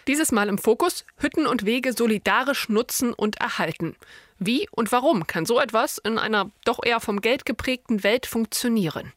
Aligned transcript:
Dieses 0.05 0.31
Mal 0.31 0.49
im 0.49 0.59
Fokus 0.59 1.05
Hütten 1.17 1.47
und 1.47 1.65
Wege 1.65 1.93
solidarisch 1.93 2.69
nutzen 2.69 3.13
und 3.13 3.41
erhalten. 3.41 3.95
Wie 4.37 4.69
und 4.69 4.91
warum 4.91 5.25
kann 5.25 5.47
so 5.47 5.59
etwas 5.59 5.97
in 5.97 6.19
einer 6.19 6.51
doch 6.65 6.85
eher 6.85 6.99
vom 6.99 7.19
Geld 7.19 7.47
geprägten 7.47 8.03
Welt 8.03 8.27
funktionieren? 8.27 9.11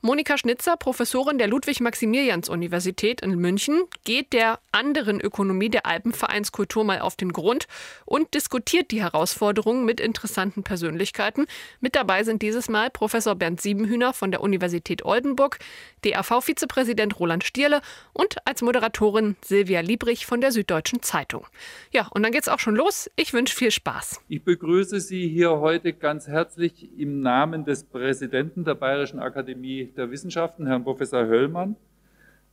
Monika 0.00 0.38
Schnitzer, 0.38 0.76
Professorin 0.76 1.38
der 1.38 1.48
Ludwig-Maximilians-Universität 1.48 3.20
in 3.20 3.34
München, 3.34 3.82
geht 4.04 4.32
der 4.32 4.60
anderen 4.70 5.20
Ökonomie 5.20 5.70
der 5.70 5.86
Alpenvereinskultur 5.86 6.84
mal 6.84 7.00
auf 7.00 7.16
den 7.16 7.32
Grund 7.32 7.66
und 8.04 8.32
diskutiert 8.32 8.92
die 8.92 9.02
Herausforderungen 9.02 9.84
mit 9.84 9.98
interessanten 9.98 10.62
Persönlichkeiten. 10.62 11.46
Mit 11.80 11.96
dabei 11.96 12.22
sind 12.22 12.42
dieses 12.42 12.68
Mal 12.68 12.90
Professor 12.90 13.34
Bernd 13.34 13.60
Siebenhühner 13.60 14.12
von 14.12 14.30
der 14.30 14.40
Universität 14.40 15.04
Oldenburg, 15.04 15.58
DAV-Vizepräsident 16.04 17.18
Roland 17.18 17.42
Stierle 17.42 17.80
und 18.12 18.36
als 18.46 18.62
Moderatorin 18.62 19.34
Silvia 19.44 19.80
Liebrich 19.80 20.26
von 20.26 20.40
der 20.40 20.52
Süddeutschen 20.52 21.02
Zeitung. 21.02 21.44
Ja, 21.90 22.06
und 22.14 22.22
dann 22.22 22.30
geht's 22.30 22.48
auch 22.48 22.60
schon 22.60 22.76
los. 22.76 23.10
Ich 23.16 23.32
wünsche 23.32 23.56
viel 23.56 23.72
Spaß. 23.72 24.20
Ich 24.28 24.44
begrüße 24.44 25.00
Sie 25.00 25.26
hier 25.26 25.58
heute 25.58 25.92
ganz 25.92 26.28
herzlich 26.28 26.88
im 26.96 27.20
Namen 27.20 27.64
des 27.64 27.82
Präsidenten 27.82 28.64
der 28.64 28.76
Bayerischen 28.76 29.18
Akademie 29.18 29.87
der 29.94 30.10
Wissenschaften, 30.10 30.66
Herrn 30.66 30.84
Professor 30.84 31.26
Höllmann, 31.26 31.76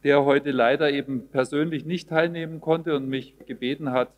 der 0.04 0.24
heute 0.24 0.52
leider 0.52 0.92
eben 0.92 1.28
persönlich 1.30 1.86
nicht 1.86 2.10
teilnehmen 2.10 2.62
konnte 2.62 2.96
und 2.96 3.10
mich 3.10 3.36
gebeten 3.46 3.92
hat, 3.92 4.10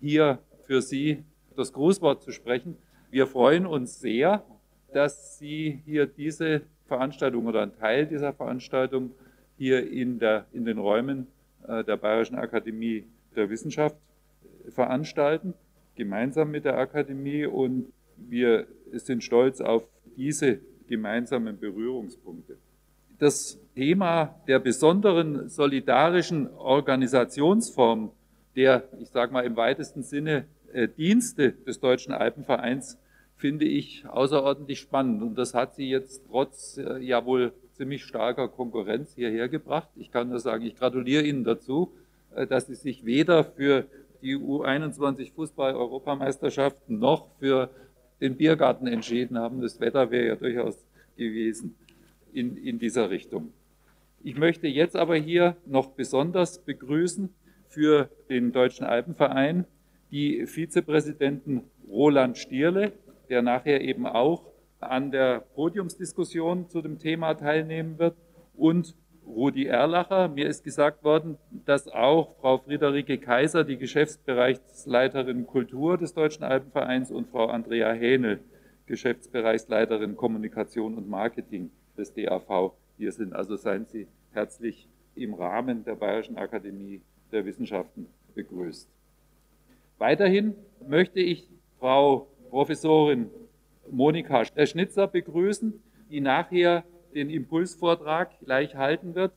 hier 0.00 0.38
für 0.64 0.82
Sie 0.82 1.24
das 1.56 1.72
Grußwort 1.72 2.22
zu 2.22 2.32
sprechen. 2.32 2.76
Wir 3.10 3.26
freuen 3.26 3.66
uns 3.66 4.00
sehr, 4.00 4.44
dass 4.92 5.38
Sie 5.38 5.82
hier 5.84 6.06
diese 6.06 6.62
Veranstaltung 6.86 7.46
oder 7.46 7.62
einen 7.62 7.76
Teil 7.76 8.06
dieser 8.06 8.32
Veranstaltung 8.32 9.12
hier 9.56 9.90
in, 9.90 10.18
der, 10.18 10.46
in 10.52 10.64
den 10.64 10.78
Räumen 10.78 11.26
äh, 11.66 11.84
der 11.84 11.96
Bayerischen 11.96 12.36
Akademie 12.36 13.04
der 13.36 13.50
Wissenschaft 13.50 13.96
veranstalten, 14.70 15.54
gemeinsam 15.94 16.50
mit 16.50 16.64
der 16.64 16.78
Akademie. 16.78 17.46
Und 17.46 17.92
wir 18.16 18.66
sind 18.92 19.22
stolz 19.22 19.60
auf 19.60 19.84
diese 20.16 20.60
gemeinsamen 20.90 21.58
Berührungspunkte. 21.58 22.58
Das 23.18 23.58
Thema 23.74 24.34
der 24.46 24.58
besonderen 24.58 25.48
solidarischen 25.48 26.48
Organisationsform 26.48 28.10
der, 28.56 28.88
ich 28.98 29.08
sage 29.08 29.32
mal 29.32 29.44
im 29.44 29.56
weitesten 29.56 30.02
Sinne, 30.02 30.44
äh, 30.72 30.88
Dienste 30.88 31.52
des 31.52 31.80
Deutschen 31.80 32.12
Alpenvereins 32.12 32.98
finde 33.36 33.64
ich 33.64 34.04
außerordentlich 34.06 34.80
spannend. 34.80 35.22
Und 35.22 35.36
das 35.38 35.54
hat 35.54 35.74
sie 35.74 35.88
jetzt 35.88 36.24
trotz 36.28 36.76
äh, 36.76 36.98
ja 36.98 37.24
wohl 37.24 37.52
ziemlich 37.72 38.04
starker 38.04 38.48
Konkurrenz 38.48 39.14
hierher 39.14 39.48
gebracht. 39.48 39.88
Ich 39.96 40.10
kann 40.10 40.28
nur 40.28 40.40
sagen, 40.40 40.64
ich 40.64 40.76
gratuliere 40.76 41.22
Ihnen 41.22 41.44
dazu, 41.44 41.92
äh, 42.34 42.46
dass 42.46 42.66
Sie 42.66 42.74
sich 42.74 43.04
weder 43.04 43.44
für 43.44 43.86
die 44.22 44.36
U21 44.36 45.32
Fußball-Europameisterschaften 45.34 46.98
noch 46.98 47.28
für 47.38 47.70
den 48.20 48.36
Biergarten 48.36 48.86
entschieden 48.86 49.38
haben. 49.38 49.60
Das 49.60 49.80
Wetter 49.80 50.10
wäre 50.10 50.26
ja 50.26 50.36
durchaus 50.36 50.84
gewesen 51.16 51.74
in, 52.32 52.56
in 52.56 52.78
dieser 52.78 53.10
Richtung. 53.10 53.52
Ich 54.22 54.36
möchte 54.36 54.66
jetzt 54.66 54.96
aber 54.96 55.16
hier 55.16 55.56
noch 55.66 55.90
besonders 55.90 56.58
begrüßen 56.62 57.30
für 57.68 58.10
den 58.28 58.52
Deutschen 58.52 58.84
Alpenverein 58.84 59.64
die 60.10 60.46
Vizepräsidenten 60.46 61.62
Roland 61.88 62.36
Stierle, 62.36 62.92
der 63.28 63.42
nachher 63.42 63.80
eben 63.80 64.06
auch 64.06 64.44
an 64.80 65.10
der 65.10 65.40
Podiumsdiskussion 65.54 66.68
zu 66.68 66.82
dem 66.82 66.98
Thema 66.98 67.34
teilnehmen 67.34 67.98
wird, 67.98 68.16
und 68.56 68.94
Rudi 69.26 69.66
Erlacher. 69.66 70.28
Mir 70.28 70.48
ist 70.48 70.64
gesagt 70.64 71.04
worden, 71.04 71.38
dass 71.66 71.88
auch 71.88 72.36
Frau 72.40 72.58
Friederike 72.58 73.18
Kaiser, 73.18 73.64
die 73.64 73.76
Geschäftsbereichsleiterin 73.76 75.46
Kultur 75.46 75.96
des 75.96 76.14
Deutschen 76.14 76.44
Alpenvereins, 76.44 77.10
und 77.10 77.28
Frau 77.28 77.46
Andrea 77.46 77.92
Hähnel, 77.92 78.40
Geschäftsbereichsleiterin 78.86 80.16
Kommunikation 80.16 80.96
und 80.96 81.08
Marketing 81.08 81.70
des 81.96 82.12
DAV, 82.14 82.72
hier 82.96 83.12
sind. 83.12 83.34
Also 83.34 83.56
seien 83.56 83.86
Sie 83.86 84.08
herzlich 84.32 84.88
im 85.14 85.34
Rahmen 85.34 85.84
der 85.84 85.94
Bayerischen 85.94 86.36
Akademie 86.36 87.00
der 87.32 87.44
Wissenschaften 87.44 88.06
begrüßt. 88.34 88.88
Weiterhin 89.98 90.54
möchte 90.88 91.20
ich 91.20 91.48
Frau 91.78 92.26
Professorin 92.50 93.30
Monika 93.90 94.44
Schnitzer 94.44 95.06
begrüßen, 95.06 95.80
die 96.10 96.20
nachher 96.20 96.84
den 97.14 97.30
Impulsvortrag 97.30 98.38
gleich 98.40 98.74
halten 98.76 99.14
wird. 99.14 99.32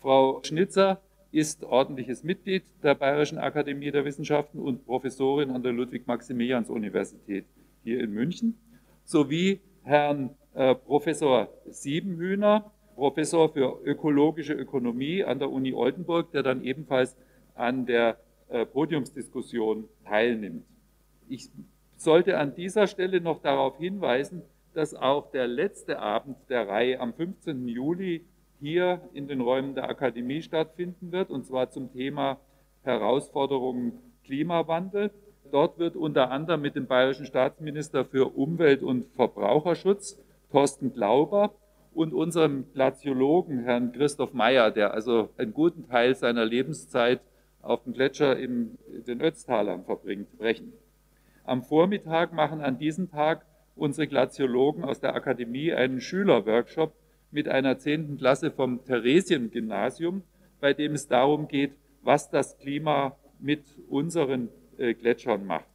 Frau 0.00 0.42
Schnitzer 0.42 1.00
ist 1.30 1.64
ordentliches 1.64 2.24
Mitglied 2.24 2.64
der 2.82 2.94
Bayerischen 2.94 3.38
Akademie 3.38 3.90
der 3.90 4.04
Wissenschaften 4.04 4.58
und 4.58 4.84
Professorin 4.84 5.50
an 5.50 5.62
der 5.62 5.72
Ludwig-Maximilians-Universität 5.72 7.46
hier 7.84 8.00
in 8.00 8.12
München, 8.12 8.58
sowie 9.04 9.60
Herrn 9.82 10.30
äh, 10.54 10.74
Professor 10.74 11.48
Siebenhühner, 11.70 12.70
Professor 12.94 13.48
für 13.48 13.80
ökologische 13.84 14.52
Ökonomie 14.52 15.24
an 15.24 15.38
der 15.38 15.50
Uni 15.50 15.72
Oldenburg, 15.72 16.30
der 16.32 16.42
dann 16.42 16.62
ebenfalls 16.62 17.16
an 17.54 17.86
der 17.86 18.18
äh, 18.48 18.66
Podiumsdiskussion 18.66 19.88
teilnimmt. 20.04 20.64
Ich 21.28 21.48
sollte 21.96 22.38
an 22.38 22.54
dieser 22.54 22.86
Stelle 22.86 23.20
noch 23.20 23.40
darauf 23.40 23.78
hinweisen, 23.78 24.42
dass 24.74 24.94
auch 24.94 25.30
der 25.30 25.46
letzte 25.46 25.98
Abend 25.98 26.36
der 26.48 26.68
Reihe 26.68 27.00
am 27.00 27.12
15. 27.14 27.68
Juli 27.68 28.24
hier 28.60 29.00
in 29.12 29.28
den 29.28 29.40
Räumen 29.40 29.74
der 29.74 29.88
Akademie 29.88 30.42
stattfinden 30.42 31.12
wird, 31.12 31.30
und 31.30 31.46
zwar 31.46 31.70
zum 31.70 31.92
Thema 31.92 32.38
Herausforderungen 32.82 33.98
Klimawandel. 34.24 35.10
Dort 35.50 35.78
wird 35.78 35.96
unter 35.96 36.30
anderem 36.30 36.62
mit 36.62 36.76
dem 36.76 36.86
bayerischen 36.86 37.26
Staatsminister 37.26 38.04
für 38.04 38.36
Umwelt 38.36 38.82
und 38.82 39.06
Verbraucherschutz, 39.16 40.18
Thorsten 40.50 40.92
Glauber, 40.92 41.54
und 41.94 42.14
unserem 42.14 42.72
Glaziologen, 42.72 43.64
Herrn 43.64 43.92
Christoph 43.92 44.32
Meyer, 44.32 44.70
der 44.70 44.94
also 44.94 45.28
einen 45.36 45.52
guten 45.52 45.86
Teil 45.88 46.14
seiner 46.14 46.44
Lebenszeit 46.44 47.20
auf 47.60 47.84
dem 47.84 47.92
Gletscher 47.92 48.38
in 48.38 48.78
den 49.06 49.20
Ötztalern 49.20 49.84
verbringt, 49.84 50.28
sprechen. 50.32 50.72
Am 51.44 51.62
Vormittag 51.62 52.32
machen 52.32 52.60
an 52.60 52.78
diesem 52.78 53.10
Tag 53.10 53.44
unsere 53.74 54.06
Glaziologen 54.06 54.84
aus 54.84 55.00
der 55.00 55.14
Akademie 55.14 55.72
einen 55.72 56.00
Schülerworkshop 56.00 56.94
mit 57.30 57.48
einer 57.48 57.78
zehnten 57.78 58.18
Klasse 58.18 58.50
vom 58.50 58.84
Theresien-Gymnasium, 58.84 60.22
bei 60.60 60.74
dem 60.74 60.92
es 60.92 61.08
darum 61.08 61.48
geht, 61.48 61.72
was 62.02 62.30
das 62.30 62.58
Klima 62.58 63.16
mit 63.38 63.64
unseren 63.88 64.48
äh, 64.78 64.94
Gletschern 64.94 65.46
macht. 65.46 65.66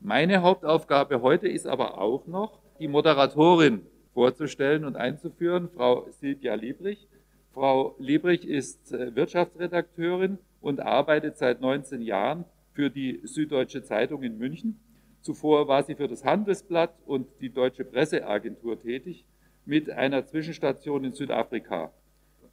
Meine 0.00 0.42
Hauptaufgabe 0.42 1.22
heute 1.22 1.48
ist 1.48 1.66
aber 1.66 1.98
auch 1.98 2.26
noch, 2.26 2.60
die 2.78 2.88
Moderatorin 2.88 3.82
vorzustellen 4.12 4.84
und 4.84 4.96
einzuführen, 4.96 5.68
Frau 5.68 6.06
Silvia 6.10 6.54
Liebrich. 6.54 7.08
Frau 7.52 7.94
Liebrich 7.98 8.46
ist 8.46 8.92
äh, 8.92 9.14
Wirtschaftsredakteurin 9.14 10.38
und 10.60 10.80
arbeitet 10.80 11.36
seit 11.36 11.60
19 11.60 12.00
Jahren 12.02 12.44
für 12.72 12.90
die 12.90 13.20
Süddeutsche 13.24 13.82
Zeitung 13.82 14.22
in 14.22 14.38
München 14.38 14.80
Zuvor 15.24 15.68
war 15.68 15.82
sie 15.82 15.94
für 15.94 16.06
das 16.06 16.22
Handelsblatt 16.22 16.94
und 17.06 17.26
die 17.40 17.48
Deutsche 17.48 17.82
Presseagentur 17.82 18.78
tätig 18.78 19.24
mit 19.64 19.88
einer 19.88 20.26
Zwischenstation 20.26 21.02
in 21.02 21.14
Südafrika. 21.14 21.90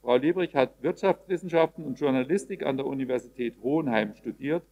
Frau 0.02 0.16
Liebrich 0.16 0.56
hat 0.56 0.82
Wirtschaftswissenschaften 0.82 1.84
und 1.84 2.00
Journalistik 2.00 2.66
an 2.66 2.78
der 2.78 2.86
Universität 2.86 3.56
Hohenheim 3.62 4.16
studiert. 4.16 4.64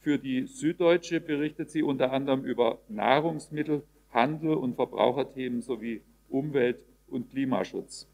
Für 0.00 0.18
die 0.18 0.46
Süddeutsche 0.46 1.20
berichtet 1.20 1.70
sie 1.70 1.84
unter 1.84 2.12
anderem 2.12 2.42
über 2.42 2.80
Nahrungsmittel, 2.88 3.84
Handel 4.12 4.54
und 4.54 4.74
Verbraucherthemen 4.74 5.62
sowie 5.62 6.02
Umwelt- 6.28 6.82
und 7.06 7.30
Klimaschutz. 7.30 8.08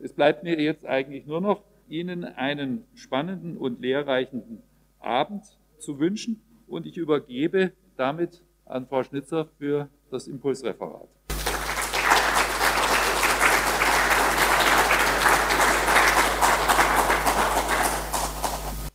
Es 0.00 0.12
bleibt 0.12 0.42
mir 0.42 0.60
jetzt 0.60 0.84
eigentlich 0.84 1.26
nur 1.26 1.40
noch, 1.40 1.62
Ihnen 1.88 2.24
einen 2.24 2.84
spannenden 2.96 3.56
und 3.56 3.80
lehrreichen 3.80 4.62
Abend 4.98 5.44
zu 5.78 6.00
wünschen 6.00 6.40
und 6.66 6.86
ich 6.86 6.96
übergebe 6.96 7.70
damit 7.96 8.42
an 8.68 8.86
Frau 8.86 9.02
Schnitzer 9.02 9.46
für 9.58 9.88
das 10.10 10.26
Impulsreferat. 10.26 11.08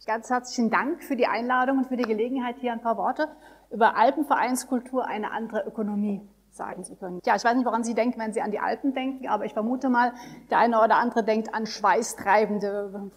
Ganz 0.05 0.29
herzlichen 0.29 0.69
Dank 0.69 1.03
für 1.03 1.15
die 1.15 1.25
Einladung 1.25 1.79
und 1.79 1.87
für 1.87 1.97
die 1.97 2.03
Gelegenheit, 2.03 2.57
hier 2.59 2.71
ein 2.71 2.81
paar 2.81 2.97
Worte 2.97 3.29
über 3.71 3.95
Alpenvereinskultur, 3.95 5.07
eine 5.07 5.31
andere 5.31 5.65
Ökonomie 5.65 6.21
sagen 6.51 6.83
zu 6.83 6.95
können. 6.95 7.19
Ja, 7.25 7.35
ich 7.35 7.43
weiß 7.43 7.55
nicht, 7.55 7.65
woran 7.65 7.83
Sie 7.83 7.95
denken, 7.95 8.19
wenn 8.19 8.31
Sie 8.31 8.41
an 8.41 8.51
die 8.51 8.59
Alpen 8.59 8.93
denken, 8.93 9.27
aber 9.27 9.45
ich 9.45 9.53
vermute 9.53 9.89
mal, 9.89 10.13
der 10.51 10.59
eine 10.59 10.83
oder 10.83 10.97
andere 10.97 11.23
denkt 11.23 11.55
an 11.55 11.65
schweißtreibende 11.65 13.11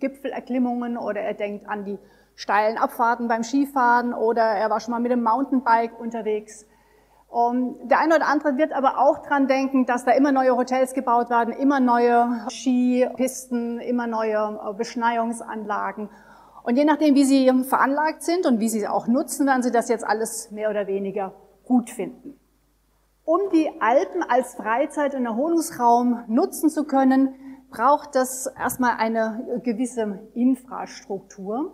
Gipfelerklimmungen 0.00 0.98
oder 0.98 1.20
er 1.20 1.34
denkt 1.34 1.66
an 1.66 1.86
die 1.86 1.98
steilen 2.36 2.78
Abfahrten 2.78 3.28
beim 3.28 3.42
Skifahren 3.42 4.12
oder 4.12 4.42
er 4.42 4.70
war 4.70 4.80
schon 4.80 4.92
mal 4.92 5.00
mit 5.00 5.12
dem 5.12 5.22
Mountainbike 5.22 5.98
unterwegs. 5.98 6.66
Und 7.28 7.88
der 7.88 7.98
eine 7.98 8.14
oder 8.14 8.28
andere 8.28 8.56
wird 8.58 8.72
aber 8.72 8.98
auch 8.98 9.26
dran 9.26 9.48
denken, 9.48 9.86
dass 9.86 10.04
da 10.04 10.12
immer 10.12 10.30
neue 10.30 10.56
Hotels 10.56 10.94
gebaut 10.94 11.30
werden, 11.30 11.52
immer 11.52 11.80
neue 11.80 12.46
Skipisten, 12.48 13.80
immer 13.80 14.06
neue 14.06 14.60
äh, 14.64 14.72
Beschneiungsanlagen. 14.74 16.10
Und 16.62 16.76
je 16.76 16.84
nachdem, 16.84 17.16
wie 17.16 17.24
Sie 17.24 17.50
veranlagt 17.64 18.22
sind 18.22 18.46
und 18.46 18.60
wie 18.60 18.68
Sie 18.68 18.86
auch 18.86 19.08
nutzen, 19.08 19.46
werden 19.46 19.62
Sie 19.64 19.72
das 19.72 19.88
jetzt 19.88 20.06
alles 20.06 20.50
mehr 20.52 20.70
oder 20.70 20.86
weniger 20.86 21.34
gut 21.64 21.90
finden. 21.90 22.38
Um 23.24 23.40
die 23.52 23.68
Alpen 23.80 24.22
als 24.22 24.54
Freizeit- 24.54 25.14
und 25.14 25.26
Erholungsraum 25.26 26.24
nutzen 26.28 26.70
zu 26.70 26.84
können, 26.84 27.34
braucht 27.70 28.14
das 28.14 28.46
erstmal 28.46 28.96
eine 28.98 29.60
gewisse 29.64 30.20
Infrastruktur. 30.34 31.72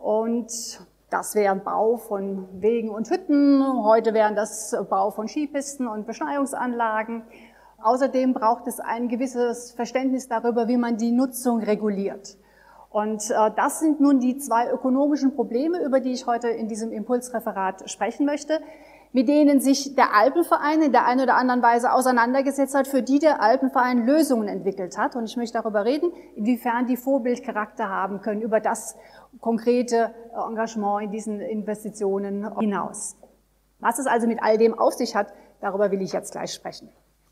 Und 0.00 0.80
das 1.10 1.34
wäre 1.34 1.54
Bau 1.56 1.96
von 1.98 2.48
Wegen 2.60 2.88
und 2.88 3.10
Hütten. 3.10 3.62
Heute 3.84 4.14
wären 4.14 4.34
das 4.34 4.74
Bau 4.88 5.10
von 5.10 5.28
Skipisten 5.28 5.86
und 5.86 6.06
Beschneiungsanlagen. 6.06 7.22
Außerdem 7.82 8.32
braucht 8.32 8.66
es 8.66 8.80
ein 8.80 9.08
gewisses 9.08 9.72
Verständnis 9.72 10.28
darüber, 10.28 10.68
wie 10.68 10.76
man 10.76 10.96
die 10.96 11.10
Nutzung 11.10 11.62
reguliert. 11.62 12.36
Und 12.90 13.30
äh, 13.30 13.50
das 13.56 13.80
sind 13.80 14.00
nun 14.00 14.20
die 14.20 14.38
zwei 14.38 14.70
ökonomischen 14.70 15.34
Probleme, 15.34 15.82
über 15.84 16.00
die 16.00 16.12
ich 16.12 16.26
heute 16.26 16.48
in 16.48 16.68
diesem 16.68 16.92
Impulsreferat 16.92 17.88
sprechen 17.88 18.26
möchte 18.26 18.60
mit 19.12 19.28
denen 19.28 19.60
sich 19.60 19.96
der 19.96 20.14
Alpenverein 20.14 20.82
in 20.82 20.92
der 20.92 21.04
einen 21.04 21.22
oder 21.22 21.34
anderen 21.34 21.62
Weise 21.62 21.92
auseinandergesetzt 21.92 22.74
hat, 22.74 22.86
für 22.86 23.02
die 23.02 23.18
der 23.18 23.42
Alpenverein 23.42 24.06
Lösungen 24.06 24.46
entwickelt 24.46 24.96
hat. 24.96 25.16
Und 25.16 25.24
ich 25.24 25.36
möchte 25.36 25.58
darüber 25.58 25.84
reden, 25.84 26.12
inwiefern 26.36 26.86
die 26.86 26.96
Vorbildcharakter 26.96 27.88
haben 27.88 28.20
können 28.20 28.40
über 28.40 28.60
das 28.60 28.96
konkrete 29.40 30.14
Engagement 30.34 31.04
in 31.04 31.10
diesen 31.10 31.40
Investitionen 31.40 32.58
hinaus. 32.58 33.16
Was 33.78 33.98
es 33.98 34.06
also 34.06 34.26
mit 34.26 34.42
all 34.42 34.58
dem 34.58 34.78
auf 34.78 34.94
sich 34.94 35.16
hat, 35.16 35.32
darüber 35.60 35.90
will 35.90 36.02
ich 36.02 36.12
jetzt 36.12 36.32
gleich 36.32 36.52
sprechen. 36.52 36.90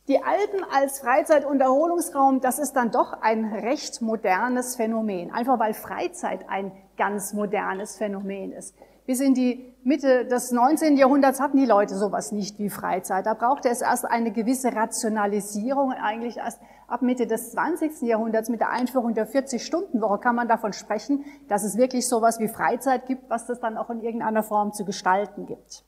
Die 0.09 0.23
Alpen 0.23 0.65
als 0.73 1.01
Freizeit- 1.01 1.45
und 1.45 1.61
Erholungsraum, 1.61 2.41
das 2.41 2.59
ist 2.59 2.73
dann 2.73 2.91
doch 2.91 3.13
ein 3.21 3.45
recht 3.53 4.01
modernes 4.01 4.75
Phänomen, 4.75 5.31
einfach 5.31 5.59
weil 5.59 5.75
Freizeit 5.75 6.49
ein 6.49 6.73
ganz 6.97 7.35
modernes 7.35 7.99
Phänomen 7.99 8.53
ist. 8.53 8.75
Bis 9.09 9.21
in 9.21 9.33
die 9.33 9.75
Mitte 9.85 10.27
des 10.27 10.53
19. 10.53 10.99
Jahrhunderts 10.99 11.41
hatten 11.41 11.57
die 11.57 11.65
Leute 11.65 11.97
sowas 11.97 12.31
nicht 12.31 12.59
wie 12.59 12.69
Freizeit. 12.69 13.25
Da 13.25 13.33
brauchte 13.33 13.71
es 13.71 13.81
erst 13.81 14.05
eine 14.05 14.33
gewisse 14.33 14.77
Rationalisierung. 14.77 15.93
Eigentlich 15.93 16.37
erst 16.37 16.61
ab 16.89 17.01
Mitte 17.01 17.27
des 17.27 17.53
20. 17.53 18.03
Jahrhunderts 18.03 18.51
mit 18.51 18.61
der 18.61 18.69
Einführung 18.69 19.15
der 19.15 19.27
40-Stunden-Woche 19.27 20.19
kann 20.19 20.37
man 20.37 20.47
davon 20.47 20.75
sprechen, 20.75 21.25
dass 21.49 21.65
es 21.65 21.79
wirklich 21.79 22.07
sowas 22.07 22.39
wie 22.39 22.49
Freizeit 22.49 23.07
gibt, 23.07 23.31
was 23.31 23.47
das 23.47 23.61
dann 23.61 23.79
auch 23.79 23.89
in 23.89 24.03
irgendeiner 24.03 24.43
Form 24.43 24.75
zu 24.75 24.85
gestalten 24.85 25.47
gibt. 25.47 25.87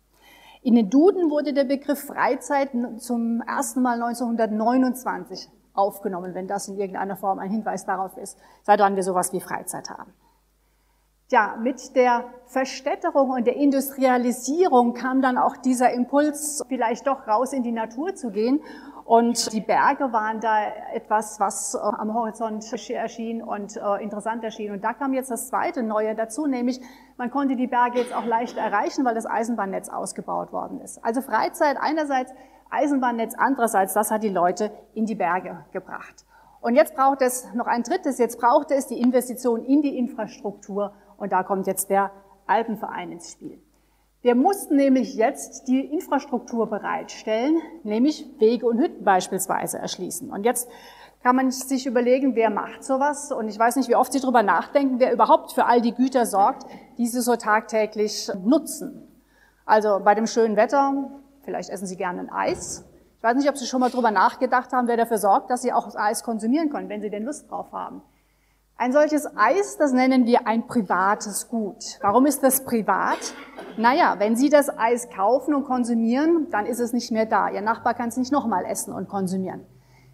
In 0.62 0.74
den 0.74 0.88
Duden 0.88 1.30
wurde 1.30 1.52
der 1.52 1.64
Begriff 1.64 2.02
Freizeit 2.06 2.70
zum 3.00 3.42
ersten 3.42 3.82
Mal 3.82 4.02
1929 4.02 5.50
aufgenommen, 5.74 6.32
wenn 6.32 6.48
das 6.48 6.68
in 6.68 6.78
irgendeiner 6.78 7.16
Form 7.16 7.38
ein 7.38 7.50
Hinweis 7.50 7.84
darauf 7.84 8.16
ist, 8.16 8.38
seit 8.62 8.80
wann 8.80 8.96
wir 8.96 9.02
sowas 9.02 9.34
wie 9.34 9.40
Freizeit 9.40 9.90
haben. 9.90 10.10
Ja, 11.32 11.54
mit 11.56 11.94
der 11.94 12.24
Verstädterung 12.46 13.30
und 13.30 13.46
der 13.46 13.54
Industrialisierung 13.54 14.94
kam 14.94 15.22
dann 15.22 15.38
auch 15.38 15.56
dieser 15.56 15.92
Impuls, 15.92 16.60
vielleicht 16.66 17.06
doch 17.06 17.28
raus 17.28 17.52
in 17.52 17.62
die 17.62 17.70
Natur 17.70 18.16
zu 18.16 18.32
gehen. 18.32 18.60
Und 19.04 19.52
die 19.52 19.60
Berge 19.60 20.12
waren 20.12 20.40
da 20.40 20.58
etwas, 20.92 21.38
was 21.38 21.76
äh, 21.76 21.78
am 21.78 22.14
Horizont 22.14 22.64
erschien 22.90 23.44
und 23.44 23.76
äh, 23.76 24.02
interessant 24.02 24.42
erschien. 24.42 24.72
Und 24.72 24.82
da 24.82 24.92
kam 24.92 25.14
jetzt 25.14 25.30
das 25.30 25.46
zweite 25.46 25.84
Neue 25.84 26.16
dazu, 26.16 26.48
nämlich 26.48 26.80
man 27.16 27.30
konnte 27.30 27.54
die 27.54 27.68
Berge 27.68 28.00
jetzt 28.00 28.12
auch 28.12 28.24
leicht 28.24 28.56
erreichen, 28.56 29.04
weil 29.04 29.14
das 29.14 29.26
Eisenbahnnetz 29.26 29.88
ausgebaut 29.88 30.52
worden 30.52 30.80
ist. 30.80 31.04
Also 31.04 31.20
Freizeit 31.20 31.76
einerseits, 31.80 32.32
Eisenbahnnetz 32.70 33.34
andererseits, 33.38 33.94
das 33.94 34.10
hat 34.10 34.24
die 34.24 34.30
Leute 34.30 34.72
in 34.94 35.06
die 35.06 35.14
Berge 35.14 35.64
gebracht. 35.70 36.26
Und 36.60 36.74
jetzt 36.74 36.96
braucht 36.96 37.22
es 37.22 37.54
noch 37.54 37.68
ein 37.68 37.84
drittes, 37.84 38.18
jetzt 38.18 38.40
braucht 38.40 38.72
es 38.72 38.88
die 38.88 39.00
Investition 39.00 39.64
in 39.64 39.80
die 39.80 39.96
Infrastruktur 39.96 40.92
und 41.20 41.32
da 41.32 41.42
kommt 41.44 41.66
jetzt 41.66 41.90
der 41.90 42.10
Alpenverein 42.46 43.12
ins 43.12 43.30
Spiel. 43.30 43.58
Wir 44.22 44.34
mussten 44.34 44.76
nämlich 44.76 45.14
jetzt 45.14 45.68
die 45.68 45.80
Infrastruktur 45.80 46.68
bereitstellen, 46.68 47.58
nämlich 47.84 48.26
Wege 48.38 48.66
und 48.66 48.78
Hütten 48.78 49.04
beispielsweise 49.04 49.78
erschließen. 49.78 50.30
Und 50.30 50.44
jetzt 50.44 50.68
kann 51.22 51.36
man 51.36 51.50
sich 51.50 51.86
überlegen, 51.86 52.34
wer 52.34 52.50
macht 52.50 52.84
sowas. 52.84 53.32
Und 53.32 53.48
ich 53.48 53.58
weiß 53.58 53.76
nicht, 53.76 53.88
wie 53.88 53.96
oft 53.96 54.12
Sie 54.12 54.20
darüber 54.20 54.42
nachdenken, 54.42 54.98
wer 54.98 55.12
überhaupt 55.12 55.52
für 55.52 55.64
all 55.64 55.80
die 55.80 55.94
Güter 55.94 56.26
sorgt, 56.26 56.66
die 56.98 57.06
Sie 57.06 57.20
so 57.20 57.36
tagtäglich 57.36 58.30
nutzen. 58.44 59.06
Also 59.64 60.00
bei 60.04 60.14
dem 60.14 60.26
schönen 60.26 60.56
Wetter, 60.56 61.10
vielleicht 61.42 61.70
essen 61.70 61.86
Sie 61.86 61.96
gerne 61.96 62.20
ein 62.20 62.30
Eis. 62.30 62.84
Ich 63.16 63.22
weiß 63.22 63.36
nicht, 63.36 63.48
ob 63.48 63.56
Sie 63.56 63.66
schon 63.66 63.80
mal 63.80 63.90
darüber 63.90 64.10
nachgedacht 64.10 64.72
haben, 64.72 64.88
wer 64.88 64.96
dafür 64.96 65.18
sorgt, 65.18 65.50
dass 65.50 65.62
Sie 65.62 65.72
auch 65.72 65.94
Eis 65.94 66.24
konsumieren 66.24 66.70
können, 66.70 66.88
wenn 66.88 67.00
Sie 67.00 67.10
denn 67.10 67.24
Lust 67.24 67.50
drauf 67.50 67.72
haben. 67.72 68.02
Ein 68.82 68.94
solches 68.94 69.28
Eis, 69.36 69.76
das 69.76 69.92
nennen 69.92 70.24
wir 70.24 70.46
ein 70.46 70.66
privates 70.66 71.50
Gut. 71.50 71.98
Warum 72.00 72.24
ist 72.24 72.42
das 72.42 72.64
privat? 72.64 73.18
Naja, 73.76 74.14
wenn 74.16 74.36
Sie 74.36 74.48
das 74.48 74.70
Eis 74.70 75.10
kaufen 75.10 75.52
und 75.52 75.64
konsumieren, 75.64 76.46
dann 76.50 76.64
ist 76.64 76.80
es 76.80 76.94
nicht 76.94 77.12
mehr 77.12 77.26
da. 77.26 77.50
Ihr 77.50 77.60
Nachbar 77.60 77.92
kann 77.92 78.08
es 78.08 78.16
nicht 78.16 78.32
nochmal 78.32 78.64
essen 78.64 78.94
und 78.94 79.06
konsumieren. 79.06 79.66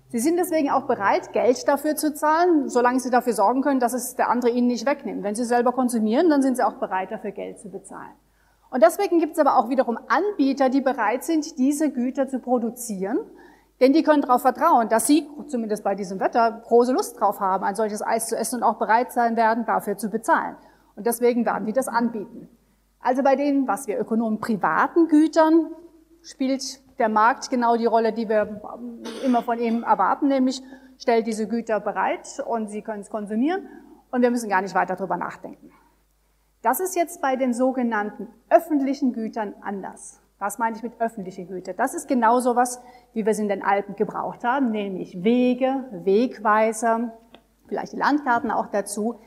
Sie 0.09 0.19
sind 0.19 0.37
deswegen 0.37 0.71
auch 0.71 0.89
bereit, 0.89 1.33
Geld 1.33 1.69
dafür 1.69 1.95
zu 1.95 2.13
zahlen, 2.13 2.69
solange 2.69 2.99
Sie 2.99 3.11
dafür 3.11 3.35
sorgen 3.35 3.63
können, 3.63 3.79
dass 3.79 3.93
es 3.93 4.17
der 4.17 4.29
andere 4.29 4.51
Ihnen 4.51 4.67
nicht 4.67 4.85
wegnimmt. 4.85 5.23
Wenn 5.23 5.37
Sie 5.37 5.45
selber 5.45 5.71
konsumieren, 5.71 6.29
dann 6.29 6.43
sind 6.43 6.57
Sie 6.57 6.67
auch 6.67 6.81
bereit, 6.81 7.13
dafür 7.13 7.31
Geld 7.31 7.61
zu 7.61 7.71
bezahlen. 7.71 8.17
Und 8.71 8.83
deswegen 8.83 9.21
gibt 9.21 9.35
es 9.35 9.39
aber 9.39 9.59
auch 9.59 9.69
wiederum 9.69 9.97
Anbieter, 10.09 10.71
die 10.71 10.81
bereit 10.81 11.23
sind, 11.23 11.57
diese 11.57 11.93
Güter 11.93 12.27
zu 12.27 12.41
produzieren 12.41 13.19
denn 13.81 13.93
die 13.93 14.03
können 14.03 14.23
darauf 14.23 14.43
vertrauen, 14.43 14.89
dass 14.89 15.07
sie, 15.07 15.29
zumindest 15.49 15.85
bei 15.85 15.95
diesem 15.95 16.19
Wetter, 16.19 16.63
große 16.67 16.93
Lust 16.93 17.21
drauf 17.21 17.41
haben, 17.41 17.65
ein 17.65 17.75
solches 17.75 18.03
Eis 18.03 18.29
zu 18.29 18.37
essen 18.37 18.57
und 18.57 18.63
auch 18.63 18.79
bereit 18.79 19.13
sein 19.13 19.37
werden, 19.37 19.67
dafür 19.67 19.97
zu 19.97 20.09
bezahlen. 20.09 20.57
Und 20.95 21.07
deswegen 21.07 21.45
werden 21.45 21.67
die 21.67 21.73
das 21.73 21.89
anbieten. 21.89 22.49
Also 23.01 23.23
bei 23.23 23.37
den, 23.37 23.69
was 23.69 23.87
wir 23.87 24.01
Ökonomen 24.01 24.41
privaten 24.41 25.09
Gütern, 25.09 25.71
spielt 26.23 26.81
der 26.99 27.09
Markt 27.09 27.51
genau 27.51 27.77
die 27.77 27.87
Rolle, 27.87 28.13
die 28.13 28.29
wir 28.29 28.63
immer 29.25 29.43
von 29.43 29.59
ihm 29.59 29.83
erwarten, 29.83 30.29
nämlich 30.29 30.63
stellt 30.99 31.27
diese 31.27 31.47
Güter 31.47 31.79
bereit 31.81 32.43
und 32.47 32.69
sie 32.69 32.83
können 32.83 33.03
es 33.03 33.11
konsumieren 33.11 33.69
und 34.11 34.23
wir 34.23 34.31
müssen 34.31 34.49
gar 34.49 34.63
nicht 34.63 34.75
weiter 34.75 34.97
darüber 34.97 35.19
nachdenken. 35.19 35.71
Das 36.63 36.81
ist 36.81 36.97
jetzt 36.97 37.21
bei 37.21 37.37
den 37.37 37.53
sogenannten 37.53 38.29
öffentlichen 38.49 39.13
Gütern 39.13 39.55
anders. 39.61 40.21
Was 40.39 40.59
meine 40.59 40.77
ich 40.77 40.83
mit 40.83 41.01
öffentliche 41.01 41.47
Güter? 41.47 41.73
Das 41.73 41.95
ist 41.95 42.09
genau 42.09 42.41
so 42.41 42.57
was, 42.57 42.83
wie 43.15 43.25
wir 43.25 43.33
es 43.33 43.39
in 43.39 43.49
den 43.49 43.63
Alpen 43.63 43.97
gebraucht 43.97 44.45
haben, 44.45 44.71
nämlich 44.71 45.25
Wege, 45.25 45.85
Wegweiser, 45.91 47.13
vielleicht 47.67 47.95
die 47.95 47.97
Landkarten 47.97 48.51
auch 48.51 48.67
dazu. 48.67 49.19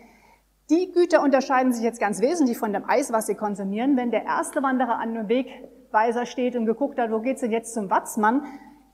Die 0.70 0.92
Güter 0.92 1.24
unterscheiden 1.24 1.74
sich 1.74 1.84
jetzt 1.84 2.00
ganz 2.00 2.22
wesentlich 2.22 2.60
von 2.60 2.74
dem 2.74 2.88
Eis, 2.88 3.12
was 3.12 3.26
sie 3.26 3.34
konsumieren. 3.34 3.98
Wenn 3.98 4.12
der 4.12 4.26
erste 4.26 4.62
Wanderer 4.62 5.00
an 5.00 5.18
einem 5.18 5.30
Wegweiser 5.30 6.28
steht 6.28 6.56
und 6.56 6.68
geguckt 6.68 7.00
hat, 7.00 7.12
wo 7.12 7.22
geht's 7.22 7.42
denn 7.42 7.52
jetzt 7.52 7.74
zum 7.74 7.90
Watzmann, 7.90 8.44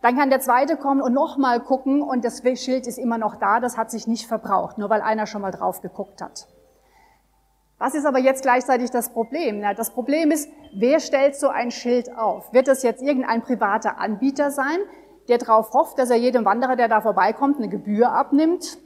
dann 0.01 0.15
kann 0.15 0.29
der 0.29 0.39
zweite 0.39 0.77
kommen 0.77 1.01
und 1.01 1.13
nochmal 1.13 1.59
gucken 1.59 2.01
und 2.01 2.23
das 2.23 2.41
Schild 2.55 2.87
ist 2.87 2.97
immer 2.97 3.17
noch 3.17 3.35
da, 3.35 3.59
das 3.59 3.77
hat 3.77 3.91
sich 3.91 4.07
nicht 4.07 4.25
verbraucht, 4.27 4.77
nur 4.77 4.89
weil 4.89 5.01
einer 5.01 5.25
schon 5.25 5.41
mal 5.41 5.51
drauf 5.51 5.81
geguckt 5.81 6.21
hat. 6.21 6.47
Was 7.77 7.93
ist 7.93 8.05
aber 8.05 8.19
jetzt 8.19 8.41
gleichzeitig 8.41 8.89
das 8.89 9.09
Problem? 9.09 9.59
Na, 9.59 9.73
das 9.73 9.91
Problem 9.91 10.31
ist, 10.31 10.49
wer 10.73 10.99
stellt 10.99 11.35
so 11.35 11.49
ein 11.49 11.71
Schild 11.71 12.15
auf? 12.17 12.53
Wird 12.53 12.67
das 12.67 12.83
jetzt 12.83 13.01
irgendein 13.01 13.41
privater 13.41 13.97
Anbieter 13.99 14.49
sein, 14.49 14.77
der 15.27 15.39
darauf 15.39 15.73
hofft, 15.73 15.99
dass 15.99 16.09
er 16.09 16.15
jedem 16.15 16.45
Wanderer, 16.45 16.77
der 16.77 16.87
da 16.87 17.01
vorbeikommt, 17.01 17.57
eine 17.57 17.67
Gebühr 17.67 18.11
abnimmt? 18.11 18.77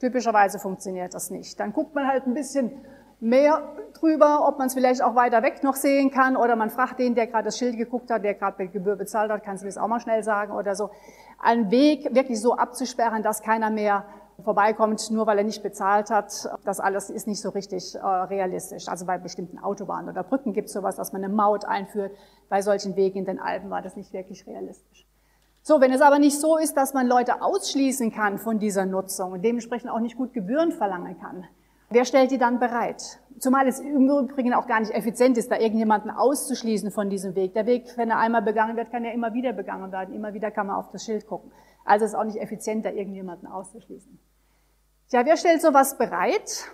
Typischerweise 0.00 0.58
funktioniert 0.58 1.14
das 1.14 1.30
nicht. 1.30 1.60
Dann 1.60 1.72
guckt 1.72 1.94
man 1.94 2.08
halt 2.08 2.26
ein 2.26 2.34
bisschen 2.34 2.72
mehr 3.20 3.76
drüber, 3.92 4.48
ob 4.48 4.58
man 4.58 4.68
es 4.68 4.74
vielleicht 4.74 5.02
auch 5.02 5.14
weiter 5.14 5.42
weg 5.42 5.62
noch 5.62 5.76
sehen 5.76 6.10
kann 6.10 6.36
oder 6.36 6.56
man 6.56 6.70
fragt 6.70 6.98
den, 6.98 7.14
der 7.14 7.26
gerade 7.26 7.44
das 7.44 7.58
Schild 7.58 7.76
geguckt 7.76 8.10
hat, 8.10 8.24
der 8.24 8.34
gerade 8.34 8.66
Gebühr 8.68 8.96
bezahlt 8.96 9.30
hat, 9.30 9.44
kannst 9.44 9.62
du 9.62 9.66
das 9.66 9.76
auch 9.76 9.88
mal 9.88 10.00
schnell 10.00 10.24
sagen 10.24 10.52
oder 10.52 10.74
so. 10.74 10.90
Ein 11.38 11.70
Weg 11.70 12.14
wirklich 12.14 12.40
so 12.40 12.56
abzusperren, 12.56 13.22
dass 13.22 13.42
keiner 13.42 13.70
mehr 13.70 14.04
vorbeikommt, 14.42 15.10
nur 15.10 15.26
weil 15.26 15.38
er 15.38 15.44
nicht 15.44 15.62
bezahlt 15.62 16.10
hat. 16.10 16.48
Das 16.64 16.80
alles 16.80 17.10
ist 17.10 17.26
nicht 17.26 17.40
so 17.40 17.50
richtig 17.50 17.94
äh, 17.94 17.98
realistisch. 17.98 18.88
Also 18.88 19.06
bei 19.06 19.18
bestimmten 19.18 19.58
Autobahnen 19.58 20.08
oder 20.08 20.22
Brücken 20.22 20.52
gibt 20.52 20.68
es 20.68 20.74
sowas, 20.74 20.96
dass 20.96 21.12
man 21.12 21.24
eine 21.24 21.32
Maut 21.32 21.64
einführt. 21.64 22.12
Bei 22.48 22.62
solchen 22.62 22.96
Wegen 22.96 23.18
in 23.18 23.24
den 23.24 23.38
Alpen 23.38 23.70
war 23.70 23.82
das 23.82 23.96
nicht 23.96 24.12
wirklich 24.12 24.46
realistisch. 24.46 25.06
So, 25.62 25.80
wenn 25.80 25.92
es 25.92 26.00
aber 26.00 26.18
nicht 26.18 26.40
so 26.40 26.56
ist, 26.56 26.76
dass 26.76 26.94
man 26.94 27.06
Leute 27.06 27.42
ausschließen 27.42 28.12
kann 28.12 28.38
von 28.38 28.58
dieser 28.58 28.86
Nutzung 28.86 29.32
und 29.32 29.42
dementsprechend 29.44 29.90
auch 29.90 30.00
nicht 30.00 30.16
gut 30.16 30.32
Gebühren 30.32 30.72
verlangen 30.72 31.18
kann, 31.20 31.46
Wer 31.92 32.04
stellt 32.04 32.30
die 32.30 32.38
dann 32.38 32.60
bereit? 32.60 33.18
Zumal 33.40 33.66
es 33.66 33.80
im 33.80 34.08
Übrigen 34.08 34.54
auch 34.54 34.68
gar 34.68 34.78
nicht 34.78 34.92
effizient 34.92 35.36
ist, 35.36 35.50
da 35.50 35.58
irgendjemanden 35.58 36.12
auszuschließen 36.12 36.92
von 36.92 37.10
diesem 37.10 37.34
Weg. 37.34 37.52
Der 37.54 37.66
Weg, 37.66 37.96
wenn 37.96 38.10
er 38.10 38.18
einmal 38.18 38.42
begangen 38.42 38.76
wird, 38.76 38.92
kann 38.92 39.04
ja 39.04 39.10
immer 39.10 39.34
wieder 39.34 39.52
begangen 39.52 39.90
werden. 39.90 40.14
Immer 40.14 40.32
wieder 40.32 40.52
kann 40.52 40.68
man 40.68 40.76
auf 40.76 40.92
das 40.92 41.04
Schild 41.04 41.26
gucken. 41.26 41.50
Also 41.84 42.04
ist 42.04 42.14
auch 42.14 42.22
nicht 42.22 42.40
effizient, 42.40 42.84
da 42.84 42.90
irgendjemanden 42.90 43.48
auszuschließen. 43.48 44.20
Tja, 45.10 45.26
wer 45.26 45.36
stellt 45.36 45.60
sowas 45.60 45.98
bereit? 45.98 46.68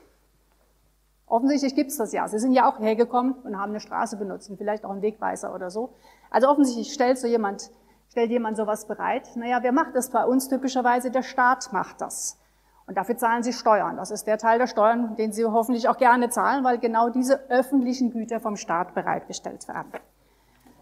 Offensichtlich 1.27 1.75
gibt's 1.75 1.97
das 1.97 2.13
ja. 2.13 2.29
Sie 2.29 2.39
sind 2.39 2.53
ja 2.53 2.69
auch 2.69 2.79
hergekommen 2.79 3.33
und 3.33 3.59
haben 3.59 3.71
eine 3.71 3.81
Straße 3.81 4.19
benutzt 4.19 4.51
und 4.51 4.59
vielleicht 4.59 4.85
auch 4.85 4.91
einen 4.91 5.01
Wegweiser 5.01 5.55
oder 5.55 5.71
so. 5.71 5.95
Also 6.31 6.49
offensichtlich 6.49 6.93
stellt 6.93 7.19
so 7.19 7.27
jemand, 7.27 7.71
stellt 8.11 8.31
jemand 8.31 8.59
sowas 8.59 8.87
bereit. 8.87 9.35
Naja, 9.37 9.63
wer 9.63 9.73
macht 9.73 9.97
das 9.97 10.11
bei 10.11 10.23
uns 10.27 10.49
typischerweise? 10.49 11.11
Der 11.11 11.23
Staat 11.23 11.73
macht 11.73 12.03
das. 12.03 12.39
Und 12.87 12.99
dafür 12.99 13.17
zahlen 13.17 13.43
sie 13.43 13.55
Steuern. 13.55 13.97
Das 13.97 14.11
ist 14.11 14.27
der 14.27 14.37
Teil 14.37 14.59
der 14.59 14.67
Steuern, 14.67 15.17
den 15.17 15.33
sie 15.33 15.47
hoffentlich 15.47 15.89
auch 15.89 15.97
gerne 15.97 16.29
zahlen, 16.29 16.63
weil 16.63 16.79
genau 16.79 17.09
diese 17.09 17.49
öffentlichen 17.49 18.11
Güter 18.11 18.39
vom 18.39 18.57
Staat 18.57 18.95
bereitgestellt 18.95 19.67
werden. 19.67 19.93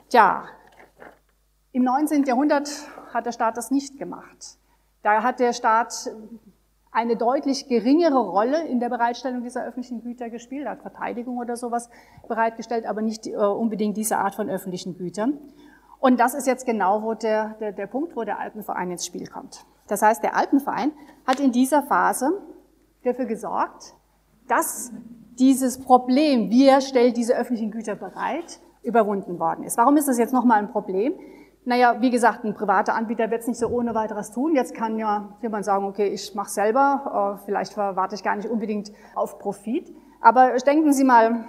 Tja, 0.09 0.45
im 1.71 1.85
19. 1.85 2.25
Jahrhundert 2.25 2.69
hat 3.15 3.27
der 3.27 3.33
Staat 3.33 3.57
das 3.57 3.71
nicht 3.71 3.97
gemacht. 3.97 4.59
Da 5.05 5.23
hat 5.23 5.39
der 5.39 5.53
Staat 5.53 6.11
eine 6.95 7.17
deutlich 7.17 7.67
geringere 7.67 8.21
Rolle 8.21 8.67
in 8.69 8.79
der 8.79 8.89
Bereitstellung 8.89 9.43
dieser 9.43 9.65
öffentlichen 9.65 10.01
Güter 10.01 10.31
gespielt, 10.31 10.69
hat 10.69 10.81
Verteidigung 10.81 11.39
oder 11.39 11.57
sowas 11.57 11.91
bereitgestellt, 12.29 12.87
aber 12.87 13.03
nicht 13.03 13.27
äh, 13.27 13.35
unbedingt 13.35 13.97
diese 13.97 14.17
Art 14.17 14.37
von 14.37 14.49
öffentlichen 14.49 14.97
Gütern. 14.97 15.39
Und 15.99 16.21
das 16.21 16.35
ist 16.35 16.47
jetzt 16.47 16.65
genau 16.65 17.03
wo 17.03 17.15
der, 17.15 17.57
der, 17.59 17.73
der 17.73 17.89
Punkt, 17.89 18.15
wo 18.15 18.23
der 18.23 18.39
Alpenverein 18.39 18.93
ins 18.93 19.05
Spiel 19.05 19.27
kommt. 19.27 19.67
Das 19.89 20.03
heißt, 20.03 20.23
der 20.23 20.37
Alpenverein 20.37 20.93
hat 21.27 21.41
in 21.41 21.51
dieser 21.51 21.83
Phase 21.83 22.41
dafür 23.03 23.27
gesorgt, 23.27 23.95
dass 24.47 24.93
dieses 25.39 25.81
Problem, 25.81 26.49
wer 26.51 26.81
stellt 26.81 27.17
diese 27.17 27.35
öffentlichen 27.35 27.73
Güter 27.73 27.97
bereit, 27.97 28.61
überwunden 28.85 29.41
worden 29.41 29.65
ist. 29.65 29.77
Warum 29.79 29.97
ist 29.97 30.07
das 30.07 30.19
jetzt 30.19 30.33
nochmal 30.33 30.61
ein 30.61 30.71
Problem? 30.71 31.15
Naja, 31.67 31.97
wie 32.01 32.11
gesagt, 32.11 32.45
ein 32.45 32.53
privater 32.53 32.95
Anbieter 32.95 33.31
wird 33.31 33.41
es 33.41 33.47
nicht 33.49 33.59
so 33.59 33.69
ohne 33.69 33.95
weiteres 33.95 34.31
tun. 34.31 34.55
Jetzt 34.55 34.75
kann 34.75 34.99
ja 34.99 35.31
jemand 35.41 35.65
sagen, 35.65 35.87
okay, 35.87 36.09
ich 36.09 36.35
mache 36.35 36.51
selber, 36.51 37.39
äh, 37.41 37.45
vielleicht 37.45 37.77
warte 37.77 38.15
ich 38.15 38.23
gar 38.23 38.37
nicht 38.37 38.49
unbedingt 38.51 38.93
auf 39.15 39.39
Profit. 39.39 39.91
Aber 40.21 40.55
denken 40.57 40.93
Sie 40.93 41.05
mal 41.05 41.45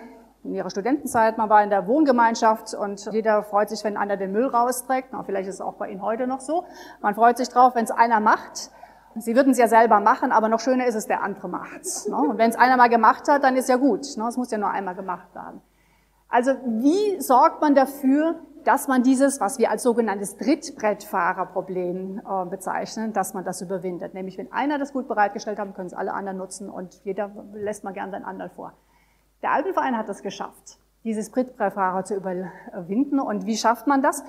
in 0.46 0.54
Ihrer 0.54 0.70
Studentenzeit, 0.70 1.38
man 1.38 1.50
war 1.50 1.64
in 1.64 1.70
der 1.70 1.88
Wohngemeinschaft 1.88 2.74
und 2.76 3.12
jeder 3.12 3.44
freut 3.44 3.70
sich, 3.70 3.84
wenn 3.84 3.98
einer 3.98 4.16
den 4.16 4.32
Müll 4.32 4.46
rausträgt. 4.46 5.10
Na, 5.12 5.24
vielleicht 5.24 5.50
ist 5.50 5.56
es 5.56 5.62
auch 5.62 5.74
bei 5.74 5.90
Ihnen 5.90 6.02
heute 6.02 6.28
noch 6.28 6.40
so. 6.40 6.64
Man 7.02 7.14
freut 7.14 7.38
sich 7.38 7.50
drauf, 7.50 7.76
wenn 7.76 7.84
es 7.84 7.92
einer 7.92 8.22
macht. 8.22 8.70
Sie 9.18 9.36
würden 9.36 9.52
es 9.52 9.58
ja 9.58 9.68
selber 9.68 10.00
machen, 10.00 10.32
aber 10.32 10.48
noch 10.48 10.60
schöner 10.60 10.86
ist 10.86 10.96
es, 10.96 11.08
der 11.08 11.24
andere 11.24 11.50
macht's. 11.50 12.08
Ne? 12.08 12.18
Und 12.18 12.38
wenn 12.38 12.50
es 12.50 12.58
einer 12.58 12.78
mal 12.78 12.90
gemacht 12.90 13.28
hat, 13.28 13.44
dann 13.44 13.56
ist 13.56 13.68
ja 13.70 13.78
gut. 13.78 14.06
Ne? 14.18 14.28
Es 14.28 14.38
muss 14.38 14.52
ja 14.52 14.58
nur 14.58 14.70
einmal 14.70 14.96
gemacht 14.96 15.34
werden. 15.34 15.62
Also 16.28 16.52
wie 16.66 17.20
sorgt 17.22 17.62
man 17.62 17.76
dafür, 17.76 18.36
dass 18.66 18.88
man 18.88 19.04
dieses, 19.04 19.40
was 19.40 19.60
wir 19.60 19.70
als 19.70 19.84
sogenanntes 19.84 20.38
Trittbrettfahrerproblem 20.38 22.20
äh, 22.20 22.46
bezeichnen, 22.50 23.14
dass 23.14 23.34
man 23.34 23.46
das 23.46 23.62
überwindet. 23.62 24.14
Nämlich, 24.14 24.38
wenn 24.38 24.52
einer 24.52 24.80
das 24.80 24.92
gut 24.92 25.08
bereitgestellt 25.08 25.60
hat, 25.60 25.74
können 25.76 25.88
es 25.88 25.94
alle 25.94 26.14
anderen 26.14 26.38
nutzen 26.38 26.70
und 26.70 26.96
jeder 27.04 27.32
lässt 27.54 27.84
mal 27.84 27.94
gern 27.94 28.12
seinen 28.12 28.26
anderen 28.26 28.52
vor. 28.52 28.74
Der 29.44 29.52
Alpenverein 29.52 29.96
hat 29.96 30.10
das 30.10 30.24
geschafft, 30.24 30.80
dieses 31.04 31.32
Trittbrettfahrer 31.32 32.04
zu 32.04 32.16
überwinden. 32.16 33.20
Und 33.20 33.46
wie 33.46 33.56
schafft 33.56 33.86
man 33.86 34.02
das? 34.02 34.24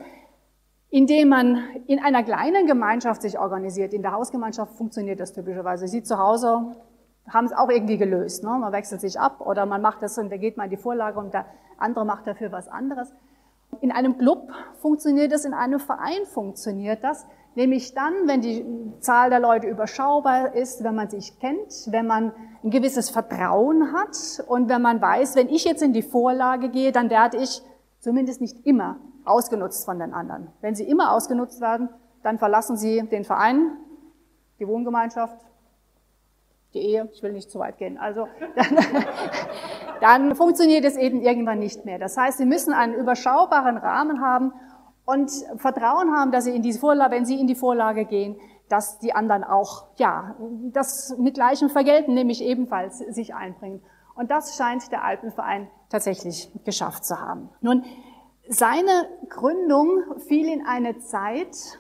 Indem 0.91 1.31
man 1.31 1.59
in 1.87 1.99
einer 1.99 2.23
kleinen 2.23 2.67
Gemeinschaft 2.67 3.23
sich 3.23 3.39
organisiert. 3.39 3.95
In 3.95 4.03
der 4.03 4.13
Hausgemeinschaft 4.13 4.75
funktioniert 4.75 5.19
das 5.19 5.33
typischerweise. 5.33 5.89
Sie 5.89 6.03
zu 6.03 6.19
Hause 6.19 6.77
haben 7.29 7.47
es 7.47 7.53
auch 7.53 7.71
irgendwie 7.71 7.97
gelöst. 7.97 8.45
Ne? 8.45 8.51
Man 8.51 8.73
wechselt 8.73 9.01
sich 9.01 9.19
ab 9.19 9.41
oder 9.41 9.67
man 9.67 9.81
macht 9.81 10.03
das 10.03 10.19
und 10.19 10.31
da 10.31 10.37
geht 10.37 10.57
man 10.57 10.65
in 10.65 10.71
die 10.71 10.77
Vorlage 10.77 11.19
und 11.19 11.33
der 11.33 11.47
andere 11.79 12.05
macht 12.05 12.27
dafür 12.27 12.53
was 12.53 12.69
anderes. 12.69 13.13
In 13.81 13.93
einem 13.93 14.19
Club 14.19 14.51
funktioniert 14.81 15.33
das, 15.33 15.45
in 15.45 15.55
einem 15.55 15.81
Verein 15.81 16.25
funktioniert 16.27 17.03
das, 17.05 17.27
nämlich 17.55 17.95
dann, 17.95 18.13
wenn 18.27 18.41
die 18.41 18.65
Zahl 19.01 19.31
der 19.31 19.41
Leute 19.41 19.67
überschaubar 19.67 20.55
ist, 20.55 20.85
wenn 20.85 20.95
man 20.95 21.09
sich 21.09 21.39
kennt, 21.39 21.89
wenn 21.91 22.07
man 22.07 22.33
ein 22.63 22.71
gewisses 22.71 23.11
Vertrauen 23.11 23.93
hat 23.93 24.45
und 24.47 24.69
wenn 24.69 24.83
man 24.83 25.01
weiß, 25.01 25.37
wenn 25.37 25.49
ich 25.49 25.65
jetzt 25.65 25.83
in 25.83 25.93
die 25.93 26.03
Vorlage 26.03 26.69
gehe, 26.69 26.93
dann 26.93 27.11
werde 27.11 27.39
ich 27.39 27.63
zumindest 28.01 28.41
nicht 28.41 28.67
immer 28.67 28.99
ausgenutzt 29.25 29.85
von 29.85 29.99
den 29.99 30.13
anderen. 30.15 30.49
Wenn 30.61 30.75
sie 30.75 30.85
immer 30.85 31.13
ausgenutzt 31.13 31.61
werden, 31.61 31.89
dann 32.23 32.39
verlassen 32.39 32.77
sie 32.77 33.03
den 33.09 33.25
Verein, 33.25 33.73
die 34.59 34.67
Wohngemeinschaft, 34.67 35.37
die 36.77 36.83
Ehe, 36.83 37.09
ich 37.13 37.23
will 37.23 37.33
nicht 37.33 37.51
zu 37.51 37.59
weit 37.59 37.79
gehen. 37.79 37.99
Also 37.99 38.29
dann, 38.55 38.79
dann 40.01 40.37
funktioniert 40.37 40.85
es 40.85 40.97
eben 40.97 41.23
irgendwann 41.23 41.59
nicht 41.59 41.85
mehr. 41.85 41.99
Das 41.99 42.17
heißt, 42.17 42.39
Sie 42.39 42.45
müssen 42.45 42.73
einen 42.73 42.95
überschaubaren 42.95 43.79
Rahmen 43.79 44.21
haben 44.21 44.53
und 45.05 45.31
Vertrauen 45.57 46.15
haben, 46.15 46.31
dass 46.31 46.45
Sie 46.45 46.55
in 46.55 46.63
diese 46.63 46.79
Vorlage, 46.79 47.15
wenn 47.15 47.25
Sie 47.25 47.41
in 47.41 47.47
die 47.47 47.55
Vorlage 47.55 48.05
gehen, 48.05 48.37
dass 48.69 48.99
die 48.99 49.15
anderen 49.15 49.45
auch, 49.45 49.87
ja, 49.97 50.35
das 50.73 51.17
mit 51.19 51.35
gleichem 51.35 51.71
Vergelten, 51.71 52.15
nämlich 52.15 52.43
ebenfalls 52.43 52.99
sich 52.99 53.35
einbringen. 53.35 53.81
Und 54.15 54.31
das 54.31 54.57
scheint 54.57 54.91
der 54.93 55.05
Alpenverein 55.05 55.69
tatsächlich 55.89 56.51
geschafft 56.65 57.05
zu 57.05 57.21
haben. 57.21 57.49
Nun, 57.61 57.85
seine 58.49 59.09
Gründung 59.29 60.03
fiel 60.27 60.49
in 60.49 60.67
eine 60.67 60.99
Zeit, 60.99 61.79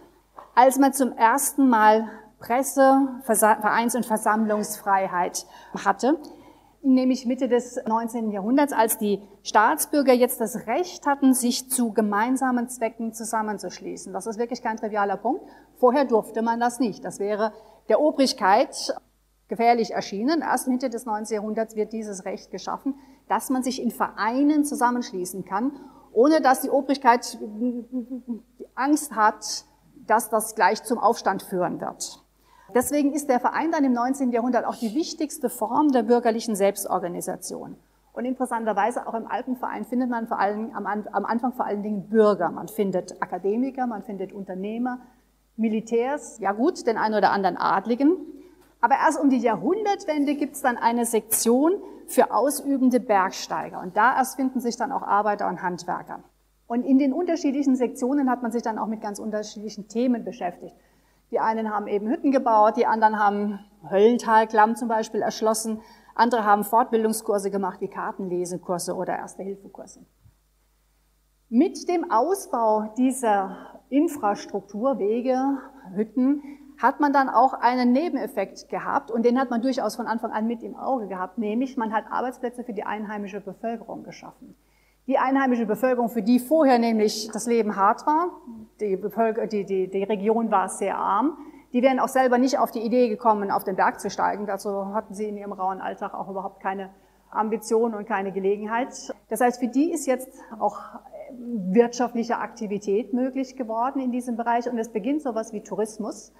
als 0.55 0.79
man 0.79 0.93
zum 0.93 1.13
ersten 1.13 1.69
Mal 1.69 2.09
Presse, 2.39 3.09
Vereins- 3.23 3.95
und 3.95 4.07
Versammlungsfreiheit 4.07 5.47
hatte, 5.85 6.19
nämlich 6.83 7.27
Mitte 7.27 7.49
des 7.49 7.81
19. 7.87 8.31
Jahrhunderts, 8.31 8.73
als 8.73 8.99
die 8.99 9.23
Staatsbürger 9.43 10.13
jetzt 10.13 10.41
das 10.41 10.67
Recht 10.67 11.07
hatten, 11.07 11.35
sich 11.35 11.71
zu 11.71 11.93
gemeinsamen 11.93 12.69
Zwecken 12.69 13.13
zusammenzuschließen. 13.13 14.13
Das 14.13 14.27
ist 14.27 14.39
wirklich 14.39 14.63
kein 14.63 14.77
trivialer 14.77 15.17
Punkt. 15.17 15.43
Vorher 15.77 16.05
durfte 16.05 16.43
man 16.43 16.61
das 16.61 16.79
nicht. 16.79 17.05
Das 17.05 17.19
wäre 17.19 17.53
der 17.89 18.01
Obrigkeit 18.01 18.95
gefährlich 19.49 19.93
erschienen. 19.93 20.43
Erst 20.43 20.69
Mitte 20.69 20.91
des 20.91 21.07
19. 21.07 21.37
Jahrhunderts 21.37 21.77
wird 21.77 21.93
dieses 21.93 22.25
Recht 22.25 22.51
geschaffen, 22.51 22.95
dass 23.29 23.51
man 23.51 23.63
sich 23.63 23.83
in 23.83 23.91
Vereinen 23.91 24.65
zusammenschließen 24.65 25.45
kann, 25.45 25.73
ohne 26.13 26.41
dass 26.41 26.61
die 26.61 26.71
Obrigkeit 26.71 27.39
Angst 28.75 29.15
hat, 29.15 29.65
dass 30.07 30.31
das 30.31 30.55
gleich 30.55 30.83
zum 30.85 30.99
Aufstand 30.99 31.43
führen 31.43 31.81
wird. 31.81 32.26
Deswegen 32.77 33.15
ist 33.15 33.31
der 33.31 33.41
Verein 33.41 33.73
dann 33.73 33.85
im 33.85 33.95
19. 33.95 34.33
Jahrhundert 34.33 34.67
auch 34.67 34.77
die 34.77 34.95
wichtigste 34.95 35.49
Form 35.49 35.93
der 35.93 36.03
bürgerlichen 36.03 36.55
Selbstorganisation. 36.55 37.75
Und 38.13 38.25
interessanterweise 38.27 39.07
auch 39.07 39.15
im 39.15 39.27
Alpenverein 39.27 39.87
findet 39.87 40.11
man 40.11 40.27
vor 40.29 40.39
allem 40.39 40.73
am, 40.75 41.25
Anfang 41.25 41.55
vor 41.55 41.65
allen 41.65 41.83
Dingen 41.83 42.11
Bürger. 42.11 42.51
Man 42.51 42.69
findet 42.69 43.23
Akademiker, 43.23 43.87
man 43.87 44.03
findet 44.03 44.35
Unternehmer, 44.35 45.01
Militärs, 45.57 46.39
ja 46.39 46.53
gut, 46.53 46.87
den 46.87 46.99
einen 46.99 47.15
oder 47.15 47.31
anderen 47.31 47.57
Adligen. 47.57 48.19
Aber 48.83 48.97
erst 48.97 49.19
um 49.19 49.31
die 49.31 49.39
Jahrhundertwende 49.39 50.35
gibt 50.35 50.57
es 50.57 50.61
dann 50.61 50.77
eine 50.77 51.07
Sektion 51.07 51.81
für 52.07 52.31
ausübende 52.31 53.01
Bergsteiger. 53.01 53.81
Und 53.81 53.97
da 53.97 54.19
erst 54.19 54.37
finden 54.37 54.61
sich 54.61 54.77
dann 54.77 54.93
auch 54.93 55.03
Arbeiter 55.03 55.49
und 55.49 55.63
Handwerker. 55.63 56.25
Und 56.67 56.83
in 56.83 56.99
den 56.99 57.15
unterschiedlichen 57.15 57.75
Sektionen 57.75 58.29
hat 58.29 58.43
man 58.43 58.53
sich 58.53 58.61
dann 58.61 58.79
auch 58.79 58.87
mit 58.87 59.01
ganz 59.01 59.19
unterschiedlichen 59.19 59.89
Themen 59.89 60.25
beschäftigt. 60.27 60.75
Die 61.31 61.41
einen 61.41 61.73
haben 61.73 61.89
eben 61.89 62.09
Hütten 62.09 62.31
gebaut, 62.31 62.77
die 62.77 62.87
anderen 62.87 63.19
haben 63.19 63.59
Höllentalklamm 63.91 64.77
zum 64.77 64.89
Beispiel 64.89 65.23
erschlossen, 65.23 65.81
andere 66.15 66.45
haben 66.45 66.65
Fortbildungskurse 66.65 67.51
gemacht 67.51 67.81
wie 67.81 67.89
Kartenlesekurse 67.89 68.95
oder 68.95 69.17
Erste-Hilfe-Kurse. 69.17 70.01
Mit 71.49 71.89
dem 71.89 72.11
Ausbau 72.11 72.93
dieser 72.97 73.57
Infrastruktur, 73.91 74.99
Wege, 74.99 75.59
Hütten, 75.95 76.43
hat 76.79 77.01
man 77.01 77.13
dann 77.13 77.29
auch 77.29 77.55
einen 77.55 77.93
Nebeneffekt 77.93 78.69
gehabt 78.69 79.11
und 79.11 79.25
den 79.25 79.39
hat 79.39 79.51
man 79.51 79.63
durchaus 79.63 79.97
von 79.97 80.07
Anfang 80.07 80.33
an 80.33 80.47
mit 80.47 80.63
im 80.63 80.77
Auge 80.77 81.07
gehabt, 81.07 81.39
nämlich 81.39 81.77
man 81.77 81.93
hat 81.93 82.05
Arbeitsplätze 82.11 82.65
für 82.65 82.73
die 82.73 82.85
einheimische 82.85 83.41
Bevölkerung 83.41 84.03
geschaffen. 84.03 84.57
Die 85.07 85.19
einheimische 85.19 85.67
Bevölkerung, 85.67 86.09
für 86.09 86.23
die 86.23 86.41
vorher 86.41 86.81
nämlich 86.81 87.31
das 87.33 87.47
Leben 87.47 87.77
hart 87.77 88.05
war, 88.07 88.31
die, 88.81 88.97
Bevölker 88.97 89.47
die, 89.47 89.65
die, 89.65 89.89
die 89.89 90.03
Region 90.03 90.51
war 90.51 90.69
sehr 90.69 90.99
arm, 90.99 91.39
die 91.73 91.83
wären 91.83 92.01
auch 92.01 92.09
selber 92.09 92.39
nicht 92.39 92.59
auf 92.59 92.73
die 92.73 92.81
Idee 92.81 93.09
gekommen, 93.09 93.51
auf 93.53 93.63
den 93.63 93.77
Berg 93.77 94.01
zu 94.01 94.11
steigen. 94.11 94.47
Dazu 94.47 94.95
hatten 94.95 95.15
sie 95.15 95.29
in 95.29 95.37
ihrem 95.37 95.53
rauen 95.53 95.81
Alltag 95.81 96.15
auch 96.15 96.29
überhaupt 96.29 96.61
keine 96.61 96.91
Ambition 97.31 97.95
und 97.95 98.07
keine 98.07 98.33
Gelegenheit. 98.33 99.15
Das 99.29 99.41
heißt, 99.41 99.61
für 99.61 99.69
die 99.69 99.93
ist 99.93 100.07
jetzt 100.07 100.29
auch 100.59 100.81
wirtschaftliche 101.31 102.39
Aktivität 102.39 103.13
möglich 103.13 103.57
geworden 103.57 104.01
in 104.01 104.11
diesem 104.11 104.37
Bereich 104.37 104.69
und 104.69 104.79
es 104.79 104.89
beginnt 104.89 105.23
sowas 105.23 105.53
wie 105.53 105.63
Tourismus 105.63 106.33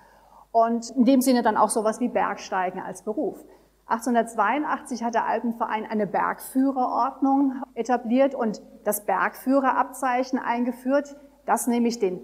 und 0.53 0.91
in 0.91 1.05
dem 1.05 1.21
Sinne 1.21 1.43
dann 1.43 1.57
auch 1.57 1.71
sowas 1.71 2.01
wie 2.01 2.09
Bergsteigen 2.09 2.81
als 2.81 3.03
Beruf. 3.03 3.45
1882 3.89 5.05
hat 5.05 5.15
der 5.15 5.27
Alpenverein 5.27 5.87
eine 5.87 6.09
Bergführerordnung 6.09 7.63
etabliert 7.75 8.35
und 8.35 8.61
das 8.85 9.07
Bergführerabzeichen 9.07 10.41
eingeführt, 10.41 11.17
das 11.45 11.69
nämlich 11.69 12.01
den 12.01 12.21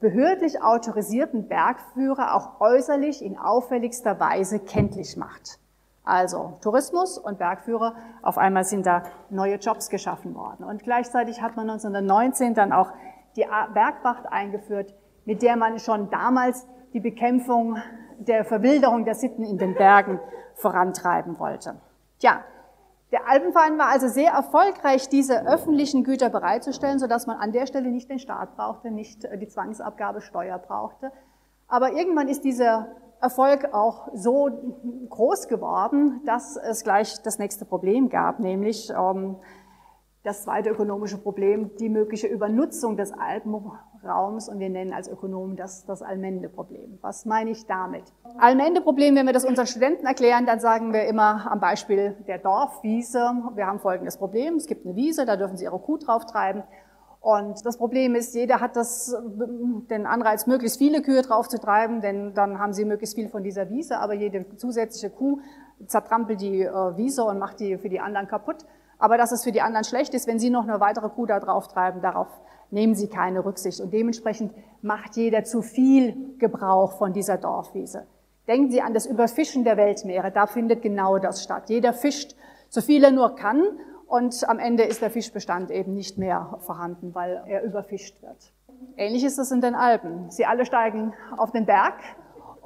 behördlich 0.00 0.62
autorisierten 0.62 1.46
Bergführer 1.46 2.34
auch 2.34 2.60
äußerlich 2.60 3.24
in 3.24 3.38
auffälligster 3.38 4.18
Weise 4.18 4.58
kenntlich 4.58 5.16
macht. 5.16 5.60
Also 6.04 6.58
Tourismus 6.60 7.18
und 7.18 7.38
Bergführer, 7.38 7.94
auf 8.22 8.36
einmal 8.36 8.64
sind 8.64 8.86
da 8.86 9.04
neue 9.30 9.56
Jobs 9.56 9.90
geschaffen 9.90 10.34
worden. 10.34 10.64
Und 10.64 10.82
gleichzeitig 10.82 11.40
hat 11.40 11.56
man 11.56 11.70
1919 11.70 12.54
dann 12.54 12.72
auch 12.72 12.92
die 13.36 13.44
Bergwacht 13.74 14.26
eingeführt, 14.26 14.94
mit 15.24 15.42
der 15.42 15.56
man 15.56 15.78
schon 15.78 16.10
damals 16.10 16.66
die 16.92 17.00
Bekämpfung 17.00 17.76
der 18.18 18.44
Verwilderung 18.44 19.04
der 19.04 19.14
Sitten 19.14 19.44
in 19.44 19.58
den 19.58 19.74
Bergen 19.74 20.20
vorantreiben 20.54 21.38
wollte. 21.38 21.76
Tja, 22.18 22.44
der 23.12 23.28
Alpenverein 23.28 23.78
war 23.78 23.88
also 23.88 24.08
sehr 24.08 24.32
erfolgreich, 24.32 25.08
diese 25.08 25.46
öffentlichen 25.46 26.02
Güter 26.02 26.28
bereitzustellen, 26.28 26.98
sodass 26.98 27.26
man 27.26 27.36
an 27.38 27.52
der 27.52 27.66
Stelle 27.66 27.90
nicht 27.90 28.10
den 28.10 28.18
Staat 28.18 28.56
brauchte, 28.56 28.90
nicht 28.90 29.24
äh, 29.24 29.38
die 29.38 29.48
Zwangsabgabe 29.48 30.20
Steuer 30.20 30.58
brauchte. 30.58 31.12
Aber 31.68 31.92
irgendwann 31.92 32.28
ist 32.28 32.44
dieser 32.44 32.88
Erfolg 33.20 33.72
auch 33.72 34.08
so 34.12 34.50
groß 35.08 35.48
geworden, 35.48 36.20
dass 36.26 36.56
es 36.56 36.84
gleich 36.84 37.22
das 37.22 37.38
nächste 37.38 37.64
Problem 37.64 38.08
gab, 38.08 38.40
nämlich 38.40 38.90
ähm, 38.90 39.36
das 40.26 40.42
zweite 40.42 40.70
ökonomische 40.70 41.18
Problem, 41.18 41.70
die 41.78 41.88
mögliche 41.88 42.26
Übernutzung 42.26 42.96
des 42.96 43.12
Alpenraums 43.12 44.48
und 44.48 44.58
wir 44.58 44.68
nennen 44.68 44.92
als 44.92 45.08
Ökonomen 45.08 45.54
das 45.54 45.86
das 45.86 46.02
Allmende-Problem. 46.02 46.98
Was 47.00 47.26
meine 47.26 47.50
ich 47.50 47.66
damit? 47.66 48.02
Allmende-Problem, 48.38 49.14
wenn 49.14 49.26
wir 49.26 49.32
das 49.32 49.44
unseren 49.44 49.68
Studenten 49.68 50.04
erklären, 50.04 50.44
dann 50.44 50.58
sagen 50.58 50.92
wir 50.92 51.04
immer 51.04 51.50
am 51.50 51.60
Beispiel 51.60 52.16
der 52.26 52.38
Dorfwiese, 52.38 53.20
wir 53.54 53.68
haben 53.68 53.78
folgendes 53.78 54.16
Problem, 54.16 54.56
es 54.56 54.66
gibt 54.66 54.84
eine 54.84 54.96
Wiese, 54.96 55.26
da 55.26 55.36
dürfen 55.36 55.56
Sie 55.56 55.64
Ihre 55.64 55.78
Kuh 55.78 55.96
drauf 55.96 56.26
treiben 56.26 56.64
und 57.20 57.64
das 57.64 57.76
Problem 57.76 58.16
ist, 58.16 58.34
jeder 58.34 58.60
hat 58.60 58.74
das, 58.74 59.16
den 59.90 60.06
Anreiz, 60.06 60.48
möglichst 60.48 60.78
viele 60.78 61.02
Kühe 61.02 61.22
drauf 61.22 61.48
zu 61.48 61.60
treiben, 61.60 62.00
denn 62.00 62.34
dann 62.34 62.58
haben 62.58 62.72
sie 62.72 62.84
möglichst 62.84 63.14
viel 63.14 63.28
von 63.28 63.44
dieser 63.44 63.70
Wiese, 63.70 63.98
aber 63.98 64.14
jede 64.14 64.44
zusätzliche 64.56 65.10
Kuh 65.10 65.40
zertrampelt 65.86 66.40
die 66.40 66.62
äh, 66.62 66.96
Wiese 66.96 67.24
und 67.24 67.38
macht 67.38 67.60
die 67.60 67.78
für 67.78 67.88
die 67.88 68.00
anderen 68.00 68.26
kaputt. 68.26 68.64
Aber 68.98 69.18
dass 69.18 69.32
es 69.32 69.44
für 69.44 69.52
die 69.52 69.60
anderen 69.60 69.84
schlecht 69.84 70.14
ist, 70.14 70.26
wenn 70.26 70.38
sie 70.38 70.50
noch 70.50 70.64
eine 70.64 70.80
weitere 70.80 71.08
Kuh 71.08 71.26
da 71.26 71.40
drauf 71.40 71.68
treiben, 71.68 72.00
darauf 72.00 72.28
nehmen 72.70 72.94
sie 72.94 73.08
keine 73.08 73.44
Rücksicht. 73.44 73.80
Und 73.80 73.92
dementsprechend 73.92 74.52
macht 74.82 75.16
jeder 75.16 75.44
zu 75.44 75.62
viel 75.62 76.36
Gebrauch 76.38 76.98
von 76.98 77.12
dieser 77.12 77.36
Dorfwiese. 77.36 78.06
Denken 78.48 78.70
Sie 78.70 78.80
an 78.80 78.94
das 78.94 79.06
Überfischen 79.06 79.64
der 79.64 79.76
Weltmeere. 79.76 80.30
Da 80.30 80.46
findet 80.46 80.80
genau 80.80 81.18
das 81.18 81.42
statt. 81.42 81.68
Jeder 81.68 81.92
fischt 81.92 82.36
so 82.68 82.80
viel 82.80 83.02
er 83.04 83.10
nur 83.10 83.34
kann 83.36 83.62
und 84.06 84.48
am 84.48 84.58
Ende 84.58 84.84
ist 84.84 85.02
der 85.02 85.10
Fischbestand 85.10 85.70
eben 85.70 85.94
nicht 85.94 86.18
mehr 86.18 86.58
vorhanden, 86.60 87.14
weil 87.14 87.42
er 87.46 87.62
überfischt 87.62 88.22
wird. 88.22 88.52
Ähnlich 88.96 89.24
ist 89.24 89.38
es 89.38 89.50
in 89.50 89.60
den 89.60 89.74
Alpen. 89.74 90.30
Sie 90.30 90.46
alle 90.46 90.66
steigen 90.66 91.14
auf 91.36 91.50
den 91.50 91.66
Berg 91.66 91.94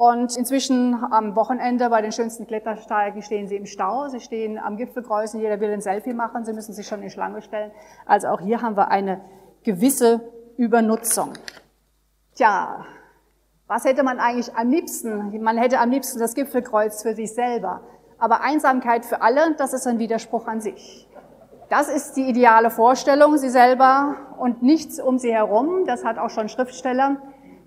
und 0.01 0.35
inzwischen 0.35 0.95
am 1.11 1.37
Wochenende 1.37 1.91
bei 1.91 2.01
den 2.01 2.11
schönsten 2.11 2.47
Klettersteigen 2.47 3.21
stehen 3.21 3.49
sie 3.49 3.57
im 3.57 3.67
Stau, 3.67 4.09
sie 4.09 4.21
stehen 4.21 4.59
am 4.59 4.79
Gipfelkreuz 4.79 5.35
und 5.35 5.41
jeder 5.41 5.61
will 5.61 5.71
ein 5.71 5.83
Selfie 5.83 6.15
machen, 6.15 6.43
sie 6.47 6.55
müssen 6.55 6.73
sich 6.73 6.87
schon 6.87 7.03
in 7.03 7.11
Schlange 7.11 7.43
stellen. 7.43 7.71
Also 8.07 8.29
auch 8.29 8.41
hier 8.41 8.63
haben 8.63 8.79
wir 8.79 8.89
eine 8.89 9.21
gewisse 9.63 10.23
Übernutzung. 10.57 11.35
Tja, 12.35 12.87
was 13.67 13.85
hätte 13.85 14.03
man 14.03 14.21
eigentlich 14.21 14.57
am 14.57 14.71
liebsten? 14.71 15.39
Man 15.43 15.59
hätte 15.59 15.79
am 15.79 15.91
liebsten 15.91 16.19
das 16.19 16.35
Gipfelkreuz 16.35 17.03
für 17.03 17.15
sich 17.15 17.35
selber. 17.35 17.83
Aber 18.19 18.41
Einsamkeit 18.41 19.05
für 19.05 19.21
alle, 19.21 19.55
das 19.59 19.75
ist 19.75 19.87
ein 19.87 19.99
Widerspruch 19.99 20.47
an 20.47 20.63
sich. 20.63 21.11
Das 21.69 21.91
ist 21.91 22.15
die 22.17 22.27
ideale 22.27 22.71
Vorstellung, 22.71 23.37
sie 23.37 23.51
selber 23.51 24.17
und 24.39 24.63
nichts 24.63 24.99
um 24.99 25.19
sie 25.19 25.35
herum. 25.35 25.85
Das 25.85 26.07
hat 26.07 26.17
auch 26.17 26.31
schon 26.31 26.49
Schriftsteller 26.49 27.19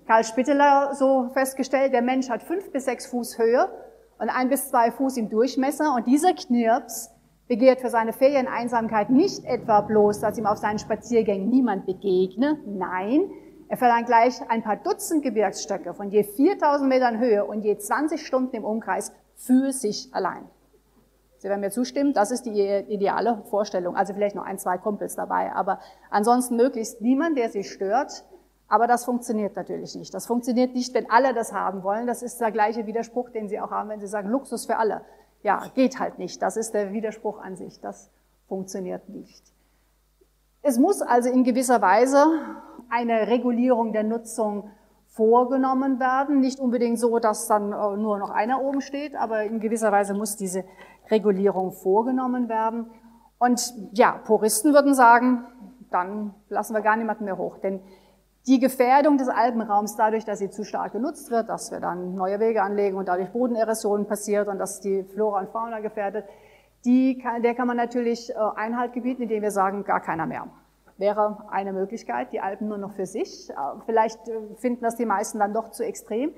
Karl 0.06 0.24
Spitteler 0.24 0.94
so 0.94 1.30
festgestellt, 1.32 1.94
der 1.94 2.02
Mensch 2.02 2.28
hat 2.28 2.42
fünf 2.42 2.70
bis 2.72 2.84
sechs 2.84 3.06
Fuß 3.06 3.38
Höhe 3.38 3.70
und 4.18 4.28
ein 4.28 4.50
bis 4.50 4.68
zwei 4.68 4.90
Fuß 4.90 5.16
im 5.16 5.30
Durchmesser 5.30 5.94
und 5.94 6.06
dieser 6.06 6.34
Knirps 6.34 7.10
begehrt 7.48 7.80
für 7.80 7.88
seine 7.88 8.12
Ferieneinsamkeit 8.12 9.08
nicht 9.08 9.44
etwa 9.44 9.80
bloß, 9.80 10.20
dass 10.20 10.36
ihm 10.36 10.46
auf 10.46 10.58
seinen 10.58 10.78
Spaziergängen 10.78 11.48
niemand 11.48 11.86
begegne. 11.86 12.58
Nein, 12.66 13.30
er 13.68 13.78
verlangt 13.78 14.06
gleich 14.06 14.34
ein 14.50 14.62
paar 14.62 14.76
Dutzend 14.76 15.22
Gebirgsstöcke 15.22 15.94
von 15.94 16.10
je 16.10 16.22
4000 16.22 16.88
Metern 16.88 17.18
Höhe 17.18 17.44
und 17.44 17.62
je 17.62 17.78
20 17.78 18.26
Stunden 18.26 18.56
im 18.56 18.64
Umkreis 18.64 19.12
für 19.36 19.72
sich 19.72 20.10
allein. 20.12 20.44
Sie 21.38 21.48
werden 21.48 21.60
mir 21.60 21.70
zustimmen, 21.70 22.12
das 22.12 22.30
ist 22.30 22.44
die 22.46 22.84
ideale 22.88 23.42
Vorstellung. 23.50 23.96
Also 23.96 24.12
vielleicht 24.14 24.36
noch 24.36 24.44
ein, 24.44 24.58
zwei 24.58 24.76
Kumpels 24.78 25.14
dabei, 25.14 25.52
aber 25.52 25.80
ansonsten 26.10 26.56
möglichst 26.56 27.00
niemand, 27.00 27.36
der 27.38 27.48
sich 27.50 27.70
stört, 27.70 28.24
aber 28.74 28.88
das 28.88 29.04
funktioniert 29.04 29.54
natürlich 29.54 29.94
nicht. 29.94 30.12
Das 30.12 30.26
funktioniert 30.26 30.74
nicht, 30.74 30.92
wenn 30.94 31.08
alle 31.08 31.32
das 31.32 31.52
haben 31.52 31.84
wollen. 31.84 32.08
Das 32.08 32.22
ist 32.22 32.40
der 32.40 32.50
gleiche 32.50 32.86
Widerspruch, 32.86 33.30
den 33.30 33.48
Sie 33.48 33.60
auch 33.60 33.70
haben, 33.70 33.88
wenn 33.88 34.00
Sie 34.00 34.08
sagen, 34.08 34.28
Luxus 34.28 34.66
für 34.66 34.78
alle. 34.78 35.02
Ja, 35.44 35.62
geht 35.76 36.00
halt 36.00 36.18
nicht. 36.18 36.42
Das 36.42 36.56
ist 36.56 36.74
der 36.74 36.92
Widerspruch 36.92 37.40
an 37.40 37.54
sich. 37.54 37.78
Das 37.80 38.10
funktioniert 38.48 39.08
nicht. 39.08 39.44
Es 40.62 40.76
muss 40.76 41.02
also 41.02 41.30
in 41.30 41.44
gewisser 41.44 41.80
Weise 41.82 42.26
eine 42.90 43.28
Regulierung 43.28 43.92
der 43.92 44.02
Nutzung 44.02 44.70
vorgenommen 45.06 46.00
werden. 46.00 46.40
Nicht 46.40 46.58
unbedingt 46.58 46.98
so, 46.98 47.20
dass 47.20 47.46
dann 47.46 47.70
äh, 47.70 47.96
nur 47.96 48.18
noch 48.18 48.30
einer 48.30 48.60
oben 48.60 48.80
steht, 48.80 49.14
aber 49.14 49.44
in 49.44 49.60
gewisser 49.60 49.92
Weise 49.92 50.14
muss 50.14 50.34
diese 50.34 50.64
Regulierung 51.12 51.70
vorgenommen 51.70 52.48
werden. 52.48 52.90
Und 53.38 53.72
ja, 53.92 54.20
Puristen 54.24 54.74
würden 54.74 54.94
sagen, 54.94 55.46
dann 55.92 56.34
lassen 56.48 56.74
wir 56.74 56.80
gar 56.80 56.96
niemanden 56.96 57.24
mehr 57.24 57.38
hoch. 57.38 57.58
Denn 57.58 57.80
die 58.46 58.58
Gefährdung 58.58 59.16
des 59.16 59.28
Alpenraums 59.28 59.96
dadurch, 59.96 60.24
dass 60.24 60.38
sie 60.38 60.50
zu 60.50 60.64
stark 60.64 60.92
genutzt 60.92 61.30
wird, 61.30 61.48
dass 61.48 61.70
wir 61.70 61.80
dann 61.80 62.14
neue 62.14 62.40
Wege 62.40 62.62
anlegen 62.62 62.96
und 62.96 63.08
dadurch 63.08 63.30
Bodenerosion 63.30 64.06
passiert 64.06 64.48
und 64.48 64.58
dass 64.58 64.80
die 64.80 65.02
Flora 65.02 65.40
und 65.40 65.50
Fauna 65.50 65.80
gefährdet, 65.80 66.26
die 66.84 67.18
kann, 67.18 67.42
der 67.42 67.54
kann 67.54 67.66
man 67.66 67.78
natürlich 67.78 68.30
äh, 68.30 68.34
Einhalt 68.34 68.92
gebieten, 68.92 69.22
indem 69.22 69.42
wir 69.42 69.50
sagen, 69.50 69.84
gar 69.84 70.00
keiner 70.00 70.26
mehr. 70.26 70.48
Wäre 70.98 71.44
eine 71.50 71.72
Möglichkeit, 71.72 72.32
die 72.32 72.40
Alpen 72.40 72.68
nur 72.68 72.76
noch 72.76 72.92
für 72.92 73.06
sich. 73.06 73.48
Äh, 73.48 73.54
vielleicht 73.86 74.28
äh, 74.28 74.38
finden 74.58 74.82
das 74.82 74.96
die 74.96 75.06
meisten 75.06 75.38
dann 75.38 75.54
doch 75.54 75.70
zu 75.70 75.82
extrem. 75.82 76.34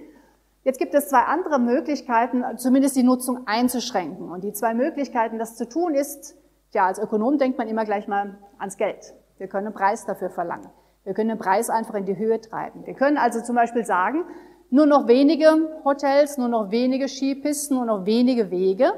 Jetzt 0.62 0.78
gibt 0.78 0.94
es 0.94 1.08
zwei 1.08 1.22
andere 1.22 1.58
Möglichkeiten, 1.58 2.44
zumindest 2.56 2.96
die 2.96 3.02
Nutzung 3.02 3.46
einzuschränken. 3.46 4.30
Und 4.30 4.44
die 4.44 4.52
zwei 4.52 4.74
Möglichkeiten, 4.74 5.38
das 5.38 5.56
zu 5.56 5.68
tun, 5.68 5.94
ist, 5.94 6.36
ja, 6.72 6.86
als 6.86 6.98
Ökonom 6.98 7.38
denkt 7.38 7.58
man 7.58 7.68
immer 7.68 7.84
gleich 7.84 8.06
mal 8.06 8.38
ans 8.58 8.76
Geld. 8.76 9.14
Wir 9.38 9.48
können 9.48 9.66
einen 9.68 9.74
Preis 9.74 10.06
dafür 10.06 10.30
verlangen. 10.30 10.68
Wir 11.06 11.14
können 11.14 11.28
den 11.28 11.38
Preis 11.38 11.70
einfach 11.70 11.94
in 11.94 12.04
die 12.04 12.16
Höhe 12.18 12.40
treiben. 12.40 12.84
Wir 12.84 12.94
können 12.94 13.16
also 13.16 13.40
zum 13.40 13.54
Beispiel 13.54 13.84
sagen, 13.84 14.24
nur 14.70 14.86
noch 14.86 15.06
wenige 15.06 15.46
Hotels, 15.84 16.36
nur 16.36 16.48
noch 16.48 16.72
wenige 16.72 17.06
Skipisten, 17.06 17.76
nur 17.76 17.84
noch 17.84 18.06
wenige 18.06 18.50
Wege. 18.50 18.92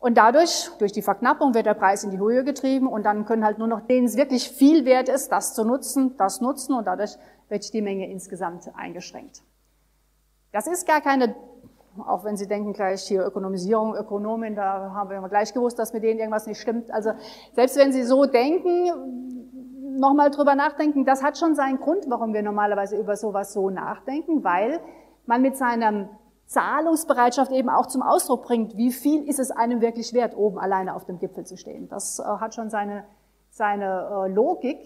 Und 0.00 0.18
dadurch, 0.18 0.70
durch 0.80 0.90
die 0.90 1.02
Verknappung, 1.02 1.54
wird 1.54 1.66
der 1.66 1.74
Preis 1.74 2.02
in 2.02 2.10
die 2.10 2.18
Höhe 2.18 2.42
getrieben 2.42 2.88
und 2.88 3.04
dann 3.06 3.26
können 3.26 3.44
halt 3.44 3.58
nur 3.58 3.68
noch 3.68 3.82
denen 3.82 4.06
es 4.06 4.16
wirklich 4.16 4.50
viel 4.50 4.84
wert 4.84 5.08
ist, 5.08 5.30
das 5.30 5.54
zu 5.54 5.64
nutzen, 5.64 6.16
das 6.16 6.40
nutzen 6.40 6.74
und 6.74 6.84
dadurch 6.88 7.16
wird 7.48 7.72
die 7.72 7.80
Menge 7.80 8.10
insgesamt 8.10 8.68
eingeschränkt. 8.74 9.42
Das 10.50 10.66
ist 10.66 10.84
gar 10.84 11.00
keine, 11.00 11.36
auch 12.08 12.24
wenn 12.24 12.36
Sie 12.36 12.48
denken 12.48 12.72
gleich 12.72 13.02
hier 13.04 13.24
Ökonomisierung, 13.24 13.94
Ökonomin, 13.94 14.56
da 14.56 14.90
haben 14.92 15.10
wir 15.10 15.28
gleich 15.28 15.54
gewusst, 15.54 15.78
dass 15.78 15.92
mit 15.92 16.02
denen 16.02 16.18
irgendwas 16.18 16.48
nicht 16.48 16.60
stimmt. 16.60 16.90
Also 16.90 17.12
selbst 17.52 17.76
wenn 17.76 17.92
Sie 17.92 18.02
so 18.02 18.26
denken, 18.26 19.33
nochmal 19.98 20.30
drüber 20.30 20.54
nachdenken, 20.54 21.04
das 21.04 21.22
hat 21.22 21.38
schon 21.38 21.54
seinen 21.54 21.78
Grund, 21.78 22.04
warum 22.08 22.34
wir 22.34 22.42
normalerweise 22.42 22.96
über 22.96 23.16
sowas 23.16 23.52
so 23.52 23.70
nachdenken, 23.70 24.44
weil 24.44 24.80
man 25.26 25.42
mit 25.42 25.56
seiner 25.56 26.08
Zahlungsbereitschaft 26.46 27.50
eben 27.52 27.68
auch 27.68 27.86
zum 27.86 28.02
Ausdruck 28.02 28.44
bringt, 28.44 28.76
wie 28.76 28.92
viel 28.92 29.28
ist 29.28 29.38
es 29.38 29.50
einem 29.50 29.80
wirklich 29.80 30.12
wert, 30.12 30.36
oben 30.36 30.58
alleine 30.58 30.94
auf 30.94 31.04
dem 31.04 31.18
Gipfel 31.18 31.44
zu 31.44 31.56
stehen. 31.56 31.88
Das 31.88 32.18
äh, 32.18 32.22
hat 32.22 32.54
schon 32.54 32.70
seine, 32.70 33.04
seine 33.50 34.26
äh, 34.26 34.28
Logik. 34.28 34.78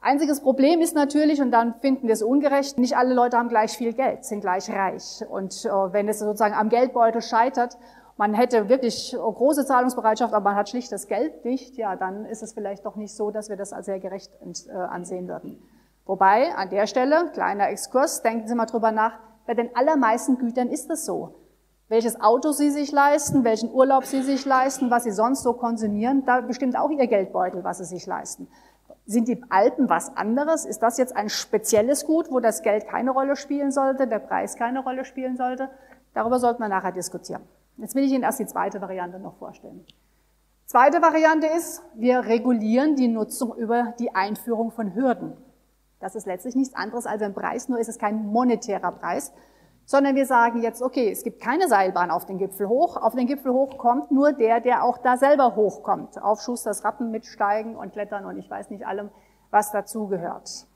Einziges 0.00 0.40
Problem 0.40 0.80
ist 0.80 0.96
natürlich, 0.96 1.40
und 1.40 1.52
dann 1.52 1.74
finden 1.74 2.08
wir 2.08 2.14
es 2.14 2.22
ungerecht, 2.22 2.78
nicht 2.78 2.96
alle 2.96 3.14
Leute 3.14 3.36
haben 3.36 3.48
gleich 3.48 3.76
viel 3.76 3.92
Geld, 3.92 4.24
sind 4.24 4.40
gleich 4.40 4.68
reich. 4.70 5.22
Und 5.28 5.64
äh, 5.64 5.68
wenn 5.92 6.08
es 6.08 6.18
sozusagen 6.18 6.54
am 6.54 6.70
Geldbeutel 6.70 7.22
scheitert 7.22 7.76
man 8.22 8.34
hätte 8.34 8.68
wirklich 8.68 9.16
große 9.20 9.66
Zahlungsbereitschaft, 9.66 10.32
aber 10.32 10.50
man 10.50 10.54
hat 10.54 10.68
schlicht 10.68 10.92
das 10.92 11.08
Geld 11.08 11.44
nicht, 11.44 11.76
ja, 11.76 11.96
dann 11.96 12.24
ist 12.24 12.40
es 12.40 12.52
vielleicht 12.52 12.86
doch 12.86 12.94
nicht 12.94 13.12
so, 13.16 13.32
dass 13.32 13.48
wir 13.48 13.56
das 13.56 13.72
als 13.72 13.86
sehr 13.86 13.98
gerecht 13.98 14.30
äh, 14.40 14.72
ansehen 14.76 15.26
würden. 15.26 15.60
Wobei, 16.06 16.54
an 16.54 16.70
der 16.70 16.86
Stelle, 16.86 17.30
kleiner 17.32 17.68
Exkurs, 17.70 18.22
denken 18.22 18.46
Sie 18.46 18.54
mal 18.54 18.66
drüber 18.66 18.92
nach, 18.92 19.18
bei 19.44 19.54
den 19.54 19.74
allermeisten 19.74 20.38
Gütern 20.38 20.68
ist 20.68 20.88
es 20.88 21.04
so. 21.04 21.34
Welches 21.88 22.20
Auto 22.20 22.52
Sie 22.52 22.70
sich 22.70 22.92
leisten, 22.92 23.42
welchen 23.42 23.72
Urlaub 23.72 24.04
Sie 24.04 24.22
sich 24.22 24.46
leisten, 24.46 24.88
was 24.88 25.02
Sie 25.02 25.10
sonst 25.10 25.42
so 25.42 25.54
konsumieren, 25.54 26.24
da 26.24 26.42
bestimmt 26.42 26.78
auch 26.78 26.90
Ihr 26.90 27.08
Geldbeutel, 27.08 27.64
was 27.64 27.78
Sie 27.78 27.86
sich 27.86 28.06
leisten. 28.06 28.46
Sind 29.04 29.26
die 29.26 29.42
Alpen 29.48 29.90
was 29.90 30.16
anderes? 30.16 30.64
Ist 30.64 30.80
das 30.80 30.96
jetzt 30.96 31.16
ein 31.16 31.28
spezielles 31.28 32.06
Gut, 32.06 32.30
wo 32.30 32.38
das 32.38 32.62
Geld 32.62 32.86
keine 32.86 33.10
Rolle 33.10 33.34
spielen 33.34 33.72
sollte, 33.72 34.06
der 34.06 34.20
Preis 34.20 34.54
keine 34.54 34.78
Rolle 34.84 35.04
spielen 35.04 35.36
sollte? 35.36 35.70
Darüber 36.14 36.38
sollten 36.38 36.62
wir 36.62 36.68
nachher 36.68 36.92
diskutieren. 36.92 37.42
Jetzt 37.82 37.96
will 37.96 38.04
ich 38.04 38.12
Ihnen 38.12 38.22
erst 38.22 38.38
die 38.38 38.46
zweite 38.46 38.80
Variante 38.80 39.18
noch 39.18 39.34
vorstellen. 39.38 39.84
Zweite 40.66 41.02
Variante 41.02 41.48
ist, 41.48 41.82
wir 41.94 42.20
regulieren 42.20 42.94
die 42.94 43.08
Nutzung 43.08 43.56
über 43.56 43.92
die 43.98 44.14
Einführung 44.14 44.70
von 44.70 44.94
Hürden. 44.94 45.36
Das 45.98 46.14
ist 46.14 46.26
letztlich 46.26 46.54
nichts 46.54 46.76
anderes 46.76 47.06
als 47.06 47.22
ein 47.22 47.34
Preis, 47.34 47.68
nur 47.68 47.80
ist 47.80 47.88
es 47.88 47.98
kein 47.98 48.24
monetärer 48.26 48.92
Preis, 48.92 49.32
sondern 49.84 50.14
wir 50.14 50.26
sagen 50.26 50.62
jetzt, 50.62 50.80
okay, 50.80 51.10
es 51.10 51.24
gibt 51.24 51.42
keine 51.42 51.66
Seilbahn 51.66 52.12
auf 52.12 52.24
den 52.24 52.38
Gipfel 52.38 52.68
hoch. 52.68 52.96
Auf 52.96 53.16
den 53.16 53.26
Gipfel 53.26 53.52
hoch 53.52 53.76
kommt 53.78 54.12
nur 54.12 54.32
der, 54.32 54.60
der 54.60 54.84
auch 54.84 54.98
da 54.98 55.16
selber 55.16 55.56
hochkommt. 55.56 56.22
Auf 56.22 56.40
Schusters 56.40 56.84
Rappen 56.84 57.10
mitsteigen 57.10 57.74
und 57.74 57.92
klettern 57.92 58.26
und 58.26 58.38
ich 58.38 58.48
weiß 58.48 58.70
nicht 58.70 58.86
allem, 58.86 59.10
was 59.50 59.72
dazugehört. 59.72 60.68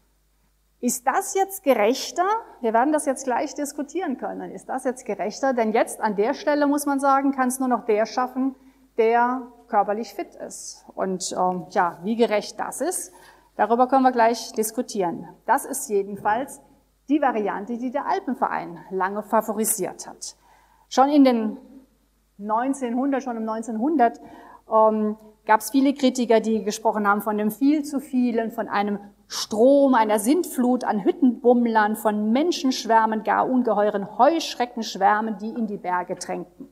Ist 0.81 1.07
das 1.07 1.35
jetzt 1.35 1.65
gerechter? 1.65 2.27
Wir 2.61 2.75
werden 2.75 2.93
das 2.93 3.07
jetzt 3.07 3.25
gleich 3.25 3.55
diskutieren 3.55 4.19
können. 4.19 4.51
Ist 4.51 4.69
das 4.69 4.85
jetzt 4.85 5.07
gerechter? 5.07 5.55
Denn 5.55 5.73
jetzt 5.73 6.01
an 6.01 6.17
der 6.17 6.35
Stelle 6.35 6.67
muss 6.67 6.85
man 6.85 7.01
sagen, 7.01 7.33
kann 7.33 7.49
es 7.49 7.59
nur 7.59 7.69
noch 7.69 7.87
der 7.87 8.05
schaffen, 8.05 8.55
der 8.99 9.43
körperlich 9.69 10.15
fit 10.15 10.35
ist. 10.35 10.85
Und 10.95 11.35
ähm, 11.37 11.67
ja, 11.71 11.99
wie 12.03 12.17
gerecht 12.17 12.61
das 12.61 12.81
ist, 12.81 13.13
darüber 13.57 13.89
können 13.89 14.03
wir 14.03 14.13
gleich 14.13 14.53
diskutieren. 14.53 15.29
Das 15.47 15.65
ist 15.65 15.89
jedenfalls 15.89 16.61
die 17.09 17.23
Variante, 17.23 17.79
die 17.79 17.91
der 17.91 18.07
Alpenverein 18.07 18.79
lange 18.91 19.23
favorisiert 19.23 20.07
hat. 20.07 20.37
Schon 20.89 21.09
in 21.09 21.25
den 21.25 21.59
1900, 22.39 23.23
schon 23.23 23.37
im 23.37 23.49
1900 23.49 24.21
ähm, 24.71 25.17
gab 25.47 25.61
es 25.61 25.71
viele 25.71 25.95
Kritiker, 25.95 26.41
die 26.41 26.65
gesprochen 26.65 27.09
haben 27.09 27.23
von 27.23 27.39
dem 27.39 27.51
viel 27.51 27.83
zu 27.85 28.01
vielen, 28.01 28.51
von 28.51 28.69
einem 28.69 28.99
Strom, 29.29 29.95
einer 29.95 30.19
Sintflut 30.19 30.85
an 30.85 31.05
Hüttenbummlern, 31.05 31.97
von 31.97 32.33
Menschenschwärmen, 32.33 33.25
gar 33.25 33.49
ungeheuren 33.49 34.19
Heuschreckenschwärmen, 34.19 35.39
die 35.39 35.51
in 35.51 35.67
die 35.67 35.79
Berge 35.79 36.15
drängten. 36.15 36.69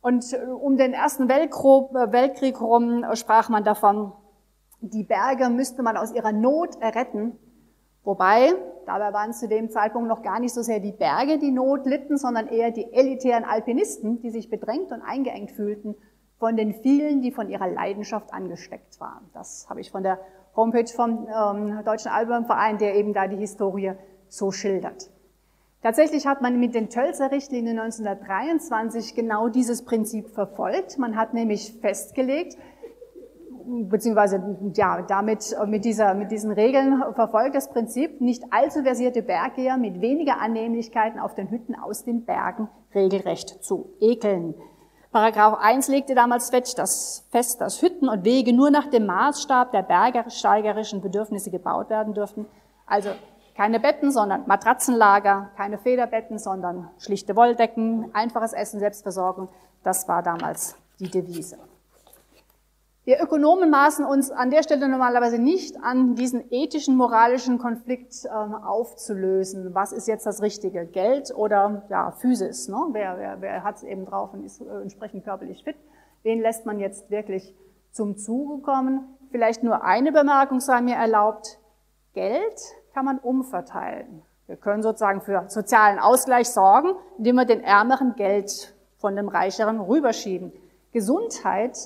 Und 0.00 0.32
äh, 0.32 0.36
um 0.46 0.76
den 0.76 0.92
Ersten 0.92 1.28
äh, 1.30 1.48
Weltkrieg 1.50 2.60
herum 2.60 3.04
sprach 3.14 3.48
man 3.48 3.64
davon, 3.64 4.12
die 4.80 5.02
Berge 5.02 5.48
müsste 5.48 5.82
man 5.82 5.96
aus 5.96 6.12
ihrer 6.12 6.32
Not 6.32 6.76
erretten. 6.80 7.38
Wobei, 8.04 8.54
dabei 8.84 9.14
waren 9.14 9.32
zu 9.32 9.48
dem 9.48 9.70
Zeitpunkt 9.70 10.08
noch 10.08 10.22
gar 10.22 10.38
nicht 10.38 10.52
so 10.52 10.60
sehr 10.60 10.78
die 10.78 10.92
Berge, 10.92 11.38
die 11.38 11.50
Not 11.50 11.86
litten, 11.86 12.18
sondern 12.18 12.48
eher 12.48 12.70
die 12.70 12.92
elitären 12.92 13.44
Alpinisten, 13.44 14.20
die 14.20 14.30
sich 14.30 14.50
bedrängt 14.50 14.92
und 14.92 15.00
eingeengt 15.00 15.52
fühlten 15.52 15.96
von 16.38 16.56
den 16.56 16.74
vielen, 16.74 17.22
die 17.22 17.32
von 17.32 17.48
ihrer 17.48 17.68
Leidenschaft 17.68 18.34
angesteckt 18.34 19.00
waren. 19.00 19.30
Das 19.32 19.66
habe 19.70 19.80
ich 19.80 19.90
von 19.90 20.02
der 20.02 20.18
Homepage 20.56 20.92
vom 20.94 21.26
ähm, 21.28 21.84
Deutschen 21.84 22.10
Alpenverein, 22.10 22.78
der 22.78 22.94
eben 22.94 23.12
da 23.12 23.26
die 23.26 23.36
Historie 23.36 23.92
so 24.28 24.50
schildert. 24.50 25.10
Tatsächlich 25.82 26.26
hat 26.26 26.40
man 26.40 26.58
mit 26.58 26.74
den 26.74 26.88
Tölzer 26.88 27.30
Richtlinien 27.30 27.78
1923 27.78 29.14
genau 29.14 29.48
dieses 29.48 29.84
Prinzip 29.84 30.30
verfolgt. 30.30 30.98
Man 30.98 31.14
hat 31.14 31.34
nämlich 31.34 31.74
festgelegt, 31.80 32.56
beziehungsweise 33.66 34.56
ja, 34.74 35.02
damit 35.02 35.54
mit, 35.66 35.84
dieser, 35.84 36.14
mit 36.14 36.30
diesen 36.30 36.52
Regeln 36.52 37.02
verfolgt 37.14 37.54
das 37.54 37.70
Prinzip, 37.70 38.20
nicht 38.22 38.44
allzu 38.50 38.82
versierte 38.82 39.22
Berggeher 39.22 39.76
mit 39.76 40.00
weniger 40.00 40.40
Annehmlichkeiten 40.40 41.18
auf 41.18 41.34
den 41.34 41.50
Hütten 41.50 41.74
aus 41.74 42.04
den 42.04 42.24
Bergen 42.24 42.68
regelrecht 42.94 43.62
zu 43.62 43.90
ekeln. 44.00 44.54
Paragraph 45.14 45.60
1 45.60 45.86
legte 45.86 46.16
damals 46.16 46.50
fest, 46.50 46.76
dass, 46.76 47.82
Hütten 47.82 48.08
und 48.08 48.24
Wege 48.24 48.52
nur 48.52 48.72
nach 48.72 48.88
dem 48.88 49.06
Maßstab 49.06 49.70
der 49.70 49.82
bergsteigerischen 49.82 51.02
Bedürfnisse 51.02 51.52
gebaut 51.52 51.88
werden 51.88 52.14
dürften. 52.14 52.46
Also 52.84 53.10
keine 53.56 53.78
Betten, 53.78 54.10
sondern 54.10 54.42
Matratzenlager, 54.48 55.50
keine 55.56 55.78
Federbetten, 55.78 56.40
sondern 56.40 56.90
schlichte 56.98 57.36
Wolldecken, 57.36 58.12
einfaches 58.12 58.52
Essen, 58.54 58.80
Selbstversorgung. 58.80 59.50
Das 59.84 60.08
war 60.08 60.20
damals 60.24 60.74
die 60.98 61.08
Devise. 61.08 61.58
Wir 63.06 63.20
Ökonomen 63.20 63.68
maßen 63.68 64.06
uns 64.06 64.30
an 64.30 64.50
der 64.50 64.62
Stelle 64.62 64.88
normalerweise 64.88 65.38
nicht 65.38 65.76
an, 65.82 66.14
diesen 66.14 66.50
ethischen, 66.50 66.96
moralischen 66.96 67.58
Konflikt 67.58 68.24
äh, 68.24 68.28
aufzulösen. 68.30 69.74
Was 69.74 69.92
ist 69.92 70.08
jetzt 70.08 70.24
das 70.24 70.40
Richtige? 70.40 70.86
Geld 70.86 71.30
oder 71.36 71.82
ja, 71.90 72.12
Physis? 72.12 72.68
Ne? 72.68 72.78
Wer, 72.92 73.18
wer, 73.18 73.40
wer 73.42 73.62
hat 73.62 73.76
es 73.76 73.82
eben 73.82 74.06
drauf 74.06 74.32
und 74.32 74.42
ist 74.42 74.62
äh, 74.62 74.80
entsprechend 74.80 75.24
körperlich 75.24 75.64
fit? 75.64 75.76
Wen 76.22 76.40
lässt 76.40 76.64
man 76.64 76.80
jetzt 76.80 77.10
wirklich 77.10 77.54
zum 77.90 78.16
Zuge 78.16 78.62
kommen? 78.62 79.00
Vielleicht 79.30 79.62
nur 79.62 79.84
eine 79.84 80.10
Bemerkung 80.10 80.60
sei 80.60 80.80
mir 80.80 80.96
erlaubt. 80.96 81.58
Geld 82.14 82.58
kann 82.94 83.04
man 83.04 83.18
umverteilen. 83.18 84.22
Wir 84.46 84.56
können 84.56 84.82
sozusagen 84.82 85.20
für 85.20 85.44
sozialen 85.48 85.98
Ausgleich 85.98 86.48
sorgen, 86.48 86.92
indem 87.18 87.36
wir 87.36 87.44
den 87.44 87.62
Ärmeren 87.62 88.14
Geld 88.16 88.74
von 88.96 89.14
dem 89.14 89.28
Reicheren 89.28 89.78
rüberschieben. 89.80 90.52
Gesundheit 90.92 91.76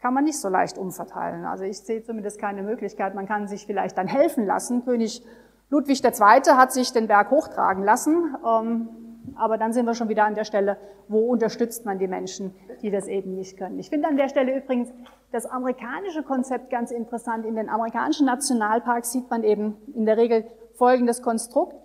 kann 0.00 0.14
man 0.14 0.24
nicht 0.24 0.40
so 0.40 0.48
leicht 0.48 0.78
umverteilen. 0.78 1.44
Also 1.44 1.64
ich 1.64 1.78
sehe 1.78 2.02
zumindest 2.02 2.40
keine 2.40 2.62
Möglichkeit. 2.62 3.14
Man 3.14 3.26
kann 3.26 3.48
sich 3.48 3.66
vielleicht 3.66 3.98
dann 3.98 4.06
helfen 4.06 4.46
lassen. 4.46 4.84
König 4.84 5.22
Ludwig 5.68 6.02
II. 6.02 6.10
hat 6.56 6.72
sich 6.72 6.92
den 6.92 7.06
Berg 7.06 7.30
hochtragen 7.30 7.84
lassen. 7.84 8.34
Ähm, 8.46 8.88
aber 9.36 9.58
dann 9.58 9.72
sind 9.72 9.86
wir 9.86 9.94
schon 9.94 10.08
wieder 10.08 10.24
an 10.24 10.34
der 10.34 10.44
Stelle, 10.44 10.78
wo 11.08 11.20
unterstützt 11.30 11.84
man 11.84 11.98
die 11.98 12.08
Menschen, 12.08 12.54
die 12.82 12.90
das 12.90 13.06
eben 13.06 13.34
nicht 13.34 13.58
können. 13.58 13.78
Ich 13.78 13.90
finde 13.90 14.08
an 14.08 14.16
der 14.16 14.28
Stelle 14.28 14.56
übrigens 14.56 14.88
das 15.32 15.46
amerikanische 15.46 16.22
Konzept 16.22 16.70
ganz 16.70 16.90
interessant. 16.90 17.44
In 17.44 17.56
den 17.56 17.68
amerikanischen 17.68 18.26
Nationalparks 18.26 19.12
sieht 19.12 19.30
man 19.30 19.44
eben 19.44 19.76
in 19.94 20.06
der 20.06 20.16
Regel 20.16 20.46
folgendes 20.74 21.22
Konstrukt. 21.22 21.76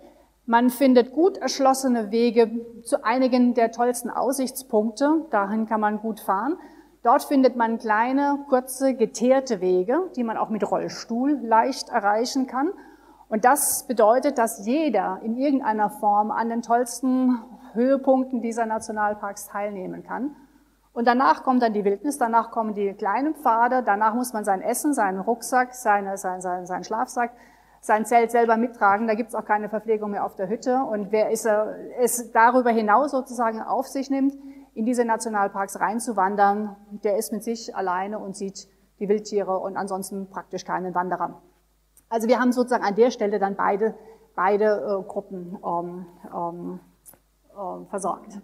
Man 0.46 0.70
findet 0.70 1.12
gut 1.12 1.38
erschlossene 1.38 2.10
Wege 2.10 2.50
zu 2.82 3.04
einigen 3.04 3.54
der 3.54 3.72
tollsten 3.72 4.10
Aussichtspunkte. 4.10 5.26
Dahin 5.30 5.66
kann 5.66 5.80
man 5.80 5.98
gut 5.98 6.20
fahren. 6.20 6.56
Dort 7.06 7.22
findet 7.22 7.54
man 7.54 7.78
kleine, 7.78 8.40
kurze, 8.48 8.94
geteerte 8.94 9.60
Wege, 9.60 10.10
die 10.16 10.24
man 10.24 10.36
auch 10.36 10.48
mit 10.48 10.68
Rollstuhl 10.68 11.38
leicht 11.40 11.88
erreichen 11.88 12.48
kann. 12.48 12.72
Und 13.28 13.44
das 13.44 13.86
bedeutet, 13.86 14.38
dass 14.38 14.66
jeder 14.66 15.20
in 15.22 15.36
irgendeiner 15.36 15.88
Form 15.88 16.32
an 16.32 16.48
den 16.48 16.62
tollsten 16.62 17.38
Höhepunkten 17.74 18.40
dieser 18.40 18.66
Nationalparks 18.66 19.46
teilnehmen 19.46 20.02
kann. 20.02 20.34
Und 20.94 21.06
danach 21.06 21.44
kommt 21.44 21.62
dann 21.62 21.74
die 21.74 21.84
Wildnis, 21.84 22.18
danach 22.18 22.50
kommen 22.50 22.74
die 22.74 22.92
kleinen 22.94 23.36
Pfade, 23.36 23.84
danach 23.84 24.14
muss 24.14 24.32
man 24.32 24.44
sein 24.44 24.60
Essen, 24.60 24.92
seinen 24.92 25.20
Rucksack, 25.20 25.76
seine, 25.76 26.16
sein, 26.18 26.40
sein, 26.40 26.66
sein 26.66 26.82
Schlafsack, 26.82 27.30
sein 27.80 28.04
Zelt 28.04 28.32
selber 28.32 28.56
mittragen. 28.56 29.06
Da 29.06 29.14
gibt's 29.14 29.36
auch 29.36 29.44
keine 29.44 29.68
Verpflegung 29.68 30.10
mehr 30.10 30.24
auf 30.24 30.34
der 30.34 30.48
Hütte. 30.48 30.78
Und 30.78 31.12
wer 31.12 31.30
es, 31.30 31.46
es 32.00 32.32
darüber 32.32 32.70
hinaus 32.72 33.12
sozusagen 33.12 33.62
auf 33.62 33.86
sich 33.86 34.10
nimmt, 34.10 34.34
in 34.76 34.84
diese 34.84 35.06
Nationalparks 35.06 35.80
reinzuwandern, 35.80 36.76
der 37.02 37.16
ist 37.16 37.32
mit 37.32 37.42
sich 37.42 37.74
alleine 37.74 38.18
und 38.18 38.36
sieht 38.36 38.68
die 39.00 39.08
Wildtiere 39.08 39.58
und 39.58 39.76
ansonsten 39.76 40.28
praktisch 40.28 40.66
keinen 40.66 40.94
Wanderer. 40.94 41.40
Also 42.10 42.28
wir 42.28 42.38
haben 42.38 42.52
sozusagen 42.52 42.84
an 42.84 42.94
der 42.94 43.10
Stelle 43.10 43.38
dann 43.38 43.56
beide, 43.56 43.94
beide 44.34 44.64
äh, 44.64 45.08
Gruppen 45.08 45.58
ähm, 45.66 46.06
ähm, 46.34 46.80
äh, 47.52 47.86
versorgt. 47.86 48.38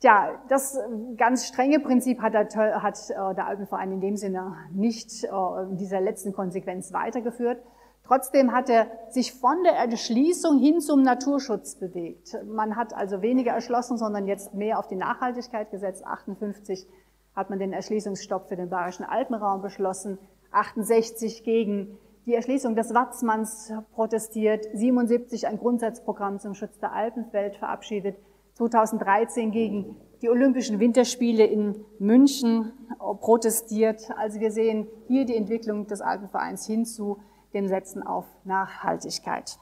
Tja, 0.00 0.32
das 0.50 0.78
ganz 1.16 1.46
strenge 1.46 1.80
Prinzip 1.80 2.20
hat 2.20 2.34
der, 2.34 2.82
hat 2.82 2.98
äh, 3.08 3.34
der 3.34 3.46
Alpenverein 3.46 3.92
in 3.92 4.00
dem 4.02 4.16
Sinne 4.18 4.54
nicht 4.72 5.24
äh, 5.24 5.62
in 5.62 5.78
dieser 5.78 6.02
letzten 6.02 6.34
Konsequenz 6.34 6.92
weitergeführt. 6.92 7.62
Trotzdem 8.06 8.52
hat 8.52 8.68
er 8.68 8.86
sich 9.08 9.32
von 9.32 9.62
der 9.64 9.72
Erschließung 9.72 10.58
hin 10.58 10.80
zum 10.80 11.02
Naturschutz 11.02 11.76
bewegt. 11.76 12.36
Man 12.44 12.76
hat 12.76 12.92
also 12.92 13.22
weniger 13.22 13.52
erschlossen, 13.52 13.96
sondern 13.96 14.26
jetzt 14.26 14.52
mehr 14.52 14.78
auf 14.78 14.88
die 14.88 14.96
Nachhaltigkeit 14.96 15.70
gesetzt. 15.70 16.04
58 16.06 16.86
hat 17.34 17.48
man 17.48 17.58
den 17.58 17.72
Erschließungsstopp 17.72 18.48
für 18.48 18.56
den 18.56 18.68
Bayerischen 18.68 19.04
Alpenraum 19.04 19.62
beschlossen. 19.62 20.18
68 20.52 21.44
gegen 21.44 21.98
die 22.26 22.34
Erschließung 22.34 22.76
des 22.76 22.92
Watzmanns 22.92 23.72
protestiert. 23.94 24.66
77 24.74 25.46
ein 25.46 25.58
Grundsatzprogramm 25.58 26.40
zum 26.40 26.54
Schutz 26.54 26.78
der 26.78 26.92
Alpenwelt 26.92 27.56
verabschiedet. 27.56 28.16
2013 28.54 29.50
gegen 29.50 29.96
die 30.20 30.28
Olympischen 30.28 30.78
Winterspiele 30.78 31.44
in 31.44 31.84
München 31.98 32.72
protestiert. 32.98 34.10
Also 34.16 34.40
wir 34.40 34.52
sehen 34.52 34.88
hier 35.06 35.24
die 35.24 35.36
Entwicklung 35.36 35.86
des 35.86 36.02
Alpenvereins 36.02 36.66
hinzu 36.66 37.18
dem 37.54 37.68
Setzen 37.68 38.02
auf 38.02 38.26
Nachhaltigkeit. 38.44 39.58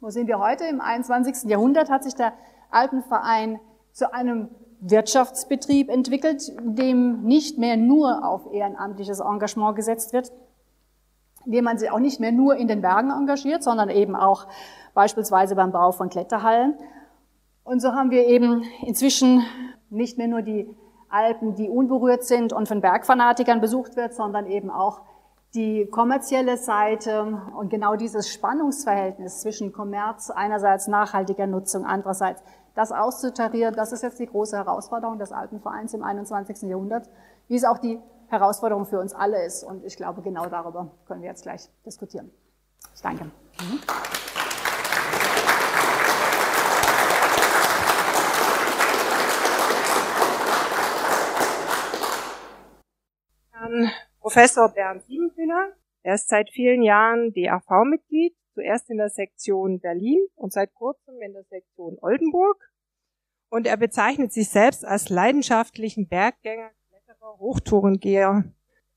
Wo 0.00 0.10
sind 0.10 0.28
wir 0.28 0.38
heute? 0.38 0.64
Im 0.64 0.80
21. 0.80 1.50
Jahrhundert 1.50 1.90
hat 1.90 2.04
sich 2.04 2.14
der 2.14 2.34
Alpenverein 2.70 3.58
zu 3.92 4.12
einem 4.12 4.50
Wirtschaftsbetrieb 4.80 5.88
entwickelt, 5.88 6.52
dem 6.60 7.22
nicht 7.22 7.58
mehr 7.58 7.76
nur 7.78 8.26
auf 8.26 8.52
ehrenamtliches 8.52 9.20
Engagement 9.20 9.76
gesetzt 9.76 10.12
wird, 10.12 10.30
indem 11.46 11.64
man 11.64 11.78
sich 11.78 11.90
auch 11.90 12.00
nicht 12.00 12.20
mehr 12.20 12.32
nur 12.32 12.56
in 12.56 12.68
den 12.68 12.82
Bergen 12.82 13.10
engagiert, 13.10 13.62
sondern 13.62 13.88
eben 13.88 14.14
auch 14.14 14.46
beispielsweise 14.92 15.56
beim 15.56 15.72
Bau 15.72 15.92
von 15.92 16.10
Kletterhallen. 16.10 16.74
Und 17.64 17.80
so 17.80 17.92
haben 17.92 18.10
wir 18.10 18.26
eben 18.26 18.64
inzwischen 18.82 19.42
nicht 19.88 20.18
mehr 20.18 20.28
nur 20.28 20.42
die 20.42 20.68
Alpen, 21.08 21.54
die 21.54 21.70
unberührt 21.70 22.24
sind 22.24 22.52
und 22.52 22.68
von 22.68 22.80
Bergfanatikern 22.82 23.60
besucht 23.60 23.96
wird, 23.96 24.12
sondern 24.14 24.46
eben 24.46 24.68
auch 24.68 25.00
die 25.54 25.86
kommerzielle 25.86 26.56
Seite 26.56 27.40
und 27.56 27.70
genau 27.70 27.94
dieses 27.94 28.28
Spannungsverhältnis 28.28 29.40
zwischen 29.40 29.72
Kommerz 29.72 30.30
einerseits 30.30 30.88
nachhaltiger 30.88 31.46
Nutzung, 31.46 31.86
andererseits 31.86 32.42
das 32.74 32.90
auszutarieren, 32.90 33.74
das 33.74 33.92
ist 33.92 34.02
jetzt 34.02 34.18
die 34.18 34.26
große 34.26 34.56
Herausforderung 34.56 35.18
des 35.18 35.30
Alpenvereins 35.30 35.94
im 35.94 36.02
21. 36.02 36.62
Jahrhundert, 36.62 37.08
wie 37.46 37.54
es 37.54 37.64
auch 37.64 37.78
die 37.78 38.00
Herausforderung 38.26 38.84
für 38.84 38.98
uns 38.98 39.14
alle 39.14 39.44
ist. 39.44 39.62
Und 39.62 39.84
ich 39.84 39.96
glaube, 39.96 40.22
genau 40.22 40.46
darüber 40.46 40.90
können 41.06 41.22
wir 41.22 41.28
jetzt 41.28 41.42
gleich 41.42 41.68
diskutieren. 41.86 42.32
Ich 42.92 43.02
danke. 43.02 43.24
Mhm. 43.24 43.80
Ähm, 53.64 53.90
Professor 54.24 54.70
Bernd 54.70 55.04
Siebenhühner. 55.04 55.74
Er 56.02 56.14
ist 56.14 56.30
seit 56.30 56.48
vielen 56.48 56.82
Jahren 56.82 57.34
DAV-Mitglied, 57.34 58.34
zuerst 58.54 58.88
in 58.88 58.96
der 58.96 59.10
Sektion 59.10 59.80
Berlin 59.80 60.18
und 60.34 60.50
seit 60.50 60.72
kurzem 60.72 61.20
in 61.20 61.34
der 61.34 61.42
Sektion 61.42 61.98
Oldenburg. 62.00 62.56
Und 63.50 63.66
er 63.66 63.76
bezeichnet 63.76 64.32
sich 64.32 64.48
selbst 64.48 64.82
als 64.82 65.10
leidenschaftlichen 65.10 66.08
Berggänger, 66.08 66.70
Kletterer, 66.88 67.38
Hochtourengeher. 67.38 68.44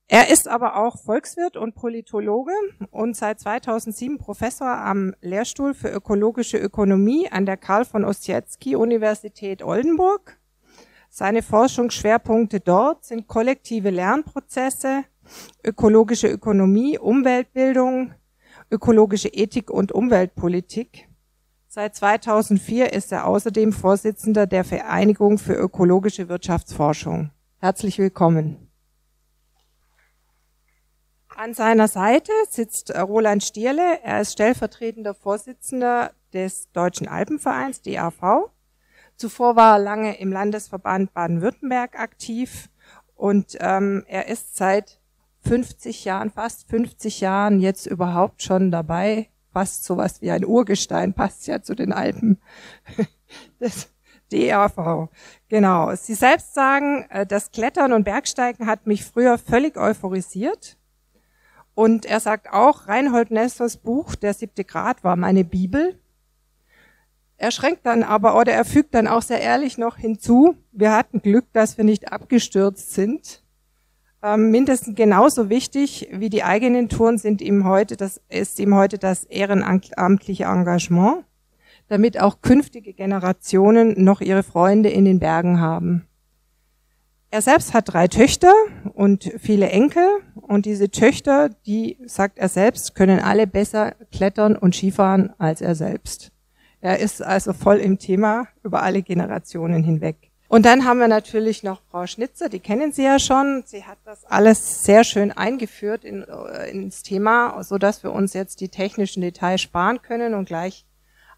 Er 0.08 0.30
ist 0.30 0.48
aber 0.48 0.78
auch 0.78 0.98
Volkswirt 0.98 1.58
und 1.58 1.76
Politologe 1.76 2.54
und 2.90 3.18
seit 3.18 3.42
2007 3.42 4.20
Professor 4.20 4.78
am 4.78 5.14
Lehrstuhl 5.20 5.74
für 5.74 5.90
ökologische 5.90 6.58
Ökonomie 6.58 7.30
an 7.30 7.46
der 7.46 7.58
Karl 7.58 7.84
von 7.84 8.06
Ossietzky 8.06 8.78
Universität 8.78 9.62
Oldenburg. 9.62 10.40
Seine 11.10 11.42
Forschungsschwerpunkte 11.42 12.60
dort 12.60 13.04
sind 13.04 13.28
kollektive 13.28 13.90
Lernprozesse, 13.90 15.04
ökologische 15.64 16.28
Ökonomie, 16.28 16.98
Umweltbildung, 16.98 18.14
ökologische 18.72 19.30
Ethik 19.30 19.70
und 19.70 19.92
Umweltpolitik. 19.92 21.08
Seit 21.68 21.96
2004 21.96 22.94
ist 22.94 23.12
er 23.12 23.28
außerdem 23.28 23.74
Vorsitzender 23.74 24.48
der 24.48 24.64
Vereinigung 24.64 25.38
für 25.38 25.54
ökologische 25.54 26.30
Wirtschaftsforschung. 26.30 27.32
Herzlich 27.60 28.00
willkommen. 28.00 28.68
An 31.36 31.54
seiner 31.54 31.88
Seite 31.88 32.32
sitzt 32.50 32.92
Roland 32.96 33.44
Stierle. 33.44 34.00
Er 34.02 34.22
ist 34.22 34.32
stellvertretender 34.34 35.14
Vorsitzender 35.14 36.12
des 36.34 36.72
Deutschen 36.72 37.08
Alpenvereins, 37.08 37.84
DAV. 37.84 38.50
Zuvor 39.18 39.56
war 39.56 39.76
er 39.76 39.80
lange 39.80 40.20
im 40.20 40.32
Landesverband 40.32 41.14
Baden-Württemberg 41.14 42.00
aktiv 42.00 42.70
und 43.16 43.58
ähm, 43.60 44.04
er 44.08 44.28
ist 44.30 44.58
seit 44.58 44.97
50 45.48 46.06
Jahren, 46.06 46.30
fast 46.30 46.70
50 46.70 47.22
Jahren 47.22 47.60
jetzt 47.60 47.86
überhaupt 47.86 48.44
schon 48.44 48.72
dabei. 48.72 49.30
Fast 49.54 49.86
sowas 49.86 50.22
wie 50.22 50.32
ein 50.32 50.46
Urgestein 50.46 51.14
passt 51.14 51.48
ja 51.48 51.62
zu 51.62 51.76
den 51.76 51.94
Alpen. 51.94 52.40
Das 53.60 53.90
DAV. 54.32 55.10
Genau. 55.50 55.94
Sie 55.96 56.14
selbst 56.14 56.54
sagen, 56.54 57.06
äh, 57.10 57.26
das 57.26 57.52
Klettern 57.52 57.92
und 57.92 58.04
Bergsteigen 58.04 58.68
hat 58.68 58.88
mich 58.88 59.04
früher 59.04 59.38
völlig 59.38 59.78
euphorisiert. 59.78 60.78
Und 61.74 62.06
er 62.06 62.20
sagt 62.20 62.52
auch, 62.52 62.88
Reinhold 62.88 63.32
Nessers 63.32 63.78
Buch 63.78 64.16
Der 64.16 64.34
siebte 64.34 64.64
Grad 64.64 65.04
war 65.04 65.16
meine 65.16 65.44
Bibel. 65.44 66.00
Er 67.38 67.52
schränkt 67.52 67.86
dann 67.86 68.02
aber, 68.02 68.38
oder 68.40 68.52
er 68.52 68.66
fügt 68.66 68.96
dann 68.96 69.08
auch 69.08 69.22
sehr 69.22 69.42
ehrlich 69.42 69.78
noch 69.78 69.98
hinzu, 69.98 70.56
wir 70.72 70.92
hatten 70.92 71.22
Glück, 71.22 71.46
dass 71.54 71.78
wir 71.78 71.84
nicht 71.84 72.12
abgestürzt 72.12 72.94
sind. 72.94 73.44
Ähm, 74.24 74.50
mindestens 74.50 74.96
genauso 74.96 75.50
wichtig 75.50 76.08
wie 76.12 76.30
die 76.30 76.44
eigenen 76.44 76.90
Touren 76.90 77.18
sind 77.18 77.42
ihm 77.42 77.66
heute, 77.66 77.98
das 77.98 78.20
ist 78.30 78.60
ihm 78.60 78.74
heute 78.74 78.98
das 78.98 79.26
ehrenamtliche 79.26 80.46
Engagement, 80.46 81.24
damit 81.88 82.20
auch 82.20 82.42
künftige 82.42 82.94
Generationen 82.94 84.04
noch 84.04 84.22
ihre 84.22 84.44
Freunde 84.44 84.90
in 84.90 85.06
den 85.06 85.20
Bergen 85.20 85.60
haben. 85.60 86.08
Er 87.30 87.42
selbst 87.42 87.74
hat 87.74 87.94
drei 87.94 88.08
Töchter 88.08 88.54
und 88.94 89.32
viele 89.38 89.70
Enkel 89.70 90.08
und 90.36 90.66
diese 90.66 90.90
Töchter, 90.90 91.50
die, 91.66 91.98
sagt 92.06 92.40
er 92.40 92.48
selbst, 92.48 92.96
können 92.96 93.20
alle 93.20 93.46
besser 93.46 93.96
klettern 94.12 94.56
und 94.56 94.74
Skifahren 94.74 95.34
als 95.38 95.62
er 95.62 95.76
selbst. 95.76 96.32
Er 96.80 97.00
ist 97.00 97.22
also 97.22 97.54
voll 97.54 97.78
im 97.78 98.00
Thema 98.00 98.48
über 98.64 98.82
alle 98.82 99.02
Generationen 99.02 99.84
hinweg. 99.84 100.27
Und 100.48 100.66
dann 100.66 100.86
haben 100.86 101.00
wir 101.00 101.10
natürlich 101.10 101.64
noch 101.64 101.82
Frau 101.92 102.08
Schnitzer, 102.08 102.48
die 102.48 102.60
kennen 102.60 102.94
Sie 102.94 103.04
ja 103.04 103.20
schon. 103.20 103.64
Sie 103.66 103.84
hat 103.84 103.98
das 104.06 104.24
alles 104.26 104.86
sehr 104.86 105.04
schön 105.04 105.32
eingeführt 105.32 106.06
in, 106.06 106.24
äh, 106.24 106.70
ins 106.70 107.04
Thema, 107.04 107.62
so 107.64 107.78
dass 107.78 108.04
wir 108.04 108.14
uns 108.14 108.34
jetzt 108.34 108.62
die 108.62 108.70
technischen 108.70 109.22
Details 109.22 109.62
sparen 109.62 110.02
können 110.02 110.34
und 110.34 110.46
gleich 110.46 110.86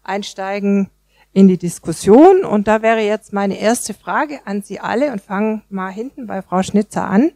einsteigen 0.04 0.90
in 1.32 1.48
die 1.48 1.58
Diskussion. 1.58 2.44
Und 2.44 2.68
da 2.68 2.82
wäre 2.82 3.00
jetzt 3.00 3.32
meine 3.32 3.58
erste 3.58 3.94
Frage 3.94 4.40
an 4.46 4.62
Sie 4.62 4.78
alle 4.78 5.10
und 5.10 5.20
fangen 5.20 5.62
mal 5.70 5.90
hinten 5.90 6.28
bei 6.28 6.40
Frau 6.42 6.62
Schnitzer 6.62 7.04
an. 7.04 7.32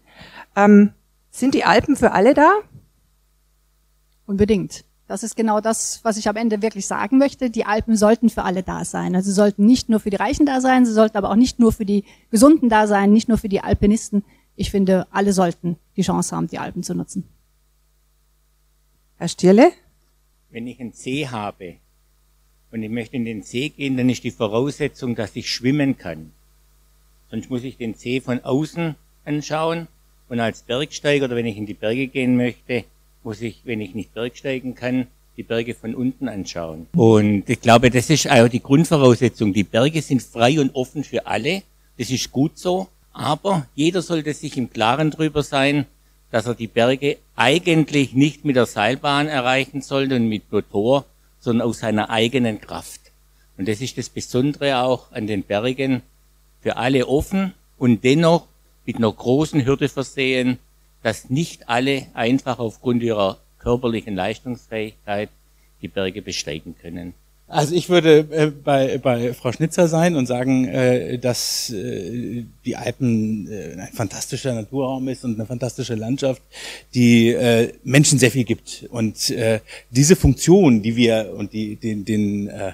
Ähm, 0.54 0.92
sind 1.30 1.54
die 1.54 1.64
Alpen 1.64 1.96
für 1.96 2.12
alle 2.12 2.34
da? 2.34 2.52
Unbedingt. 4.26 4.84
Das 5.06 5.22
ist 5.22 5.36
genau 5.36 5.60
das, 5.60 6.00
was 6.02 6.16
ich 6.16 6.28
am 6.28 6.36
Ende 6.36 6.62
wirklich 6.62 6.86
sagen 6.86 7.18
möchte. 7.18 7.50
Die 7.50 7.66
Alpen 7.66 7.96
sollten 7.96 8.30
für 8.30 8.42
alle 8.42 8.62
da 8.62 8.84
sein. 8.84 9.14
Also 9.14 9.28
sie 9.28 9.34
sollten 9.34 9.66
nicht 9.66 9.90
nur 9.90 10.00
für 10.00 10.08
die 10.08 10.16
Reichen 10.16 10.46
da 10.46 10.62
sein, 10.62 10.86
sie 10.86 10.92
sollten 10.92 11.18
aber 11.18 11.30
auch 11.30 11.36
nicht 11.36 11.58
nur 11.58 11.72
für 11.72 11.84
die 11.84 12.04
Gesunden 12.30 12.70
da 12.70 12.86
sein, 12.86 13.12
nicht 13.12 13.28
nur 13.28 13.36
für 13.36 13.50
die 13.50 13.60
Alpinisten. 13.60 14.24
Ich 14.56 14.70
finde, 14.70 15.06
alle 15.10 15.32
sollten 15.32 15.76
die 15.96 16.02
Chance 16.02 16.34
haben, 16.34 16.46
die 16.46 16.58
Alpen 16.58 16.82
zu 16.82 16.94
nutzen. 16.94 17.28
Herr 19.18 19.28
Stierle? 19.28 19.72
Wenn 20.50 20.66
ich 20.66 20.80
einen 20.80 20.92
See 20.92 21.28
habe 21.28 21.76
und 22.70 22.82
ich 22.82 22.90
möchte 22.90 23.16
in 23.16 23.24
den 23.24 23.42
See 23.42 23.68
gehen, 23.68 23.96
dann 23.96 24.08
ist 24.08 24.24
die 24.24 24.30
Voraussetzung, 24.30 25.16
dass 25.16 25.36
ich 25.36 25.50
schwimmen 25.50 25.98
kann. 25.98 26.32
Sonst 27.30 27.50
muss 27.50 27.64
ich 27.64 27.76
den 27.76 27.94
See 27.94 28.20
von 28.20 28.42
außen 28.42 28.94
anschauen 29.24 29.88
und 30.28 30.40
als 30.40 30.62
Bergsteiger 30.62 31.26
oder 31.26 31.36
wenn 31.36 31.46
ich 31.46 31.56
in 31.56 31.66
die 31.66 31.74
Berge 31.74 32.06
gehen 32.06 32.36
möchte, 32.36 32.84
muss 33.24 33.40
ich, 33.40 33.62
wenn 33.64 33.80
ich 33.80 33.94
nicht 33.94 34.14
bergsteigen 34.14 34.74
kann, 34.74 35.06
die 35.36 35.42
Berge 35.42 35.74
von 35.74 35.94
unten 35.94 36.28
anschauen. 36.28 36.86
Und 36.94 37.48
ich 37.48 37.60
glaube, 37.60 37.90
das 37.90 38.10
ist 38.10 38.30
auch 38.30 38.48
die 38.48 38.62
Grundvoraussetzung. 38.62 39.52
Die 39.52 39.64
Berge 39.64 40.00
sind 40.02 40.22
frei 40.22 40.60
und 40.60 40.74
offen 40.74 41.02
für 41.02 41.26
alle. 41.26 41.62
Das 41.98 42.10
ist 42.10 42.30
gut 42.30 42.58
so. 42.58 42.88
Aber 43.12 43.66
jeder 43.74 44.02
sollte 44.02 44.32
sich 44.34 44.56
im 44.56 44.70
Klaren 44.70 45.10
drüber 45.10 45.42
sein, 45.42 45.86
dass 46.30 46.46
er 46.46 46.54
die 46.54 46.66
Berge 46.66 47.18
eigentlich 47.36 48.12
nicht 48.12 48.44
mit 48.44 48.56
der 48.56 48.66
Seilbahn 48.66 49.28
erreichen 49.28 49.82
sollte 49.82 50.16
und 50.16 50.28
mit 50.28 50.50
Motor, 50.50 51.04
sondern 51.38 51.68
aus 51.68 51.80
seiner 51.80 52.10
eigenen 52.10 52.60
Kraft. 52.60 53.00
Und 53.56 53.68
das 53.68 53.80
ist 53.80 53.98
das 53.98 54.08
Besondere 54.08 54.78
auch 54.78 55.12
an 55.12 55.26
den 55.26 55.44
Bergen. 55.44 56.02
Für 56.60 56.76
alle 56.76 57.06
offen 57.06 57.54
und 57.78 58.02
dennoch 58.02 58.46
mit 58.84 58.96
einer 58.96 59.12
großen 59.12 59.64
Hürde 59.64 59.88
versehen, 59.88 60.58
dass 61.04 61.28
nicht 61.28 61.68
alle 61.68 62.06
einfach 62.14 62.58
aufgrund 62.58 63.02
ihrer 63.02 63.38
körperlichen 63.58 64.14
Leistungsfähigkeit 64.14 65.28
die 65.82 65.88
Berge 65.88 66.22
besteigen 66.22 66.74
können. 66.80 67.12
Also 67.46 67.74
ich 67.74 67.90
würde 67.90 68.26
äh, 68.30 68.46
bei, 68.46 68.96
bei 68.96 69.34
Frau 69.34 69.52
Schnitzer 69.52 69.86
sein 69.86 70.16
und 70.16 70.24
sagen, 70.24 70.66
äh, 70.66 71.18
dass 71.18 71.68
äh, 71.68 72.46
die 72.64 72.74
Alpen 72.74 73.46
äh, 73.52 73.78
ein 73.78 73.92
fantastischer 73.92 74.54
Naturraum 74.54 75.06
ist 75.08 75.26
und 75.26 75.34
eine 75.34 75.44
fantastische 75.44 75.94
Landschaft, 75.94 76.40
die 76.94 77.28
äh, 77.28 77.74
Menschen 77.84 78.18
sehr 78.18 78.30
viel 78.30 78.44
gibt. 78.44 78.86
Und 78.90 79.28
äh, 79.28 79.60
diese 79.90 80.16
Funktion, 80.16 80.80
die 80.80 80.96
wir 80.96 81.34
und 81.36 81.52
die 81.52 81.76
den, 81.76 82.06
den 82.06 82.48
äh, 82.48 82.72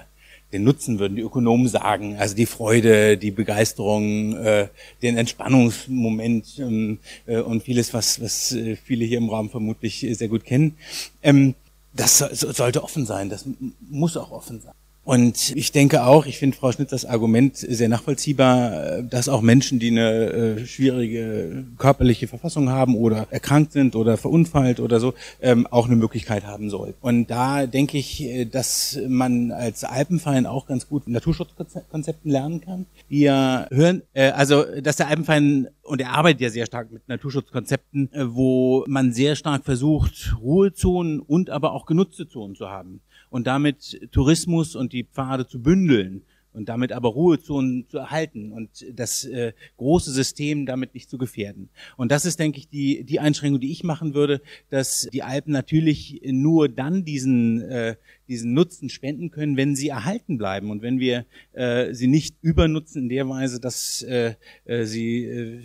den 0.53 0.63
Nutzen 0.63 0.99
würden 0.99 1.15
die 1.15 1.21
Ökonomen 1.21 1.67
sagen, 1.67 2.17
also 2.17 2.35
die 2.35 2.45
Freude, 2.45 3.17
die 3.17 3.31
Begeisterung, 3.31 4.35
äh, 4.37 4.67
den 5.01 5.17
Entspannungsmoment 5.17 6.59
ähm, 6.59 6.99
äh, 7.25 7.39
und 7.39 7.63
vieles, 7.63 7.93
was, 7.93 8.21
was 8.21 8.51
äh, 8.51 8.75
viele 8.75 9.05
hier 9.05 9.17
im 9.17 9.29
Raum 9.29 9.49
vermutlich 9.49 10.05
sehr 10.11 10.27
gut 10.27 10.43
kennen. 10.43 10.75
Ähm, 11.23 11.55
das 11.93 12.19
so, 12.19 12.51
sollte 12.51 12.83
offen 12.83 13.05
sein, 13.05 13.29
das 13.29 13.45
muss 13.89 14.17
auch 14.17 14.31
offen 14.31 14.61
sein. 14.61 14.73
Und 15.03 15.55
ich 15.55 15.71
denke 15.71 16.03
auch, 16.03 16.27
ich 16.27 16.37
finde 16.37 16.55
Frau 16.55 16.71
Schnitt 16.71 16.91
das 16.91 17.05
Argument 17.05 17.57
sehr 17.57 17.89
nachvollziehbar, 17.89 19.01
dass 19.01 19.29
auch 19.29 19.41
Menschen, 19.41 19.79
die 19.79 19.89
eine 19.89 20.29
äh, 20.29 20.65
schwierige 20.67 21.65
körperliche 21.79 22.27
Verfassung 22.27 22.69
haben 22.69 22.95
oder 22.95 23.25
erkrankt 23.31 23.71
sind 23.71 23.95
oder 23.95 24.17
verunfallt 24.17 24.79
oder 24.79 24.99
so, 24.99 25.15
ähm, 25.41 25.65
auch 25.65 25.87
eine 25.87 25.95
Möglichkeit 25.95 26.45
haben 26.45 26.69
soll. 26.69 26.93
Und 27.01 27.31
da 27.31 27.65
denke 27.65 27.97
ich, 27.97 28.21
äh, 28.21 28.45
dass 28.45 28.99
man 29.07 29.51
als 29.51 29.83
Alpenverein 29.83 30.45
auch 30.45 30.67
ganz 30.67 30.87
gut 30.87 31.07
Naturschutzkonzepten 31.07 32.29
lernen 32.29 32.61
kann. 32.61 32.85
Wir 33.09 33.67
hören, 33.71 34.03
äh, 34.13 34.29
also 34.29 34.63
dass 34.81 34.97
der 34.97 35.07
Alpenverein 35.07 35.69
und 35.81 35.99
er 35.99 36.11
arbeitet 36.11 36.41
ja 36.41 36.49
sehr 36.51 36.67
stark 36.67 36.91
mit 36.91 37.09
Naturschutzkonzepten, 37.09 38.11
wo 38.27 38.85
man 38.87 39.13
sehr 39.13 39.35
stark 39.35 39.65
versucht, 39.65 40.35
Ruhezonen 40.39 41.19
und 41.19 41.49
aber 41.49 41.73
auch 41.73 41.87
genutzte 41.87 42.29
Zonen 42.29 42.55
zu 42.55 42.69
haben 42.69 43.01
und 43.31 43.47
damit 43.47 44.09
Tourismus 44.11 44.75
und 44.75 44.93
die 44.93 45.05
Pfade 45.05 45.47
zu 45.47 45.59
bündeln 45.63 46.23
und 46.53 46.69
damit 46.69 46.91
aber 46.91 47.09
Ruhezonen 47.09 47.87
zu 47.89 47.99
erhalten 47.99 48.51
und 48.51 48.85
das 48.93 49.25
äh, 49.25 49.53
große 49.77 50.11
System 50.11 50.65
damit 50.65 50.93
nicht 50.93 51.09
zu 51.09 51.17
gefährden. 51.17 51.69
Und 51.97 52.11
das 52.11 52.25
ist, 52.25 52.39
denke 52.39 52.59
ich, 52.59 52.69
die, 52.69 53.03
die 53.03 53.19
Einschränkung, 53.19 53.59
die 53.59 53.71
ich 53.71 53.83
machen 53.83 54.13
würde, 54.13 54.41
dass 54.69 55.07
die 55.13 55.23
Alpen 55.23 55.53
natürlich 55.53 56.21
nur 56.25 56.69
dann 56.69 57.05
diesen, 57.05 57.61
äh, 57.61 57.95
diesen 58.27 58.53
Nutzen 58.53 58.89
spenden 58.89 59.31
können, 59.31 59.57
wenn 59.57 59.75
sie 59.75 59.89
erhalten 59.89 60.37
bleiben 60.37 60.71
und 60.71 60.81
wenn 60.81 60.99
wir 60.99 61.25
äh, 61.53 61.93
sie 61.93 62.07
nicht 62.07 62.35
übernutzen 62.41 63.03
in 63.03 63.09
der 63.09 63.27
Weise, 63.27 63.59
dass 63.59 64.01
äh, 64.03 64.35
äh, 64.65 64.85
sie 64.85 65.23
äh, 65.25 65.59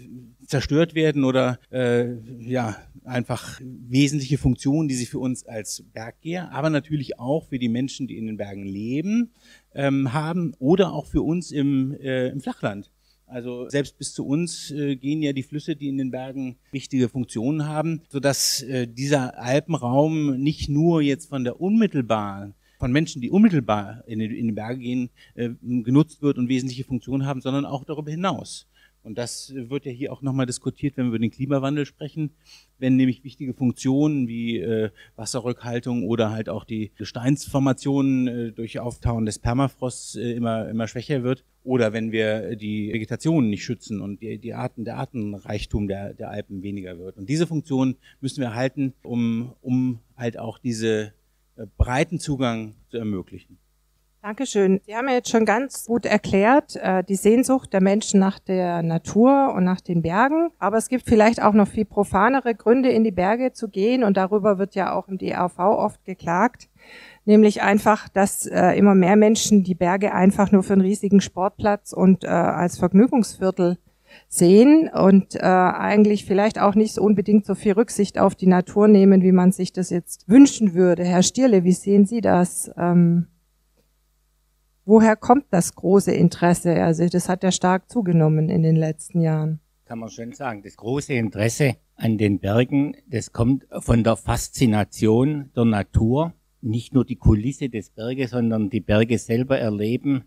zerstört 0.46 0.94
werden 0.94 1.24
oder 1.24 1.58
äh, 1.70 2.14
ja 2.40 2.76
einfach 3.04 3.60
wesentliche 3.62 4.38
Funktionen, 4.38 4.88
die 4.88 4.94
sie 4.94 5.06
für 5.06 5.18
uns 5.18 5.46
als 5.46 5.84
Berggeher, 5.92 6.50
aber 6.52 6.70
natürlich 6.70 7.18
auch 7.18 7.46
für 7.46 7.58
die 7.58 7.68
Menschen, 7.68 8.06
die 8.06 8.16
in 8.16 8.26
den 8.26 8.36
Bergen 8.36 8.64
leben, 8.64 9.30
ähm, 9.76 10.12
haben 10.12 10.54
oder 10.58 10.92
auch 10.92 11.06
für 11.06 11.22
uns 11.22 11.52
im, 11.52 11.92
äh, 12.00 12.28
im 12.28 12.40
Flachland. 12.40 12.90
Also 13.26 13.68
selbst 13.68 13.98
bis 13.98 14.12
zu 14.12 14.24
uns 14.24 14.70
äh, 14.70 14.96
gehen 14.96 15.20
ja 15.20 15.32
die 15.32 15.42
Flüsse, 15.42 15.74
die 15.74 15.88
in 15.88 15.98
den 15.98 16.10
Bergen 16.10 16.56
wichtige 16.70 17.08
Funktionen 17.08 17.66
haben, 17.66 18.02
sodass 18.08 18.62
äh, 18.62 18.86
dieser 18.86 19.38
Alpenraum 19.38 20.40
nicht 20.40 20.68
nur 20.68 21.02
jetzt 21.02 21.28
von 21.28 21.44
der 21.44 21.60
unmittelbaren 21.60 22.54
von 22.78 22.92
Menschen, 22.92 23.22
die 23.22 23.30
unmittelbar 23.30 24.04
in 24.06 24.18
den, 24.18 24.30
den 24.30 24.54
Berge 24.54 24.78
gehen, 24.78 25.10
äh, 25.34 25.50
genutzt 25.62 26.22
wird 26.22 26.38
und 26.38 26.48
wesentliche 26.48 26.84
Funktionen 26.84 27.26
haben, 27.26 27.40
sondern 27.40 27.64
auch 27.64 27.84
darüber 27.84 28.10
hinaus. 28.10 28.66
Und 29.06 29.18
das 29.18 29.54
wird 29.54 29.86
ja 29.86 29.92
hier 29.92 30.12
auch 30.12 30.20
nochmal 30.20 30.46
diskutiert, 30.46 30.96
wenn 30.96 31.04
wir 31.04 31.10
über 31.10 31.18
den 31.20 31.30
Klimawandel 31.30 31.86
sprechen. 31.86 32.32
Wenn 32.80 32.96
nämlich 32.96 33.22
wichtige 33.22 33.54
Funktionen 33.54 34.26
wie 34.26 34.58
äh, 34.58 34.90
Wasserrückhaltung 35.14 36.02
oder 36.08 36.32
halt 36.32 36.48
auch 36.48 36.64
die 36.64 36.90
Gesteinsformationen 36.96 38.26
äh, 38.26 38.52
durch 38.52 38.80
Auftauen 38.80 39.24
des 39.24 39.38
Permafrosts 39.38 40.16
äh, 40.16 40.32
immer, 40.32 40.68
immer 40.68 40.88
schwächer 40.88 41.22
wird. 41.22 41.44
Oder 41.62 41.92
wenn 41.92 42.10
wir 42.10 42.56
die 42.56 42.92
Vegetation 42.92 43.48
nicht 43.48 43.62
schützen 43.64 44.00
und 44.00 44.22
die, 44.22 44.38
die 44.38 44.54
Arten, 44.54 44.84
der 44.84 44.96
Artenreichtum 44.96 45.86
der, 45.86 46.12
der 46.12 46.30
Alpen 46.30 46.64
weniger 46.64 46.98
wird. 46.98 47.16
Und 47.16 47.28
diese 47.28 47.46
Funktion 47.46 47.94
müssen 48.20 48.40
wir 48.40 48.56
halten, 48.56 48.92
um, 49.04 49.52
um 49.62 50.00
halt 50.16 50.36
auch 50.36 50.58
diese 50.58 51.12
äh, 51.54 51.66
breiten 51.78 52.18
Zugang 52.18 52.74
zu 52.90 52.98
ermöglichen. 52.98 53.56
Dankeschön. 54.26 54.80
Sie 54.84 54.96
haben 54.96 55.06
ja 55.06 55.14
jetzt 55.14 55.30
schon 55.30 55.44
ganz 55.44 55.84
gut 55.84 56.04
erklärt, 56.04 56.74
äh, 56.82 57.04
die 57.04 57.14
Sehnsucht 57.14 57.72
der 57.72 57.80
Menschen 57.80 58.18
nach 58.18 58.40
der 58.40 58.82
Natur 58.82 59.54
und 59.54 59.62
nach 59.62 59.80
den 59.80 60.02
Bergen. 60.02 60.48
Aber 60.58 60.78
es 60.78 60.88
gibt 60.88 61.08
vielleicht 61.08 61.40
auch 61.40 61.52
noch 61.52 61.68
viel 61.68 61.84
profanere 61.84 62.56
Gründe, 62.56 62.88
in 62.88 63.04
die 63.04 63.12
Berge 63.12 63.52
zu 63.52 63.68
gehen. 63.68 64.02
Und 64.02 64.16
darüber 64.16 64.58
wird 64.58 64.74
ja 64.74 64.92
auch 64.92 65.06
im 65.06 65.18
DAV 65.18 65.60
oft 65.60 66.04
geklagt. 66.04 66.68
Nämlich 67.24 67.62
einfach, 67.62 68.08
dass 68.08 68.46
äh, 68.46 68.72
immer 68.72 68.96
mehr 68.96 69.14
Menschen 69.14 69.62
die 69.62 69.76
Berge 69.76 70.12
einfach 70.12 70.50
nur 70.50 70.64
für 70.64 70.72
einen 70.72 70.82
riesigen 70.82 71.20
Sportplatz 71.20 71.92
und 71.92 72.24
äh, 72.24 72.26
als 72.26 72.78
Vergnügungsviertel 72.78 73.78
sehen 74.26 74.90
und 74.92 75.36
äh, 75.36 75.38
eigentlich 75.38 76.24
vielleicht 76.24 76.60
auch 76.60 76.74
nicht 76.74 76.94
so 76.94 77.02
unbedingt 77.02 77.46
so 77.46 77.54
viel 77.54 77.74
Rücksicht 77.74 78.18
auf 78.18 78.34
die 78.34 78.48
Natur 78.48 78.88
nehmen, 78.88 79.22
wie 79.22 79.30
man 79.30 79.52
sich 79.52 79.72
das 79.72 79.90
jetzt 79.90 80.28
wünschen 80.28 80.74
würde. 80.74 81.04
Herr 81.04 81.22
Stierle, 81.22 81.62
wie 81.62 81.70
sehen 81.70 82.06
Sie 82.06 82.22
das? 82.22 82.72
Ähm 82.76 83.28
Woher 84.88 85.16
kommt 85.16 85.46
das 85.50 85.74
große 85.74 86.12
Interesse? 86.12 86.80
Also 86.82 87.08
das 87.08 87.28
hat 87.28 87.42
ja 87.42 87.50
stark 87.50 87.90
zugenommen 87.90 88.48
in 88.48 88.62
den 88.62 88.76
letzten 88.76 89.20
Jahren. 89.20 89.58
Kann 89.84 89.98
man 89.98 90.10
schon 90.10 90.32
sagen. 90.32 90.62
Das 90.62 90.76
große 90.76 91.12
Interesse 91.12 91.74
an 91.96 92.18
den 92.18 92.38
Bergen, 92.38 92.94
das 93.08 93.32
kommt 93.32 93.66
von 93.80 94.04
der 94.04 94.16
Faszination 94.16 95.50
der 95.56 95.64
Natur. 95.64 96.34
Nicht 96.60 96.94
nur 96.94 97.04
die 97.04 97.16
Kulisse 97.16 97.68
des 97.68 97.90
Berges, 97.90 98.30
sondern 98.30 98.70
die 98.70 98.80
Berge 98.80 99.18
selber 99.18 99.58
erleben 99.58 100.22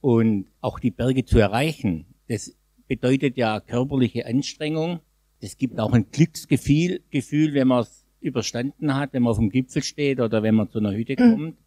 und 0.00 0.46
auch 0.60 0.78
die 0.78 0.92
Berge 0.92 1.24
zu 1.24 1.40
erreichen. 1.40 2.06
Das 2.28 2.56
bedeutet 2.86 3.36
ja 3.36 3.58
körperliche 3.58 4.26
Anstrengung. 4.26 5.00
Es 5.40 5.56
gibt 5.56 5.80
auch 5.80 5.92
ein 5.92 6.06
Glücksgefühl, 6.12 7.00
Gefühl, 7.10 7.52
wenn 7.52 7.66
man 7.66 7.80
es 7.80 8.06
überstanden 8.20 8.94
hat, 8.94 9.12
wenn 9.12 9.24
man 9.24 9.32
auf 9.32 9.38
dem 9.38 9.50
Gipfel 9.50 9.82
steht 9.82 10.20
oder 10.20 10.44
wenn 10.44 10.54
man 10.54 10.70
zu 10.70 10.78
einer 10.78 10.92
Hütte 10.92 11.16
mhm. 11.18 11.34
kommt. 11.34 11.58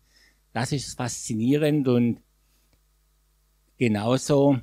Das 0.54 0.72
ist 0.72 0.98
faszinierend 0.98 1.88
und 1.88 2.22
genauso, 3.78 4.58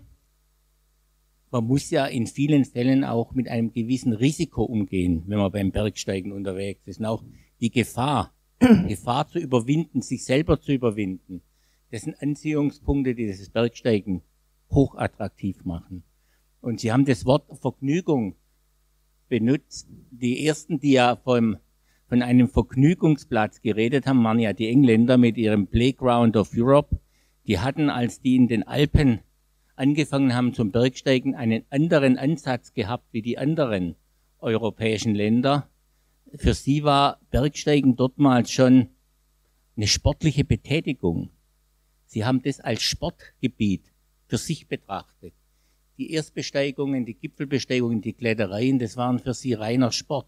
man 1.50 1.64
muss 1.64 1.90
ja 1.90 2.06
in 2.06 2.26
vielen 2.26 2.64
Fällen 2.64 3.04
auch 3.04 3.32
mit 3.32 3.48
einem 3.48 3.72
gewissen 3.72 4.12
Risiko 4.12 4.64
umgehen, 4.64 5.24
wenn 5.26 5.38
man 5.38 5.50
beim 5.50 5.70
Bergsteigen 5.70 6.32
unterwegs 6.32 6.86
ist. 6.86 7.00
Und 7.00 7.06
auch 7.06 7.24
die 7.60 7.70
Gefahr, 7.70 8.34
Gefahr 8.58 9.28
zu 9.28 9.38
überwinden, 9.38 10.02
sich 10.02 10.24
selber 10.24 10.60
zu 10.60 10.72
überwinden, 10.72 11.42
das 11.90 12.02
sind 12.02 12.20
Anziehungspunkte, 12.20 13.14
die 13.14 13.26
das 13.26 13.48
Bergsteigen 13.48 14.22
hochattraktiv 14.70 15.64
machen. 15.64 16.02
Und 16.60 16.80
Sie 16.80 16.92
haben 16.92 17.06
das 17.06 17.24
Wort 17.24 17.46
Vergnügung 17.60 18.36
benutzt. 19.28 19.88
Die 20.10 20.46
ersten, 20.46 20.80
die 20.80 20.92
ja 20.92 21.16
vom 21.16 21.56
von 22.08 22.22
einem 22.22 22.48
Vergnügungsplatz 22.48 23.60
geredet 23.60 24.06
haben, 24.06 24.24
waren 24.24 24.38
ja 24.38 24.52
die 24.52 24.68
Engländer 24.68 25.18
mit 25.18 25.36
ihrem 25.36 25.66
Playground 25.66 26.36
of 26.36 26.50
Europe. 26.56 26.98
Die 27.46 27.58
hatten, 27.58 27.90
als 27.90 28.20
die 28.20 28.36
in 28.36 28.48
den 28.48 28.62
Alpen 28.66 29.20
angefangen 29.76 30.34
haben 30.34 30.54
zum 30.54 30.72
Bergsteigen, 30.72 31.34
einen 31.34 31.64
anderen 31.70 32.18
Ansatz 32.18 32.72
gehabt 32.72 33.04
wie 33.12 33.22
die 33.22 33.38
anderen 33.38 33.94
europäischen 34.38 35.14
Länder. 35.14 35.68
Für 36.34 36.54
sie 36.54 36.82
war 36.82 37.20
Bergsteigen 37.30 37.96
dortmals 37.96 38.50
schon 38.50 38.88
eine 39.76 39.86
sportliche 39.86 40.44
Betätigung. 40.44 41.30
Sie 42.06 42.24
haben 42.24 42.42
das 42.42 42.60
als 42.60 42.82
Sportgebiet 42.82 43.92
für 44.26 44.38
sich 44.38 44.66
betrachtet. 44.66 45.34
Die 45.98 46.12
Erstbesteigungen, 46.12 47.04
die 47.04 47.14
Gipfelbesteigungen, 47.14 48.00
die 48.00 48.12
Klettereien, 48.12 48.78
das 48.78 48.96
waren 48.96 49.18
für 49.18 49.34
sie 49.34 49.54
reiner 49.54 49.92
Sport. 49.92 50.26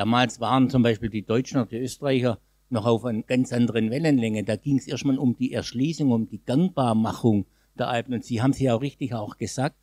Damals 0.00 0.40
waren 0.40 0.70
zum 0.70 0.82
Beispiel 0.82 1.10
die 1.10 1.26
Deutschen 1.26 1.58
oder 1.58 1.68
die 1.68 1.76
Österreicher 1.76 2.40
noch 2.70 2.86
auf 2.86 3.04
einer 3.04 3.22
ganz 3.22 3.52
anderen 3.52 3.90
Wellenlänge. 3.90 4.44
Da 4.44 4.56
ging 4.56 4.78
es 4.78 4.86
erstmal 4.86 5.18
um 5.18 5.36
die 5.36 5.52
Erschließung, 5.52 6.10
um 6.10 6.26
die 6.26 6.42
Gangbarmachung 6.42 7.44
der 7.78 7.88
Alpen. 7.88 8.14
Und 8.14 8.24
Sie 8.24 8.40
haben 8.40 8.52
es 8.52 8.60
ja 8.60 8.74
auch 8.74 8.80
richtig 8.80 9.12
auch 9.12 9.36
gesagt, 9.36 9.76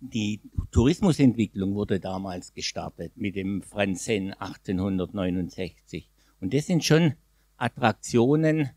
die 0.00 0.40
Tourismusentwicklung 0.72 1.76
wurde 1.76 2.00
damals 2.00 2.52
gestartet 2.52 3.12
mit 3.14 3.36
dem 3.36 3.62
Franzen 3.62 4.32
1869. 4.32 6.10
Und 6.40 6.52
das 6.52 6.66
sind 6.66 6.82
schon 6.82 7.14
Attraktionen, 7.58 8.70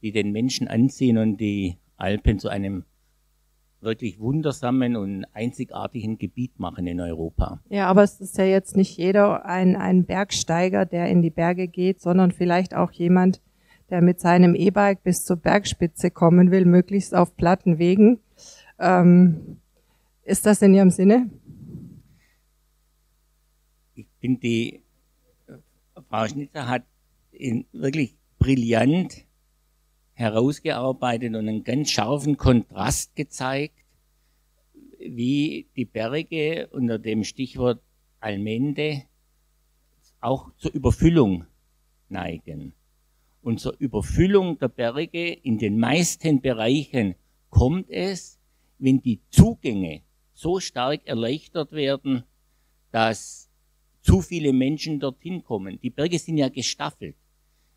die 0.00 0.12
den 0.12 0.30
Menschen 0.30 0.68
anziehen 0.68 1.18
und 1.18 1.38
die 1.38 1.76
Alpen 1.96 2.38
zu 2.38 2.48
einem 2.48 2.84
wirklich 3.80 4.18
wundersamen 4.18 4.96
und 4.96 5.24
einzigartigen 5.32 6.18
Gebiet 6.18 6.58
machen 6.58 6.86
in 6.86 7.00
Europa. 7.00 7.60
Ja, 7.68 7.86
aber 7.86 8.02
es 8.02 8.20
ist 8.20 8.38
ja 8.38 8.44
jetzt 8.44 8.76
nicht 8.76 8.96
jeder 8.96 9.44
ein, 9.44 9.76
ein 9.76 10.04
Bergsteiger, 10.04 10.86
der 10.86 11.08
in 11.08 11.22
die 11.22 11.30
Berge 11.30 11.68
geht, 11.68 12.00
sondern 12.00 12.32
vielleicht 12.32 12.74
auch 12.74 12.90
jemand, 12.92 13.40
der 13.90 14.02
mit 14.02 14.20
seinem 14.20 14.54
E-Bike 14.54 15.02
bis 15.02 15.24
zur 15.24 15.36
Bergspitze 15.36 16.10
kommen 16.10 16.50
will, 16.50 16.64
möglichst 16.64 17.14
auf 17.14 17.36
platten 17.36 17.78
Wegen. 17.78 18.18
Ähm, 18.78 19.58
ist 20.22 20.46
das 20.46 20.62
in 20.62 20.74
Ihrem 20.74 20.90
Sinne? 20.90 21.30
Ich 23.94 24.06
finde, 24.20 24.40
die 24.40 24.82
äh, 25.46 25.52
Frau 26.08 26.26
Schnitzer 26.26 26.68
hat 26.68 26.82
in 27.30 27.64
wirklich 27.72 28.16
brillant 28.38 29.25
herausgearbeitet 30.16 31.34
und 31.34 31.48
einen 31.48 31.62
ganz 31.62 31.90
scharfen 31.90 32.38
Kontrast 32.38 33.14
gezeigt, 33.14 33.74
wie 34.98 35.68
die 35.76 35.84
Berge 35.84 36.68
unter 36.72 36.98
dem 36.98 37.22
Stichwort 37.22 37.82
Almende 38.18 39.02
auch 40.20 40.50
zur 40.56 40.72
Überfüllung 40.72 41.44
neigen. 42.08 42.72
Und 43.42 43.60
zur 43.60 43.76
Überfüllung 43.78 44.58
der 44.58 44.68
Berge 44.68 45.32
in 45.32 45.58
den 45.58 45.78
meisten 45.78 46.40
Bereichen 46.40 47.14
kommt 47.50 47.90
es, 47.90 48.38
wenn 48.78 49.02
die 49.02 49.20
Zugänge 49.30 50.00
so 50.32 50.60
stark 50.60 51.06
erleichtert 51.06 51.72
werden, 51.72 52.24
dass 52.90 53.50
zu 54.00 54.22
viele 54.22 54.52
Menschen 54.54 54.98
dorthin 54.98 55.44
kommen. 55.44 55.78
Die 55.80 55.90
Berge 55.90 56.18
sind 56.18 56.38
ja 56.38 56.48
gestaffelt 56.48 57.16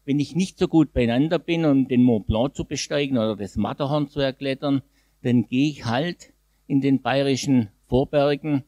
wenn 0.09 0.19
ich 0.19 0.35
nicht 0.35 0.57
so 0.57 0.67
gut 0.67 0.91
beieinander 0.91 1.37
bin, 1.37 1.65
um 1.65 1.87
den 1.87 2.01
Mont 2.01 2.25
Blanc 2.25 2.55
zu 2.55 2.65
besteigen 2.65 3.19
oder 3.19 3.35
das 3.35 3.57
Matterhorn 3.57 4.07
zu 4.07 4.19
erklettern, 4.19 4.81
dann 5.21 5.45
gehe 5.45 5.69
ich 5.69 5.85
halt 5.85 6.33
in 6.65 6.81
den 6.81 7.03
bayerischen 7.03 7.69
Vorbergen 7.85 8.63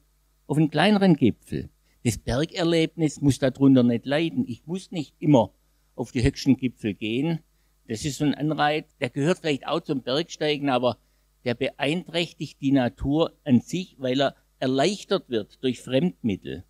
auf 0.46 0.58
einen 0.58 0.70
kleineren 0.70 1.16
Gipfel. 1.16 1.72
Das 2.04 2.20
Bergerlebnis 2.20 3.22
muss 3.22 3.40
darunter 3.40 3.82
nicht 3.82 4.06
leiden. 4.06 4.46
Ich 4.48 4.68
muss 4.68 4.92
nicht 4.92 5.16
immer 5.18 5.52
auf 5.96 6.12
die 6.12 6.22
höchsten 6.22 6.58
Gipfel 6.58 6.94
gehen. 6.94 7.40
Das 7.88 8.06
ist 8.06 8.20
so 8.20 8.26
ein 8.26 8.36
Anreiz, 8.36 8.96
der 9.00 9.10
gehört 9.10 9.40
vielleicht 9.40 9.66
auch 9.66 9.82
zum 9.82 10.04
Bergsteigen, 10.04 10.70
aber 10.70 11.00
der 11.44 11.56
beeinträchtigt 11.56 12.62
die 12.62 12.72
Natur 12.72 13.34
an 13.46 13.62
sich, 13.62 13.96
weil 13.98 14.22
er 14.22 14.36
erleichtert 14.60 15.28
wird 15.32 15.58
durch 15.64 15.82
Fremdmittel. 15.82 16.66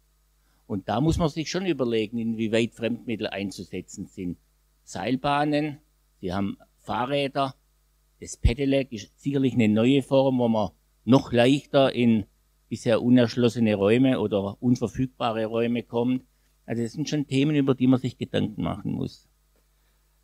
Und 0.66 0.88
da 0.88 1.02
muss 1.02 1.18
man 1.18 1.28
sich 1.28 1.52
schon 1.52 1.66
überlegen, 1.66 2.18
inwieweit 2.20 2.74
Fremdmittel 2.74 3.28
einzusetzen 3.28 4.06
sind. 4.06 4.38
Seilbahnen, 4.84 5.80
sie 6.20 6.34
haben 6.34 6.58
Fahrräder. 6.80 7.56
Das 8.20 8.38
Pedelec 8.38 8.92
ist 8.92 9.20
sicherlich 9.20 9.54
eine 9.54 9.70
neue 9.70 10.02
Form, 10.02 10.40
wo 10.40 10.48
man 10.48 10.70
noch 11.06 11.32
leichter 11.32 11.94
in 11.94 12.26
bisher 12.70 13.02
unerschlossene 13.02 13.76
Räume 13.76 14.20
oder 14.20 14.62
unverfügbare 14.62 15.46
Räume 15.46 15.84
kommt. 15.84 16.24
Also 16.66 16.84
das 16.84 16.94
sind 16.94 17.10
schon 17.10 17.28
Themen, 17.28 17.56
über 17.56 17.76
die 17.76 17.88
man 17.88 18.00
sich 18.00 18.18
Gedanken 18.18 18.64
machen 18.64 18.94
muss. 18.94 19.28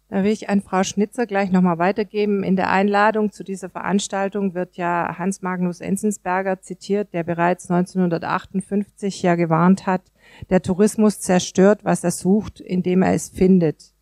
Da 0.09 0.23
will 0.23 0.31
ich 0.31 0.47
an 0.47 0.61
Frau 0.61 0.83
Schnitzer 0.83 1.25
gleich 1.25 1.51
nochmal 1.51 1.79
weitergeben. 1.79 2.43
In 2.43 2.55
der 2.55 2.71
Einladung 2.71 3.33
zu 3.33 3.43
dieser 3.43 3.69
Veranstaltung 3.69 4.53
wird 4.53 4.77
ja 4.77 5.17
Hans 5.17 5.41
Magnus 5.41 5.81
Enzensberger 5.81 6.61
zitiert, 6.61 7.13
der 7.13 7.23
bereits 7.23 7.69
1958 7.69 9.21
ja 9.21 9.35
gewarnt 9.35 9.85
hat, 9.85 10.03
der 10.49 10.61
Tourismus 10.61 11.19
zerstört, 11.19 11.83
was 11.83 12.05
er 12.05 12.11
sucht, 12.11 12.61
indem 12.61 13.01
er 13.01 13.13
es 13.13 13.27
findet. 13.27 13.93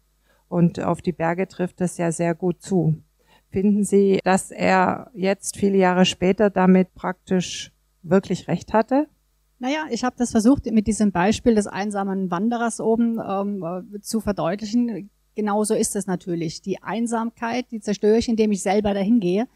Und 0.56 0.80
auf 0.80 1.02
die 1.02 1.12
Berge 1.12 1.50
trifft 1.50 1.82
das 1.82 1.98
ja 1.98 2.14
sehr 2.14 2.34
gut 2.34 2.62
zu. 2.62 2.96
Finden 3.50 3.84
Sie, 3.84 4.22
dass 4.24 4.52
er 4.52 5.12
jetzt 5.14 5.58
viele 5.58 5.76
Jahre 5.76 6.06
später 6.06 6.50
damit 6.50 6.96
praktisch 6.96 7.74
wirklich 8.04 8.48
recht 8.48 8.72
hatte? 8.72 9.08
Naja, 9.60 9.88
ich 9.90 10.06
habe 10.06 10.16
das 10.18 10.32
versucht 10.32 10.66
mit 10.72 10.88
diesem 10.88 11.12
Beispiel 11.12 11.56
des 11.56 11.68
einsamen 11.68 12.32
Wanderers 12.32 12.80
oben 12.80 13.20
ähm, 13.20 13.66
äh, 13.94 14.00
zu 14.00 14.22
verdeutlichen. 14.22 15.10
Genauso 15.36 15.74
ist 15.74 15.98
es 15.98 16.08
natürlich. 16.08 16.62
Die 16.62 16.82
Einsamkeit, 16.82 17.66
die 17.72 17.82
zerstöre 17.82 18.20
ich, 18.20 18.30
indem 18.30 18.54
ich 18.54 18.64
selber 18.64 18.94
dahin 18.94 19.20
gehe. 19.20 19.50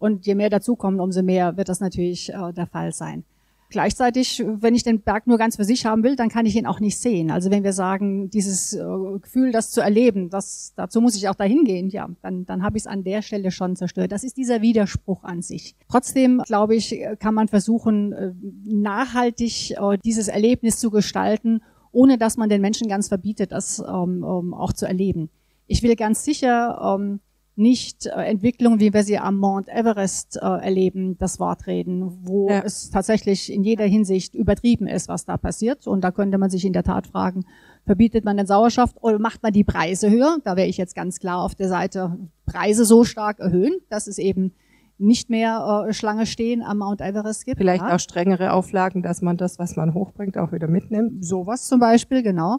Und 0.00 0.26
je 0.26 0.34
mehr 0.34 0.50
dazukommen, 0.50 0.98
umso 0.98 1.22
mehr 1.22 1.56
wird 1.56 1.68
das 1.68 1.78
natürlich 1.78 2.34
äh, 2.34 2.52
der 2.52 2.66
Fall 2.66 2.92
sein. 2.92 3.22
Gleichzeitig, 3.70 4.42
wenn 4.44 4.74
ich 4.74 4.82
den 4.82 5.00
Berg 5.00 5.28
nur 5.28 5.38
ganz 5.38 5.54
für 5.54 5.64
sich 5.64 5.86
haben 5.86 6.02
will, 6.02 6.16
dann 6.16 6.28
kann 6.28 6.44
ich 6.44 6.56
ihn 6.56 6.66
auch 6.66 6.80
nicht 6.80 6.98
sehen. 6.98 7.30
Also 7.30 7.52
wenn 7.52 7.62
wir 7.62 7.72
sagen, 7.72 8.28
dieses 8.28 8.74
äh, 8.74 8.84
Gefühl, 9.20 9.52
das 9.52 9.70
zu 9.70 9.80
erleben, 9.80 10.28
das, 10.28 10.72
dazu 10.74 11.00
muss 11.00 11.16
ich 11.16 11.28
auch 11.28 11.36
dahin 11.36 11.64
gehen, 11.64 11.88
ja, 11.88 12.08
dann, 12.20 12.44
dann 12.46 12.64
habe 12.64 12.76
ich 12.76 12.82
es 12.82 12.86
an 12.88 13.04
der 13.04 13.22
Stelle 13.22 13.52
schon 13.52 13.76
zerstört. 13.76 14.10
Das 14.10 14.24
ist 14.24 14.36
dieser 14.36 14.60
Widerspruch 14.60 15.22
an 15.22 15.40
sich. 15.40 15.76
Trotzdem, 15.88 16.42
glaube 16.44 16.74
ich, 16.74 17.00
kann 17.20 17.34
man 17.34 17.46
versuchen, 17.46 18.12
äh, 18.12 18.32
nachhaltig 18.64 19.70
äh, 19.70 19.98
dieses 20.04 20.26
Erlebnis 20.26 20.78
zu 20.80 20.90
gestalten, 20.90 21.62
ohne 21.92 22.18
dass 22.18 22.36
man 22.36 22.48
den 22.48 22.60
Menschen 22.60 22.88
ganz 22.88 23.06
verbietet, 23.06 23.52
das 23.52 23.78
ähm, 23.78 24.24
ähm, 24.24 24.52
auch 24.52 24.72
zu 24.72 24.86
erleben. 24.86 25.30
Ich 25.68 25.84
will 25.84 25.94
ganz 25.94 26.24
sicher 26.24 26.98
ähm, 26.98 27.20
nicht 27.60 28.06
äh, 28.06 28.10
Entwicklungen, 28.22 28.80
wie 28.80 28.92
wir 28.92 29.04
sie 29.04 29.18
am 29.18 29.36
Mount 29.36 29.68
Everest 29.68 30.36
äh, 30.36 30.46
erleben, 30.46 31.16
das 31.18 31.38
Wort 31.38 31.66
reden, 31.66 32.18
wo 32.22 32.48
ja. 32.48 32.62
es 32.64 32.90
tatsächlich 32.90 33.52
in 33.52 33.62
jeder 33.62 33.84
Hinsicht 33.84 34.34
übertrieben 34.34 34.86
ist, 34.86 35.08
was 35.08 35.26
da 35.26 35.36
passiert. 35.36 35.86
Und 35.86 36.02
da 36.02 36.10
könnte 36.10 36.38
man 36.38 36.50
sich 36.50 36.64
in 36.64 36.72
der 36.72 36.82
Tat 36.82 37.06
fragen, 37.06 37.44
verbietet 37.84 38.24
man 38.24 38.36
den 38.36 38.46
Sauerstoff 38.46 38.94
oder 39.00 39.18
macht 39.18 39.42
man 39.42 39.52
die 39.52 39.64
Preise 39.64 40.10
höher? 40.10 40.38
Da 40.42 40.56
wäre 40.56 40.68
ich 40.68 40.78
jetzt 40.78 40.96
ganz 40.96 41.20
klar 41.20 41.42
auf 41.42 41.54
der 41.54 41.68
Seite, 41.68 42.16
Preise 42.46 42.84
so 42.84 43.04
stark 43.04 43.38
erhöhen, 43.38 43.74
dass 43.90 44.06
es 44.06 44.18
eben 44.18 44.52
nicht 44.98 45.30
mehr 45.30 45.86
äh, 45.88 45.92
Schlange 45.92 46.26
stehen 46.26 46.62
am 46.62 46.78
Mount 46.78 47.00
Everest 47.00 47.44
gibt. 47.44 47.58
Vielleicht 47.58 47.82
ja. 47.82 47.94
auch 47.94 48.00
strengere 48.00 48.52
Auflagen, 48.52 49.02
dass 49.02 49.22
man 49.22 49.36
das, 49.36 49.58
was 49.58 49.76
man 49.76 49.94
hochbringt, 49.94 50.36
auch 50.36 50.52
wieder 50.52 50.68
mitnimmt. 50.68 51.24
Sowas 51.24 51.66
zum 51.66 51.80
Beispiel, 51.80 52.22
genau. 52.22 52.58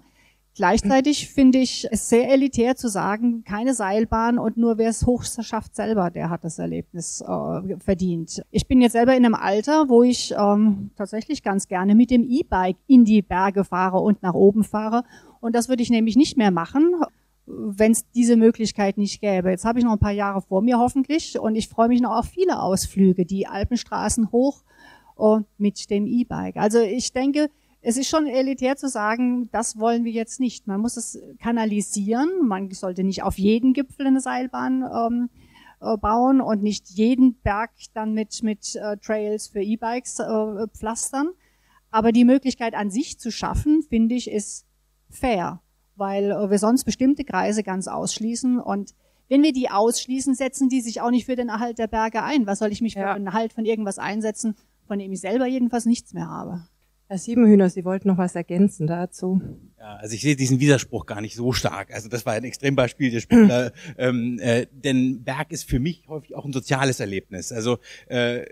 Gleichzeitig 0.54 1.30
finde 1.30 1.60
ich 1.60 1.88
es 1.92 2.10
sehr 2.10 2.30
elitär 2.30 2.76
zu 2.76 2.90
sagen, 2.90 3.46
keine 3.46 3.74
Seilbahn 3.74 4.38
und 4.38 4.58
nur 4.58 4.78
wer 4.78 4.90
es 4.90 5.06
hoch 5.06 5.24
schafft 5.24 5.76
selber, 5.76 6.10
der 6.10 6.30
hat 6.30 6.44
das 6.44 6.60
Erlebnis 6.60 7.22
äh, 7.22 7.78
verdient. 7.80 8.44
Ich 8.52 8.68
bin 8.68 8.82
jetzt 8.82 8.92
selber 8.92 9.16
in 9.16 9.26
einem 9.26 9.36
Alter, 9.36 9.88
wo 9.88 10.04
ich 10.04 10.34
ähm, 10.38 10.92
tatsächlich 10.98 11.42
ganz 11.42 11.70
gerne 11.70 11.96
mit 11.96 12.12
dem 12.12 12.24
E-Bike 12.24 12.76
in 12.88 13.06
die 13.06 13.22
Berge 13.22 13.64
fahre 13.64 14.00
und 14.00 14.22
nach 14.24 14.34
oben 14.34 14.66
fahre. 14.66 15.04
Und 15.40 15.56
das 15.56 15.70
würde 15.70 15.84
ich 15.84 15.90
nämlich 15.90 16.18
nicht 16.18 16.36
mehr 16.36 16.52
machen, 16.52 16.96
wenn 17.46 17.94
es 17.94 18.10
diese 18.12 18.36
Möglichkeit 18.36 18.98
nicht 18.98 19.22
gäbe. 19.22 19.52
Jetzt 19.52 19.64
habe 19.64 19.80
ich 19.80 19.86
noch 19.86 19.94
ein 19.94 20.00
paar 20.00 20.12
Jahre 20.12 20.42
vor 20.42 20.62
mir 20.62 20.80
hoffentlich 20.80 21.40
und 21.40 21.56
ich 21.56 21.70
freue 21.70 21.88
mich 21.88 22.02
noch 22.02 22.18
auf 22.18 22.26
viele 22.26 22.62
Ausflüge, 22.62 23.26
die 23.26 23.48
Alpenstraßen 23.48 24.34
hoch 24.34 24.64
und 25.16 25.46
mit 25.58 25.90
dem 25.90 26.08
E-Bike. 26.08 26.58
Also 26.58 26.80
ich 26.80 27.14
denke, 27.14 27.50
es 27.82 27.98
ist 27.98 28.10
schon 28.10 28.28
elitär 28.28 28.76
zu 28.76 28.88
sagen, 28.88 29.50
das 29.52 29.78
wollen 29.78 30.04
wir 30.04 30.12
jetzt 30.12 30.40
nicht. 30.40 30.68
Man 30.68 30.82
muss 30.82 30.98
es 30.98 31.20
kanalisieren. 31.42 32.48
Man 32.48 32.70
sollte 32.72 33.04
nicht 33.04 33.24
auf 33.24 33.38
jeden 33.40 33.74
Gipfel 33.74 34.06
eine 34.06 34.22
Seilbahn 34.22 34.84
ähm, 34.84 35.30
äh, 35.82 35.98
bauen 35.98 36.42
und 36.42 36.62
nicht 36.62 36.90
jeden 36.92 37.36
Berg 37.42 37.72
dann 37.94 38.14
mit, 38.14 38.44
mit 38.44 38.76
äh, 38.76 38.98
Trails 38.98 39.48
für 39.48 39.62
E-Bikes 39.62 40.20
äh, 40.20 40.68
pflastern. 40.68 41.30
Aber 41.90 42.12
die 42.12 42.24
Möglichkeit 42.24 42.76
an 42.76 42.92
sich 42.92 43.20
zu 43.20 43.32
schaffen, 43.32 43.82
finde 43.82 44.16
ich, 44.16 44.30
ist 44.30 44.66
fair, 45.10 45.62
weil 45.96 46.32
äh, 46.32 46.52
wir 46.52 46.60
sonst 46.60 46.84
bestimmte 46.84 47.24
Kreise 47.24 47.64
ganz 47.64 47.88
ausschließen 47.88 48.60
und 48.60 48.94
wenn 49.28 49.44
wir 49.44 49.54
die 49.54 49.70
ausschließen, 49.70 50.36
setzen 50.36 50.68
die 50.68 50.82
sich 50.82 51.00
auch 51.00 51.10
nicht 51.10 51.26
für 51.26 51.38
den 51.38 51.48
Erhalt 51.48 51.80
der 51.80 51.88
Berge 51.88 52.22
ein. 52.22 52.48
Was 52.48 52.60
soll 52.60 52.74
ich 52.74 52.82
mich 52.82 52.96
ja. 52.96 53.14
für 53.14 53.20
den 53.20 53.28
Erhalt 53.28 53.54
von 53.54 53.64
irgendwas 53.64 53.98
einsetzen, 53.98 54.58
von 54.88 55.00
dem 55.00 55.14
ich 55.14 55.22
selber 55.22 55.48
jedenfalls 55.48 55.86
nichts 55.86 56.14
mehr 56.14 56.28
habe? 56.28 56.66
Herr 57.12 57.18
Siebenhühner, 57.18 57.70
Sie 57.70 57.84
wollten 57.84 58.08
noch 58.08 58.18
was 58.18 58.36
ergänzen 58.36 58.88
dazu. 58.88 59.42
Ja, 59.78 59.96
also 59.98 60.16
ich 60.16 60.22
sehe 60.22 60.38
diesen 60.38 60.62
Widerspruch 60.62 61.06
gar 61.06 61.20
nicht 61.20 61.36
so 61.36 61.52
stark. 61.52 61.94
Also 61.94 62.08
das 62.08 62.26
war 62.26 62.32
ein 62.32 62.46
Extrembeispiel 62.46 63.12
der 63.12 63.20
Spieler. 63.20 63.74
ähm, 63.98 64.40
äh, 64.40 64.66
denn 64.72 65.22
Berg 65.22 65.52
ist 65.52 65.70
für 65.70 65.82
mich 65.82 66.08
häufig 66.08 66.36
auch 66.36 66.46
ein 66.46 66.54
soziales 66.54 67.02
Erlebnis. 67.02 67.52
Also 67.52 67.80
äh, 68.08 68.46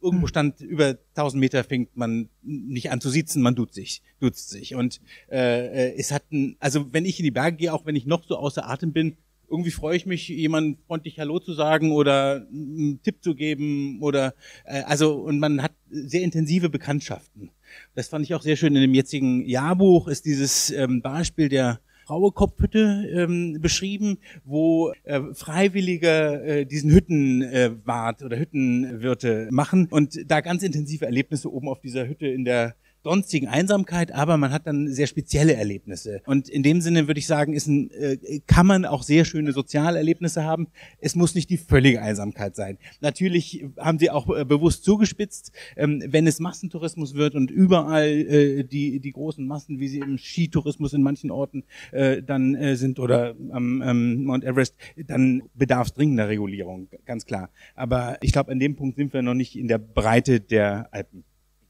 irgendwo 0.00 0.28
stand 0.28 0.60
über 0.60 0.96
1000 1.16 1.40
Meter 1.40 1.64
fängt 1.64 1.96
man 1.96 2.28
nicht 2.44 2.92
an 2.92 3.00
zu 3.00 3.10
sitzen, 3.10 3.42
man 3.42 3.56
tut 3.56 3.74
sich, 3.74 4.02
duzt 4.20 4.50
sich. 4.50 4.76
Und 4.76 5.00
äh, 5.28 5.88
äh, 5.88 5.94
es 5.98 6.12
hat 6.12 6.30
ein, 6.30 6.54
also 6.60 6.92
wenn 6.92 7.04
ich 7.04 7.18
in 7.18 7.24
die 7.24 7.32
Berge 7.32 7.56
gehe, 7.56 7.74
auch 7.74 7.86
wenn 7.86 7.96
ich 7.96 8.06
noch 8.06 8.22
so 8.22 8.36
außer 8.36 8.70
Atem 8.70 8.92
bin, 8.92 9.16
irgendwie 9.50 9.70
freue 9.70 9.96
ich 9.96 10.06
mich, 10.06 10.28
jemand 10.28 10.78
freundlich 10.86 11.18
Hallo 11.18 11.38
zu 11.38 11.52
sagen 11.52 11.92
oder 11.92 12.46
einen 12.50 13.00
Tipp 13.02 13.22
zu 13.22 13.34
geben 13.34 14.00
oder 14.00 14.34
äh, 14.64 14.82
also 14.82 15.14
und 15.14 15.38
man 15.38 15.62
hat 15.62 15.72
sehr 15.90 16.22
intensive 16.22 16.68
Bekanntschaften. 16.68 17.50
Das 17.94 18.08
fand 18.08 18.24
ich 18.24 18.34
auch 18.34 18.42
sehr 18.42 18.56
schön. 18.56 18.74
In 18.74 18.82
dem 18.82 18.94
jetzigen 18.94 19.44
Jahrbuch 19.46 20.08
ist 20.08 20.24
dieses 20.24 20.70
ähm, 20.70 21.02
Beispiel 21.02 21.48
der 21.48 21.80
Frauekopfhütte 22.06 23.08
ähm, 23.12 23.60
beschrieben, 23.60 24.18
wo 24.44 24.92
äh, 25.04 25.20
Freiwillige 25.32 26.42
äh, 26.42 26.66
diesen 26.66 26.90
Hüttenwart 26.90 28.20
äh, 28.20 28.24
oder 28.24 28.38
Hüttenwirte 28.38 29.48
machen 29.50 29.88
und 29.90 30.30
da 30.30 30.40
ganz 30.40 30.62
intensive 30.62 31.06
Erlebnisse 31.06 31.52
oben 31.52 31.68
auf 31.68 31.80
dieser 31.80 32.06
Hütte 32.06 32.26
in 32.26 32.44
der 32.44 32.74
sonstigen 33.04 33.48
Einsamkeit, 33.48 34.12
aber 34.12 34.36
man 34.38 34.50
hat 34.50 34.66
dann 34.66 34.88
sehr 34.88 35.06
spezielle 35.06 35.54
Erlebnisse. 35.54 36.22
Und 36.26 36.48
in 36.48 36.62
dem 36.62 36.80
Sinne 36.80 37.06
würde 37.06 37.20
ich 37.20 37.26
sagen, 37.26 37.52
ist 37.52 37.68
ein, 37.68 37.90
äh, 37.90 38.40
kann 38.46 38.66
man 38.66 38.86
auch 38.86 39.02
sehr 39.02 39.24
schöne 39.24 39.52
soziale 39.52 39.98
Erlebnisse 39.98 40.44
haben. 40.44 40.68
Es 40.98 41.14
muss 41.14 41.34
nicht 41.34 41.50
die 41.50 41.58
völlige 41.58 42.00
Einsamkeit 42.00 42.56
sein. 42.56 42.78
Natürlich 43.00 43.64
haben 43.78 43.98
sie 43.98 44.10
auch 44.10 44.34
äh, 44.34 44.44
bewusst 44.44 44.84
zugespitzt, 44.84 45.52
ähm, 45.76 46.02
wenn 46.06 46.26
es 46.26 46.40
Massentourismus 46.40 47.14
wird 47.14 47.34
und 47.34 47.50
überall 47.50 48.08
äh, 48.08 48.64
die, 48.64 48.98
die 49.00 49.12
großen 49.12 49.46
Massen, 49.46 49.78
wie 49.78 49.88
sie 49.88 49.98
im 49.98 50.16
Skitourismus 50.16 50.94
in 50.94 51.02
manchen 51.02 51.30
Orten 51.30 51.64
äh, 51.92 52.22
dann 52.22 52.54
äh, 52.54 52.74
sind 52.76 52.98
oder 52.98 53.36
am 53.50 53.82
ähm, 53.82 54.24
Mount 54.24 54.44
Everest, 54.44 54.76
dann 54.96 55.42
bedarf 55.54 55.88
es 55.88 55.94
dringender 55.94 56.28
Regulierung, 56.28 56.88
ganz 57.04 57.26
klar. 57.26 57.50
Aber 57.74 58.16
ich 58.22 58.32
glaube, 58.32 58.50
an 58.50 58.58
dem 58.58 58.76
Punkt 58.76 58.96
sind 58.96 59.12
wir 59.12 59.20
noch 59.20 59.34
nicht 59.34 59.56
in 59.56 59.68
der 59.68 59.78
Breite 59.78 60.40
der 60.40 60.88
Alpen. 60.90 61.24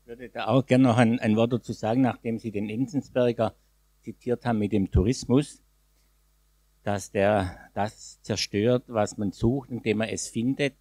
Ich 0.05 0.09
würde 0.09 0.28
da 0.28 0.48
auch 0.48 0.66
gerne 0.66 0.84
noch 0.84 0.98
ein, 0.98 1.18
ein 1.18 1.34
Wort 1.34 1.55
dazu 1.55 1.72
sagen, 1.72 2.02
nachdem 2.02 2.38
Sie 2.38 2.50
den 2.50 2.68
Enzensberger 2.68 3.55
zitiert 4.02 4.44
haben 4.44 4.59
mit 4.59 4.72
dem 4.72 4.90
Tourismus, 4.90 5.62
dass 6.82 7.11
der 7.11 7.70
das 7.72 8.20
zerstört, 8.20 8.84
was 8.88 9.16
man 9.16 9.32
sucht, 9.32 9.70
indem 9.70 9.96
man 9.96 10.11
es 10.11 10.28
findet. 10.28 10.74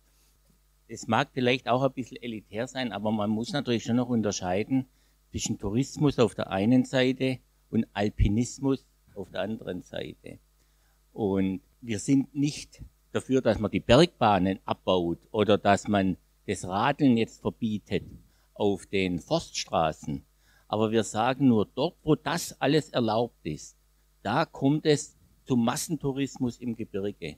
Es 0.90 1.08
mag 1.08 1.30
vielleicht 1.32 1.70
auch 1.70 1.84
ein 1.84 1.94
bisschen 1.94 2.22
elitär 2.22 2.68
sein, 2.68 2.92
aber 2.92 3.14
man 3.14 3.30
muss 3.30 3.54
natürlich 3.54 3.86
schon 3.86 3.96
noch 3.96 4.10
unterscheiden 4.10 4.88
zwischen 5.32 5.58
Tourismus 5.58 6.20
auf 6.20 6.36
der 6.36 6.52
einen 6.52 6.84
Seite 6.84 7.40
und 7.70 7.88
Alpinismus 7.94 8.86
auf 9.16 9.32
der 9.32 9.40
anderen 9.40 9.84
Seite. 9.84 10.40
Und 11.14 11.62
wir 11.80 12.00
sind 12.00 12.36
nicht 12.36 12.84
dafür, 13.14 13.40
dass 13.42 13.58
man 13.58 13.72
die 13.72 13.80
Bergbahnen 13.80 14.60
abbaut 14.66 15.20
oder 15.32 15.58
dass 15.58 15.88
man 15.88 16.18
das 16.46 16.68
Radeln 16.68 17.16
jetzt 17.16 17.40
verbietet 17.40 18.04
auf 18.54 18.86
den 18.86 19.20
Forststraßen. 19.20 20.26
Aber 20.68 20.92
wir 20.92 21.04
sagen 21.04 21.48
nur, 21.48 21.66
dort, 21.66 21.98
wo 22.04 22.16
das 22.16 22.60
alles 22.62 22.90
erlaubt 22.90 23.46
ist, 23.46 23.78
da 24.22 24.46
kommt 24.46 24.86
es 24.86 25.18
zum 25.46 25.64
Massentourismus 25.66 26.58
im 26.58 26.76
Gebirge. 26.76 27.38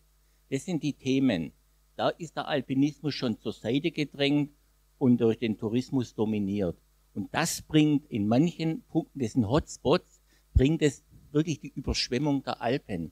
Das 0.49 0.66
sind 0.66 0.84
die 0.84 0.93
Themen. 0.93 1.51
Da 1.95 2.09
ist 2.09 2.36
der 2.36 2.47
Alpinismus 2.47 3.13
schon 3.13 3.39
zur 3.39 3.53
Seite 3.53 3.91
gedrängt 3.91 4.51
und 4.97 5.20
durch 5.20 5.39
den 5.39 5.57
Tourismus 5.57 6.13
dominiert. 6.13 6.78
Und 7.13 7.34
das 7.34 7.61
bringt 7.61 8.05
in 8.11 8.28
manchen 8.28 8.84
Punkten, 8.84 9.20
das 9.20 9.34
sind 9.34 9.47
Hotspots, 9.47 10.22
bringt 10.53 10.82
es 10.82 11.03
wirklich 11.32 11.59
die 11.59 11.74
Überschwemmung 11.74 12.43
der 12.43 12.61
Alpen. 12.61 13.11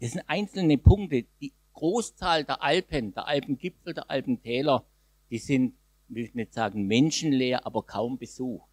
Das 0.00 0.12
sind 0.12 0.22
einzelne 0.26 0.78
Punkte. 0.78 1.24
Die 1.40 1.52
Großzahl 1.72 2.44
der 2.44 2.62
Alpen, 2.62 3.12
der 3.14 3.26
Alpengipfel, 3.26 3.94
der 3.94 4.10
Alpentäler, 4.10 4.84
die 5.30 5.38
sind 5.38 5.74
will 6.10 6.24
ich 6.24 6.34
nicht 6.34 6.52
sagen 6.52 6.86
menschenleer, 6.86 7.66
aber 7.66 7.82
kaum 7.82 8.18
besucht. 8.18 8.68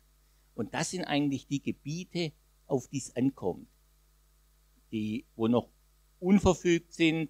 Und 0.56 0.74
das 0.74 0.92
sind 0.92 1.06
eigentlich 1.06 1.48
die 1.48 1.62
Gebiete, 1.62 2.32
auf 2.66 2.88
die 2.88 2.98
es 2.98 3.16
ankommt, 3.16 3.68
die, 4.92 5.26
wo 5.36 5.48
noch 5.48 5.70
unverfügt 6.20 6.94
sind 6.94 7.30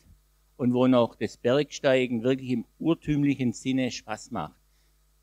und 0.56 0.74
wo 0.74 0.88
noch 0.88 1.16
das 1.16 1.38
Bergsteigen 1.38 2.24
wirklich 2.24 2.52
im 2.52 2.66
urtümlichen 2.80 3.54
Sinne 3.54 3.92
Spaß 3.92 4.32
macht. 4.32 4.60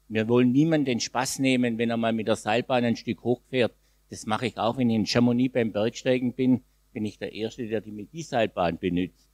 Wir 0.09 0.29
wollen 0.29 0.53
niemanden 0.53 0.85
den 0.85 1.01
Spaß 1.01 1.39
nehmen, 1.39 1.79
wenn 1.79 1.91
er 1.91 1.97
mal 1.97 2.13
mit 2.13 2.29
der 2.29 2.37
Seilbahn 2.37 2.85
ein 2.85 2.97
Stück 2.97 3.25
hochfährt. 3.25 3.75
Das 4.11 4.27
mache 4.27 4.47
ich 4.47 4.59
auch, 4.59 4.77
wenn 4.77 4.91
ich 4.91 4.97
in 4.97 5.07
Chamonix 5.07 5.53
beim 5.53 5.73
Bergsteigen 5.73 6.35
bin, 6.35 6.63
bin 6.93 7.05
ich 7.05 7.19
der 7.19 7.33
Erste, 7.33 7.67
der 7.67 7.81
die 7.81 7.91
mit 7.91 8.13
die 8.13 8.23
Seilbahn 8.23 8.79
benutzt, 8.79 9.29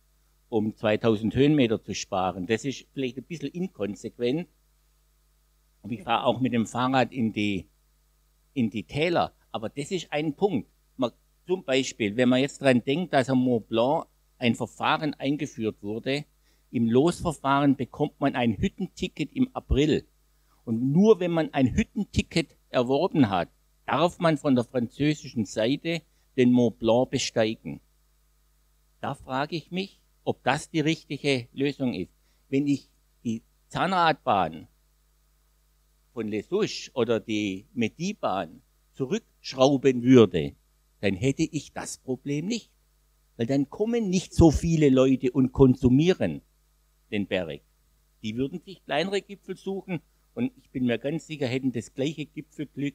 um 0.48 0.74
2000 0.74 1.34
Höhenmeter 1.34 1.82
zu 1.82 1.94
sparen. 1.94 2.46
Das 2.46 2.64
ist 2.64 2.86
vielleicht 2.94 3.18
ein 3.18 3.24
bisschen 3.24 3.50
inkonsequent, 3.50 4.48
und 5.82 5.92
ich 5.92 6.02
fahre 6.02 6.24
auch 6.24 6.40
mit 6.40 6.52
dem 6.52 6.66
Fahrrad 6.66 7.12
in 7.12 7.32
die, 7.32 7.66
in 8.54 8.70
die 8.70 8.84
Täler. 8.84 9.32
Aber 9.52 9.68
das 9.68 9.90
ist 9.90 10.12
ein 10.12 10.34
Punkt. 10.34 10.68
Man, 10.96 11.12
zum 11.46 11.64
Beispiel, 11.64 12.16
wenn 12.16 12.28
man 12.28 12.40
jetzt 12.40 12.60
dran 12.60 12.82
denkt, 12.84 13.12
dass 13.12 13.30
am 13.30 13.38
Mont 13.38 13.68
Blanc 13.68 14.06
ein 14.38 14.54
Verfahren 14.54 15.14
eingeführt 15.14 15.82
wurde, 15.82 16.24
Im 16.72 16.88
Losverfahren 16.88 17.74
bekommt 17.74 18.20
man 18.20 18.36
ein 18.36 18.56
Hüttenticket 18.56 19.32
im 19.32 19.50
April. 19.54 20.06
Und 20.64 20.92
nur 20.92 21.18
wenn 21.18 21.32
man 21.32 21.52
ein 21.52 21.74
Hüttenticket 21.74 22.56
erworben 22.68 23.28
hat, 23.28 23.48
darf 23.86 24.20
man 24.20 24.36
von 24.36 24.54
der 24.54 24.64
französischen 24.64 25.46
Seite 25.46 26.02
den 26.36 26.52
Mont 26.52 26.78
Blanc 26.78 27.10
besteigen. 27.10 27.80
Da 29.00 29.14
frage 29.14 29.56
ich 29.56 29.72
mich, 29.72 30.00
ob 30.22 30.44
das 30.44 30.70
die 30.70 30.78
richtige 30.78 31.48
Lösung 31.52 31.92
ist. 31.92 32.12
Wenn 32.48 32.68
ich 32.68 32.88
die 33.24 33.42
Zahnradbahn 33.68 34.68
von 36.12 36.28
Les 36.28 36.48
Souches 36.48 36.90
oder 36.94 37.20
die 37.20 37.66
Medibahn 37.72 38.62
zurückschrauben 38.94 40.02
würde, 40.02 40.52
dann 41.00 41.14
hätte 41.14 41.42
ich 41.42 41.72
das 41.72 41.98
Problem 41.98 42.46
nicht. 42.46 42.70
Weil 43.36 43.46
dann 43.46 43.70
kommen 43.70 44.10
nicht 44.10 44.34
so 44.34 44.50
viele 44.50 44.90
Leute 44.90 45.30
und 45.32 45.52
konsumieren 45.52 46.42
den 47.10 47.26
Berg. 47.26 47.60
Die 48.22 48.36
würden 48.36 48.60
sich 48.60 48.84
kleinere 48.84 49.22
Gipfel 49.22 49.56
suchen 49.56 50.00
und 50.34 50.52
ich 50.58 50.70
bin 50.70 50.84
mir 50.84 50.98
ganz 50.98 51.26
sicher, 51.26 51.46
hätten 51.46 51.72
das 51.72 51.94
gleiche 51.94 52.26
Gipfelglück 52.26 52.94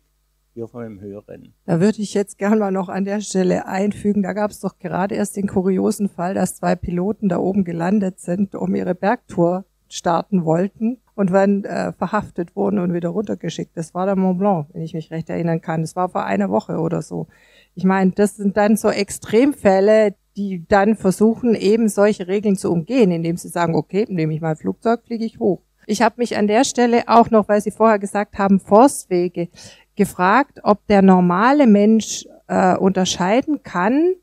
wir 0.54 0.68
von 0.68 0.84
dem 0.84 1.02
Hören. 1.02 1.54
Da 1.66 1.82
würde 1.82 2.02
ich 2.02 2.14
jetzt 2.14 2.38
gerne 2.38 2.58
mal 2.58 2.72
noch 2.72 2.88
an 2.88 3.04
der 3.04 3.20
Stelle 3.22 3.66
einfügen, 3.66 4.24
da 4.24 4.34
gab 4.34 4.52
es 4.52 4.62
doch 4.62 4.80
gerade 4.80 5.16
erst 5.16 5.36
den 5.36 5.48
kuriosen 5.48 6.08
Fall, 6.08 6.34
dass 6.34 6.56
zwei 6.56 6.76
Piloten 6.76 7.28
da 7.28 7.40
oben 7.40 7.66
gelandet 7.66 8.20
sind, 8.20 8.56
um 8.56 8.74
ihre 8.74 8.96
Bergtour 8.96 9.66
starten 9.90 10.46
wollten 10.46 11.00
und 11.16 11.32
waren 11.32 11.64
äh, 11.64 11.94
verhaftet 11.94 12.56
wurden 12.56 12.80
und 12.80 12.94
wieder 12.94 13.10
runtergeschickt. 13.10 13.76
Das 13.76 13.94
war 13.94 14.06
der 14.06 14.16
Mont 14.16 14.40
Blanc, 14.40 14.68
wenn 14.74 14.82
ich 14.82 14.94
mich 14.94 15.12
recht 15.12 15.30
erinnern 15.30 15.62
kann. 15.62 15.82
Das 15.82 15.96
war 15.96 16.10
vor 16.10 16.26
einer 16.26 16.50
Woche 16.50 16.78
oder 16.78 17.02
so. 17.02 17.28
Ich 17.74 17.84
meine, 17.84 18.12
das 18.12 18.36
sind 18.36 18.58
dann 18.58 18.78
so 18.78 18.90
Extremfälle, 18.90 20.16
die 20.38 20.66
dann 20.68 20.96
versuchen, 20.96 21.56
eben 21.56 21.88
solche 21.88 22.28
Regeln 22.28 22.58
zu 22.58 22.72
umgehen, 22.72 23.12
indem 23.12 23.38
sie 23.38 23.48
sagen, 23.48 23.76
okay, 23.76 24.06
nehme 24.10 24.34
ich 24.34 24.42
mal 24.42 24.56
Flugzeug, 24.56 25.02
fliege 25.06 25.26
ich 25.26 25.40
hoch. 25.40 25.62
Ich 25.88 26.02
habe 26.02 26.16
mich 26.18 26.38
an 26.38 26.48
der 26.48 26.64
Stelle 26.64 27.04
auch 27.08 27.30
noch, 27.30 27.48
weil 27.48 27.62
Sie 27.62 27.72
vorher 27.72 28.00
gesagt 28.00 28.38
haben, 28.38 28.60
Forstwege, 28.60 29.50
gefragt, 29.96 30.60
ob 30.64 30.86
der 30.88 31.02
normale 31.02 31.68
Mensch 31.68 32.26
äh, 32.48 32.76
unterscheiden 32.76 33.64
kann, 33.64 34.16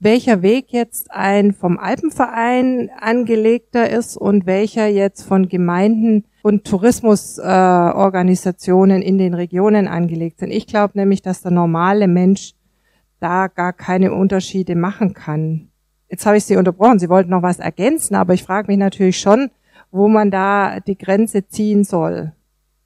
welcher 0.00 0.42
Weg 0.42 0.66
jetzt 0.70 1.10
ein 1.10 1.52
vom 1.52 1.76
Alpenverein 1.78 2.90
angelegter 2.98 3.90
ist 3.90 4.16
und 4.16 4.46
welcher 4.46 4.86
jetzt 4.86 5.22
von 5.22 5.48
Gemeinden 5.48 6.24
und 6.42 6.64
Tourismusorganisationen 6.64 9.02
äh, 9.02 9.06
in 9.06 9.18
den 9.18 9.34
Regionen 9.34 9.86
angelegt 9.88 10.38
sind. 10.38 10.50
Ich 10.50 10.66
glaube 10.66 10.96
nämlich, 10.96 11.20
dass 11.22 11.42
der 11.42 11.50
normale 11.50 12.08
Mensch 12.08 12.54
da 13.20 13.48
gar 13.48 13.72
keine 13.72 14.12
Unterschiede 14.12 14.76
machen 14.76 15.14
kann. 15.14 15.70
Jetzt 16.08 16.24
habe 16.24 16.36
ich 16.36 16.44
Sie 16.44 16.56
unterbrochen. 16.56 17.00
Sie 17.00 17.08
wollten 17.08 17.30
noch 17.30 17.42
was 17.42 17.58
ergänzen, 17.58 18.14
aber 18.14 18.34
ich 18.34 18.44
frage 18.44 18.68
mich 18.68 18.78
natürlich 18.78 19.18
schon, 19.18 19.50
wo 19.90 20.06
man 20.08 20.30
da 20.30 20.78
die 20.80 20.96
Grenze 20.96 21.48
ziehen 21.48 21.82
soll 21.84 22.32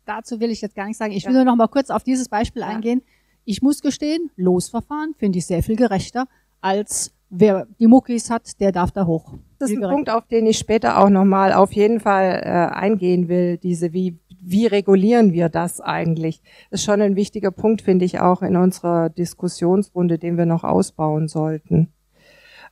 dazu 0.05 0.41
will 0.41 0.51
ich 0.51 0.61
jetzt 0.61 0.75
gar 0.75 0.87
nicht 0.87 0.97
sagen. 0.97 1.13
Ich 1.13 1.27
will 1.27 1.33
nur 1.33 1.45
noch 1.45 1.57
mal 1.57 1.69
kurz 1.69 1.91
auf 1.91 2.03
dieses 2.03 2.29
Beispiel 2.29 2.63
eingehen. 2.63 3.03
Ich 3.45 3.63
muss 3.63 3.81
gestehen, 3.81 4.31
Losverfahren 4.37 5.15
finde 5.19 5.39
ich 5.39 5.47
sehr 5.47 5.63
viel 5.63 5.77
gerechter 5.77 6.27
als 6.63 7.13
wer 7.29 7.67
die 7.79 7.87
Muckis 7.87 8.31
hat, 8.31 8.61
der 8.61 8.73
darf 8.73 8.91
da 8.93 9.07
hoch. 9.07 9.35
Das 9.59 9.71
ist 9.71 9.83
ein 9.83 9.91
Punkt, 9.91 10.11
auf 10.11 10.27
den 10.27 10.47
ich 10.47 10.59
später 10.59 10.99
auch 10.99 11.09
noch 11.09 11.25
mal 11.25 11.53
auf 11.53 11.73
jeden 11.73 12.01
Fall 12.01 12.43
äh, 12.45 12.75
eingehen 12.75 13.29
will. 13.29 13.59
Diese 13.59 13.93
wie 13.93 14.19
wie 14.45 14.67
regulieren 14.67 15.33
wir 15.33 15.49
das 15.49 15.81
eigentlich? 15.81 16.43
Das 16.71 16.81
ist 16.81 16.85
schon 16.85 17.01
ein 17.01 17.15
wichtiger 17.15 17.53
Punkt, 17.53 17.81
finde 17.81 18.05
ich 18.05 18.19
auch 18.19 18.43
in 18.43 18.57
unserer 18.57 19.09
Diskussionsrunde, 19.09 20.19
den 20.19 20.37
wir 20.37 20.47
noch 20.47 20.65
ausbauen 20.65 21.29
sollten. 21.29 21.93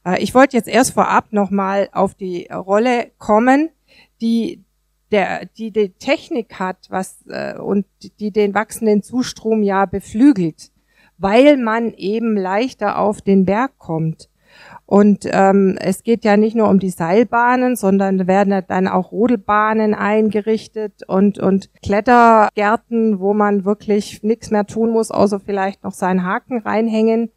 Äh, 0.04 0.22
ich 0.22 0.34
wollte 0.34 0.56
jetzt 0.56 0.68
erst 0.68 0.92
vorab 0.92 1.32
noch 1.32 1.50
mal 1.50 1.88
auf 1.92 2.14
die 2.14 2.48
Rolle 2.52 3.12
kommen, 3.18 3.70
die 4.20 4.64
der, 5.12 5.46
die 5.46 5.72
die 5.72 5.90
Technik 5.90 6.58
hat, 6.58 6.86
was 6.88 7.24
äh, 7.28 7.58
und 7.58 7.86
die 8.20 8.30
den 8.30 8.54
wachsenden 8.54 9.02
Zustrom 9.02 9.62
ja 9.62 9.86
beflügelt, 9.86 10.69
weil 11.20 11.58
man 11.58 11.92
eben 11.92 12.36
leichter 12.36 12.98
auf 12.98 13.20
den 13.20 13.44
Berg 13.44 13.78
kommt. 13.78 14.30
Und 14.86 15.28
ähm, 15.30 15.76
es 15.78 16.02
geht 16.02 16.24
ja 16.24 16.36
nicht 16.36 16.56
nur 16.56 16.68
um 16.68 16.80
die 16.80 16.90
Seilbahnen, 16.90 17.76
sondern 17.76 18.26
werden 18.26 18.64
dann 18.66 18.88
auch 18.88 19.12
Rodelbahnen 19.12 19.94
eingerichtet 19.94 21.06
und, 21.06 21.38
und 21.38 21.70
Klettergärten, 21.82 23.20
wo 23.20 23.32
man 23.32 23.64
wirklich 23.64 24.24
nichts 24.24 24.50
mehr 24.50 24.66
tun 24.66 24.90
muss, 24.90 25.12
außer 25.12 25.38
vielleicht 25.38 25.84
noch 25.84 25.92
seinen 25.92 26.24
Haken 26.24 26.58
reinhängen. 26.58 27.30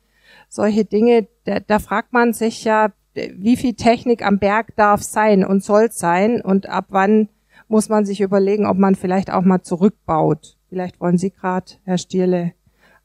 Solche 0.50 0.86
Dinge, 0.86 1.28
da, 1.46 1.60
da 1.60 1.78
fragt 1.78 2.12
man 2.14 2.34
sich 2.34 2.64
ja, 2.64 2.92
wie 3.14 3.58
viel 3.58 3.76
Technik 3.76 4.26
am 4.26 4.40
Berg 4.40 4.76
darf 4.76 5.04
sein 5.04 5.46
und 5.46 5.64
soll 5.64 5.92
sein 5.92 6.42
und 6.42 6.68
ab 6.68 6.86
wann 6.90 7.30
muss 7.68 7.90
man 7.90 8.06
sich 8.06 8.22
überlegen, 8.22 8.66
ob 8.66 8.78
man 8.78 8.96
vielleicht 8.96 9.32
auch 9.32 9.44
mal 9.44 9.62
zurückbaut. 9.62 10.58
Vielleicht 10.70 11.00
wollen 11.00 11.20
Sie 11.20 11.30
gerade, 11.30 11.74
Herr 11.84 12.00
Stierle, 12.00 12.54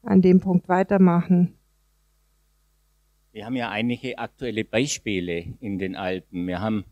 an 0.02 0.22
dem 0.22 0.40
Punkt 0.40 0.68
weitermachen. 0.68 1.54
Wir 3.32 3.44
haben 3.44 3.56
ja 3.56 3.70
einige 3.70 4.18
aktuelle 4.18 4.64
Beispiele 4.64 5.54
in 5.60 5.78
den 5.78 5.96
Alpen. 5.96 6.46
Wir 6.46 6.60
haben 6.60 6.84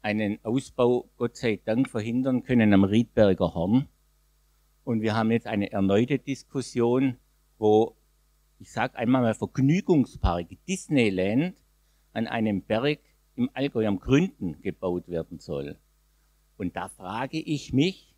einen 0.00 0.38
Ausbau, 0.44 1.08
Gott 1.16 1.36
sei 1.36 1.60
Dank, 1.64 1.88
verhindern 1.88 2.44
können 2.44 2.72
am 2.72 2.84
Riedberger 2.84 3.54
Horn. 3.54 3.88
Und 4.84 5.00
wir 5.00 5.16
haben 5.16 5.30
jetzt 5.30 5.46
eine 5.46 5.72
erneute 5.72 6.18
Diskussion, 6.18 7.16
wo, 7.58 7.96
ich 8.58 8.70
sage 8.70 8.96
einmal 8.96 9.22
mal, 9.22 9.34
Vergnügungspark 9.34 10.48
Disneyland 10.68 11.56
an 12.12 12.26
einem 12.26 12.62
Berg 12.62 13.00
im 13.34 13.50
Allgäu 13.54 13.86
am 13.86 13.98
Gründen 13.98 14.60
gebaut 14.60 15.08
werden 15.08 15.38
soll. 15.38 15.78
Und 16.56 16.76
da 16.76 16.88
frage 16.88 17.40
ich 17.40 17.72
mich, 17.72 18.14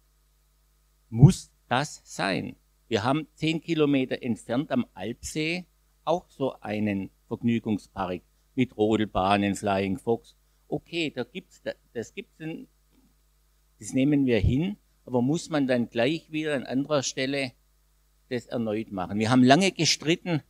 muss 1.08 1.50
das 1.68 2.02
sein? 2.04 2.56
Wir 2.88 3.02
haben 3.02 3.26
zehn 3.34 3.60
Kilometer 3.60 4.22
entfernt 4.22 4.70
am 4.70 4.86
Alpsee 4.94 5.66
auch 6.04 6.28
so 6.28 6.54
einen 6.60 7.10
Vergnügungspark 7.26 8.22
mit 8.54 8.76
Rodelbahnen, 8.76 9.56
Flying 9.56 9.98
Fox. 9.98 10.36
Okay, 10.68 11.10
da 11.10 11.24
gibt's, 11.24 11.62
das 11.92 12.14
gibt's, 12.14 12.38
das 13.78 13.92
nehmen 13.92 14.24
wir 14.24 14.38
hin, 14.38 14.76
aber 15.04 15.20
muss 15.20 15.50
man 15.50 15.66
dann 15.66 15.90
gleich 15.90 16.30
wieder 16.30 16.54
an 16.54 16.64
anderer 16.64 17.02
Stelle 17.02 17.52
das 18.28 18.46
erneut 18.46 18.92
machen? 18.92 19.18
Wir 19.18 19.30
haben 19.30 19.42
lange 19.42 19.72
gestritten, 19.72 20.42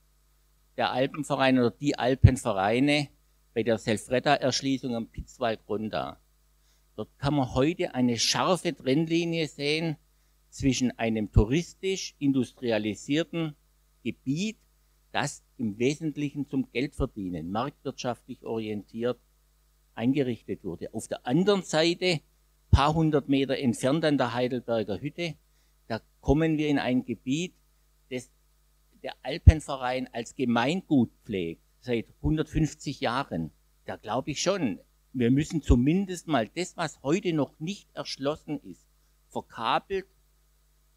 der 0.77 0.93
Alpenverein 0.93 1.59
oder 1.59 1.71
die 1.71 1.99
Alpenvereine 1.99 3.09
bei 3.55 3.63
der 3.63 3.79
Selfretta-Erschließung 3.79 4.95
am 4.95 5.09
Pitzwald-Gronda. 5.09 6.21
Dort 6.97 7.19
kann 7.19 7.35
man 7.35 7.55
heute 7.55 7.95
eine 7.95 8.19
scharfe 8.19 8.75
Trennlinie 8.75 9.49
sehen 9.49 9.97
zwischen 10.57 10.99
einem 10.99 11.31
touristisch 11.33 12.15
industrialisierten 12.19 13.55
Gebiet, 14.03 14.57
das 15.13 15.43
im 15.59 15.79
Wesentlichen 15.79 16.49
zum 16.49 16.71
Geldverdienen, 16.73 17.51
marktwirtschaftlich 17.51 18.43
orientiert 18.43 19.21
eingerichtet 19.95 20.65
wurde. 20.65 20.95
Auf 20.95 21.09
der 21.09 21.27
anderen 21.27 21.63
Seite, 21.63 22.21
paar 22.71 22.95
hundert 22.95 23.29
Meter 23.29 23.59
entfernt 23.59 24.03
an 24.07 24.17
der 24.17 24.33
Heidelberger 24.33 24.99
Hütte, 24.99 25.35
da 25.89 26.01
kommen 26.23 26.57
wir 26.57 26.69
in 26.69 26.79
ein 26.79 27.05
Gebiet, 27.05 27.53
das 28.11 28.31
der 29.03 29.15
Alpenverein 29.23 30.09
als 30.15 30.37
Gemeingut 30.37 31.11
pflegt, 31.25 31.61
seit 31.81 32.07
150 32.23 33.01
Jahren. 33.01 33.51
Da 33.85 33.97
glaube 33.97 34.31
ich 34.31 34.41
schon, 34.41 34.81
wir 35.13 35.31
müssen 35.31 35.61
zumindest 35.61 36.29
mal 36.29 36.49
das, 36.49 36.79
was 36.79 37.03
heute 37.03 37.35
noch 37.35 37.61
nicht 37.61 37.95
erschlossen 37.95 38.59
ist, 38.63 38.87
verkabelt 39.29 40.07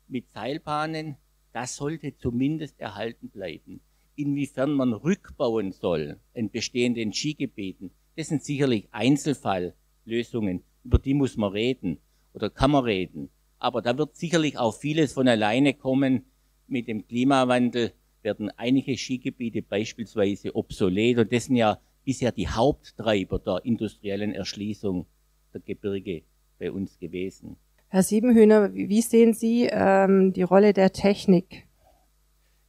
mit 0.09 0.31
Seilbahnen, 0.31 1.15
das 1.53 1.75
sollte 1.75 2.15
zumindest 2.17 2.79
erhalten 2.79 3.29
bleiben. 3.29 3.81
Inwiefern 4.15 4.73
man 4.73 4.93
rückbauen 4.93 5.71
soll 5.71 6.19
in 6.33 6.49
bestehenden 6.49 7.13
Skigebieten, 7.13 7.91
das 8.15 8.27
sind 8.27 8.43
sicherlich 8.43 8.87
Einzelfalllösungen, 8.91 10.63
über 10.83 10.99
die 10.99 11.13
muss 11.13 11.37
man 11.37 11.51
reden 11.51 11.99
oder 12.33 12.49
kann 12.49 12.71
man 12.71 12.83
reden. 12.83 13.29
Aber 13.59 13.81
da 13.81 13.97
wird 13.97 14.15
sicherlich 14.15 14.57
auch 14.57 14.75
vieles 14.75 15.13
von 15.13 15.27
alleine 15.27 15.73
kommen. 15.73 16.25
Mit 16.67 16.87
dem 16.87 17.07
Klimawandel 17.07 17.93
werden 18.21 18.51
einige 18.57 18.97
Skigebiete 18.97 19.61
beispielsweise 19.61 20.55
obsolet 20.55 21.17
und 21.17 21.31
das 21.31 21.45
sind 21.45 21.55
ja 21.55 21.79
bisher 22.03 22.31
die 22.31 22.47
Haupttreiber 22.47 23.39
der 23.39 23.65
industriellen 23.65 24.33
Erschließung 24.33 25.05
der 25.53 25.61
Gebirge 25.61 26.23
bei 26.57 26.71
uns 26.71 26.97
gewesen. 26.99 27.57
Herr 27.91 28.03
Siebenhühner, 28.03 28.73
wie 28.73 29.01
sehen 29.01 29.33
Sie 29.33 29.67
ähm, 29.71 30.31
die 30.31 30.43
Rolle 30.43 30.73
der 30.73 30.93
Technik? 30.93 31.65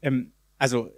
Ähm, 0.00 0.32
also 0.56 0.88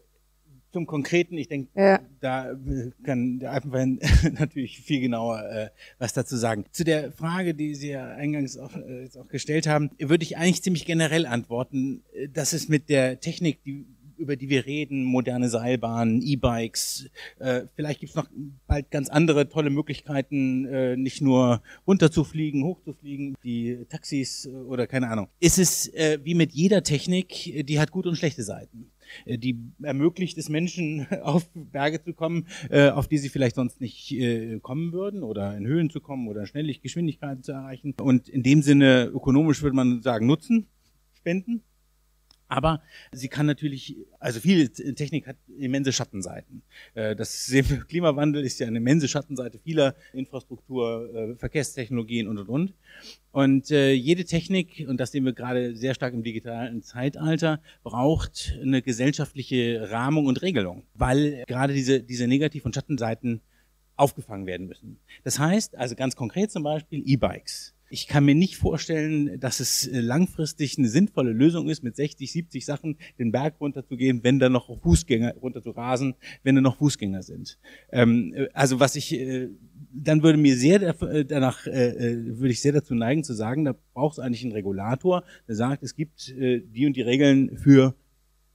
zum 0.72 0.86
Konkreten, 0.86 1.36
ich 1.36 1.48
denke, 1.48 1.68
ja. 1.74 2.00
da 2.20 2.54
kann 3.02 3.40
der 3.40 3.50
Alpenverein 3.50 3.98
natürlich 4.38 4.80
viel 4.80 5.00
genauer 5.00 5.42
äh, 5.42 5.70
was 5.98 6.12
dazu 6.12 6.36
sagen. 6.36 6.64
Zu 6.70 6.84
der 6.84 7.10
Frage, 7.10 7.54
die 7.54 7.74
Sie 7.74 7.90
ja 7.90 8.06
eingangs 8.14 8.56
auch, 8.56 8.76
äh, 8.76 9.02
jetzt 9.02 9.18
auch 9.18 9.26
gestellt 9.26 9.66
haben, 9.66 9.90
würde 9.98 10.22
ich 10.22 10.36
eigentlich 10.36 10.62
ziemlich 10.62 10.86
generell 10.86 11.26
antworten, 11.26 12.04
dass 12.32 12.52
es 12.52 12.68
mit 12.68 12.88
der 12.88 13.18
Technik, 13.18 13.64
die 13.64 13.86
über 14.22 14.36
die 14.36 14.48
wir 14.48 14.64
reden, 14.66 15.04
moderne 15.04 15.48
Seilbahnen, 15.48 16.22
E-Bikes. 16.22 17.10
Äh, 17.38 17.62
vielleicht 17.74 18.00
gibt's 18.00 18.14
noch 18.14 18.28
bald 18.66 18.90
ganz 18.90 19.08
andere 19.08 19.48
tolle 19.48 19.70
Möglichkeiten, 19.70 20.64
äh, 20.66 20.96
nicht 20.96 21.20
nur 21.20 21.62
runterzufliegen, 21.86 22.64
hochzufliegen, 22.64 23.34
die 23.42 23.84
Taxis 23.88 24.46
äh, 24.46 24.50
oder 24.50 24.86
keine 24.86 25.08
Ahnung. 25.08 25.28
Ist 25.40 25.58
es 25.58 25.88
äh, 25.88 26.18
wie 26.22 26.34
mit 26.34 26.52
jeder 26.52 26.82
Technik, 26.82 27.66
die 27.66 27.80
hat 27.80 27.90
gute 27.90 28.08
und 28.08 28.16
schlechte 28.16 28.42
Seiten. 28.42 28.92
Äh, 29.24 29.38
die 29.38 29.58
ermöglicht 29.82 30.38
es 30.38 30.48
Menschen, 30.48 31.06
auf 31.22 31.48
Berge 31.54 32.02
zu 32.02 32.14
kommen, 32.14 32.46
äh, 32.70 32.90
auf 32.90 33.08
die 33.08 33.18
sie 33.18 33.28
vielleicht 33.28 33.56
sonst 33.56 33.80
nicht 33.80 34.12
äh, 34.12 34.58
kommen 34.60 34.92
würden 34.92 35.22
oder 35.22 35.56
in 35.56 35.66
Höhen 35.66 35.90
zu 35.90 36.00
kommen 36.00 36.28
oder 36.28 36.46
schnellig 36.46 36.82
Geschwindigkeiten 36.82 37.42
zu 37.42 37.52
erreichen. 37.52 37.94
Und 38.00 38.28
in 38.28 38.42
dem 38.42 38.62
Sinne, 38.62 39.06
ökonomisch 39.06 39.62
würde 39.62 39.76
man 39.76 40.02
sagen, 40.02 40.26
Nutzen 40.26 40.66
spenden. 41.14 41.62
Aber 42.53 42.82
sie 43.12 43.28
kann 43.28 43.46
natürlich, 43.46 43.96
also 44.18 44.38
viel 44.38 44.68
Technik 44.68 45.26
hat 45.26 45.36
immense 45.57 45.90
Schattenseiten. 45.90 46.61
Das 46.94 47.50
Klimawandel 47.88 48.44
ist 48.44 48.61
ja 48.61 48.66
eine 48.66 48.76
immense 48.76 49.09
Schattenseite 49.09 49.59
vieler 49.59 49.94
Infrastruktur, 50.12 51.34
Verkehrstechnologien 51.38 52.28
und 52.28 52.36
und 52.36 52.48
und. 52.50 52.74
Und 53.30 53.70
äh, 53.70 53.92
jede 53.92 54.26
Technik, 54.26 54.84
und 54.86 55.00
das 55.00 55.12
sehen 55.12 55.24
wir 55.24 55.32
gerade 55.32 55.74
sehr 55.76 55.94
stark 55.94 56.12
im 56.12 56.22
digitalen 56.22 56.82
Zeitalter, 56.82 57.62
braucht 57.84 58.59
eine 58.61 58.82
gesellschaftliche 58.82 59.88
Rahmung 59.90 60.26
und 60.26 60.42
Regelung, 60.42 60.82
weil 60.92 61.44
gerade 61.46 61.72
diese, 61.72 62.03
diese 62.03 62.26
Negativ- 62.26 62.66
und 62.66 62.74
Schattenseiten 62.74 63.40
aufgefangen 63.96 64.44
werden 64.44 64.66
müssen. 64.66 64.98
Das 65.24 65.38
heißt, 65.38 65.76
also 65.76 65.94
ganz 65.94 66.16
konkret 66.16 66.50
zum 66.50 66.64
Beispiel 66.64 67.03
E-Bikes. 67.07 67.72
Ich 67.93 68.07
kann 68.07 68.24
mir 68.24 68.34
nicht 68.34 68.57
vorstellen, 68.57 69.38
dass 69.38 69.61
es 69.61 69.86
äh, 69.86 70.01
langfristig 70.01 70.78
eine 70.78 70.88
sinnvolle 70.88 71.32
Lösung 71.32 71.68
ist, 71.68 71.82
mit 71.82 71.95
60, 71.95 72.32
70 72.32 72.64
Sachen 72.64 72.97
den 73.18 73.32
Berg 73.32 73.61
runterzugehen, 73.61 74.24
wenn 74.24 74.38
da 74.38 74.49
noch 74.49 74.80
Fußgänger 74.80 75.34
runter 75.34 75.62
zu 75.62 75.72
rasen, 75.72 76.14
wenn 76.43 76.55
da 76.55 76.62
noch 76.62 76.78
Fußgänger 76.78 77.22
sind. 77.22 77.59
Ähm, 77.90 78.32
äh, 78.34 78.49
also 78.55 78.80
was 78.80 78.97
ich, 78.97 79.12
äh, 79.12 79.51
dann 79.93 80.22
würde 80.22 80.38
mir 80.38 80.57
sehr 80.57 80.78
danach, 81.24 81.66
würde 81.66 82.49
ich 82.49 82.62
sehr 82.62 82.72
dazu 82.72 82.95
neigen 82.95 83.24
zu 83.24 83.34
sagen, 83.34 83.66
da 83.66 83.74
braucht 83.93 84.16
es 84.16 84.24
eigentlich 84.24 84.43
einen 84.43 84.53
Regulator, 84.53 85.22
der 85.47 85.55
sagt, 85.55 85.82
es 85.82 85.95
gibt 85.95 86.28
die 86.34 86.86
und 86.86 86.97
die 86.97 87.03
Regeln 87.03 87.59
für 87.59 87.95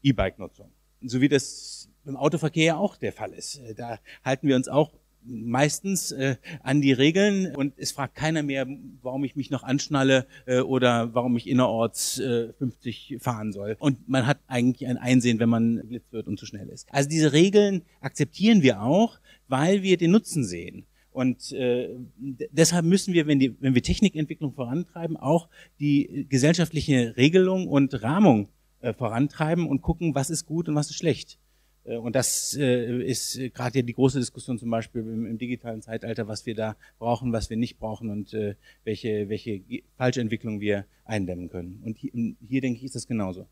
E-Bike-Nutzung. 0.02 0.72
So 1.02 1.22
wie 1.22 1.28
das 1.28 1.92
im 2.06 2.16
Autoverkehr 2.16 2.80
auch 2.80 2.98
der 2.98 3.14
Fall 3.14 3.34
ist. 3.34 3.62
Da 3.76 4.00
halten 4.24 4.48
wir 4.48 4.56
uns 4.56 4.68
auch 4.68 4.94
meistens 5.28 6.12
äh, 6.12 6.38
an 6.64 6.82
die 6.82 6.94
Regeln 6.94 7.56
und 7.56 7.74
es 7.78 7.92
fragt 7.92 8.16
keiner 8.16 8.44
mehr, 8.44 8.68
warum 9.02 9.24
ich 9.24 9.36
mich 9.36 9.50
noch 9.50 9.64
anschnalle 9.64 10.26
äh, 10.46 10.60
oder 10.60 11.14
warum 11.14 11.36
ich 11.38 11.48
innerorts 11.48 12.20
äh, 12.20 12.54
50 12.54 13.18
fahren 13.20 13.52
soll. 13.52 13.76
Und 13.80 14.08
man 14.08 14.26
hat 14.26 14.40
eigentlich 14.48 14.88
ein 14.88 14.98
Einsehen, 14.98 15.40
wenn 15.40 15.50
man 15.50 15.78
geblitzt 15.78 16.12
wird 16.12 16.28
und 16.28 16.40
zu 16.40 16.46
schnell 16.46 16.70
ist. 16.70 16.88
Also 16.92 17.10
diese 17.10 17.34
Regeln 17.34 17.84
akzeptieren 18.02 18.62
wir 18.62 18.82
auch, 18.82 19.20
weil 19.48 19.84
wir 19.84 19.98
den 19.98 20.12
Nutzen 20.12 20.44
sehen. 20.44 20.86
Und 21.12 21.52
äh, 21.52 21.90
deshalb 22.18 22.86
müssen 22.86 23.14
wir, 23.14 23.26
wenn, 23.26 23.40
die, 23.40 23.60
wenn 23.60 23.74
wir 23.74 23.82
Technikentwicklung 23.82 24.54
vorantreiben, 24.54 25.18
auch 25.18 25.50
die 25.80 26.28
gesellschaftliche 26.30 27.18
Regelung 27.18 27.68
und 27.68 28.04
Rahmung 28.04 28.50
äh, 28.82 28.94
vorantreiben 28.94 29.68
und 29.68 29.82
gucken, 29.82 30.14
was 30.14 30.30
ist 30.30 30.46
gut 30.46 30.70
und 30.70 30.76
was 30.76 30.92
ist 30.92 30.98
schlecht. 30.98 31.40
Äh, 31.88 31.98
und 31.98 32.16
das 32.16 32.56
äh, 32.60 33.02
ist 33.04 33.38
äh, 33.38 33.50
gerade 33.50 33.80
ja 33.80 33.82
die 33.82 33.94
große 33.94 34.20
Diskussion 34.20 34.60
zum 34.60 34.70
Beispiel 34.70 35.02
im, 35.02 35.38
digitalen 35.38 35.82
Zeitalter, 35.82 36.28
was 36.28 36.46
wir 36.46 36.56
da 36.56 36.76
brauchen, 37.00 37.34
was 37.34 37.50
wir 37.50 37.58
nicht 37.58 37.80
brauchen 37.80 38.10
und 38.10 38.36
welche, 38.84 39.30
welche 39.30 39.62
falsche 39.98 40.22
Entwicklung 40.22 40.60
wir 40.60 40.86
eindämmen 41.06 41.50
können. 41.50 41.82
Und 41.86 41.98
hier, 41.98 42.12
hier 42.48 42.62
denke 42.62 42.80
ich, 42.80 42.86
ist 42.86 42.96
das 42.96 43.08
genauso. 43.08 43.46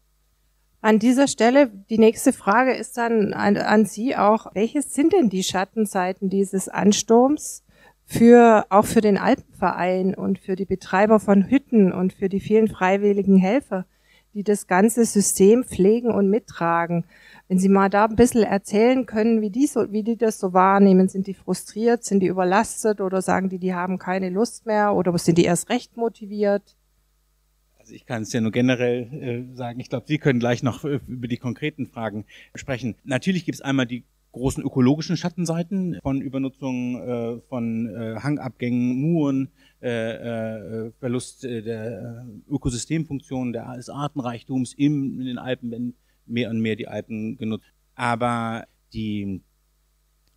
An 0.82 1.00
dieser 1.00 1.28
Stelle, 1.28 1.72
die 1.90 1.98
nächste 1.98 2.34
Frage 2.34 2.74
ist 2.74 2.98
dann 2.98 3.34
an, 3.34 3.58
an 3.58 3.86
Sie 3.86 4.16
auch, 4.16 4.54
welches 4.54 4.94
sind 4.94 5.14
denn 5.14 5.30
die 5.30 5.44
Schattenseiten 5.44 6.30
dieses 6.30 6.68
Ansturms 6.70 7.64
für, 8.06 8.66
auch 8.70 8.86
für 8.86 9.02
den 9.02 9.18
Alpenverein 9.18 10.16
und 10.16 10.40
für 10.40 10.56
die 10.56 10.66
Betreiber 10.66 11.20
von 11.20 11.50
Hütten 11.50 11.92
und 11.92 12.14
für 12.14 12.30
die 12.30 12.40
vielen 12.40 12.68
freiwilligen 12.68 13.38
Helfer, 13.38 13.86
die 14.34 14.44
das 14.44 14.68
ganze 14.68 15.06
System 15.06 15.64
pflegen 15.64 16.12
und 16.12 16.30
mittragen? 16.30 17.06
Wenn 17.48 17.60
Sie 17.60 17.70
mal 17.70 17.90
da 17.90 18.06
ein 18.06 18.16
bisschen 18.16 18.44
erzählen 18.44 19.06
können, 19.06 19.42
wie 19.42 19.52
die, 19.52 19.68
so, 19.68 19.92
wie 19.92 20.02
die 20.02 20.18
das 20.18 20.40
so 20.40 20.54
wahrnehmen, 20.54 21.08
sind 21.08 21.28
die 21.28 21.36
frustriert, 21.36 22.04
sind 22.04 22.22
die 22.22 22.28
überlastet 22.28 23.02
oder 23.02 23.22
sagen 23.22 23.50
die, 23.50 23.60
die 23.60 23.76
haben 23.76 24.00
keine 24.00 24.30
Lust 24.30 24.66
mehr 24.66 24.96
oder 24.96 25.16
sind 25.18 25.38
die 25.38 25.46
erst 25.46 25.70
recht 25.70 25.96
motiviert? 25.96 26.76
Also 27.78 27.94
ich 27.94 28.08
kann 28.08 28.24
es 28.24 28.34
ja 28.34 28.42
nur 28.42 28.52
generell 28.52 29.14
äh, 29.52 29.56
sagen. 29.56 29.80
Ich 29.80 29.90
glaube, 29.90 30.08
Sie 30.08 30.18
können 30.18 30.40
gleich 30.40 30.64
noch 30.64 30.86
äh, 30.86 31.00
über 31.08 31.28
die 31.28 31.38
konkreten 31.38 31.86
Fragen 31.86 32.26
sprechen. 32.56 32.96
Natürlich 33.04 33.46
gibt 33.46 33.58
es 33.58 33.62
einmal 33.62 33.86
die 33.86 34.06
großen 34.32 34.64
ökologischen 34.64 35.16
Schattenseiten 35.16 36.00
von 36.02 36.20
Übernutzung 36.20 37.00
äh, 37.00 37.42
von 37.48 37.88
äh, 37.88 38.16
Hangabgängen, 38.22 39.00
Muren, 39.00 39.50
äh, 39.84 40.88
äh, 40.88 40.92
Verlust 41.00 41.44
der 41.44 42.26
Ökosystemfunktionen, 42.50 43.54
des 43.54 43.90
Artenreichtums 43.90 44.74
im, 44.74 45.20
in 45.22 45.28
den 45.28 45.38
Alpen, 45.38 45.70
wenn 45.70 45.94
mehr 46.26 46.50
und 46.50 46.60
mehr 46.60 46.76
die 46.76 46.88
Alpen 46.88 47.38
genutzt. 47.38 47.66
Aber 47.96 48.68
die, 48.94 49.42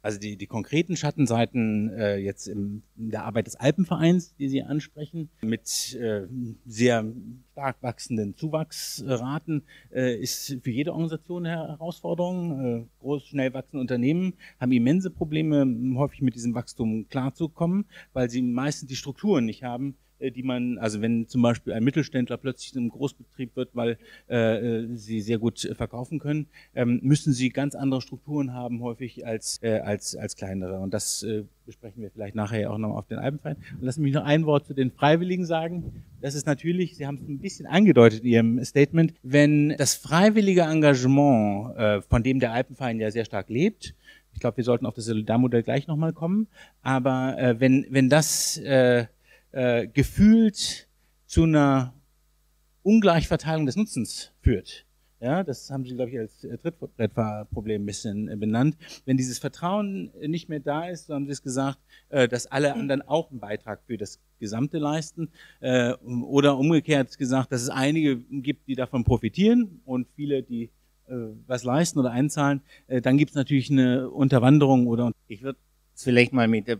also 0.03 0.18
die, 0.18 0.36
die 0.36 0.47
konkreten 0.47 0.97
Schattenseiten 0.97 1.91
äh, 1.91 2.16
jetzt 2.16 2.47
im, 2.47 2.82
in 2.97 3.11
der 3.11 3.24
Arbeit 3.24 3.47
des 3.47 3.57
Alpenvereins, 3.57 4.34
die 4.36 4.49
Sie 4.49 4.62
ansprechen, 4.62 5.28
mit 5.43 5.95
äh, 5.95 6.26
sehr 6.66 7.05
stark 7.53 7.82
wachsenden 7.82 8.36
Zuwachsraten, 8.36 9.64
äh, 9.93 10.16
ist 10.16 10.57
für 10.62 10.70
jede 10.70 10.93
Organisation 10.93 11.47
eine 11.47 11.68
Herausforderung. 11.68 12.64
Äh, 12.64 12.84
groß, 13.01 13.26
schnell 13.26 13.53
wachsende 13.55 13.80
Unternehmen 13.80 14.34
haben 14.61 14.72
immense 14.72 15.11
Probleme, 15.11 15.66
häufig 15.97 16.22
mit 16.22 16.34
diesem 16.34 16.55
Wachstum 16.55 17.09
klarzukommen, 17.09 17.86
weil 18.12 18.30
sie 18.30 18.43
meistens 18.43 18.89
die 18.89 18.97
Strukturen 18.97 19.45
nicht 19.45 19.64
haben, 19.64 19.97
die 20.21 20.43
man, 20.43 20.79
also 20.79 21.01
wenn 21.01 21.29
zum 21.29 21.43
Beispiel 21.43 21.73
ein 21.73 21.85
Mittelständler 21.85 22.37
plötzlich 22.37 22.75
in 22.75 22.81
einem 22.81 22.91
Großbetrieb 22.91 23.57
wird, 23.57 23.71
weil 23.75 23.99
äh, 24.29 24.83
äh, 24.83 24.97
sie 24.97 25.21
sehr 25.21 25.39
gut 25.39 25.61
verkaufen 25.77 26.19
können, 26.19 26.47
ähm, 26.75 27.01
müssen 27.03 27.33
sie 27.33 27.51
ganz 27.51 27.75
andere 27.75 28.01
Strukturen 28.01 28.53
haben 28.53 28.83
häufig 28.83 29.27
als 29.27 29.61
äh, 29.62 29.79
als 29.81 30.16
als 30.16 30.37
kleinere. 30.37 30.79
Und 30.81 30.95
das 30.95 31.23
äh, 31.23 31.45
besprechen 31.66 32.03
wir 32.03 32.11
vielleicht 32.11 32.35
nachher 32.35 32.73
auch 32.73 32.79
noch 32.79 32.97
auf 32.97 33.07
den 33.07 33.19
Alpenverein. 33.19 33.57
Und 33.79 33.83
lassen 33.83 34.03
mich 34.03 34.14
noch 34.14 34.25
ein 34.25 34.47
Wort 34.47 34.66
zu 34.66 34.75
den 34.75 34.91
Freiwilligen 34.91 35.45
sagen. 35.45 36.05
Das 36.21 36.35
ist 36.35 36.47
natürlich, 36.47 36.97
Sie 36.97 37.07
haben 37.07 37.16
es 37.16 37.29
ein 37.29 37.39
bisschen 37.39 37.66
angedeutet 37.66 38.21
in 38.21 38.31
Ihrem 38.31 38.64
Statement, 38.64 39.14
wenn 39.23 39.75
das 39.77 39.95
freiwillige 39.95 40.62
Engagement, 40.62 41.77
äh, 41.77 42.01
von 42.03 42.23
dem 42.23 42.41
der 42.41 42.53
Alpenverein 42.53 43.01
ja 43.01 43.11
sehr 43.11 43.25
stark 43.25 43.51
lebt, 43.51 43.95
ich 44.39 44.41
glaube, 44.41 44.59
wir 44.59 44.64
sollten 44.64 44.87
auf 44.87 44.95
das 44.95 45.07
Solidarmodell 45.07 45.64
gleich 45.64 45.89
nochmal 45.89 46.12
kommen, 46.12 46.47
aber 46.83 47.37
äh, 47.39 47.61
wenn 47.61 47.87
wenn 47.91 48.09
das 48.09 48.57
äh, 48.59 49.07
äh, 49.53 49.87
gefühlt 49.87 50.89
zu 51.27 51.45
einer 51.45 51.95
Ungleichverteilung 52.83 53.67
des 53.67 53.77
Nutzens 53.77 54.33
führt. 54.41 54.87
Ja, 55.21 55.43
das 55.43 55.69
haben 55.71 55.85
Sie, 55.85 55.97
glaube 55.97 56.11
ich, 56.13 56.19
als 56.19 56.45
äh, 56.45 56.57
Trittbrettfahrproblem 56.59 57.83
ein 57.83 57.87
bisschen 57.87 58.29
äh, 58.29 58.37
benannt. 58.37 58.77
Wenn 59.05 59.17
dieses 59.17 59.41
Vertrauen 59.41 60.13
nicht 60.21 60.49
mehr 60.49 60.61
da 60.61 60.89
ist, 60.89 61.07
so 61.07 61.15
haben 61.15 61.27
Sie 61.27 61.33
es 61.33 61.43
gesagt, 61.43 61.79
äh, 62.09 62.29
dass 62.29 62.47
alle 62.47 62.73
anderen 62.75 63.03
auch 63.03 63.31
einen 63.31 63.41
Beitrag 63.41 63.81
für 63.87 63.99
das 63.99 64.21
Gesamte 64.39 64.79
leisten. 64.79 65.31
Oder 65.61 66.59
umgekehrt 66.59 67.19
gesagt, 67.19 67.51
dass 67.51 67.63
es 67.63 67.71
einige 67.71 68.19
gibt, 68.19 68.69
die 68.69 68.77
davon 68.77 69.03
profitieren 69.03 69.81
und 69.85 70.07
viele, 70.15 70.45
die 70.45 70.71
was 71.09 71.65
leisten 71.65 71.99
oder 71.99 72.13
einzahlen. 72.13 72.61
Dann 72.87 73.19
gibt 73.19 73.31
es 73.31 73.35
natürlich 73.35 73.69
eine 73.69 74.09
Unterwanderung 74.11 74.87
oder. 74.87 75.11
Ich 75.27 75.43
würde 75.43 75.59
vielleicht 75.97 76.33
mal 76.33 76.47
mit 76.47 76.69
der 76.69 76.79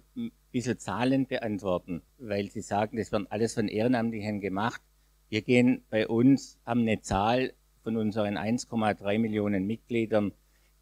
bisschen 0.53 0.79
Zahlen 0.79 1.27
beantworten, 1.27 2.03
weil 2.19 2.51
Sie 2.51 2.61
sagen, 2.61 2.97
das 2.97 3.13
wird 3.13 3.31
alles 3.31 3.55
von 3.55 3.69
Ehrenamtlichen 3.69 4.41
gemacht. 4.41 4.81
Wir 5.29 5.43
gehen 5.43 5.83
bei 5.91 6.09
uns, 6.09 6.59
haben 6.65 6.81
eine 6.81 7.01
Zahl 7.01 7.53
von 7.83 7.97
unseren 7.97 8.37
1,3 8.37 9.19
Millionen 9.19 9.67
Mitgliedern, 9.67 10.33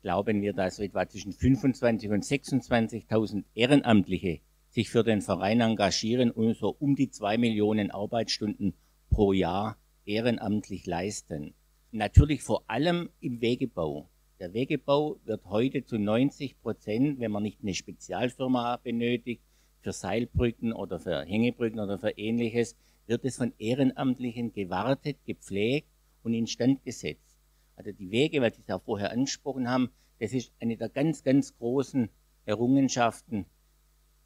glauben 0.02 0.40
wir, 0.40 0.52
dass 0.52 0.78
etwa 0.78 1.08
zwischen 1.08 1.32
25 1.32 2.10
und 2.10 2.24
26.000 2.24 3.44
Ehrenamtliche 3.54 4.40
sich 4.68 4.90
für 4.90 5.02
den 5.02 5.20
Verein 5.20 5.60
engagieren 5.60 6.30
und 6.30 6.56
so 6.56 6.76
um 6.78 6.94
die 6.94 7.10
zwei 7.10 7.38
Millionen 7.38 7.90
Arbeitsstunden 7.90 8.74
pro 9.10 9.32
Jahr 9.32 9.76
ehrenamtlich 10.04 10.86
leisten. 10.86 11.54
Natürlich 11.90 12.42
vor 12.42 12.64
allem 12.68 13.08
im 13.20 13.40
Wegebau. 13.40 14.08
Der 14.38 14.52
Wegebau 14.52 15.18
wird 15.24 15.46
heute 15.46 15.84
zu 15.84 15.98
90 15.98 16.60
Prozent, 16.60 17.20
wenn 17.20 17.32
man 17.32 17.42
nicht 17.42 17.62
eine 17.62 17.74
Spezialfirma 17.74 18.76
benötigt, 18.76 19.42
für 19.87 19.93
Seilbrücken 19.93 20.72
oder 20.72 20.99
für 20.99 21.22
Hängebrücken 21.22 21.78
oder 21.78 21.97
für 21.97 22.11
ähnliches, 22.18 22.74
wird 23.07 23.24
es 23.24 23.37
von 23.37 23.53
Ehrenamtlichen 23.57 24.53
gewartet, 24.53 25.16
gepflegt 25.24 25.87
und 26.24 26.34
instand 26.34 26.82
gesetzt. 26.82 27.37
Also 27.76 27.93
die 27.93 28.11
Wege, 28.11 28.41
Sie 28.41 28.62
es 28.62 28.66
ja 28.66 28.80
vorher 28.80 29.12
angesprochen 29.12 29.70
haben, 29.70 29.91
das 30.18 30.32
ist 30.32 30.53
eine 30.59 30.76
der 30.76 30.89
ganz, 30.89 31.22
ganz 31.22 31.57
großen 31.57 32.09
Errungenschaften, 32.47 33.47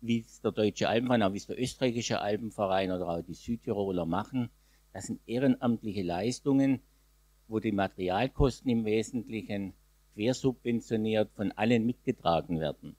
wie 0.00 0.20
es 0.20 0.40
der 0.40 0.52
Deutsche 0.52 0.88
Alpenverein, 0.88 1.24
auch 1.24 1.34
wie 1.34 1.36
es 1.36 1.46
der 1.46 1.60
österreichische 1.60 2.22
Alpenverein 2.22 2.90
oder 2.90 3.06
auch 3.10 3.20
die 3.20 3.34
Südtiroler 3.34 4.06
machen. 4.06 4.48
Das 4.94 5.08
sind 5.08 5.20
ehrenamtliche 5.26 6.02
Leistungen, 6.02 6.80
wo 7.48 7.58
die 7.58 7.72
Materialkosten 7.72 8.70
im 8.70 8.86
Wesentlichen 8.86 9.74
quersubventioniert 10.14 11.30
von 11.32 11.52
allen 11.52 11.84
mitgetragen 11.84 12.60
werden. 12.60 12.96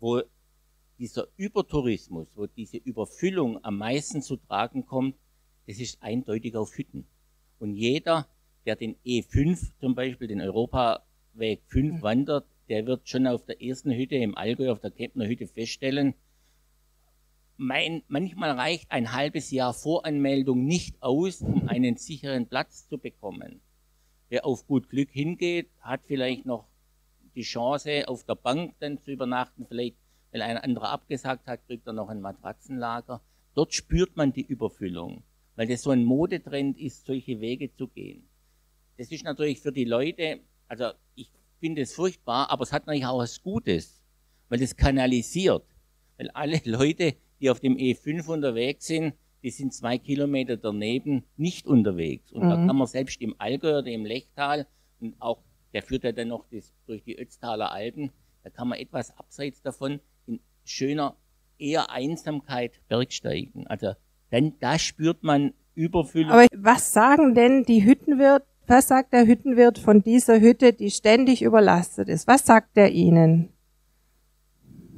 Wo 0.00 0.20
dieser 0.98 1.28
Übertourismus, 1.36 2.28
wo 2.34 2.46
diese 2.46 2.76
Überfüllung 2.76 3.62
am 3.64 3.78
meisten 3.78 4.22
zu 4.22 4.36
tragen 4.36 4.86
kommt, 4.86 5.16
das 5.66 5.78
ist 5.78 6.02
eindeutig 6.02 6.56
auf 6.56 6.76
Hütten. 6.76 7.06
Und 7.58 7.74
jeder, 7.74 8.28
der 8.66 8.76
den 8.76 8.96
E5 9.04 9.72
zum 9.80 9.94
Beispiel, 9.94 10.28
den 10.28 10.40
Europaweg 10.40 11.62
5 11.66 12.02
wandert, 12.02 12.46
der 12.68 12.86
wird 12.86 13.08
schon 13.08 13.26
auf 13.26 13.44
der 13.44 13.62
ersten 13.62 13.92
Hütte 13.92 14.16
im 14.16 14.36
Allgäu, 14.36 14.70
auf 14.70 14.80
der 14.80 14.90
Kempner 14.90 15.26
Hütte 15.26 15.46
feststellen, 15.46 16.14
mein, 17.56 18.02
manchmal 18.08 18.50
reicht 18.52 18.90
ein 18.90 19.12
halbes 19.12 19.50
Jahr 19.50 19.74
Voranmeldung 19.74 20.64
nicht 20.64 21.00
aus, 21.02 21.40
um 21.40 21.68
einen 21.68 21.96
sicheren 21.96 22.48
Platz 22.48 22.88
zu 22.88 22.98
bekommen. 22.98 23.60
Wer 24.28 24.44
auf 24.44 24.66
gut 24.66 24.88
Glück 24.88 25.10
hingeht, 25.10 25.68
hat 25.80 26.04
vielleicht 26.04 26.46
noch 26.46 26.66
die 27.36 27.42
Chance, 27.42 28.08
auf 28.08 28.24
der 28.24 28.34
Bank 28.34 28.74
dann 28.80 28.98
zu 29.00 29.12
übernachten. 29.12 29.66
Vielleicht, 29.66 29.96
weil 30.34 30.42
ein 30.42 30.58
anderer 30.58 30.90
abgesagt 30.90 31.46
hat, 31.46 31.64
kriegt 31.64 31.86
er 31.86 31.92
noch 31.92 32.08
ein 32.08 32.20
Matratzenlager. 32.20 33.20
Dort 33.54 33.72
spürt 33.72 34.16
man 34.16 34.32
die 34.32 34.44
Überfüllung, 34.44 35.22
weil 35.54 35.68
das 35.68 35.82
so 35.82 35.90
ein 35.90 36.02
Modetrend 36.02 36.76
ist, 36.76 37.06
solche 37.06 37.40
Wege 37.40 37.72
zu 37.72 37.86
gehen. 37.86 38.28
Das 38.98 39.12
ist 39.12 39.22
natürlich 39.22 39.60
für 39.60 39.70
die 39.70 39.84
Leute, 39.84 40.40
also 40.66 40.90
ich 41.14 41.30
finde 41.60 41.82
es 41.82 41.94
furchtbar, 41.94 42.50
aber 42.50 42.64
es 42.64 42.72
hat 42.72 42.84
natürlich 42.88 43.06
auch 43.06 43.18
was 43.18 43.40
Gutes, 43.44 44.02
weil 44.48 44.60
es 44.60 44.76
kanalisiert. 44.76 45.64
Weil 46.18 46.30
alle 46.30 46.60
Leute, 46.64 47.14
die 47.40 47.48
auf 47.48 47.60
dem 47.60 47.76
E5 47.76 48.26
unterwegs 48.26 48.86
sind, 48.86 49.14
die 49.44 49.50
sind 49.50 49.72
zwei 49.72 49.98
Kilometer 49.98 50.56
daneben 50.56 51.22
nicht 51.36 51.64
unterwegs. 51.64 52.32
Und 52.32 52.46
mhm. 52.46 52.50
da 52.50 52.56
kann 52.56 52.76
man 52.76 52.88
selbst 52.88 53.20
im 53.20 53.36
Allgäu 53.38 53.78
oder 53.78 53.86
im 53.86 54.04
Lechtal 54.04 54.66
und 54.98 55.14
auch, 55.22 55.44
der 55.72 55.84
führt 55.84 56.02
ja 56.02 56.10
dann 56.10 56.28
noch 56.28 56.44
das, 56.50 56.74
durch 56.86 57.04
die 57.04 57.16
Ötztaler 57.16 57.70
Alpen, 57.70 58.10
da 58.42 58.50
kann 58.50 58.66
man 58.66 58.80
etwas 58.80 59.16
abseits 59.16 59.62
davon 59.62 60.00
schöner, 60.64 61.16
eher 61.58 61.90
Einsamkeit 61.90 62.80
bergsteigen. 62.88 63.66
Also 63.66 63.94
dann, 64.30 64.54
da 64.60 64.78
spürt 64.78 65.22
man 65.22 65.54
Überfüllung. 65.74 66.30
Aber 66.32 66.46
was 66.56 66.92
sagen 66.92 67.34
denn 67.34 67.64
die 67.64 67.84
Hüttenwirt, 67.84 68.44
was 68.66 68.88
sagt 68.88 69.12
der 69.12 69.26
Hüttenwirt 69.26 69.78
von 69.78 70.02
dieser 70.02 70.40
Hütte, 70.40 70.72
die 70.72 70.90
ständig 70.90 71.42
überlastet 71.42 72.08
ist? 72.08 72.26
Was 72.26 72.46
sagt 72.46 72.76
er 72.76 72.90
Ihnen? 72.90 73.50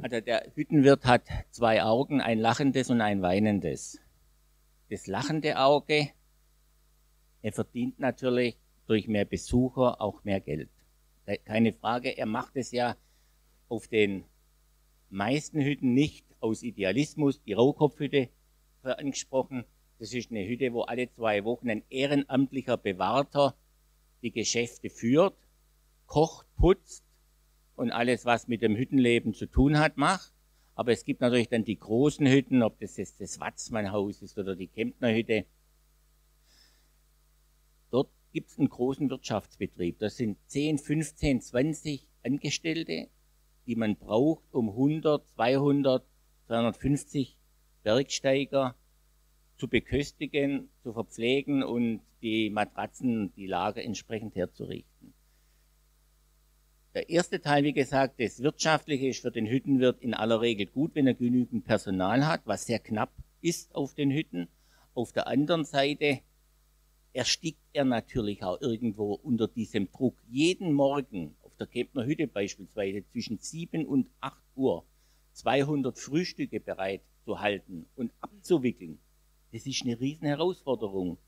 Also 0.00 0.20
der 0.20 0.52
Hüttenwirt 0.54 1.04
hat 1.04 1.22
zwei 1.50 1.82
Augen, 1.82 2.20
ein 2.20 2.38
lachendes 2.38 2.90
und 2.90 3.00
ein 3.00 3.22
weinendes. 3.22 3.98
Das 4.88 5.06
lachende 5.06 5.58
Auge, 5.58 6.10
er 7.42 7.52
verdient 7.52 7.98
natürlich 7.98 8.56
durch 8.86 9.08
mehr 9.08 9.24
Besucher 9.24 10.00
auch 10.00 10.22
mehr 10.22 10.40
Geld. 10.40 10.68
Keine 11.44 11.72
Frage, 11.72 12.16
er 12.16 12.26
macht 12.26 12.56
es 12.56 12.70
ja 12.70 12.96
auf 13.68 13.88
den 13.88 14.24
meisten 15.10 15.60
Hütten 15.60 15.94
nicht 15.94 16.26
aus 16.40 16.62
Idealismus. 16.62 17.42
Die 17.42 17.52
Rauchkopfhütte 17.52 18.28
angesprochen, 18.82 19.64
das 19.98 20.12
ist 20.12 20.30
eine 20.30 20.46
Hütte, 20.46 20.72
wo 20.72 20.82
alle 20.82 21.10
zwei 21.10 21.44
Wochen 21.44 21.70
ein 21.70 21.82
ehrenamtlicher 21.88 22.76
Bewahrter 22.76 23.56
die 24.22 24.30
Geschäfte 24.30 24.90
führt, 24.90 25.36
kocht, 26.06 26.46
putzt, 26.56 27.06
und 27.76 27.90
alles, 27.90 28.24
was 28.24 28.48
mit 28.48 28.62
dem 28.62 28.74
Hüttenleben 28.74 29.34
zu 29.34 29.46
tun 29.46 29.78
hat, 29.78 29.96
macht. 29.96 30.32
Aber 30.74 30.92
es 30.92 31.04
gibt 31.04 31.20
natürlich 31.20 31.48
dann 31.48 31.64
die 31.64 31.78
großen 31.78 32.26
Hütten, 32.26 32.62
ob 32.62 32.78
das 32.80 32.96
jetzt 32.96 33.20
das 33.20 33.38
Watzmannhaus 33.38 34.22
ist 34.22 34.38
oder 34.38 34.56
die 34.56 34.66
Kempner 34.66 35.14
Hütte. 35.14 35.46
Dort 37.90 38.10
gibt 38.32 38.50
es 38.50 38.58
einen 38.58 38.68
großen 38.68 39.08
Wirtschaftsbetrieb. 39.08 39.98
Das 39.98 40.16
sind 40.16 40.38
10, 40.48 40.78
15, 40.78 41.40
20 41.40 42.06
Angestellte, 42.24 43.08
die 43.66 43.76
man 43.76 43.96
braucht, 43.96 44.44
um 44.52 44.68
100, 44.70 45.26
200, 45.28 46.04
250 46.46 47.36
Bergsteiger 47.82 48.74
zu 49.56 49.68
beköstigen, 49.68 50.68
zu 50.82 50.92
verpflegen 50.92 51.62
und 51.62 52.00
die 52.22 52.50
Matratzen, 52.50 53.32
die 53.34 53.46
Lager 53.46 53.82
entsprechend 53.82 54.34
herzurichten. 54.34 55.14
Der 56.94 57.10
erste 57.10 57.40
Teil, 57.40 57.64
wie 57.64 57.72
gesagt, 57.72 58.20
das 58.20 58.42
Wirtschaftliche 58.42 59.08
ist 59.08 59.20
für 59.20 59.30
den 59.30 59.46
Hüttenwirt 59.46 60.00
in 60.00 60.14
aller 60.14 60.40
Regel 60.40 60.66
gut, 60.66 60.94
wenn 60.94 61.06
er 61.06 61.14
genügend 61.14 61.64
Personal 61.64 62.26
hat, 62.26 62.40
was 62.46 62.66
sehr 62.66 62.78
knapp 62.78 63.12
ist 63.42 63.74
auf 63.74 63.94
den 63.94 64.10
Hütten. 64.10 64.48
Auf 64.94 65.12
der 65.12 65.26
anderen 65.26 65.64
Seite 65.64 66.20
erstickt 67.12 67.60
er 67.72 67.84
natürlich 67.84 68.42
auch 68.42 68.60
irgendwo 68.60 69.14
unter 69.14 69.46
diesem 69.46 69.90
Druck. 69.90 70.16
Jeden 70.28 70.72
Morgen 70.72 71.36
der 71.58 71.66
Kempner 71.66 72.04
Hütte 72.04 72.26
beispielsweise 72.26 73.04
zwischen 73.06 73.38
7 73.38 73.86
und 73.86 74.08
8 74.20 74.42
Uhr 74.56 74.84
200 75.32 75.98
Frühstücke 75.98 76.60
bereit 76.60 77.02
zu 77.24 77.40
halten 77.40 77.86
und 77.96 78.12
abzuwickeln. 78.20 78.98
Das 79.52 79.66
ist 79.66 79.82
eine 79.82 79.98
riesen 79.98 80.26
Herausforderung. 80.26 81.18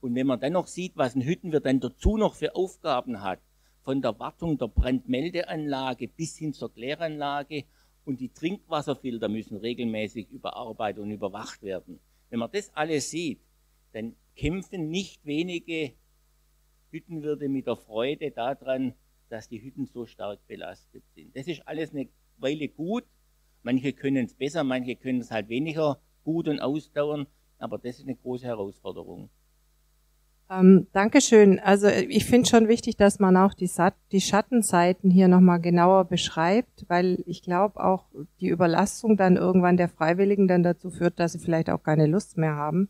Und 0.00 0.14
wenn 0.14 0.26
man 0.26 0.40
dann 0.40 0.52
noch 0.52 0.66
sieht, 0.66 0.96
was 0.96 1.14
ein 1.14 1.22
Hüttenwirt 1.22 1.66
dann 1.66 1.80
dazu 1.80 2.16
noch 2.16 2.34
für 2.34 2.54
Aufgaben 2.54 3.22
hat, 3.22 3.40
von 3.82 4.02
der 4.02 4.18
Wartung 4.18 4.58
der 4.58 4.68
Brandmeldeanlage 4.68 6.08
bis 6.08 6.36
hin 6.36 6.52
zur 6.52 6.72
Kläranlage 6.72 7.64
und 8.04 8.20
die 8.20 8.28
Trinkwasserfilter 8.28 9.28
müssen 9.28 9.56
regelmäßig 9.56 10.30
überarbeitet 10.30 11.02
und 11.02 11.10
überwacht 11.10 11.62
werden. 11.62 12.00
Wenn 12.30 12.40
man 12.40 12.50
das 12.50 12.74
alles 12.74 13.10
sieht, 13.10 13.40
dann 13.92 14.14
kämpfen 14.34 14.90
nicht 14.90 15.24
wenige 15.24 15.92
Hüttenwirte 16.90 17.48
mit 17.48 17.66
der 17.66 17.76
Freude 17.76 18.30
daran, 18.30 18.94
dass 19.28 19.48
die 19.48 19.62
Hütten 19.62 19.86
so 19.86 20.06
stark 20.06 20.46
belastet 20.46 21.04
sind. 21.14 21.36
Das 21.36 21.46
ist 21.46 21.66
alles 21.66 21.92
eine 21.92 22.08
Weile 22.38 22.68
gut. 22.68 23.04
Manche 23.62 23.92
können 23.92 24.26
es 24.26 24.34
besser, 24.34 24.64
manche 24.64 24.96
können 24.96 25.20
es 25.20 25.30
halt 25.30 25.48
weniger 25.48 25.98
gut 26.24 26.48
und 26.48 26.60
ausdauern, 26.60 27.26
aber 27.58 27.78
das 27.78 27.98
ist 27.98 28.04
eine 28.04 28.16
große 28.16 28.46
Herausforderung. 28.46 29.30
Ähm, 30.48 30.86
Dankeschön. 30.92 31.58
Also 31.58 31.88
ich 31.88 32.24
finde 32.24 32.48
schon 32.48 32.68
wichtig, 32.68 32.96
dass 32.96 33.18
man 33.18 33.36
auch 33.36 33.52
die, 33.54 33.66
Sat 33.66 33.94
die 34.12 34.20
Schattenseiten 34.20 35.10
hier 35.10 35.26
nochmal 35.26 35.60
genauer 35.60 36.04
beschreibt, 36.04 36.84
weil 36.88 37.22
ich 37.26 37.42
glaube 37.42 37.82
auch 37.82 38.04
die 38.40 38.48
Überlastung 38.48 39.16
dann 39.16 39.36
irgendwann 39.36 39.76
der 39.76 39.88
Freiwilligen 39.88 40.46
dann 40.46 40.62
dazu 40.62 40.90
führt, 40.90 41.18
dass 41.18 41.32
sie 41.32 41.40
vielleicht 41.40 41.68
auch 41.68 41.82
keine 41.82 42.06
Lust 42.06 42.36
mehr 42.36 42.54
haben. 42.54 42.88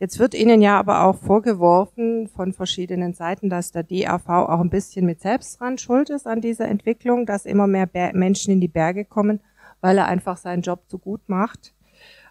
Jetzt 0.00 0.20
wird 0.20 0.34
Ihnen 0.34 0.62
ja 0.62 0.78
aber 0.78 1.04
auch 1.04 1.16
vorgeworfen 1.16 2.28
von 2.28 2.52
verschiedenen 2.52 3.14
Seiten, 3.14 3.50
dass 3.50 3.72
der 3.72 3.82
DAV 3.82 4.28
auch 4.28 4.60
ein 4.60 4.70
bisschen 4.70 5.04
mit 5.04 5.20
selbst 5.20 5.58
dran 5.58 5.76
schuld 5.76 6.08
ist 6.08 6.26
an 6.28 6.40
dieser 6.40 6.68
Entwicklung, 6.68 7.26
dass 7.26 7.46
immer 7.46 7.66
mehr 7.66 7.86
Ber 7.86 8.12
Menschen 8.12 8.52
in 8.52 8.60
die 8.60 8.68
Berge 8.68 9.04
kommen, 9.04 9.40
weil 9.80 9.98
er 9.98 10.06
einfach 10.06 10.36
seinen 10.36 10.62
Job 10.62 10.84
zu 10.86 10.98
gut 10.98 11.22
macht 11.28 11.74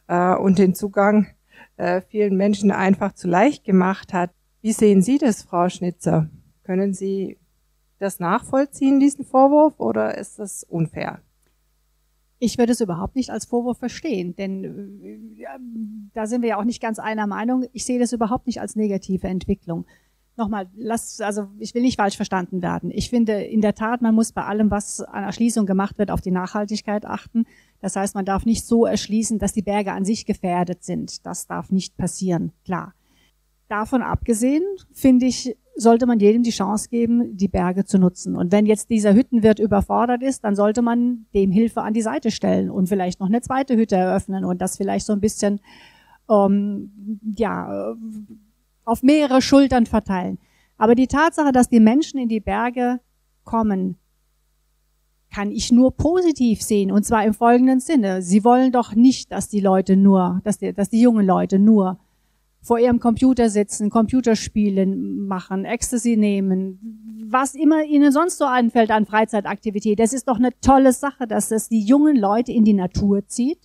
äh, 0.08 0.34
und 0.34 0.60
den 0.60 0.76
Zugang 0.76 1.28
äh, 1.76 2.02
vielen 2.02 2.38
Menschen 2.38 2.72
einfach 2.72 3.12
zu 3.12 3.28
leicht 3.28 3.66
gemacht 3.66 4.14
hat. 4.14 4.32
Wie 4.62 4.72
sehen 4.72 5.02
Sie 5.02 5.18
das, 5.18 5.44
Frau 5.44 5.68
Schnitzer? 5.68 6.30
Können 6.64 6.94
Sie 6.94 7.38
das 8.00 8.20
nachvollziehen, 8.20 9.00
diesen 9.02 9.26
Vorwurf, 9.26 9.80
oder 9.80 10.18
ist 10.18 10.40
das 10.40 10.64
unfair? 10.64 11.20
Ich 12.40 12.58
würde 12.58 12.74
es 12.74 12.82
überhaupt 12.82 13.16
nicht 13.16 13.32
als 13.32 13.46
Vorwurf 13.46 13.80
verstehen, 13.80 14.36
denn 14.36 14.64
äh, 15.04 15.46
da 16.14 16.28
sind 16.28 16.42
wir 16.42 16.50
ja 16.50 16.60
auch 16.60 16.66
nicht 16.66 16.82
ganz 16.82 17.00
einer 17.00 17.26
Meinung. 17.26 17.66
Ich 17.74 17.86
sehe 17.86 18.00
das 18.00 18.14
überhaupt 18.14 18.46
nicht 18.46 18.62
als 18.62 18.76
negative 18.76 19.28
Entwicklung. 19.28 19.86
Nochmal, 20.36 20.70
lass, 20.76 21.20
also 21.20 21.48
ich 21.58 21.74
will 21.74 21.82
nicht 21.82 21.98
falsch 21.98 22.16
verstanden 22.16 22.62
werden. 22.62 22.92
Ich 22.92 23.10
finde 23.10 23.42
in 23.42 23.62
der 23.62 23.74
Tat, 23.74 24.04
man 24.04 24.14
muss 24.14 24.34
bei 24.34 24.44
allem, 24.44 24.70
was 24.70 25.02
an 25.02 25.24
Erschließung 25.24 25.66
gemacht 25.66 25.98
wird, 25.98 26.12
auf 26.12 26.22
die 26.22 26.30
Nachhaltigkeit 26.30 27.08
achten. 27.08 27.46
Das 27.82 27.96
heißt, 27.96 28.14
man 28.14 28.26
darf 28.26 28.46
nicht 28.46 28.64
so 28.64 28.86
erschließen, 28.86 29.40
dass 29.40 29.54
die 29.54 29.64
Berge 29.64 29.94
an 29.94 30.06
sich 30.06 30.28
gefährdet 30.28 30.84
sind. 30.84 31.26
Das 31.26 31.48
darf 31.48 31.72
nicht 31.72 31.98
passieren, 31.98 32.52
klar. 32.66 32.94
Davon 33.68 34.04
abgesehen, 34.04 34.64
finde 34.94 35.26
ich, 35.26 35.58
sollte 35.78 36.06
man 36.06 36.20
jedem 36.20 36.44
die 36.44 36.52
Chance 36.52 36.90
geben, 36.90 37.38
die 37.38 37.48
Berge 37.48 37.86
zu 37.86 38.00
nutzen. 38.00 38.36
Und 38.36 38.52
wenn 38.52 38.66
jetzt 38.66 38.90
dieser 38.90 39.14
Hüttenwirt 39.14 39.60
überfordert 39.60 40.24
ist, 40.24 40.44
dann 40.44 40.56
sollte 40.56 40.82
man 40.82 41.28
dem 41.34 41.52
Hilfe 41.52 41.82
an 41.84 41.94
die 41.94 42.02
Seite 42.02 42.32
stellen 42.32 42.70
und 42.70 42.90
vielleicht 42.90 43.20
noch 43.20 43.28
eine 43.28 43.42
zweite 43.42 43.78
Hütte 43.78 43.96
eröffnen 43.96 44.44
und 44.44 44.62
das 44.62 44.78
vielleicht 44.78 45.06
so 45.06 45.14
ein 45.14 45.22
bisschen 45.22 45.60
ähm, 46.30 47.20
ja, 47.38 47.96
auf 48.86 49.04
mehrere 49.04 49.42
Schultern 49.42 49.86
verteilen. 49.86 50.40
Aber 50.78 50.96
die 50.96 51.08
Tatsache, 51.08 51.52
dass 51.52 51.70
die 51.70 51.80
Menschen 51.80 52.20
in 52.20 52.30
die 52.30 52.40
Berge 52.40 53.00
kommen, 53.44 53.98
kann 55.34 55.52
ich 55.52 55.72
nur 55.72 55.96
positiv 55.96 56.62
sehen. 56.62 56.92
Und 56.92 57.04
zwar 57.04 57.26
im 57.26 57.34
folgenden 57.34 57.80
Sinne. 57.80 58.22
Sie 58.22 58.44
wollen 58.44 58.72
doch 58.72 58.96
nicht, 58.96 59.32
dass 59.32 59.50
die 59.50 59.60
Leute 59.60 59.98
nur, 59.98 60.42
dass 60.44 60.58
die, 60.58 60.74
dass 60.74 60.90
die 60.90 61.02
jungen 61.02 61.26
Leute 61.26 61.60
nur 61.60 62.00
vor 62.68 62.80
ihrem 62.80 63.00
Computer 63.00 63.50
sitzen, 63.50 63.90
Computerspielen 63.90 65.26
machen, 65.26 65.64
Ecstasy 65.64 66.18
nehmen, 66.18 67.24
was 67.30 67.56
immer 67.56 67.84
ihnen 67.84 68.12
sonst 68.12 68.38
so 68.38 68.46
anfällt 68.46 68.92
an 68.92 69.06
Freizeitaktivität. 69.06 70.00
Das 70.00 70.12
ist 70.12 70.28
doch 70.28 70.36
eine 70.36 70.52
tolle 70.60 70.92
Sache, 70.92 71.28
dass 71.28 71.48
das 71.48 71.70
die 71.70 71.80
jungen 71.80 72.18
Leute 72.18 72.52
in 72.52 72.66
die 72.66 72.74
Natur 72.74 73.26
zieht 73.26 73.60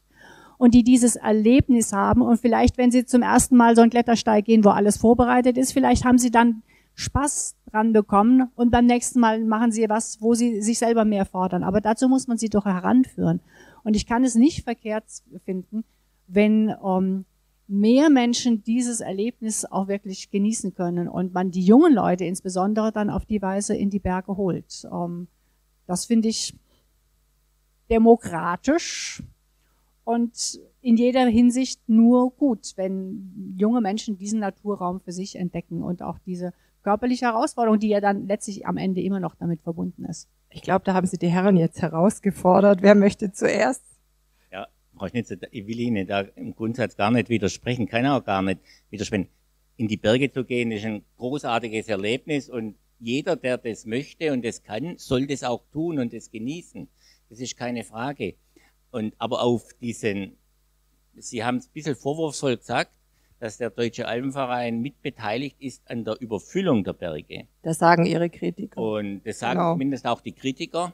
und 0.57 0.73
die 0.73 0.85
dieses 0.85 1.17
Erlebnis 1.17 1.93
haben 1.93 2.23
und 2.23 2.41
vielleicht, 2.41 2.79
wenn 2.79 2.93
sie 2.93 3.05
zum 3.05 3.23
ersten 3.23 3.57
Mal 3.57 3.75
so 3.75 3.83
einen 3.83 3.91
Klettersteig 3.91 4.45
gehen, 4.45 4.65
wo 4.65 4.69
alles 4.69 4.99
vorbereitet 4.99 5.59
ist, 5.59 5.73
vielleicht 5.73 6.05
haben 6.05 6.19
sie 6.19 6.31
dann 6.31 6.63
Spaß 6.95 7.57
dran 7.73 7.93
bekommen 7.93 8.51
und 8.55 8.71
beim 8.71 8.87
nächsten 8.87 9.19
Mal 9.19 9.45
machen 9.45 9.73
sie 9.73 9.89
was, 9.89 10.21
wo 10.21 10.35
sie 10.35 10.63
sich 10.63 10.79
selber 10.79 11.05
mehr 11.05 11.25
fordern. 11.25 11.65
Aber 11.65 11.81
dazu 11.81 12.09
muss 12.09 12.29
man 12.29 12.39
sie 12.39 12.51
doch 12.51 12.67
heranführen. 12.67 13.41
Und 13.83 13.97
ich 13.97 14.07
kann 14.07 14.23
es 14.23 14.37
nicht 14.37 14.63
verkehrt 14.63 15.05
finden, 15.45 15.83
wenn 16.29 16.73
ähm, 16.85 17.25
mehr 17.73 18.11
Menschen 18.11 18.63
dieses 18.63 19.01
Erlebnis 19.01 19.65
auch 19.65 19.89
wirklich 19.89 20.31
genießen 20.31 20.75
können 20.75 21.09
und 21.09 21.33
man 21.33 21.51
die 21.51 21.65
jungen 21.65 21.95
Leute 21.95 22.25
insbesondere 22.25 22.93
dann 22.93 23.09
auf 23.09 23.25
die 23.25 23.41
Weise 23.41 23.75
in 23.75 23.89
die 23.89 23.99
Berge 23.99 24.37
holt. 24.37 24.87
Ähm, 24.93 25.27
das 25.87 26.05
finde 26.05 26.29
ich 26.29 26.55
demokratisch 27.91 29.23
und 30.05 30.61
in 30.83 30.97
jeder 30.99 31.25
Hinsicht 31.27 31.81
nur 31.89 32.33
gut, 32.33 32.73
wenn 32.77 33.55
junge 33.57 33.81
Menschen 33.81 34.19
diesen 34.19 34.41
Naturraum 34.41 35.01
für 35.01 35.13
sich 35.13 35.37
entdecken 35.37 35.83
und 35.83 36.03
auch 36.03 36.19
diese 36.27 36.53
körperliche 36.83 37.27
Herausforderung, 37.27 37.79
die 37.79 37.89
ja 37.89 38.01
dann 38.01 38.27
letztlich 38.27 38.67
am 38.67 38.77
Ende 38.77 39.01
immer 39.01 39.21
noch 39.21 39.35
damit 39.35 39.63
verbunden 39.63 40.05
ist. 40.05 40.29
Ich 40.51 40.61
glaube, 40.61 40.85
da 40.85 40.93
haben 40.93 41.07
Sie 41.07 41.17
die 41.17 41.29
Herren 41.29 41.57
jetzt 41.57 41.81
herausgefordert. 41.81 42.83
Wer 42.83 42.95
möchte 42.95 43.33
zuerst? 43.33 43.83
Ja, 45.03 45.09
Frau 45.09 45.09
Schnitzer, 45.09 45.37
ich 45.51 45.67
will 45.67 45.81
Ihnen 45.81 46.07
da 46.07 46.21
im 46.21 46.55
Grundsatz 46.55 46.97
gar 46.97 47.11
nicht 47.11 47.29
widersprechen, 47.29 47.87
kann 47.87 48.07
auch 48.07 48.25
gar 48.25 48.41
nicht 48.41 48.61
widersprechen. 48.91 49.29
In 49.77 49.89
die 49.89 49.97
Berge 49.97 50.31
zu 50.31 50.45
gehen 50.45 50.71
ist 50.71 50.85
ein 50.85 51.03
großartiges 51.19 51.89
Erlebnis 51.89 52.49
und 52.49 52.77
jeder, 53.01 53.35
der 53.35 53.59
das 53.59 53.85
möchte 53.85 54.33
und 54.33 54.45
das 54.45 54.63
kann, 54.63 54.97
soll 54.99 55.27
das 55.27 55.43
auch 55.43 55.65
tun 55.73 55.99
und 55.99 56.13
das 56.13 56.31
genießen. 56.31 56.89
Das 57.31 57.41
ist 57.41 57.57
keine 57.57 57.83
Frage. 57.83 58.35
Und, 58.93 59.15
aber 59.19 59.43
auf 59.43 59.73
diesen, 59.81 60.37
Sie 61.17 61.43
haben 61.43 61.57
es 61.57 61.67
ein 61.67 61.73
bisschen 61.73 61.97
vorwurfsvoll 61.97 62.59
gesagt, 62.59 62.93
dass 63.41 63.59
der 63.59 63.71
Deutsche 63.71 64.07
Alpenverein 64.07 64.81
mitbeteiligt 64.81 65.57
ist 65.61 65.83
an 65.91 66.05
der 66.05 66.21
Überfüllung 66.21 66.85
der 66.85 66.93
Berge. 66.93 67.49
Das 67.63 67.79
sagen 67.79 68.07
Ihre 68.07 68.31
Kritiker. 68.31 68.81
Und 68.81 69.23
das 69.25 69.41
sagen 69.41 69.59
genau. 69.59 69.73
zumindest 69.73 70.07
auch 70.07 70.21
die 70.21 70.33
Kritiker. 70.33 70.93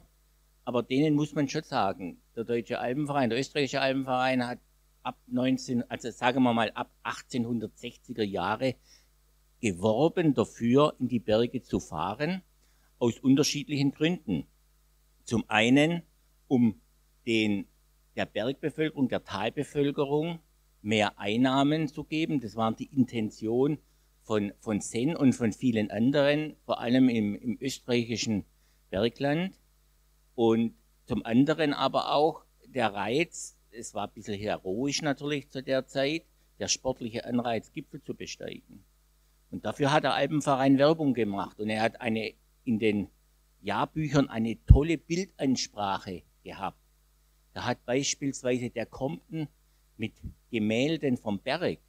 Aber 0.65 0.83
denen 0.83 1.15
muss 1.15 1.33
man 1.33 1.47
schon 1.47 1.63
sagen, 1.63 2.21
der 2.35 2.43
Deutsche 2.43 2.79
Alpenverein, 2.79 3.29
der 3.29 3.39
österreichische 3.39 3.81
Alpenverein 3.81 4.45
hat 4.45 4.59
ab 5.03 5.17
19, 5.27 5.89
also 5.89 6.11
sagen 6.11 6.43
wir 6.43 6.53
mal 6.53 6.71
ab 6.71 6.91
1860er 7.03 8.23
Jahre 8.23 8.75
geworben 9.61 10.33
dafür, 10.33 10.95
in 10.99 11.07
die 11.07 11.19
Berge 11.19 11.61
zu 11.61 11.79
fahren, 11.79 12.41
aus 12.97 13.19
unterschiedlichen 13.19 13.91
Gründen. 13.91 14.45
Zum 15.23 15.43
einen, 15.47 16.03
um 16.47 16.81
den, 17.25 17.67
der 18.15 18.25
Bergbevölkerung, 18.25 19.09
der 19.09 19.23
Talbevölkerung 19.23 20.39
mehr 20.81 21.19
Einnahmen 21.19 21.87
zu 21.87 22.03
geben. 22.03 22.39
Das 22.39 22.55
war 22.55 22.73
die 22.73 22.85
Intention 22.85 23.79
von, 24.23 24.53
von 24.59 24.81
Sen 24.81 25.15
und 25.15 25.33
von 25.33 25.53
vielen 25.53 25.91
anderen, 25.91 26.55
vor 26.65 26.79
allem 26.79 27.09
im, 27.09 27.35
im 27.35 27.57
österreichischen 27.59 28.45
Bergland. 28.89 29.55
Und 30.39 30.73
zum 31.03 31.25
anderen 31.25 31.73
aber 31.73 32.13
auch 32.13 32.45
der 32.65 32.93
Reiz, 32.93 33.57
es 33.71 33.93
war 33.93 34.07
ein 34.07 34.13
bisschen 34.13 34.39
heroisch 34.39 35.01
natürlich 35.01 35.49
zu 35.49 35.61
der 35.61 35.85
Zeit, 35.85 36.23
der 36.59 36.69
sportliche 36.69 37.25
Anreiz, 37.25 37.73
Gipfel 37.73 38.01
zu 38.01 38.13
besteigen. 38.15 38.85
Und 39.51 39.65
dafür 39.65 39.91
hat 39.91 40.05
der 40.05 40.13
Alpenverein 40.13 40.77
Werbung 40.77 41.13
gemacht 41.13 41.59
und 41.59 41.69
er 41.69 41.81
hat 41.81 41.99
eine, 41.99 42.35
in 42.63 42.79
den 42.79 43.09
Jahrbüchern 43.59 44.29
eine 44.29 44.57
tolle 44.65 44.97
Bildansprache 44.97 46.23
gehabt. 46.45 46.79
Da 47.51 47.65
hat 47.65 47.85
beispielsweise 47.85 48.69
der 48.69 48.85
Compton 48.85 49.49
mit 49.97 50.13
Gemälden 50.51 51.17
vom 51.17 51.39
Berg 51.39 51.79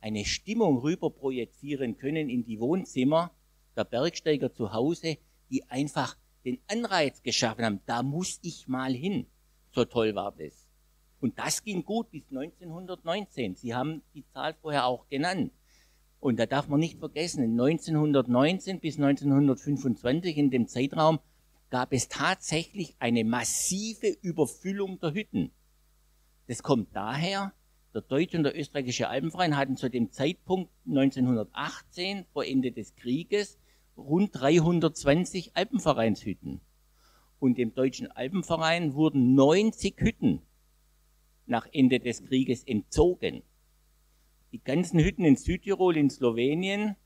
eine 0.00 0.24
Stimmung 0.24 0.78
rüber 0.78 1.10
projizieren 1.10 1.98
können 1.98 2.30
in 2.30 2.42
die 2.42 2.58
Wohnzimmer 2.58 3.32
der 3.76 3.84
Bergsteiger 3.84 4.50
zu 4.50 4.72
Hause, 4.72 5.18
die 5.50 5.64
einfach 5.64 6.16
den 6.44 6.58
Anreiz 6.68 7.22
geschaffen 7.22 7.64
haben, 7.64 7.80
da 7.86 8.02
muss 8.02 8.38
ich 8.42 8.68
mal 8.68 8.92
hin. 8.92 9.26
So 9.70 9.84
toll 9.84 10.14
war 10.14 10.32
das. 10.32 10.68
Und 11.20 11.38
das 11.38 11.62
ging 11.62 11.84
gut 11.84 12.10
bis 12.10 12.24
1919. 12.30 13.54
Sie 13.54 13.74
haben 13.74 14.02
die 14.14 14.24
Zahl 14.32 14.54
vorher 14.60 14.86
auch 14.86 15.08
genannt. 15.08 15.52
Und 16.18 16.38
da 16.38 16.46
darf 16.46 16.68
man 16.68 16.80
nicht 16.80 16.98
vergessen, 16.98 17.42
1919 17.42 18.80
bis 18.80 18.96
1925 18.96 20.36
in 20.36 20.50
dem 20.50 20.68
Zeitraum 20.68 21.18
gab 21.70 21.92
es 21.92 22.08
tatsächlich 22.08 22.94
eine 22.98 23.24
massive 23.24 24.08
Überfüllung 24.20 25.00
der 25.00 25.14
Hütten. 25.14 25.52
Das 26.48 26.62
kommt 26.62 26.94
daher, 26.94 27.52
der 27.94 28.02
deutsche 28.02 28.36
und 28.36 28.44
der 28.44 28.58
österreichische 28.58 29.08
Alpenverein 29.08 29.56
hatten 29.56 29.76
zu 29.76 29.88
dem 29.88 30.10
Zeitpunkt 30.10 30.70
1918, 30.86 32.26
vor 32.32 32.44
Ende 32.44 32.72
des 32.72 32.94
Krieges, 32.94 33.58
rund 33.96 34.30
320 34.32 35.56
Alpenvereinshütten. 35.56 36.60
Und 37.38 37.58
dem 37.58 37.74
deutschen 37.74 38.10
Alpenverein 38.10 38.94
wurden 38.94 39.34
90 39.34 39.96
Hütten 39.98 40.42
nach 41.46 41.66
Ende 41.72 41.98
des 41.98 42.24
Krieges 42.24 42.64
entzogen. 42.64 43.42
Die 44.52 44.62
ganzen 44.62 45.00
Hütten 45.00 45.24
in 45.24 45.36
Südtirol, 45.36 45.96
in 45.96 46.10
Slowenien 46.10 46.96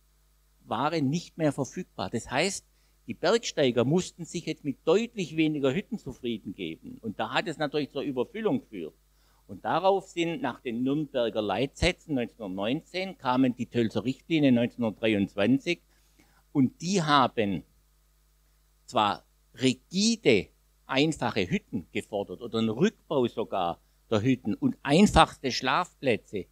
waren 0.64 1.08
nicht 1.08 1.38
mehr 1.38 1.52
verfügbar. 1.52 2.10
Das 2.10 2.30
heißt, 2.30 2.66
die 3.06 3.14
Bergsteiger 3.14 3.84
mussten 3.84 4.24
sich 4.24 4.46
jetzt 4.46 4.64
mit 4.64 4.78
deutlich 4.84 5.36
weniger 5.36 5.72
Hütten 5.72 5.98
zufrieden 5.98 6.54
geben. 6.54 6.98
Und 7.02 7.20
da 7.20 7.32
hat 7.32 7.46
es 7.46 7.56
natürlich 7.56 7.90
zur 7.92 8.02
Überfüllung 8.02 8.60
geführt. 8.60 8.94
Und 9.46 9.64
darauf 9.64 10.08
sind 10.08 10.42
nach 10.42 10.60
den 10.60 10.82
Nürnberger 10.82 11.40
Leitsätzen 11.40 12.18
1919 12.18 13.16
kamen 13.16 13.54
die 13.54 13.66
Tölzer 13.66 14.04
Richtlinien 14.04 14.58
1923 14.58 15.80
und 16.56 16.80
die 16.80 17.02
haben 17.02 17.64
zwar 18.86 19.26
rigide, 19.60 20.48
einfache 20.86 21.50
Hütten 21.50 21.86
gefordert 21.92 22.40
oder 22.40 22.60
einen 22.60 22.70
Rückbau 22.70 23.26
sogar 23.26 23.78
der 24.08 24.22
Hütten 24.22 24.54
und 24.54 24.78
einfachste 24.82 25.52
Schlafplätze. 25.52 26.46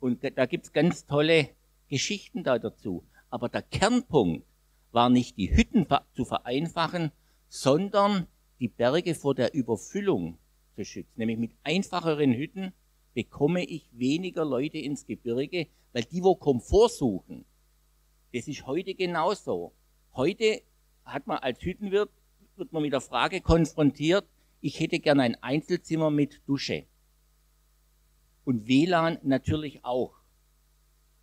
Und 0.00 0.24
da 0.24 0.46
gibt's 0.46 0.72
ganz 0.72 1.06
tolle 1.06 1.50
Geschichten 1.86 2.42
da 2.42 2.58
dazu. 2.58 3.04
Aber 3.30 3.48
der 3.48 3.62
Kernpunkt 3.62 4.44
war 4.90 5.08
nicht 5.08 5.36
die 5.36 5.56
Hütten 5.56 5.86
zu 6.14 6.24
vereinfachen, 6.24 7.12
sondern 7.48 8.26
die 8.58 8.66
Berge 8.66 9.14
vor 9.14 9.36
der 9.36 9.54
Überfüllung 9.54 10.36
zu 10.74 10.84
schützen. 10.84 11.12
Nämlich 11.14 11.38
mit 11.38 11.52
einfacheren 11.62 12.34
Hütten 12.34 12.72
bekomme 13.14 13.62
ich 13.62 13.88
weniger 13.92 14.44
Leute 14.44 14.78
ins 14.78 15.06
Gebirge, 15.06 15.68
weil 15.92 16.02
die, 16.02 16.24
wo 16.24 16.34
Komfort 16.34 16.88
suchen, 16.88 17.44
das 18.32 18.48
ist 18.48 18.66
heute 18.66 18.94
genauso. 18.94 19.72
Heute 20.14 20.62
hat 21.04 21.26
man 21.26 21.38
als 21.38 21.60
Hüttenwirt, 21.60 22.10
wird 22.56 22.72
man 22.72 22.82
mit 22.82 22.92
der 22.92 23.00
Frage 23.00 23.40
konfrontiert, 23.40 24.26
ich 24.60 24.78
hätte 24.78 25.00
gerne 25.00 25.22
ein 25.22 25.42
Einzelzimmer 25.42 26.10
mit 26.10 26.40
Dusche. 26.46 26.86
Und 28.44 28.68
WLAN 28.68 29.18
natürlich 29.22 29.84
auch. 29.84 30.14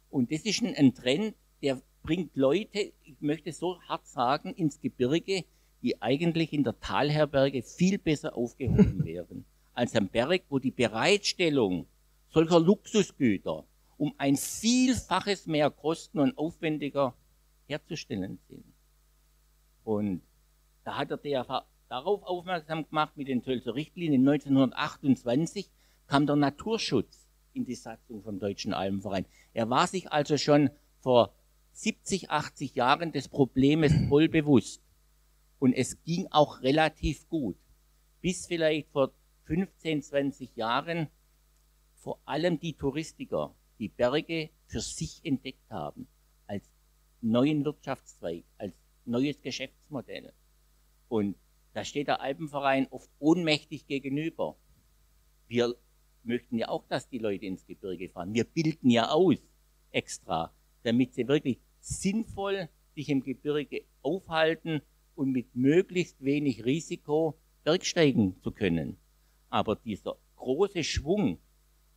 Und 0.10 0.32
das 0.32 0.42
ist 0.42 0.62
ein, 0.62 0.76
ein 0.76 0.94
Trend, 0.94 1.36
der 1.62 1.82
bringt 2.04 2.36
Leute, 2.36 2.92
ich 3.04 3.16
möchte 3.20 3.52
so 3.54 3.80
hart 3.82 4.08
sagen, 4.08 4.54
ins 4.54 4.82
Gebirge, 4.82 5.46
die 5.82 6.02
eigentlich 6.02 6.52
in 6.52 6.64
der 6.64 6.80
Talherberge 6.80 7.64
viel 7.64 7.98
besser 7.98 8.36
aufgehoben 8.36 9.04
wären 9.06 9.46
als 9.74 9.96
am 9.96 10.10
Berg, 10.10 10.44
wo 10.50 10.60
die 10.60 10.72
Bereitstellung 10.72 11.88
solcher 12.28 12.60
Luxusgüter 12.60 13.64
um 14.00 14.16
ein 14.18 14.38
Vielfaches 14.38 15.46
mehr 15.46 15.70
kosten 15.70 16.20
und 16.20 16.38
aufwendiger 16.38 17.14
herzustellen 17.68 18.40
sind. 18.48 18.64
Und 19.84 20.22
da 20.86 20.98
hat 20.98 21.12
der 21.12 21.18
DRV 21.18 21.66
darauf 21.90 22.24
aufmerksam 22.24 22.88
gemacht 22.88 23.18
mit 23.18 23.28
den 23.28 23.44
Tölzer 23.44 23.76
Richtlinien. 23.76 24.28
1928 24.28 25.70
kam 26.08 26.26
der 26.26 26.38
Naturschutz 26.38 27.28
in 27.52 27.66
die 27.66 27.76
Satzung 27.76 28.24
vom 28.24 28.40
Deutschen 28.40 28.74
Alpenverein. 28.74 29.26
Er 29.54 29.70
war 29.70 29.86
sich 29.86 30.12
also 30.14 30.38
schon 30.38 30.70
vor 31.02 31.34
70, 31.74 32.30
80 32.30 32.76
Jahren 32.76 33.12
des 33.12 33.28
Problems 33.28 33.94
voll 34.08 34.30
bewusst. 34.30 34.82
Und 35.60 35.74
es 35.74 36.02
ging 36.04 36.26
auch 36.32 36.62
relativ 36.62 37.28
gut. 37.28 37.58
Bis 38.22 38.48
vielleicht 38.48 38.90
vor 38.92 39.12
15, 39.44 40.04
20 40.04 40.56
Jahren 40.56 41.10
vor 41.96 42.22
allem 42.26 42.62
die 42.62 42.74
Touristiker 42.74 43.54
die 43.80 43.90
Berge 43.90 44.50
für 44.68 44.82
sich 44.82 45.22
entdeckt 45.24 45.70
haben, 45.72 46.08
als 46.48 46.64
neuen 47.22 47.66
Wirtschaftszweig, 47.66 48.44
als 48.58 48.74
neues 49.06 49.42
Geschäftsmodell. 49.42 50.34
Und 51.08 51.36
da 51.74 51.84
steht 51.84 52.08
der 52.08 52.22
Alpenverein 52.22 52.88
oft 52.92 53.10
ohnmächtig 53.20 53.88
gegenüber. 53.88 54.56
Wir 55.48 55.76
möchten 56.24 56.58
ja 56.58 56.70
auch, 56.70 56.86
dass 56.88 57.10
die 57.10 57.20
Leute 57.20 57.46
ins 57.46 57.66
Gebirge 57.66 58.10
fahren. 58.10 58.34
Wir 58.34 58.44
bilden 58.44 58.90
ja 58.90 59.10
aus 59.10 59.38
extra, 59.92 60.54
damit 60.84 61.14
sie 61.14 61.28
wirklich 61.28 61.60
sinnvoll 61.80 62.70
sich 62.96 63.10
im 63.10 63.24
Gebirge 63.24 63.86
aufhalten 64.02 64.82
und 65.16 65.32
mit 65.32 65.56
möglichst 65.56 66.24
wenig 66.24 66.66
Risiko 66.66 67.40
bergsteigen 67.64 68.40
zu 68.42 68.52
können. 68.52 68.98
Aber 69.50 69.76
dieser 69.76 70.18
große 70.36 70.84
Schwung, 70.84 71.40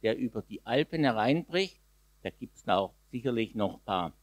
der 0.02 0.16
über 0.16 0.42
die 0.42 0.64
Alpen 0.66 1.04
hereinbricht, 1.04 1.80
da 2.22 2.30
gibt 2.30 2.56
es 2.56 2.68
auch 2.68 2.94
sicherlich 3.10 3.54
noch 3.54 3.74
ein 3.74 3.84
paar 3.84 4.16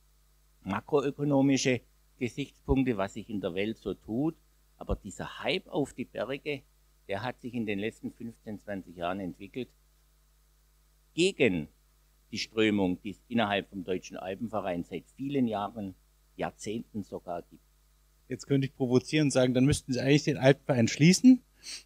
makroökonomische 0.63 1.81
Gesichtspunkte, 2.17 2.97
was 2.97 3.13
sich 3.13 3.29
in 3.29 3.41
der 3.41 3.53
Welt 3.53 3.77
so 3.77 3.93
tut. 3.93 4.35
Aber 4.77 4.95
dieser 4.95 5.43
Hype 5.43 5.67
auf 5.67 5.93
die 5.93 6.05
Berge, 6.05 6.63
der 7.07 7.23
hat 7.23 7.41
sich 7.41 7.53
in 7.53 7.65
den 7.65 7.79
letzten 7.79 8.11
15, 8.11 8.59
20 8.59 8.95
Jahren 8.95 9.19
entwickelt 9.19 9.69
gegen 11.13 11.67
die 12.31 12.37
Strömung, 12.37 13.01
die 13.01 13.11
es 13.11 13.21
innerhalb 13.27 13.69
vom 13.69 13.83
Deutschen 13.83 14.17
Alpenverein 14.17 14.83
seit 14.83 15.05
vielen 15.15 15.47
Jahren, 15.47 15.95
Jahrzehnten 16.35 17.03
sogar 17.03 17.41
gibt. 17.41 17.63
Jetzt 18.27 18.45
könnte 18.45 18.67
ich 18.67 18.75
provozieren 18.75 19.27
und 19.27 19.31
sagen, 19.31 19.53
dann 19.53 19.65
müssten 19.65 19.91
Sie 19.91 19.99
eigentlich 19.99 20.23
den 20.23 20.37
Alpenverein 20.37 20.87
schließen 20.87 21.41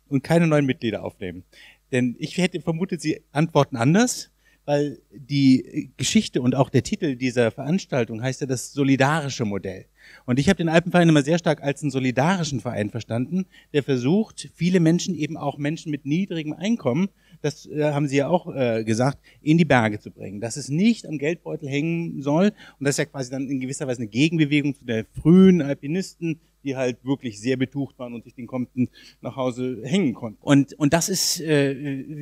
und 0.07 0.23
keine 0.23 0.45
neuen 0.45 0.65
Mitglieder 0.65 1.03
aufnehmen. 1.03 1.45
Denn 1.93 2.15
ich 2.19 2.37
hätte 2.37 2.59
vermutet, 2.59 3.01
Sie 3.01 3.21
antworten 3.31 3.77
anders, 3.77 4.31
weil 4.65 4.99
die 5.11 5.91
Geschichte 5.95 6.41
und 6.41 6.55
auch 6.55 6.69
der 6.69 6.83
Titel 6.83 7.15
dieser 7.15 7.51
Veranstaltung 7.51 8.21
heißt 8.21 8.41
ja 8.41 8.47
das 8.47 8.73
solidarische 8.73 9.45
Modell. 9.45 9.85
Und 10.25 10.39
ich 10.39 10.49
habe 10.49 10.57
den 10.57 10.69
Alpenverein 10.69 11.07
immer 11.07 11.21
sehr 11.21 11.37
stark 11.37 11.61
als 11.61 11.81
einen 11.81 11.91
solidarischen 11.91 12.59
Verein 12.61 12.89
verstanden, 12.89 13.45
der 13.73 13.83
versucht, 13.83 14.49
viele 14.55 14.79
Menschen, 14.79 15.15
eben 15.15 15.37
auch 15.37 15.57
Menschen 15.57 15.91
mit 15.91 16.05
niedrigem 16.05 16.53
Einkommen, 16.53 17.09
das 17.41 17.65
äh, 17.67 17.91
haben 17.91 18.07
Sie 18.07 18.17
ja 18.17 18.27
auch 18.27 18.53
äh, 18.55 18.83
gesagt, 18.83 19.19
in 19.41 19.57
die 19.57 19.65
Berge 19.65 19.99
zu 19.99 20.11
bringen. 20.11 20.39
Dass 20.41 20.57
es 20.57 20.69
nicht 20.69 21.05
am 21.05 21.17
Geldbeutel 21.17 21.69
hängen 21.69 22.21
soll. 22.21 22.53
Und 22.79 22.85
das 22.85 22.91
ist 22.91 22.99
ja 22.99 23.05
quasi 23.05 23.29
dann 23.29 23.49
in 23.49 23.59
gewisser 23.59 23.85
Weise 23.85 23.99
eine 23.99 24.07
Gegenbewegung 24.07 24.75
zu 24.75 24.85
der 24.85 25.05
frühen 25.21 25.61
Alpinisten, 25.61 26.39
die 26.64 26.76
halt 26.76 27.03
wirklich 27.03 27.39
sehr 27.39 27.57
betucht 27.57 27.97
waren 27.99 28.14
und 28.14 28.24
sich 28.24 28.36
den 28.36 28.47
Kompten 28.47 28.89
nach 29.22 29.36
Hause 29.36 29.82
hängen 29.84 30.14
konnten. 30.14 30.41
Und, 30.41 30.74
und 30.74 30.93
das 30.93 31.09
ist 31.09 31.41
äh, 31.41 31.74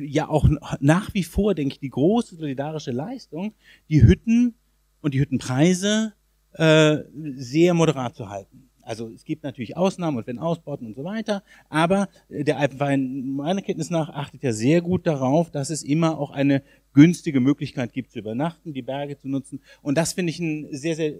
ja 0.04 0.28
auch 0.28 0.48
nach 0.80 1.14
wie 1.14 1.24
vor, 1.24 1.54
denke 1.54 1.74
ich, 1.74 1.80
die 1.80 1.90
große 1.90 2.36
solidarische 2.36 2.90
Leistung, 2.90 3.54
die 3.88 4.02
Hütten 4.02 4.54
und 5.00 5.14
die 5.14 5.20
Hüttenpreise 5.20 6.14
äh, 6.54 6.98
sehr 7.36 7.74
moderat 7.74 8.14
zu 8.14 8.28
halten. 8.28 8.68
Also 8.82 9.08
es 9.10 9.24
gibt 9.24 9.44
natürlich 9.44 9.76
Ausnahmen 9.76 10.18
und 10.18 10.26
wenn 10.26 10.38
Ausbauten 10.38 10.88
und 10.88 10.94
so 10.94 11.04
weiter, 11.04 11.44
aber 11.68 12.08
äh, 12.28 12.44
der 12.44 12.58
Alpenverein 12.58 13.32
meiner 13.34 13.62
Kenntnis 13.62 13.90
nach 13.90 14.10
achtet 14.10 14.42
ja 14.42 14.52
sehr 14.52 14.80
gut 14.80 15.06
darauf, 15.06 15.50
dass 15.50 15.70
es 15.70 15.82
immer 15.82 16.18
auch 16.18 16.30
eine 16.30 16.62
günstige 16.92 17.40
Möglichkeit 17.40 17.92
gibt 17.92 18.10
zu 18.10 18.18
übernachten, 18.18 18.72
die 18.72 18.82
Berge 18.82 19.16
zu 19.16 19.28
nutzen. 19.28 19.60
Und 19.82 19.96
das 19.96 20.12
finde 20.12 20.30
ich 20.30 20.40
ein 20.40 20.68
sehr, 20.72 20.96
sehr 20.96 21.12
äh, 21.12 21.18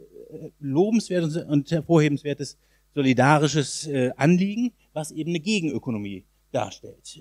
lobenswertes 0.60 1.36
und 1.36 1.70
hervorhebenswertes 1.70 2.58
solidarisches 2.94 3.86
äh, 3.86 4.10
Anliegen, 4.16 4.72
was 4.92 5.10
eben 5.10 5.30
eine 5.30 5.40
Gegenökonomie 5.40 6.24
darstellt. 6.52 7.18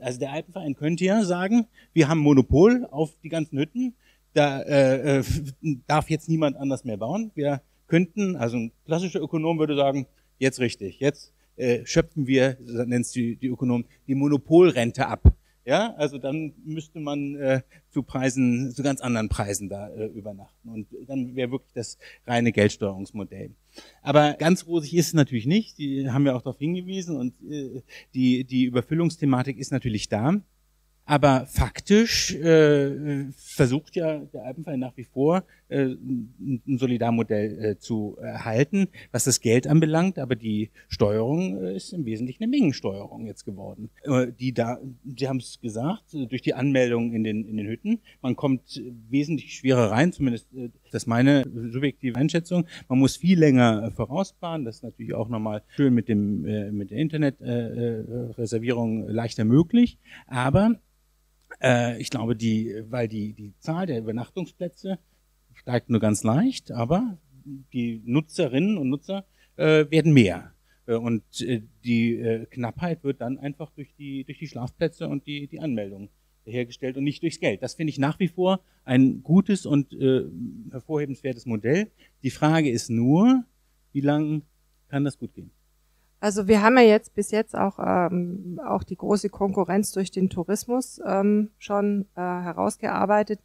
Also 0.00 0.20
der 0.20 0.32
Alpenverein 0.32 0.76
könnte 0.76 1.04
ja 1.04 1.24
sagen, 1.24 1.66
wir 1.92 2.08
haben 2.08 2.20
Monopol 2.20 2.86
auf 2.92 3.16
die 3.20 3.28
ganzen 3.28 3.58
Hütten, 3.58 3.94
da 4.32 4.62
äh, 4.62 5.24
darf 5.88 6.08
jetzt 6.08 6.28
niemand 6.28 6.56
anders 6.56 6.84
mehr 6.84 6.96
bauen. 6.96 7.32
Wir 7.34 7.62
könnten, 7.88 8.36
also 8.36 8.56
ein 8.58 8.72
klassischer 8.86 9.20
Ökonom 9.20 9.58
würde 9.58 9.74
sagen, 9.74 10.06
jetzt 10.38 10.60
richtig, 10.60 11.00
jetzt 11.00 11.32
äh, 11.56 11.84
schöpfen 11.84 12.26
wir, 12.26 12.56
es 12.90 13.12
die, 13.12 13.36
die 13.36 13.48
Ökonomen, 13.48 13.86
die 14.06 14.14
Monopolrente 14.14 15.06
ab. 15.06 15.34
Ja, 15.70 15.94
also 15.94 16.18
dann 16.18 16.52
müsste 16.64 16.98
man 16.98 17.36
äh, 17.36 17.60
zu 17.90 18.02
Preisen, 18.02 18.72
zu 18.72 18.82
ganz 18.82 19.00
anderen 19.00 19.28
Preisen 19.28 19.68
da 19.68 19.88
äh, 19.90 20.06
übernachten. 20.06 20.68
Und 20.68 20.88
dann 21.06 21.36
wäre 21.36 21.52
wirklich 21.52 21.72
das 21.74 21.96
reine 22.26 22.50
Geldsteuerungsmodell. 22.50 23.52
Aber 24.02 24.32
ganz 24.32 24.66
rosig 24.66 24.94
ist 24.94 25.06
es 25.06 25.14
natürlich 25.14 25.46
nicht. 25.46 25.78
Die 25.78 26.10
haben 26.10 26.26
ja 26.26 26.34
auch 26.34 26.42
darauf 26.42 26.58
hingewiesen 26.58 27.16
und 27.16 27.34
äh, 27.48 27.82
die, 28.14 28.42
die 28.42 28.64
Überfüllungsthematik 28.64 29.58
ist 29.58 29.70
natürlich 29.70 30.08
da. 30.08 30.40
Aber 31.04 31.46
faktisch 31.46 32.34
äh, 32.34 33.30
versucht 33.36 33.94
ja 33.94 34.18
der 34.18 34.46
Alpenverein 34.46 34.80
nach 34.80 34.96
wie 34.96 35.04
vor 35.04 35.44
ein 35.70 36.78
Solidarmodell 36.78 37.64
äh, 37.64 37.78
zu 37.78 38.16
erhalten, 38.20 38.88
was 39.12 39.24
das 39.24 39.40
Geld 39.40 39.66
anbelangt. 39.66 40.18
Aber 40.18 40.36
die 40.36 40.70
Steuerung 40.88 41.62
äh, 41.62 41.76
ist 41.76 41.92
im 41.92 42.04
Wesentlichen 42.04 42.42
eine 42.42 42.50
Mengensteuerung 42.50 43.26
jetzt 43.26 43.44
geworden. 43.44 43.90
Äh, 44.02 44.32
die 44.38 44.52
da, 44.52 44.78
Sie 45.04 45.28
haben 45.28 45.38
es 45.38 45.60
gesagt, 45.60 46.12
durch 46.12 46.42
die 46.42 46.54
Anmeldung 46.54 47.12
in 47.12 47.24
den 47.24 47.44
in 47.44 47.56
den 47.56 47.66
Hütten, 47.66 48.00
man 48.22 48.36
kommt 48.36 48.82
wesentlich 49.08 49.54
schwerer 49.54 49.90
rein. 49.90 50.12
Zumindest 50.12 50.52
äh, 50.54 50.70
das 50.90 51.04
ist 51.04 51.06
meine 51.06 51.44
subjektive 51.70 52.18
Einschätzung. 52.18 52.66
Man 52.88 52.98
muss 52.98 53.16
viel 53.16 53.38
länger 53.38 53.92
vorausplanen. 53.92 54.64
Das 54.64 54.76
ist 54.76 54.82
natürlich 54.82 55.14
auch 55.14 55.28
nochmal 55.28 55.62
schön 55.68 55.94
mit 55.94 56.08
dem 56.08 56.44
äh, 56.44 56.72
mit 56.72 56.90
der 56.90 56.98
Internetreservierung 56.98 59.08
äh, 59.08 59.12
leichter 59.12 59.44
möglich. 59.44 59.98
Aber 60.26 60.80
äh, 61.62 62.00
ich 62.00 62.10
glaube, 62.10 62.36
die, 62.36 62.82
weil 62.88 63.08
die, 63.08 63.32
die 63.32 63.54
Zahl 63.58 63.86
der 63.86 63.98
Übernachtungsplätze 63.98 64.98
steigt 65.60 65.90
nur 65.90 66.00
ganz 66.00 66.24
leicht, 66.24 66.72
aber 66.72 67.18
die 67.44 68.02
Nutzerinnen 68.04 68.78
und 68.78 68.88
Nutzer 68.88 69.24
äh, 69.56 69.90
werden 69.90 70.12
mehr. 70.12 70.52
Äh, 70.86 70.94
und 70.94 71.22
äh, 71.42 71.62
die 71.84 72.16
äh, 72.16 72.46
Knappheit 72.46 73.04
wird 73.04 73.20
dann 73.20 73.38
einfach 73.38 73.70
durch 73.70 73.94
die, 73.96 74.24
durch 74.24 74.38
die 74.38 74.48
Schlafplätze 74.48 75.06
und 75.06 75.26
die, 75.26 75.46
die 75.48 75.60
Anmeldung 75.60 76.08
hergestellt 76.44 76.96
und 76.96 77.04
nicht 77.04 77.22
durchs 77.22 77.40
Geld. 77.40 77.62
Das 77.62 77.74
finde 77.74 77.90
ich 77.90 77.98
nach 77.98 78.18
wie 78.18 78.28
vor 78.28 78.60
ein 78.84 79.22
gutes 79.22 79.66
und 79.66 79.92
äh, 79.92 80.24
hervorhebenswertes 80.70 81.44
Modell. 81.44 81.90
Die 82.22 82.30
Frage 82.30 82.70
ist 82.70 82.88
nur, 82.88 83.44
wie 83.92 84.00
lange 84.00 84.42
kann 84.88 85.04
das 85.04 85.18
gut 85.18 85.34
gehen? 85.34 85.50
Also 86.20 86.48
wir 86.48 86.62
haben 86.62 86.76
ja 86.76 86.84
jetzt 86.84 87.14
bis 87.14 87.30
jetzt 87.30 87.54
auch, 87.54 87.78
ähm, 87.78 88.60
auch 88.66 88.82
die 88.82 88.96
große 88.96 89.28
Konkurrenz 89.28 89.92
durch 89.92 90.10
den 90.10 90.28
Tourismus 90.28 91.00
ähm, 91.06 91.50
schon 91.58 92.06
herausgearbeitet. 92.14 93.40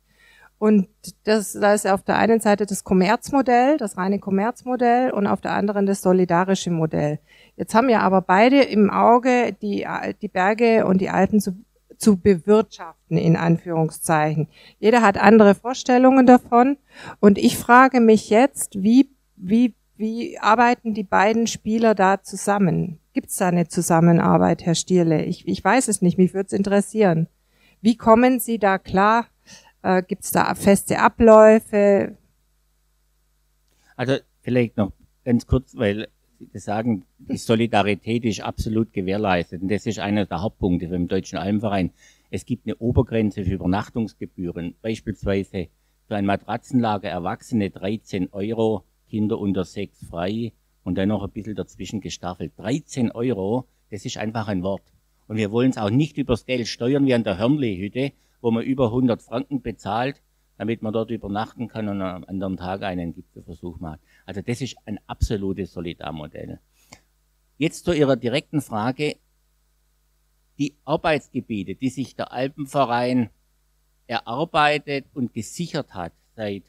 Und 0.58 0.88
das, 1.26 1.54
da 1.54 1.74
ist 1.74 1.86
auf 1.86 2.04
der 2.04 2.18
einen 2.18 2.40
Seite 2.40 2.66
das 2.66 2.84
Kommerzmodell, 2.84 3.78
das 3.78 3.98
reine 3.98 4.20
Kommerzmodell 4.20 5.12
und 5.12 5.28
auf 5.28 5.42
der 5.42 5.52
anderen 5.52 5.86
das 5.86 6.02
solidarische 6.02 6.72
Modell. 6.72 7.20
Jetzt 7.58 7.76
haben 7.76 7.90
ja 7.90 8.00
aber 8.00 8.22
beide 8.22 8.62
im 8.62 8.90
Auge, 8.90 9.56
die, 9.62 9.86
die 10.22 10.28
Berge 10.28 10.86
und 10.86 11.02
die 11.02 11.10
Alpen 11.10 11.42
zu, 11.42 11.56
zu 11.98 12.18
bewirtschaften, 12.18 13.18
in 13.18 13.36
Anführungszeichen. 13.36 14.48
Jeder 14.80 15.02
hat 15.02 15.18
andere 15.18 15.56
Vorstellungen 15.56 16.26
davon. 16.26 16.78
Und 17.20 17.38
ich 17.38 17.58
frage 17.58 18.00
mich 18.00 18.30
jetzt, 18.30 18.82
wie, 18.82 19.10
wie 19.36 19.74
wie 19.98 20.38
arbeiten 20.40 20.94
die 20.94 21.04
beiden 21.04 21.48
Spieler 21.48 21.96
da 21.96 22.22
zusammen? 22.22 23.00
Gibt 23.14 23.30
es 23.30 23.38
da 23.38 23.48
eine 23.48 23.68
Zusammenarbeit, 23.68 24.66
Herr 24.66 24.76
Stierle? 24.76 25.24
Ich, 25.24 25.48
ich 25.48 25.64
weiß 25.64 25.88
es 25.88 26.02
nicht, 26.02 26.18
mich 26.18 26.34
würde 26.34 26.48
es 26.48 26.54
interessieren. 26.54 27.28
Wie 27.82 27.96
kommen 27.96 28.40
Sie 28.40 28.60
da 28.60 28.78
klar? 28.78 29.28
Äh, 29.86 30.02
Gibt 30.02 30.24
es 30.24 30.32
da 30.32 30.56
feste 30.56 31.00
Abläufe? 31.00 32.18
Also 33.96 34.18
vielleicht 34.42 34.78
noch 34.78 34.92
ganz 35.24 35.46
kurz, 35.46 35.76
weil 35.76 36.08
Sie 36.40 36.60
sagen, 36.60 37.06
die 37.20 37.38
Solidarität 37.38 38.26
ist 38.26 38.42
absolut 38.42 38.92
gewährleistet. 38.94 39.62
Und 39.62 39.70
das 39.70 39.86
ist 39.86 40.00
einer 40.00 40.26
der 40.26 40.42
Hauptpunkte 40.42 40.88
beim 40.88 41.08
Deutschen 41.08 41.38
Almverein. 41.38 41.92
Es 42.32 42.46
gibt 42.46 42.66
eine 42.66 42.76
Obergrenze 42.78 43.46
für 43.46 43.54
Übernachtungsgebühren. 43.54 44.74
Beispielsweise 44.82 45.68
für 46.08 46.16
ein 46.16 46.26
Matratzenlager 46.26 47.10
Erwachsene 47.10 47.70
13 47.70 48.30
Euro 48.34 48.84
Kinder 49.08 49.38
unter 49.38 49.64
sechs 49.66 50.04
frei 50.04 50.52
und 50.84 50.98
dann 50.98 51.10
noch 51.10 51.24
ein 51.24 51.30
bisschen 51.30 51.56
dazwischen 51.56 52.02
gestaffelt. 52.02 52.54
13 52.58 53.12
Euro, 53.12 53.68
das 53.92 54.04
ist 54.04 54.18
einfach 54.18 54.48
ein 54.48 54.64
Wort. 54.64 54.84
Und 55.28 55.38
wir 55.38 55.52
wollen 55.52 55.70
es 55.70 55.78
auch 55.78 55.92
nicht 55.92 56.18
übers 56.18 56.46
Geld 56.46 56.68
steuern 56.68 57.06
wie 57.06 57.14
an 57.14 57.24
der 57.24 57.38
Hörnli-Hütte, 57.38 58.12
wo 58.46 58.52
man 58.52 58.64
über 58.64 58.86
100 58.86 59.24
Franken 59.24 59.64
bezahlt, 59.64 60.22
damit 60.60 60.84
man 60.84 60.94
dort 60.94 61.10
übernachten 61.10 61.68
kann 61.68 61.90
und 61.90 62.00
am 62.04 62.24
anderen 62.26 62.58
Tag 62.58 62.84
einen 62.84 63.12
Gipfelversuch 63.12 63.80
macht. 63.80 64.00
Also 64.28 64.44
das 64.44 64.62
ist 64.62 64.76
ein 64.86 65.00
absolutes 65.08 65.74
Solidarmodell. 65.74 66.60
Jetzt 67.58 67.86
zu 67.86 67.92
Ihrer 67.92 68.16
direkten 68.16 68.62
Frage. 68.62 69.16
Die 70.60 70.76
Arbeitsgebiete, 70.86 71.74
die 71.74 71.90
sich 71.90 72.16
der 72.16 72.32
Alpenverein 72.32 73.32
erarbeitet 74.06 75.08
und 75.16 75.34
gesichert 75.34 75.96
hat 75.96 76.14
seit 76.36 76.66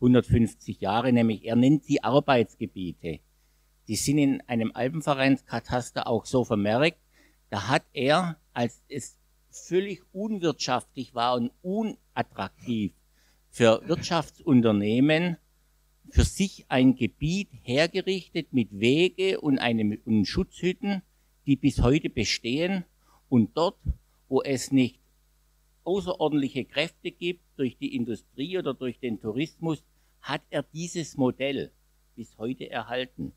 150 0.00 0.80
Jahre, 0.80 1.12
nämlich 1.12 1.44
er 1.44 1.54
nennt 1.54 1.84
sie 1.84 2.02
Arbeitsgebiete. 2.02 3.20
Die 3.86 3.96
sind 3.96 4.18
in 4.18 4.42
einem 4.48 4.72
Alpenvereinskataster 4.74 6.08
auch 6.08 6.26
so 6.26 6.42
vermerkt. 6.42 6.98
Da 7.50 7.68
hat 7.68 7.84
er, 7.92 8.36
als 8.52 8.82
es 8.88 9.19
völlig 9.50 10.02
unwirtschaftlich 10.12 11.14
war 11.14 11.36
und 11.36 11.50
unattraktiv 11.62 12.92
für 13.50 13.82
Wirtschaftsunternehmen, 13.86 15.36
für 16.10 16.24
sich 16.24 16.66
ein 16.68 16.96
Gebiet 16.96 17.48
hergerichtet 17.62 18.52
mit 18.52 18.68
Wege 18.78 19.40
und, 19.40 19.58
einem, 19.58 19.98
und 20.04 20.24
Schutzhütten, 20.24 21.02
die 21.46 21.56
bis 21.56 21.80
heute 21.80 22.10
bestehen. 22.10 22.84
Und 23.28 23.56
dort, 23.56 23.78
wo 24.28 24.42
es 24.42 24.72
nicht 24.72 24.98
außerordentliche 25.84 26.64
Kräfte 26.64 27.10
gibt 27.10 27.42
durch 27.56 27.76
die 27.76 27.94
Industrie 27.94 28.58
oder 28.58 28.74
durch 28.74 28.98
den 28.98 29.20
Tourismus, 29.20 29.84
hat 30.20 30.42
er 30.50 30.62
dieses 30.62 31.16
Modell 31.16 31.72
bis 32.14 32.36
heute 32.38 32.70
erhalten. 32.70 33.32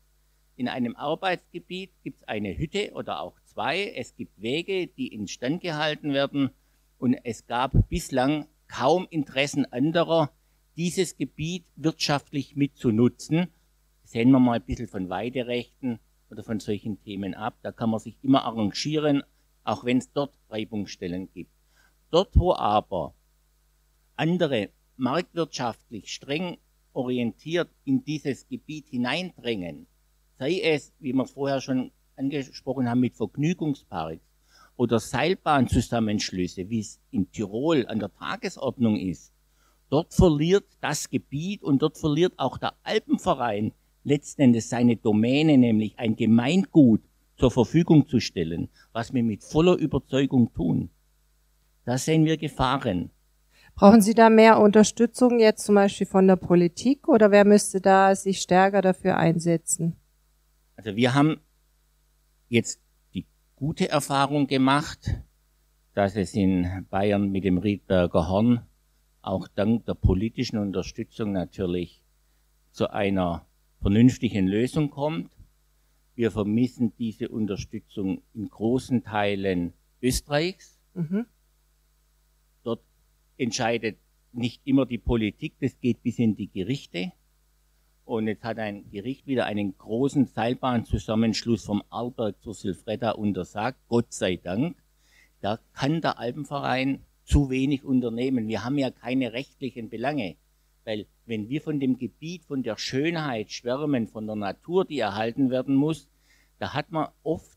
In 0.56 0.68
einem 0.68 0.94
Arbeitsgebiet 0.94 1.90
gibt 2.02 2.22
es 2.22 2.28
eine 2.28 2.56
Hütte 2.56 2.92
oder 2.94 3.20
auch 3.20 3.38
zwei. 3.54 3.92
Es 3.96 4.16
gibt 4.16 4.40
Wege, 4.42 4.88
die 4.88 5.14
instand 5.14 5.62
gehalten 5.62 6.12
werden. 6.12 6.50
Und 6.98 7.14
es 7.24 7.46
gab 7.46 7.72
bislang 7.88 8.46
kaum 8.66 9.06
Interessen 9.10 9.64
anderer, 9.72 10.30
dieses 10.76 11.16
Gebiet 11.16 11.64
wirtschaftlich 11.76 12.56
mitzunutzen. 12.56 13.48
Sehen 14.02 14.30
wir 14.30 14.40
mal 14.40 14.54
ein 14.54 14.64
bisschen 14.64 14.88
von 14.88 15.08
Weiderechten 15.08 16.00
oder 16.30 16.42
von 16.42 16.60
solchen 16.60 17.00
Themen 17.02 17.34
ab. 17.34 17.56
Da 17.62 17.72
kann 17.72 17.90
man 17.90 18.00
sich 18.00 18.16
immer 18.22 18.44
arrangieren, 18.44 19.22
auch 19.62 19.84
wenn 19.84 19.98
es 19.98 20.12
dort 20.12 20.34
Reibungsstellen 20.50 21.30
gibt. 21.32 21.52
Dort, 22.10 22.30
wo 22.34 22.52
aber 22.54 23.14
andere 24.16 24.70
marktwirtschaftlich 24.96 26.12
streng 26.12 26.58
orientiert 26.92 27.68
in 27.84 28.04
dieses 28.04 28.48
Gebiet 28.48 28.88
hineindrängen, 28.88 29.86
sei 30.38 30.60
es, 30.60 30.92
wie 30.98 31.12
wir 31.12 31.26
vorher 31.26 31.60
schon 31.60 31.90
angesprochen 32.16 32.88
haben, 32.88 33.00
mit 33.00 33.16
Vergnügungsparks 33.16 34.22
oder 34.76 34.98
Seilbahnzusammenschlüsse, 34.98 36.68
wie 36.68 36.80
es 36.80 37.00
in 37.10 37.30
Tirol 37.30 37.86
an 37.86 38.00
der 38.00 38.12
Tagesordnung 38.12 38.96
ist, 38.98 39.32
dort 39.90 40.12
verliert 40.12 40.66
das 40.80 41.08
Gebiet 41.08 41.62
und 41.62 41.82
dort 41.82 41.98
verliert 41.98 42.34
auch 42.36 42.58
der 42.58 42.74
Alpenverein 42.82 43.72
letzten 44.02 44.42
Endes 44.42 44.68
seine 44.68 44.96
Domäne, 44.96 45.56
nämlich 45.58 45.98
ein 45.98 46.16
Gemeingut 46.16 47.02
zur 47.36 47.50
Verfügung 47.50 48.06
zu 48.08 48.20
stellen, 48.20 48.68
was 48.92 49.12
wir 49.12 49.22
mit 49.22 49.42
voller 49.42 49.76
Überzeugung 49.76 50.52
tun. 50.52 50.90
Da 51.84 51.98
sehen 51.98 52.24
wir 52.24 52.36
Gefahren. 52.36 53.10
Brauchen 53.74 54.00
Sie 54.00 54.14
da 54.14 54.30
mehr 54.30 54.60
Unterstützung 54.60 55.40
jetzt 55.40 55.64
zum 55.64 55.74
Beispiel 55.74 56.06
von 56.06 56.28
der 56.28 56.36
Politik 56.36 57.08
oder 57.08 57.32
wer 57.32 57.44
müsste 57.44 57.80
da 57.80 58.14
sich 58.14 58.40
stärker 58.40 58.82
dafür 58.82 59.16
einsetzen? 59.16 59.96
Also 60.76 60.94
wir 60.94 61.14
haben 61.14 61.40
jetzt 62.48 62.80
die 63.14 63.26
gute 63.56 63.88
Erfahrung 63.88 64.46
gemacht, 64.46 65.20
dass 65.94 66.16
es 66.16 66.34
in 66.34 66.86
Bayern 66.90 67.30
mit 67.30 67.44
dem 67.44 67.58
Riedberger 67.58 68.28
Horn 68.28 68.66
auch 69.22 69.48
dank 69.48 69.86
der 69.86 69.94
politischen 69.94 70.58
Unterstützung 70.58 71.32
natürlich 71.32 72.02
zu 72.72 72.90
einer 72.90 73.46
vernünftigen 73.80 74.46
Lösung 74.46 74.90
kommt. 74.90 75.30
Wir 76.14 76.30
vermissen 76.30 76.92
diese 76.98 77.28
Unterstützung 77.28 78.22
in 78.34 78.48
großen 78.48 79.02
Teilen 79.04 79.72
Österreichs. 80.02 80.78
Mhm. 80.94 81.26
Dort 82.62 82.82
entscheidet 83.36 83.98
nicht 84.32 84.60
immer 84.64 84.86
die 84.86 84.98
Politik, 84.98 85.54
das 85.60 85.78
geht 85.80 86.02
bis 86.02 86.18
in 86.18 86.36
die 86.36 86.48
Gerichte. 86.48 87.12
Und 88.04 88.26
jetzt 88.26 88.44
hat 88.44 88.58
ein 88.58 88.90
Gericht 88.90 89.26
wieder 89.26 89.46
einen 89.46 89.76
großen 89.78 90.26
Seilbahnzusammenschluss 90.26 91.64
vom 91.64 91.82
Arlberg 91.88 92.40
zur 92.42 92.52
Silfreda 92.52 93.12
untersagt, 93.12 93.78
Gott 93.88 94.12
sei 94.12 94.36
Dank. 94.36 94.76
Da 95.40 95.58
kann 95.72 96.02
der 96.02 96.18
Alpenverein 96.18 97.00
zu 97.24 97.48
wenig 97.48 97.82
unternehmen. 97.82 98.48
Wir 98.48 98.64
haben 98.64 98.76
ja 98.76 98.90
keine 98.90 99.32
rechtlichen 99.32 99.88
Belange. 99.88 100.36
Weil 100.84 101.06
wenn 101.24 101.48
wir 101.48 101.62
von 101.62 101.80
dem 101.80 101.96
Gebiet, 101.96 102.44
von 102.44 102.62
der 102.62 102.76
Schönheit 102.76 103.50
schwärmen, 103.50 104.06
von 104.06 104.26
der 104.26 104.36
Natur, 104.36 104.84
die 104.84 104.98
erhalten 104.98 105.48
werden 105.48 105.74
muss, 105.74 106.06
da 106.58 106.74
hat 106.74 106.92
man 106.92 107.08
oft 107.22 107.56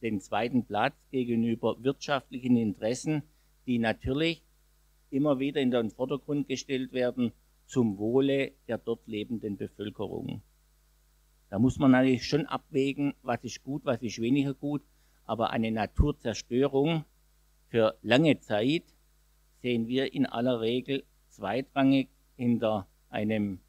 den 0.00 0.20
zweiten 0.20 0.64
Platz 0.64 0.94
gegenüber 1.10 1.82
wirtschaftlichen 1.82 2.56
Interessen, 2.56 3.24
die 3.66 3.80
natürlich 3.80 4.44
immer 5.10 5.40
wieder 5.40 5.60
in 5.60 5.72
den 5.72 5.90
Vordergrund 5.90 6.46
gestellt 6.46 6.92
werden 6.92 7.32
zum 7.68 7.98
Wohle 7.98 8.52
der 8.66 8.78
dort 8.78 9.06
lebenden 9.06 9.56
Bevölkerung. 9.56 10.42
Da 11.50 11.58
muss 11.58 11.78
man 11.78 11.92
natürlich 11.92 12.26
schon 12.26 12.46
abwägen, 12.46 13.14
was 13.22 13.44
ist 13.44 13.62
gut, 13.62 13.84
was 13.84 14.02
ist 14.02 14.20
weniger 14.20 14.54
gut, 14.54 14.82
aber 15.24 15.50
eine 15.50 15.70
Naturzerstörung 15.70 17.04
für 17.68 17.96
lange 18.02 18.40
Zeit 18.40 18.84
sehen 19.60 19.86
wir 19.86 20.12
in 20.12 20.26
aller 20.26 20.60
Regel 20.60 21.04
zweitrangig 21.28 22.08
hinter 22.36 22.86
einem 23.10 23.60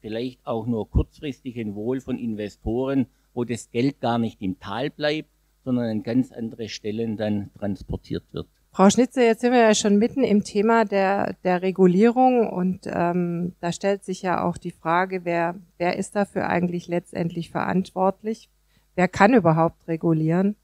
vielleicht 0.00 0.46
auch 0.46 0.66
nur 0.66 0.90
kurzfristigen 0.90 1.74
Wohl 1.74 2.00
von 2.00 2.18
Investoren, 2.18 3.06
wo 3.32 3.44
das 3.44 3.70
Geld 3.70 4.00
gar 4.00 4.18
nicht 4.18 4.42
im 4.42 4.58
Tal 4.58 4.90
bleibt, 4.90 5.30
sondern 5.64 5.86
an 5.86 6.02
ganz 6.02 6.30
andere 6.32 6.68
Stellen 6.68 7.16
dann 7.16 7.50
transportiert 7.54 8.24
wird. 8.32 8.48
Frau 8.76 8.90
Schnitze, 8.90 9.22
jetzt 9.22 9.40
sind 9.40 9.52
wir 9.54 9.60
ja 9.60 9.74
schon 9.74 9.96
mitten 9.96 10.22
im 10.22 10.44
Thema 10.44 10.84
der, 10.84 11.32
der 11.44 11.62
Regulierung 11.62 12.46
und 12.46 12.80
ähm, 12.84 13.54
da 13.60 13.72
stellt 13.72 14.04
sich 14.04 14.20
ja 14.20 14.44
auch 14.44 14.58
die 14.58 14.70
Frage, 14.70 15.24
wer, 15.24 15.54
wer 15.78 15.96
ist 15.96 16.14
dafür 16.14 16.46
eigentlich 16.50 16.86
letztendlich 16.86 17.50
verantwortlich? 17.50 18.50
Wer 18.94 19.08
kann 19.08 19.32
überhaupt 19.32 19.88
regulieren? 19.88 20.56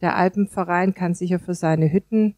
Der 0.00 0.14
Alpenverein 0.14 0.94
kann 0.94 1.14
sicher 1.14 1.40
für 1.40 1.54
seine 1.54 1.92
Hütten 1.92 2.36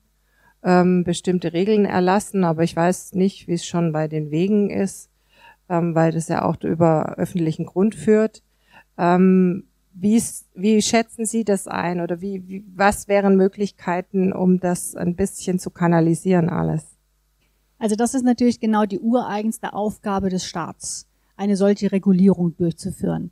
ähm, 0.64 1.04
bestimmte 1.04 1.52
Regeln 1.52 1.84
erlassen, 1.84 2.42
aber 2.42 2.62
ich 2.62 2.74
weiß 2.74 3.12
nicht, 3.12 3.46
wie 3.46 3.52
es 3.52 3.66
schon 3.66 3.92
bei 3.92 4.08
den 4.08 4.30
Wegen 4.30 4.70
ist, 4.70 5.10
ähm, 5.68 5.94
weil 5.94 6.12
das 6.12 6.28
ja 6.28 6.46
auch 6.46 6.56
über 6.62 7.16
öffentlichen 7.18 7.66
Grund 7.66 7.94
führt. 7.94 8.42
Ähm, 8.96 9.64
wie, 9.92 10.22
wie 10.54 10.82
schätzen 10.82 11.26
Sie 11.26 11.44
das 11.44 11.66
ein 11.66 12.00
oder 12.00 12.20
wie, 12.20 12.46
wie, 12.48 12.64
was 12.74 13.08
wären 13.08 13.36
Möglichkeiten, 13.36 14.32
um 14.32 14.60
das 14.60 14.94
ein 14.94 15.16
bisschen 15.16 15.58
zu 15.58 15.70
kanalisieren 15.70 16.48
alles? 16.48 16.84
Also 17.78 17.96
das 17.96 18.14
ist 18.14 18.24
natürlich 18.24 18.60
genau 18.60 18.84
die 18.84 19.00
ureigenste 19.00 19.72
Aufgabe 19.72 20.28
des 20.28 20.44
Staats, 20.44 21.06
eine 21.36 21.56
solche 21.56 21.92
Regulierung 21.92 22.56
durchzuführen. 22.56 23.30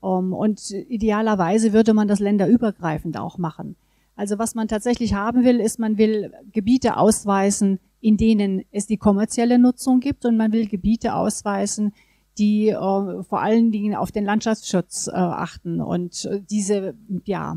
Um, 0.00 0.32
und 0.32 0.70
idealerweise 0.70 1.72
würde 1.72 1.92
man 1.92 2.06
das 2.06 2.20
länderübergreifend 2.20 3.16
auch 3.16 3.36
machen. 3.36 3.74
Also 4.14 4.38
was 4.38 4.54
man 4.54 4.68
tatsächlich 4.68 5.14
haben 5.14 5.42
will, 5.44 5.58
ist, 5.58 5.78
man 5.78 5.98
will 5.98 6.32
Gebiete 6.52 6.96
ausweisen, 6.96 7.80
in 8.00 8.16
denen 8.16 8.64
es 8.70 8.86
die 8.86 8.96
kommerzielle 8.96 9.58
Nutzung 9.58 9.98
gibt 10.00 10.24
und 10.24 10.36
man 10.36 10.52
will 10.52 10.66
Gebiete 10.66 11.14
ausweisen, 11.14 11.92
die 12.38 12.68
äh, 12.68 12.74
vor 13.22 13.40
allen 13.40 13.72
Dingen 13.72 13.94
auf 13.94 14.12
den 14.12 14.24
Landschaftsschutz 14.24 15.08
äh, 15.08 15.12
achten 15.12 15.80
und 15.80 16.24
äh, 16.24 16.40
diese 16.48 16.94
ja 17.24 17.56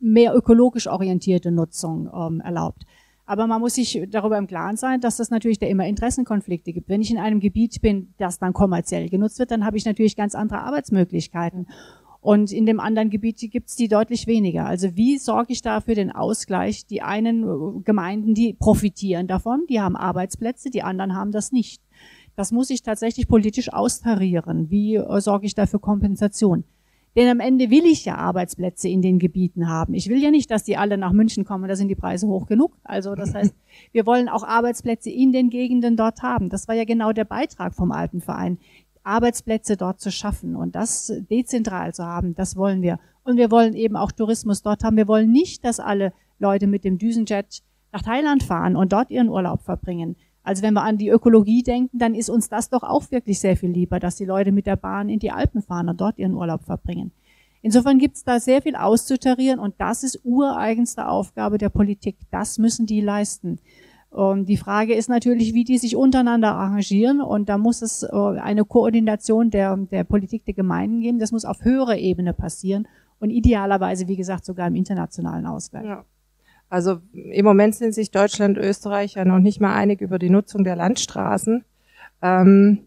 mehr 0.00 0.34
ökologisch 0.34 0.86
orientierte 0.86 1.50
Nutzung 1.50 2.10
ähm, 2.14 2.40
erlaubt. 2.40 2.84
Aber 3.24 3.46
man 3.46 3.60
muss 3.60 3.76
sich 3.76 4.02
darüber 4.10 4.36
im 4.36 4.46
Klaren 4.46 4.76
sein, 4.76 5.00
dass 5.00 5.20
es 5.20 5.30
natürlich 5.30 5.58
da 5.58 5.66
immer 5.66 5.86
Interessenkonflikte 5.86 6.72
gibt. 6.72 6.88
Wenn 6.88 7.00
ich 7.00 7.10
in 7.10 7.18
einem 7.18 7.40
Gebiet 7.40 7.80
bin, 7.80 8.12
das 8.18 8.38
dann 8.38 8.52
kommerziell 8.52 9.08
genutzt 9.08 9.38
wird, 9.38 9.50
dann 9.50 9.64
habe 9.64 9.76
ich 9.76 9.84
natürlich 9.84 10.16
ganz 10.16 10.34
andere 10.34 10.60
Arbeitsmöglichkeiten. 10.60 11.66
Und 12.20 12.52
in 12.52 12.66
dem 12.66 12.78
anderen 12.78 13.10
Gebiet 13.10 13.38
gibt's 13.50 13.74
die 13.74 13.88
deutlich 13.88 14.28
weniger. 14.28 14.66
Also 14.66 14.96
wie 14.96 15.18
sorge 15.18 15.52
ich 15.52 15.60
da 15.60 15.80
für 15.80 15.94
den 15.94 16.12
Ausgleich? 16.12 16.86
Die 16.86 17.02
einen 17.02 17.42
äh, 17.42 17.82
Gemeinden, 17.82 18.34
die 18.34 18.54
profitieren 18.54 19.26
davon, 19.26 19.64
die 19.68 19.80
haben 19.80 19.96
Arbeitsplätze, 19.96 20.70
die 20.70 20.82
anderen 20.82 21.14
haben 21.16 21.32
das 21.32 21.50
nicht. 21.50 21.82
Das 22.36 22.52
muss 22.52 22.70
ich 22.70 22.82
tatsächlich 22.82 23.28
politisch 23.28 23.72
austarieren. 23.72 24.70
Wie 24.70 24.96
äh, 24.96 25.20
sorge 25.20 25.46
ich 25.46 25.54
dafür 25.54 25.80
Kompensation? 25.80 26.64
Denn 27.14 27.28
am 27.28 27.40
Ende 27.40 27.68
will 27.68 27.84
ich 27.84 28.06
ja 28.06 28.16
Arbeitsplätze 28.16 28.88
in 28.88 29.02
den 29.02 29.18
Gebieten 29.18 29.68
haben. 29.68 29.92
Ich 29.92 30.08
will 30.08 30.22
ja 30.22 30.30
nicht, 30.30 30.50
dass 30.50 30.64
die 30.64 30.78
alle 30.78 30.96
nach 30.96 31.12
München 31.12 31.44
kommen, 31.44 31.68
da 31.68 31.76
sind 31.76 31.88
die 31.88 31.94
Preise 31.94 32.26
hoch 32.26 32.46
genug. 32.46 32.72
Also 32.84 33.14
das 33.14 33.34
heißt, 33.34 33.54
wir 33.92 34.06
wollen 34.06 34.28
auch 34.28 34.44
Arbeitsplätze 34.44 35.10
in 35.10 35.32
den 35.32 35.50
Gegenden 35.50 35.96
dort 35.96 36.22
haben. 36.22 36.48
Das 36.48 36.68
war 36.68 36.74
ja 36.74 36.84
genau 36.84 37.12
der 37.12 37.24
Beitrag 37.24 37.74
vom 37.74 37.92
Alpenverein. 37.92 38.58
Arbeitsplätze 39.04 39.76
dort 39.76 40.00
zu 40.00 40.10
schaffen 40.10 40.54
und 40.54 40.76
das 40.76 41.12
dezentral 41.28 41.92
zu 41.92 42.04
haben, 42.04 42.34
das 42.34 42.56
wollen 42.56 42.82
wir. 42.82 42.98
Und 43.24 43.36
wir 43.36 43.50
wollen 43.50 43.74
eben 43.74 43.96
auch 43.96 44.12
Tourismus 44.12 44.62
dort 44.62 44.84
haben. 44.84 44.96
Wir 44.96 45.08
wollen 45.08 45.30
nicht, 45.30 45.64
dass 45.64 45.80
alle 45.80 46.12
Leute 46.38 46.66
mit 46.66 46.84
dem 46.84 46.98
Düsenjet 46.98 47.62
nach 47.92 48.02
Thailand 48.02 48.42
fahren 48.42 48.76
und 48.76 48.92
dort 48.92 49.10
ihren 49.10 49.28
Urlaub 49.28 49.62
verbringen. 49.62 50.16
Also 50.42 50.62
wenn 50.62 50.74
wir 50.74 50.82
an 50.82 50.98
die 50.98 51.08
Ökologie 51.08 51.62
denken, 51.62 51.98
dann 51.98 52.14
ist 52.14 52.30
uns 52.30 52.48
das 52.48 52.68
doch 52.68 52.82
auch 52.82 53.10
wirklich 53.10 53.38
sehr 53.38 53.56
viel 53.56 53.70
lieber, 53.70 54.00
dass 54.00 54.16
die 54.16 54.24
Leute 54.24 54.52
mit 54.52 54.66
der 54.66 54.76
Bahn 54.76 55.08
in 55.08 55.18
die 55.18 55.30
Alpen 55.30 55.62
fahren 55.62 55.88
und 55.88 56.00
dort 56.00 56.18
ihren 56.18 56.34
Urlaub 56.34 56.64
verbringen. 56.64 57.12
Insofern 57.62 57.98
gibt 57.98 58.16
es 58.16 58.24
da 58.24 58.40
sehr 58.40 58.60
viel 58.60 58.74
auszutarieren 58.74 59.60
und 59.60 59.74
das 59.78 60.02
ist 60.02 60.20
ureigenste 60.24 61.06
Aufgabe 61.06 61.58
der 61.58 61.68
Politik. 61.68 62.16
Das 62.32 62.58
müssen 62.58 62.86
die 62.86 63.00
leisten. 63.00 63.60
Und 64.12 64.46
die 64.46 64.58
Frage 64.58 64.94
ist 64.94 65.08
natürlich, 65.08 65.54
wie 65.54 65.64
die 65.64 65.78
sich 65.78 65.96
untereinander 65.96 66.54
arrangieren. 66.54 67.22
Und 67.22 67.48
da 67.48 67.56
muss 67.56 67.80
es 67.80 68.02
äh, 68.02 68.08
eine 68.14 68.66
Koordination 68.66 69.50
der, 69.50 69.74
der 69.76 70.04
Politik 70.04 70.44
der 70.44 70.52
Gemeinden 70.52 71.00
geben. 71.00 71.18
Das 71.18 71.32
muss 71.32 71.46
auf 71.46 71.64
höherer 71.64 71.96
Ebene 71.96 72.34
passieren. 72.34 72.86
Und 73.20 73.30
idealerweise, 73.30 74.08
wie 74.08 74.16
gesagt, 74.16 74.44
sogar 74.44 74.66
im 74.66 74.74
internationalen 74.74 75.46
Ausgleich. 75.46 75.86
Ja. 75.86 76.04
Also 76.72 77.00
im 77.12 77.44
Moment 77.44 77.74
sind 77.74 77.92
sich 77.92 78.12
Deutschland 78.12 78.56
und 78.56 78.64
Österreich 78.64 79.16
ja 79.16 79.26
noch 79.26 79.40
nicht 79.40 79.60
mal 79.60 79.74
einig 79.74 80.00
über 80.00 80.18
die 80.18 80.30
Nutzung 80.30 80.64
der 80.64 80.74
Landstraßen. 80.74 81.66
Ähm, 82.22 82.86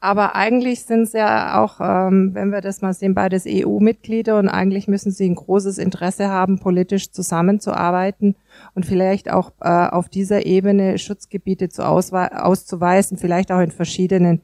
aber 0.00 0.34
eigentlich 0.34 0.82
sind 0.82 1.04
es 1.04 1.14
ja 1.14 1.58
auch, 1.62 1.80
ähm, 1.80 2.34
wenn 2.34 2.50
wir 2.50 2.60
das 2.60 2.82
mal 2.82 2.92
sehen, 2.92 3.14
beides 3.14 3.46
EU-Mitglieder 3.48 4.38
und 4.38 4.50
eigentlich 4.50 4.86
müssen 4.86 5.12
sie 5.12 5.30
ein 5.30 5.36
großes 5.36 5.78
Interesse 5.78 6.28
haben, 6.28 6.58
politisch 6.58 7.10
zusammenzuarbeiten 7.10 8.36
und 8.74 8.84
vielleicht 8.84 9.30
auch 9.30 9.52
äh, 9.62 9.86
auf 9.88 10.10
dieser 10.10 10.44
Ebene 10.44 10.98
Schutzgebiete 10.98 11.70
zu 11.70 11.88
auszuweisen, 11.88 13.16
vielleicht 13.16 13.50
auch 13.50 13.60
in 13.60 13.70
verschiedenen 13.70 14.42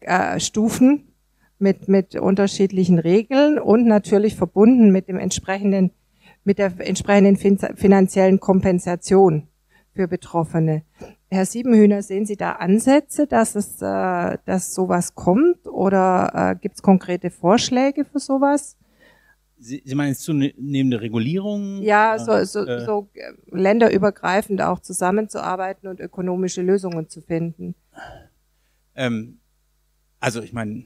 äh, 0.00 0.40
Stufen 0.40 1.04
mit, 1.58 1.88
mit 1.88 2.16
unterschiedlichen 2.16 2.98
Regeln 2.98 3.58
und 3.58 3.86
natürlich 3.86 4.36
verbunden 4.36 4.92
mit 4.92 5.08
dem 5.08 5.18
entsprechenden, 5.18 5.90
mit 6.46 6.58
der 6.58 6.72
entsprechenden 6.78 7.36
finanziellen 7.76 8.40
Kompensation 8.40 9.48
für 9.94 10.06
Betroffene. 10.06 10.82
Herr 11.28 11.44
Siebenhühner, 11.44 12.02
sehen 12.02 12.24
Sie 12.24 12.36
da 12.36 12.52
Ansätze, 12.52 13.26
dass 13.26 13.56
es, 13.56 13.82
äh, 13.82 14.38
dass 14.44 14.74
sowas 14.74 15.14
kommt 15.14 15.66
oder 15.66 16.52
äh, 16.52 16.56
gibt 16.60 16.76
es 16.76 16.82
konkrete 16.82 17.30
Vorschläge 17.30 18.04
für 18.04 18.20
sowas? 18.20 18.76
Sie, 19.58 19.82
Sie 19.84 19.94
meinen 19.94 20.14
zunehmende 20.14 21.00
Regulierung? 21.00 21.82
Ja, 21.82 22.18
so, 22.18 22.44
so, 22.44 22.64
äh, 22.64 22.84
so 22.84 23.08
äh, 23.14 23.32
länderübergreifend 23.50 24.62
auch 24.62 24.80
zusammenzuarbeiten 24.80 25.88
und 25.88 25.98
ökonomische 25.98 26.62
Lösungen 26.62 27.08
zu 27.08 27.22
finden. 27.22 27.74
Ähm, 28.94 29.40
also 30.20 30.42
ich 30.42 30.52
meine, 30.52 30.84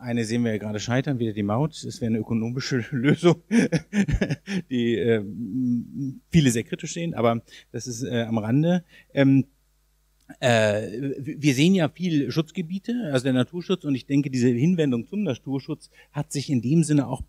eine 0.00 0.24
sehen 0.24 0.44
wir 0.44 0.52
ja 0.52 0.58
gerade 0.58 0.80
scheitern, 0.80 1.18
wieder 1.18 1.32
die 1.32 1.42
Maut. 1.42 1.72
Es 1.72 2.00
wäre 2.00 2.10
eine 2.10 2.18
ökonomische 2.18 2.84
Lösung, 2.90 3.42
die 4.70 4.96
äh, 4.96 5.24
viele 6.30 6.50
sehr 6.50 6.64
kritisch 6.64 6.94
sehen, 6.94 7.14
aber 7.14 7.42
das 7.72 7.86
ist 7.86 8.02
äh, 8.02 8.22
am 8.22 8.38
Rande. 8.38 8.84
Ähm, 9.12 9.46
äh, 10.40 11.16
wir 11.18 11.54
sehen 11.54 11.74
ja 11.74 11.88
viel 11.88 12.30
Schutzgebiete, 12.30 13.10
also 13.12 13.24
der 13.24 13.32
Naturschutz, 13.32 13.84
und 13.84 13.94
ich 13.94 14.06
denke, 14.06 14.30
diese 14.30 14.48
Hinwendung 14.48 15.06
zum 15.06 15.22
Naturschutz 15.22 15.90
hat 16.12 16.32
sich 16.32 16.50
in 16.50 16.60
dem 16.60 16.84
Sinne 16.84 17.06
auch 17.06 17.22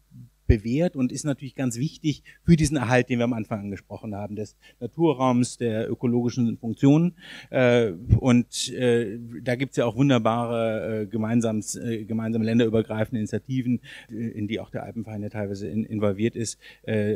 bewährt 0.49 0.95
und 0.95 1.11
ist 1.11 1.23
natürlich 1.23 1.55
ganz 1.55 1.77
wichtig 1.77 2.23
für 2.43 2.57
diesen 2.57 2.76
Erhalt, 2.76 3.09
den 3.09 3.19
wir 3.19 3.23
am 3.26 3.34
Anfang 3.34 3.59
angesprochen 3.59 4.15
haben, 4.15 4.35
des 4.35 4.57
Naturraums, 4.80 5.57
der 5.57 5.89
ökologischen 5.89 6.57
Funktionen. 6.57 7.13
Äh, 7.51 7.91
und 8.19 8.73
äh, 8.73 9.19
da 9.43 9.55
gibt's 9.55 9.77
ja 9.77 9.85
auch 9.85 9.95
wunderbare 9.95 11.03
äh, 11.03 11.05
gemeinsams, 11.05 11.76
äh, 11.76 12.03
gemeinsame 12.03 12.43
länderübergreifende 12.45 13.19
Initiativen, 13.19 13.80
in 14.09 14.47
die 14.47 14.59
auch 14.59 14.71
der 14.71 14.84
Alpenverein 14.84 15.21
ja 15.21 15.30
teilweise 15.30 15.67
in, 15.67 15.85
involviert 15.85 16.35
ist, 16.35 16.59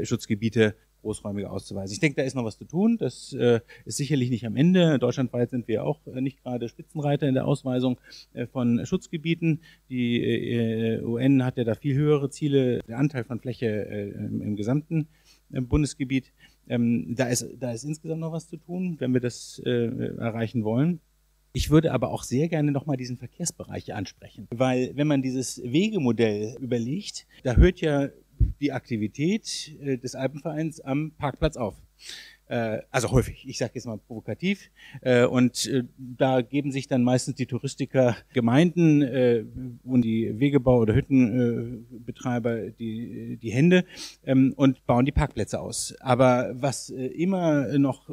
Schutzgebiete 0.04 0.76
großräumiger 1.04 1.52
auszuweisen. 1.52 1.94
Ich 1.94 2.00
denke, 2.00 2.16
da 2.16 2.24
ist 2.24 2.34
noch 2.34 2.46
was 2.46 2.58
zu 2.58 2.66
tun. 2.66 2.98
Das 2.98 3.34
äh, 3.34 3.60
ist 3.86 3.98
sicherlich 3.98 4.32
nicht 4.32 4.46
am 4.46 4.56
Ende. 4.56 4.98
Deutschlandweit 4.98 5.52
sind 5.52 5.68
wir 5.68 5.86
auch 5.86 6.00
äh, 6.08 6.22
nicht 6.22 6.42
gerade 6.42 6.68
Spitzenreiter 6.68 7.28
in 7.28 7.36
der 7.36 7.46
Ausweisung 7.46 8.00
äh, 8.34 8.48
von 8.48 8.84
Schutzgebieten. 8.86 9.60
Die 9.90 10.24
äh, 10.24 11.04
UN 11.04 11.46
hat 11.46 11.58
ja 11.58 11.64
da 11.64 11.76
viel 11.76 11.96
höhere 11.96 12.30
Ziele. 12.32 12.80
Der 12.88 12.98
Anteil 12.98 13.24
von 13.24 13.40
Fläche 13.40 13.68
äh, 13.68 14.10
im, 14.10 14.42
im, 14.42 14.56
gesamten 14.56 15.08
äh, 15.52 15.62
Bundesgebiet. 15.62 16.32
Ähm, 16.68 17.14
da, 17.16 17.26
ist, 17.26 17.46
da 17.60 17.72
ist 17.72 17.84
insgesamt 17.84 18.22
noch 18.22 18.32
was 18.32 18.48
zu 18.48 18.58
tun, 18.58 18.96
wenn 19.00 19.14
wir 19.14 19.20
das 19.20 19.60
erreichen 19.60 20.64
wollen. 20.64 21.02
Ich 21.56 21.70
würde 21.70 21.92
aber 21.92 22.10
auch 22.10 22.24
sehr 22.24 22.48
gerne 22.48 22.72
nochmal 22.72 22.98
diesen 22.98 23.18
Verkehrsbereich 23.18 23.94
ansprechen, 23.94 24.48
weil 24.50 24.92
wenn 24.96 25.06
man 25.06 25.22
dieses 25.22 25.62
Wegemodell 25.64 26.58
überlegt, 26.60 27.28
da 27.44 27.56
hört 27.56 27.80
ja 27.80 28.10
die 28.60 28.72
Aktivität 28.72 29.76
äh, 29.82 29.98
des 29.98 30.16
Alpenvereins 30.16 30.80
am 30.82 31.12
Parkplatz 31.18 31.58
auf. 31.58 31.76
Äh, 32.48 32.80
also 32.92 33.12
häufig, 33.12 33.48
ich 33.48 33.58
sage 33.58 33.74
jetzt 33.76 33.86
mal 33.86 33.98
provokativ. 33.98 34.70
Äh, 35.02 35.26
und 35.26 35.70
da 35.98 36.42
geben 36.42 36.72
sich 36.72 36.88
dann 36.88 37.04
meistens 37.04 37.36
die 37.36 37.46
Touristiker, 37.46 38.16
Gemeinden 38.34 39.80
und 39.84 40.02
die 40.04 40.40
Wegebau- 40.40 40.80
oder 40.80 40.96
Hüttenbetreiber 40.96 42.70
die, 42.72 43.38
die 43.42 43.52
Hände 43.52 43.86
ähm, 44.26 44.54
und 44.56 44.86
bauen 44.86 45.06
die 45.06 45.12
Parkplätze 45.12 45.60
aus. 45.60 45.96
Aber 46.00 46.54
was 46.56 46.90
immer 46.90 47.78
noch 47.78 48.10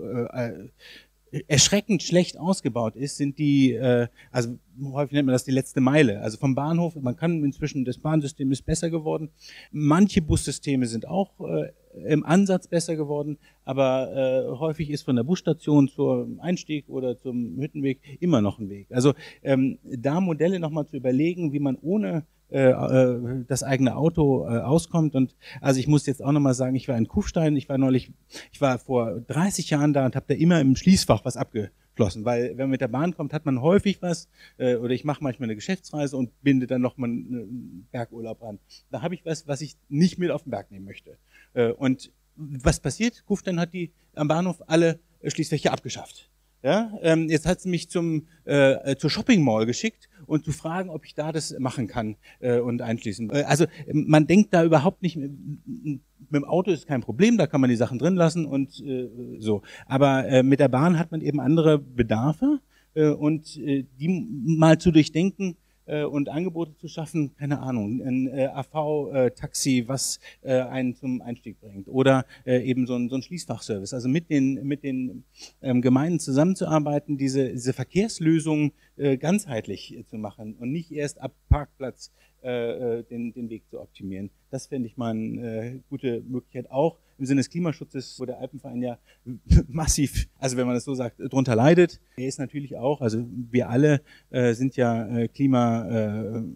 erschreckend 1.48 2.02
schlecht 2.02 2.38
ausgebaut 2.38 2.96
ist, 2.96 3.16
sind 3.16 3.38
die, 3.38 3.72
äh, 3.72 4.08
also 4.30 4.58
häufig 4.82 5.12
nennt 5.12 5.26
man 5.26 5.34
das 5.34 5.44
die 5.44 5.50
letzte 5.50 5.80
Meile. 5.80 6.20
Also 6.20 6.38
vom 6.38 6.54
Bahnhof, 6.54 6.94
man 6.96 7.16
kann 7.16 7.44
inzwischen, 7.44 7.84
das 7.84 7.98
Bahnsystem 7.98 8.50
ist 8.50 8.62
besser 8.62 8.90
geworden. 8.90 9.30
Manche 9.70 10.22
Bussysteme 10.22 10.86
sind 10.86 11.06
auch 11.06 11.30
äh, 11.40 11.72
im 12.06 12.24
Ansatz 12.24 12.68
besser 12.68 12.96
geworden, 12.96 13.38
aber 13.64 14.12
äh, 14.14 14.58
häufig 14.58 14.90
ist 14.90 15.02
von 15.02 15.16
der 15.16 15.24
Busstation 15.24 15.88
zum 15.88 16.40
Einstieg 16.40 16.88
oder 16.88 17.16
zum 17.16 17.58
Hüttenweg 17.58 18.00
immer 18.20 18.40
noch 18.40 18.58
ein 18.58 18.68
Weg. 18.68 18.88
Also 18.90 19.14
ähm, 19.42 19.78
da 19.84 20.20
Modelle 20.20 20.58
nochmal 20.58 20.86
zu 20.86 20.96
überlegen, 20.96 21.52
wie 21.52 21.60
man 21.60 21.76
ohne 21.80 22.24
äh, 22.50 22.70
äh, 22.70 23.44
das 23.46 23.62
eigene 23.62 23.96
Auto 23.96 24.44
äh, 24.44 24.58
auskommt. 24.58 25.14
Und 25.14 25.36
also 25.60 25.78
ich 25.78 25.86
muss 25.86 26.06
jetzt 26.06 26.22
auch 26.22 26.32
nochmal 26.32 26.54
sagen, 26.54 26.74
ich 26.74 26.88
war 26.88 26.96
in 26.96 27.06
Kufstein, 27.06 27.56
ich 27.56 27.68
war 27.68 27.78
neulich, 27.78 28.12
ich 28.50 28.60
war 28.60 28.78
vor 28.78 29.20
30 29.20 29.70
Jahren 29.70 29.92
da 29.92 30.04
und 30.04 30.16
habe 30.16 30.26
da 30.28 30.34
immer 30.34 30.60
im 30.60 30.74
Schließfach 30.74 31.24
was 31.24 31.36
abgeflossen, 31.36 32.24
weil 32.24 32.50
wenn 32.50 32.64
man 32.64 32.70
mit 32.70 32.80
der 32.80 32.88
Bahn 32.88 33.14
kommt, 33.14 33.32
hat 33.32 33.46
man 33.46 33.62
häufig 33.62 34.02
was, 34.02 34.28
äh, 34.58 34.74
oder 34.74 34.92
ich 34.92 35.04
mache 35.04 35.22
manchmal 35.22 35.46
eine 35.46 35.54
Geschäftsreise 35.54 36.16
und 36.16 36.30
binde 36.42 36.66
dann 36.66 36.80
nochmal 36.80 37.10
einen 37.10 37.86
Bergurlaub 37.92 38.42
an. 38.42 38.58
Da 38.90 39.02
habe 39.02 39.14
ich 39.14 39.24
was, 39.24 39.46
was 39.46 39.60
ich 39.60 39.76
nicht 39.88 40.18
mit 40.18 40.32
auf 40.32 40.42
den 40.42 40.50
Berg 40.50 40.72
nehmen 40.72 40.86
möchte. 40.86 41.18
Äh, 41.54 41.70
und 41.70 42.12
was 42.34 42.80
passiert? 42.80 43.24
Kufstein 43.26 43.60
hat 43.60 43.72
die 43.74 43.92
am 44.14 44.26
Bahnhof 44.26 44.62
alle 44.66 44.98
Schließfächer 45.24 45.72
abgeschafft. 45.72 46.30
Ja, 46.62 46.92
ähm, 47.00 47.28
jetzt 47.30 47.46
hat 47.46 47.60
sie 47.60 47.70
mich 47.70 47.88
zum 47.88 48.26
äh, 48.44 48.94
zur 48.96 49.08
Shopping 49.08 49.42
Mall 49.42 49.64
geschickt 49.64 50.09
und 50.30 50.44
zu 50.44 50.52
fragen, 50.52 50.90
ob 50.90 51.04
ich 51.04 51.14
da 51.14 51.32
das 51.32 51.56
machen 51.58 51.88
kann 51.88 52.16
äh, 52.38 52.60
und 52.60 52.82
einschließen. 52.82 53.30
Äh, 53.30 53.42
also 53.42 53.66
man 53.92 54.26
denkt 54.26 54.54
da 54.54 54.64
überhaupt 54.64 55.02
nicht. 55.02 55.16
Mit, 55.16 55.32
mit 55.66 56.00
dem 56.32 56.44
Auto 56.44 56.70
ist 56.70 56.86
kein 56.86 57.00
Problem, 57.00 57.36
da 57.36 57.48
kann 57.48 57.60
man 57.60 57.68
die 57.68 57.76
Sachen 57.76 57.98
drin 57.98 58.14
lassen 58.14 58.46
und 58.46 58.80
äh, 58.80 59.08
so. 59.38 59.62
Aber 59.86 60.26
äh, 60.28 60.42
mit 60.44 60.60
der 60.60 60.68
Bahn 60.68 60.98
hat 60.98 61.10
man 61.10 61.20
eben 61.20 61.40
andere 61.40 61.78
Bedarfe 61.78 62.60
äh, 62.94 63.08
und 63.08 63.56
äh, 63.56 63.84
die 63.98 64.08
mal 64.56 64.78
zu 64.78 64.92
durchdenken 64.92 65.56
äh, 65.90 66.04
und 66.04 66.28
Angebote 66.28 66.76
zu 66.76 66.88
schaffen, 66.88 67.34
keine 67.36 67.60
Ahnung, 67.60 68.00
ein 68.00 68.28
äh, 68.28 68.46
AV-Taxi, 68.46 69.80
äh, 69.80 69.88
was 69.88 70.20
äh, 70.42 70.60
einen 70.60 70.94
zum 70.94 71.20
Einstieg 71.20 71.60
bringt 71.60 71.88
oder 71.88 72.24
äh, 72.46 72.62
eben 72.62 72.86
so 72.86 72.94
ein, 72.94 73.08
so 73.08 73.16
ein 73.16 73.22
Schließfachservice. 73.22 73.92
Also 73.92 74.08
mit 74.08 74.30
den, 74.30 74.66
mit 74.66 74.84
den 74.84 75.24
ähm, 75.62 75.82
Gemeinden 75.82 76.20
zusammenzuarbeiten, 76.20 77.18
diese, 77.18 77.50
diese 77.50 77.72
Verkehrslösungen 77.72 78.72
äh, 78.96 79.16
ganzheitlich 79.16 79.96
äh, 79.96 80.06
zu 80.06 80.16
machen 80.16 80.54
und 80.54 80.70
nicht 80.70 80.92
erst 80.92 81.20
ab 81.20 81.32
Parkplatz 81.48 82.12
äh, 82.42 83.00
äh, 83.00 83.02
den, 83.02 83.32
den 83.34 83.50
Weg 83.50 83.68
zu 83.68 83.80
optimieren. 83.80 84.30
Das 84.50 84.66
fände 84.66 84.86
ich 84.86 84.96
mal 84.96 85.10
eine 85.10 85.66
äh, 85.66 85.78
gute 85.90 86.22
Möglichkeit, 86.22 86.70
auch 86.70 86.96
im 87.20 87.26
Sinne 87.26 87.40
des 87.40 87.50
Klimaschutzes, 87.50 88.18
wo 88.18 88.24
der 88.24 88.38
Alpenverein 88.38 88.82
ja 88.82 88.98
massiv, 89.68 90.26
also 90.38 90.56
wenn 90.56 90.66
man 90.66 90.74
das 90.74 90.84
so 90.84 90.94
sagt, 90.94 91.20
drunter 91.20 91.54
leidet. 91.54 92.00
Er 92.16 92.26
ist 92.26 92.38
natürlich 92.38 92.76
auch, 92.76 93.00
also 93.00 93.24
wir 93.28 93.68
alle 93.68 94.00
äh, 94.30 94.54
sind 94.54 94.74
ja 94.76 95.06
äh, 95.06 95.28
Klimawandel 95.28 96.48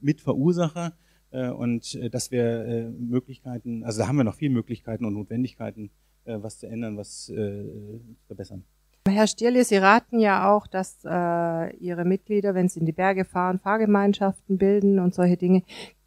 Mitverursacher 0.00 0.94
äh, 1.30 1.50
und 1.50 1.94
äh, 1.94 2.10
dass 2.10 2.30
wir 2.30 2.64
äh, 2.64 2.90
Möglichkeiten, 2.90 3.84
also 3.84 4.00
da 4.00 4.08
haben 4.08 4.16
wir 4.16 4.24
noch 4.24 4.36
viele 4.36 4.52
Möglichkeiten 4.52 5.04
und 5.04 5.14
Notwendigkeiten, 5.14 5.90
äh, 6.24 6.38
was 6.40 6.58
zu 6.58 6.66
ändern, 6.66 6.96
was 6.96 7.28
äh, 7.28 7.34
zu 7.34 8.26
verbessern. 8.26 8.64
Herr 9.06 9.26
Stierle, 9.26 9.64
Sie 9.64 9.76
raten 9.76 10.18
ja 10.18 10.50
auch, 10.50 10.66
dass 10.66 11.04
äh, 11.04 11.76
Ihre 11.76 12.06
Mitglieder, 12.06 12.54
wenn 12.54 12.70
sie 12.70 12.80
in 12.80 12.86
die 12.86 12.92
Berge 12.92 13.26
fahren, 13.26 13.58
Fahrgemeinschaften 13.58 14.56
bilden 14.56 14.98
und 14.98 15.14
solche 15.14 15.36
Dinge. 15.36 15.62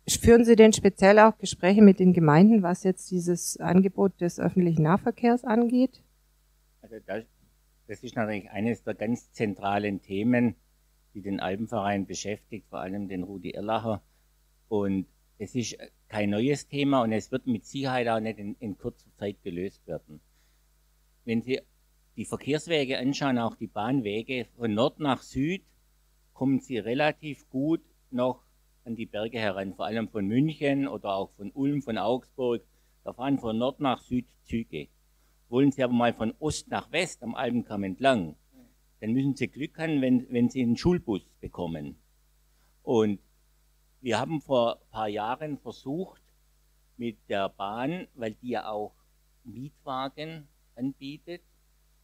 Führen 0.09 0.45
Sie 0.45 0.55
denn 0.55 0.73
speziell 0.73 1.19
auch 1.19 1.37
Gespräche 1.37 1.81
mit 1.81 1.99
den 1.99 2.13
Gemeinden, 2.13 2.63
was 2.63 2.83
jetzt 2.83 3.11
dieses 3.11 3.57
Angebot 3.57 4.21
des 4.21 4.39
öffentlichen 4.39 4.83
Nahverkehrs 4.83 5.43
angeht? 5.43 6.01
Also 6.81 6.95
das, 7.05 7.25
das 7.87 8.03
ist 8.03 8.15
natürlich 8.15 8.49
eines 8.51 8.83
der 8.83 8.93
ganz 8.93 9.31
zentralen 9.33 10.01
Themen, 10.01 10.55
die 11.13 11.21
den 11.21 11.39
Alpenverein 11.39 12.05
beschäftigt, 12.05 12.67
vor 12.69 12.79
allem 12.79 13.09
den 13.09 13.23
Rudi 13.23 13.51
Erlacher. 13.51 14.01
Und 14.69 15.07
es 15.39 15.55
ist 15.55 15.77
kein 16.07 16.29
neues 16.29 16.67
Thema 16.67 17.01
und 17.01 17.11
es 17.11 17.31
wird 17.31 17.45
mit 17.45 17.65
Sicherheit 17.65 18.07
auch 18.07 18.19
nicht 18.19 18.39
in, 18.39 18.55
in 18.59 18.77
kurzer 18.77 19.09
Zeit 19.17 19.43
gelöst 19.43 19.85
werden. 19.87 20.21
Wenn 21.25 21.41
Sie 21.41 21.59
die 22.15 22.25
Verkehrswege 22.25 22.97
anschauen, 22.97 23.37
auch 23.37 23.55
die 23.55 23.67
Bahnwege, 23.67 24.47
von 24.55 24.73
Nord 24.73 24.99
nach 24.99 25.21
Süd 25.21 25.63
kommen 26.33 26.59
sie 26.59 26.77
relativ 26.77 27.49
gut 27.49 27.81
noch 28.09 28.46
an 28.87 28.95
die 28.95 29.05
Berge 29.05 29.37
heran, 29.37 29.75
vor 29.75 29.85
allem 29.85 30.07
von 30.07 30.25
München 30.25 30.87
oder 30.87 31.13
auch 31.13 31.31
von 31.33 31.51
Ulm, 31.51 31.81
von 31.81 31.97
Augsburg. 31.97 32.63
Da 33.03 33.13
fahren 33.13 33.37
von 33.37 33.57
Nord 33.57 33.81
nach 33.81 33.99
Süd 33.99 34.25
Züge. 34.43 34.87
Wollen 35.49 35.71
Sie 35.71 35.83
aber 35.83 35.93
mal 35.93 36.13
von 36.13 36.33
Ost 36.39 36.69
nach 36.69 36.91
West 36.91 37.21
am 37.21 37.35
Alpenkamm 37.35 37.83
entlang, 37.83 38.35
dann 38.99 39.11
müssen 39.11 39.35
Sie 39.35 39.47
Glück 39.47 39.77
haben, 39.77 40.01
wenn, 40.01 40.25
wenn 40.31 40.49
Sie 40.49 40.61
einen 40.61 40.77
Schulbus 40.77 41.21
bekommen. 41.39 41.97
Und 42.81 43.19
wir 44.01 44.19
haben 44.19 44.41
vor 44.41 44.77
ein 44.77 44.89
paar 44.89 45.07
Jahren 45.09 45.57
versucht, 45.57 46.21
mit 46.95 47.17
der 47.29 47.49
Bahn, 47.49 48.07
weil 48.15 48.35
die 48.35 48.49
ja 48.49 48.69
auch 48.69 48.93
Mietwagen 49.43 50.47
anbietet, 50.75 51.41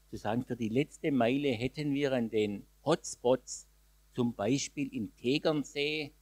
zu 0.09 0.17
sagen, 0.17 0.43
für 0.43 0.55
die 0.55 0.69
letzte 0.69 1.11
Meile 1.11 1.49
hätten 1.49 1.93
wir 1.93 2.11
an 2.11 2.29
den 2.29 2.67
Hotspots, 2.85 3.67
zum 4.13 4.35
Beispiel 4.35 4.93
im 4.93 5.15
Tegernsee 5.15 6.13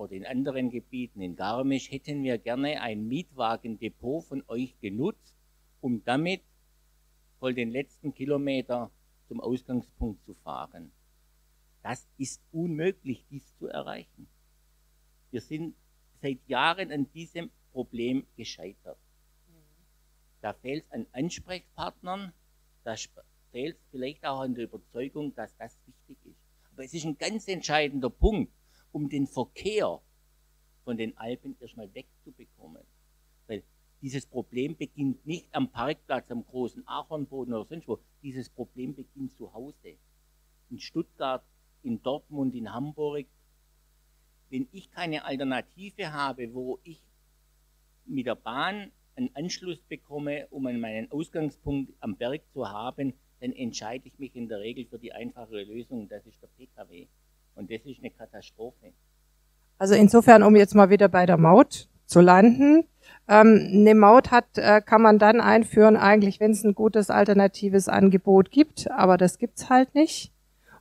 oder 0.00 0.12
in 0.12 0.24
anderen 0.24 0.70
Gebieten, 0.70 1.20
in 1.20 1.36
Garmisch, 1.36 1.90
hätten 1.90 2.22
wir 2.22 2.38
gerne 2.38 2.80
ein 2.80 3.06
Mietwagendepot 3.06 4.24
von 4.24 4.42
euch 4.48 4.74
genutzt, 4.80 5.36
um 5.82 6.02
damit 6.04 6.40
voll 7.38 7.52
den 7.52 7.70
letzten 7.70 8.14
Kilometer 8.14 8.90
zum 9.28 9.42
Ausgangspunkt 9.42 10.24
zu 10.24 10.32
fahren. 10.32 10.90
Das 11.82 12.08
ist 12.16 12.40
unmöglich, 12.50 13.26
dies 13.30 13.54
zu 13.58 13.66
erreichen. 13.66 14.26
Wir 15.32 15.42
sind 15.42 15.74
seit 16.22 16.38
Jahren 16.48 16.90
an 16.92 17.12
diesem 17.12 17.50
Problem 17.72 18.26
gescheitert. 18.38 18.98
Da 20.40 20.54
fehlt 20.54 20.84
es 20.86 20.92
an 20.92 21.06
Ansprechpartnern, 21.12 22.32
da 22.84 22.94
fehlt 23.52 23.76
es 23.76 23.86
vielleicht 23.90 24.24
auch 24.24 24.40
an 24.40 24.54
der 24.54 24.64
Überzeugung, 24.64 25.34
dass 25.34 25.54
das 25.58 25.78
wichtig 25.86 26.16
ist. 26.24 26.40
Aber 26.72 26.84
es 26.84 26.94
ist 26.94 27.04
ein 27.04 27.18
ganz 27.18 27.46
entscheidender 27.48 28.08
Punkt, 28.08 28.50
um 28.92 29.08
den 29.08 29.26
Verkehr 29.26 30.00
von 30.84 30.96
den 30.96 31.16
Alpen 31.16 31.56
erstmal 31.60 31.92
wegzubekommen. 31.94 32.82
Weil 33.46 33.62
dieses 34.02 34.26
Problem 34.26 34.76
beginnt 34.76 35.24
nicht 35.26 35.48
am 35.52 35.70
Parkplatz, 35.70 36.30
am 36.30 36.44
großen 36.46 36.86
Ahornboden 36.86 37.54
oder 37.54 37.64
sonst 37.64 37.86
wo. 37.86 37.98
Dieses 38.22 38.48
Problem 38.48 38.94
beginnt 38.94 39.32
zu 39.36 39.52
Hause. 39.52 39.96
In 40.70 40.78
Stuttgart, 40.78 41.44
in 41.82 42.02
Dortmund, 42.02 42.54
in 42.54 42.72
Hamburg. 42.72 43.26
Wenn 44.48 44.68
ich 44.72 44.90
keine 44.90 45.24
Alternative 45.24 46.12
habe, 46.12 46.52
wo 46.54 46.80
ich 46.82 47.00
mit 48.04 48.26
der 48.26 48.34
Bahn 48.34 48.90
einen 49.14 49.34
Anschluss 49.36 49.80
bekomme, 49.82 50.48
um 50.48 50.62
meinen 50.62 51.10
Ausgangspunkt 51.12 51.92
am 52.00 52.16
Berg 52.16 52.42
zu 52.52 52.68
haben, 52.68 53.14
dann 53.40 53.52
entscheide 53.52 54.06
ich 54.06 54.18
mich 54.18 54.34
in 54.34 54.48
der 54.48 54.60
Regel 54.60 54.86
für 54.86 54.98
die 54.98 55.12
einfachere 55.12 55.64
Lösung, 55.64 56.08
das 56.08 56.26
ist 56.26 56.42
der 56.42 56.48
Pkw. 56.48 57.06
Und 57.54 57.70
das 57.70 57.80
ist 57.84 57.98
eine 58.00 58.10
Katastrophe. 58.10 58.92
Also 59.78 59.94
insofern, 59.94 60.42
um 60.42 60.56
jetzt 60.56 60.74
mal 60.74 60.90
wieder 60.90 61.08
bei 61.08 61.26
der 61.26 61.38
Maut 61.38 61.88
zu 62.06 62.20
landen. 62.20 62.84
Ähm, 63.28 63.68
eine 63.72 63.94
Maut 63.94 64.30
hat, 64.30 64.58
äh, 64.58 64.82
kann 64.84 65.00
man 65.00 65.18
dann 65.18 65.40
einführen, 65.40 65.96
eigentlich, 65.96 66.40
wenn 66.40 66.50
es 66.50 66.64
ein 66.64 66.74
gutes 66.74 67.08
alternatives 67.08 67.88
Angebot 67.88 68.50
gibt, 68.50 68.90
aber 68.90 69.16
das 69.16 69.38
gibt's 69.38 69.70
halt 69.70 69.94
nicht. 69.94 70.32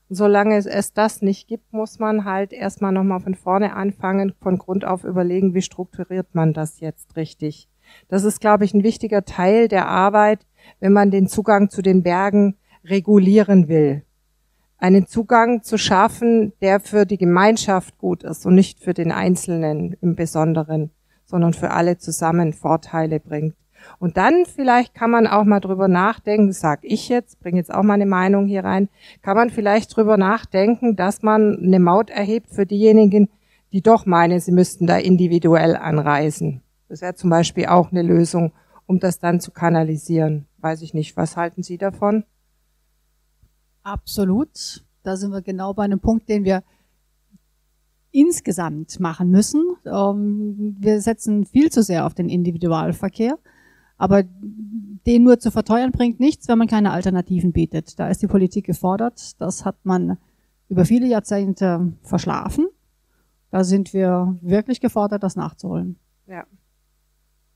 Und 0.09 0.15
solange 0.15 0.57
es, 0.57 0.65
es 0.65 0.91
das 0.93 1.21
nicht 1.21 1.47
gibt, 1.47 1.71
muss 1.71 1.99
man 1.99 2.25
halt 2.25 2.51
erstmal 2.51 2.91
nochmal 2.91 3.19
von 3.19 3.35
vorne 3.35 3.75
anfangen, 3.75 4.33
von 4.41 4.57
Grund 4.57 4.83
auf 4.83 5.03
überlegen, 5.03 5.53
wie 5.53 5.61
strukturiert 5.61 6.33
man 6.33 6.53
das 6.53 6.79
jetzt 6.79 7.15
richtig. 7.15 7.69
Das 8.07 8.23
ist, 8.23 8.41
glaube 8.41 8.65
ich, 8.65 8.73
ein 8.73 8.83
wichtiger 8.83 9.23
Teil 9.23 9.67
der 9.67 9.87
Arbeit, 9.87 10.45
wenn 10.79 10.93
man 10.93 11.11
den 11.11 11.27
Zugang 11.27 11.69
zu 11.69 11.81
den 11.81 12.03
Bergen 12.03 12.57
regulieren 12.83 13.67
will. 13.67 14.03
Einen 14.79 15.07
Zugang 15.07 15.61
zu 15.61 15.77
schaffen, 15.77 16.53
der 16.61 16.79
für 16.79 17.05
die 17.05 17.17
Gemeinschaft 17.17 17.97
gut 17.97 18.23
ist 18.23 18.45
und 18.45 18.55
nicht 18.55 18.79
für 18.79 18.93
den 18.93 19.11
Einzelnen 19.11 19.97
im 20.01 20.15
Besonderen, 20.15 20.91
sondern 21.25 21.53
für 21.53 21.71
alle 21.71 21.97
zusammen 21.97 22.53
Vorteile 22.53 23.19
bringt. 23.19 23.55
Und 23.99 24.17
dann 24.17 24.45
vielleicht 24.45 24.93
kann 24.93 25.11
man 25.11 25.27
auch 25.27 25.43
mal 25.43 25.59
drüber 25.59 25.87
nachdenken, 25.87 26.51
sag 26.51 26.79
ich 26.83 27.09
jetzt, 27.09 27.39
bringe 27.39 27.57
jetzt 27.57 27.73
auch 27.73 27.83
meine 27.83 28.05
Meinung 28.05 28.47
hier 28.47 28.63
rein, 28.63 28.89
kann 29.21 29.35
man 29.35 29.49
vielleicht 29.49 29.95
drüber 29.95 30.17
nachdenken, 30.17 30.95
dass 30.95 31.21
man 31.21 31.57
eine 31.61 31.79
Maut 31.79 32.09
erhebt 32.09 32.49
für 32.49 32.65
diejenigen, 32.65 33.29
die 33.71 33.81
doch 33.81 34.05
meinen, 34.05 34.39
sie 34.39 34.51
müssten 34.51 34.87
da 34.87 34.97
individuell 34.97 35.75
anreisen. 35.75 36.61
Das 36.87 37.01
wäre 37.01 37.15
zum 37.15 37.29
Beispiel 37.29 37.67
auch 37.67 37.91
eine 37.91 38.01
Lösung, 38.01 38.51
um 38.85 38.99
das 38.99 39.19
dann 39.19 39.39
zu 39.39 39.51
kanalisieren. 39.51 40.47
Weiß 40.57 40.81
ich 40.81 40.93
nicht. 40.93 41.15
Was 41.15 41.37
halten 41.37 41.63
Sie 41.63 41.77
davon? 41.77 42.23
Absolut. 43.83 44.83
Da 45.03 45.17
sind 45.17 45.31
wir 45.31 45.41
genau 45.41 45.73
bei 45.73 45.83
einem 45.83 45.99
Punkt, 45.99 46.29
den 46.29 46.43
wir 46.43 46.63
insgesamt 48.11 48.99
machen 48.99 49.29
müssen. 49.29 49.61
Ähm, 49.85 50.75
wir 50.79 51.01
setzen 51.01 51.45
viel 51.45 51.71
zu 51.71 51.83
sehr 51.83 52.05
auf 52.05 52.13
den 52.13 52.29
Individualverkehr, 52.29 53.37
aber 53.97 54.23
den 54.23 55.23
nur 55.23 55.39
zu 55.39 55.51
verteuern 55.51 55.91
bringt 55.91 56.19
nichts, 56.19 56.47
wenn 56.47 56.57
man 56.57 56.67
keine 56.67 56.91
Alternativen 56.91 57.51
bietet. 57.51 57.99
Da 57.99 58.09
ist 58.09 58.21
die 58.21 58.27
Politik 58.27 58.65
gefordert. 58.65 59.39
Das 59.41 59.65
hat 59.65 59.77
man 59.83 60.17
über 60.69 60.85
viele 60.85 61.07
Jahrzehnte 61.07 61.93
verschlafen. 62.03 62.67
Da 63.51 63.63
sind 63.63 63.93
wir 63.93 64.37
wirklich 64.41 64.79
gefordert, 64.79 65.23
das 65.23 65.35
nachzuholen. 65.35 65.97
Ja. 66.27 66.45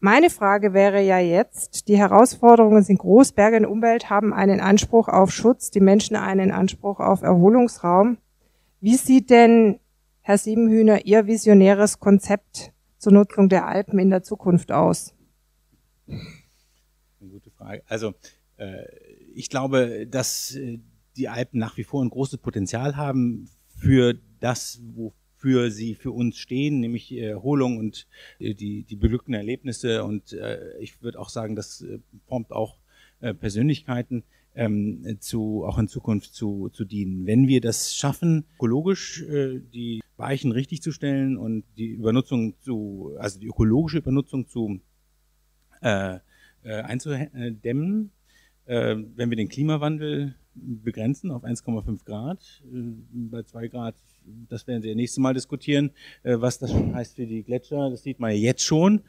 Meine 0.06 0.30
Frage 0.30 0.74
wäre 0.74 1.02
ja 1.02 1.18
jetzt, 1.20 1.88
die 1.88 1.98
Herausforderungen 1.98 2.84
sind 2.84 2.98
groß, 2.98 3.32
Berge 3.32 3.56
und 3.56 3.66
Umwelt 3.66 4.10
haben 4.10 4.34
einen 4.34 4.60
Anspruch 4.60 5.08
auf 5.08 5.32
Schutz, 5.32 5.72
die 5.72 5.80
Menschen 5.80 6.18
einen 6.18 6.52
Anspruch 6.52 7.00
auf 7.00 7.22
Erholungsraum. 7.22 8.18
Wie 8.82 8.98
sieht 8.98 9.30
denn, 9.30 9.80
Herr 10.20 10.38
Siebenhühner, 10.38 11.06
Ihr 11.06 11.26
visionäres 11.26 12.02
Konzept 12.02 12.74
zur 12.98 13.14
Nutzung 13.14 13.48
der 13.48 13.66
Alpen 13.66 13.98
in 13.98 14.10
der 14.10 14.24
Zukunft 14.24 14.74
aus? 14.74 15.16
Eine 16.06 16.20
gute 17.32 17.50
Frage. 17.52 17.84
Also 17.88 18.14
äh, 18.58 18.84
ich 19.34 19.48
glaube, 19.48 20.06
dass 20.06 20.54
äh, 20.54 20.80
die 21.16 21.30
Alpen 21.30 21.62
nach 21.62 21.78
wie 21.78 21.86
vor 21.86 22.04
ein 22.04 22.10
großes 22.10 22.40
Potenzial 22.40 22.98
haben 22.98 23.50
für 23.70 24.16
das, 24.42 24.82
wo 24.84 25.14
für 25.44 25.72
sie 25.72 25.94
für 25.94 26.12
uns 26.12 26.38
stehen, 26.38 26.80
nämlich 26.80 27.12
Erholung 27.12 27.78
und 27.78 28.08
äh, 28.40 28.54
die, 28.54 28.84
die 28.84 28.96
beglückten 28.96 29.34
Erlebnisse. 29.34 30.06
Und 30.06 30.32
äh, 30.32 30.78
ich 30.80 31.04
würde 31.04 31.20
auch 31.20 31.28
sagen, 31.28 31.58
das 31.58 31.82
äh, 31.82 32.00
formt 32.28 32.52
auch 32.52 32.78
Persönlichkeiten 33.40 34.24
ähm, 34.54 35.18
zu, 35.22 35.64
auch 35.64 35.78
in 35.78 35.88
Zukunft 35.88 36.34
zu, 36.34 36.68
zu 36.74 36.84
dienen. 36.84 37.26
Wenn 37.26 37.48
wir 37.48 37.62
das 37.62 37.96
schaffen, 37.96 38.44
ökologisch 38.56 39.24
die 39.26 40.02
Weichen 40.18 40.52
richtig 40.52 40.82
zu 40.82 40.92
stellen 40.92 41.38
und 41.38 41.64
die 41.78 41.88
Übernutzung 41.88 42.60
zu, 42.60 43.14
also 43.18 43.40
die 43.40 43.48
ökologische 43.48 44.00
Übernutzung 44.00 44.50
zu 44.50 44.82
äh, 45.80 46.20
einzudämmen, 46.64 48.12
wenn 48.66 49.30
wir 49.30 49.38
den 49.38 49.48
Klimawandel 49.48 50.36
begrenzen 50.54 51.32
auf 51.32 51.46
1,5 51.46 52.04
Grad, 52.04 52.62
bei 53.14 53.44
2 53.44 53.68
Grad 53.70 53.96
das 54.50 54.68
werden 54.68 54.82
Sie 54.82 54.90
ja 54.90 54.96
nächstes 54.96 55.20
Mal 55.20 55.34
diskutieren, 55.34 55.92
äh, 56.24 56.36
was 56.40 56.60
das 56.60 56.74
heißt 56.74 57.16
für 57.16 57.26
die 57.26 57.44
Gletscher. 57.44 57.90
Das 57.90 58.04
sieht 58.04 58.20
man 58.20 58.32
ja 58.32 58.38
jetzt 58.38 58.64
schon. 58.64 59.02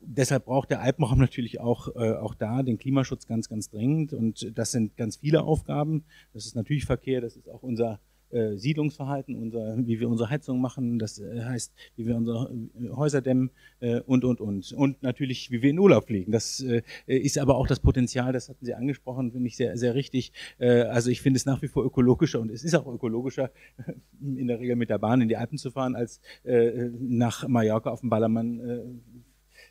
Deshalb 0.00 0.46
braucht 0.46 0.70
der 0.70 0.80
Alpenraum 0.80 1.18
natürlich 1.20 1.60
auch, 1.60 1.88
äh, 1.94 2.12
auch 2.14 2.34
da 2.34 2.62
den 2.62 2.78
Klimaschutz 2.78 3.26
ganz, 3.26 3.48
ganz 3.48 3.70
dringend. 3.70 4.12
Und 4.12 4.50
das 4.56 4.72
sind 4.72 4.96
ganz 4.96 5.16
viele 5.16 5.42
Aufgaben. 5.42 6.04
Das 6.32 6.46
ist 6.46 6.56
natürlich 6.56 6.84
Verkehr, 6.84 7.20
das 7.20 7.36
ist 7.36 7.48
auch 7.48 7.62
unser 7.62 8.00
äh, 8.32 8.56
Siedlungsverhalten, 8.56 9.36
unser, 9.36 9.76
wie 9.86 10.00
wir 10.00 10.08
unsere 10.08 10.30
Heizung 10.30 10.60
machen, 10.60 10.98
das 10.98 11.18
äh, 11.18 11.42
heißt, 11.42 11.72
wie 11.96 12.06
wir 12.06 12.16
unsere 12.16 12.52
äh, 12.52 12.88
Häuser 12.90 13.20
dämmen 13.20 13.50
äh, 13.80 14.00
und, 14.00 14.24
und, 14.24 14.40
und. 14.40 14.72
Und 14.72 15.02
natürlich, 15.02 15.50
wie 15.50 15.62
wir 15.62 15.70
in 15.70 15.78
Urlaub 15.78 16.06
fliegen. 16.06 16.32
Das 16.32 16.64
ist 17.06 17.38
aber 17.38 17.56
auch 17.56 17.66
das 17.66 17.80
Potenzial, 17.80 18.32
das 18.32 18.48
hatten 18.48 18.64
Sie 18.64 18.74
angesprochen, 18.74 19.32
finde 19.32 19.48
ich 19.48 19.56
sehr, 19.56 19.76
sehr 19.76 19.94
richtig. 19.94 20.32
Also 20.58 21.10
ich 21.10 21.20
finde 21.20 21.36
es 21.36 21.46
nach 21.46 21.62
wie 21.62 21.68
vor 21.68 21.84
ökologischer 21.84 22.40
und 22.40 22.50
es 22.50 22.64
ist 22.64 22.74
auch 22.74 22.86
ökologischer, 22.86 23.50
in 24.20 24.46
der 24.46 24.58
Regel 24.58 24.76
mit 24.76 24.90
der 24.90 24.98
Bahn 24.98 25.20
in 25.20 25.28
die 25.28 25.36
Alpen 25.36 25.58
zu 25.58 25.70
fahren, 25.70 25.94
als 25.94 26.20
nach 26.44 27.46
Mallorca 27.48 27.90
auf 27.90 28.00
dem 28.00 28.10
Ballermann 28.10 29.00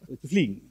zu 0.07 0.27
fliegen. 0.27 0.61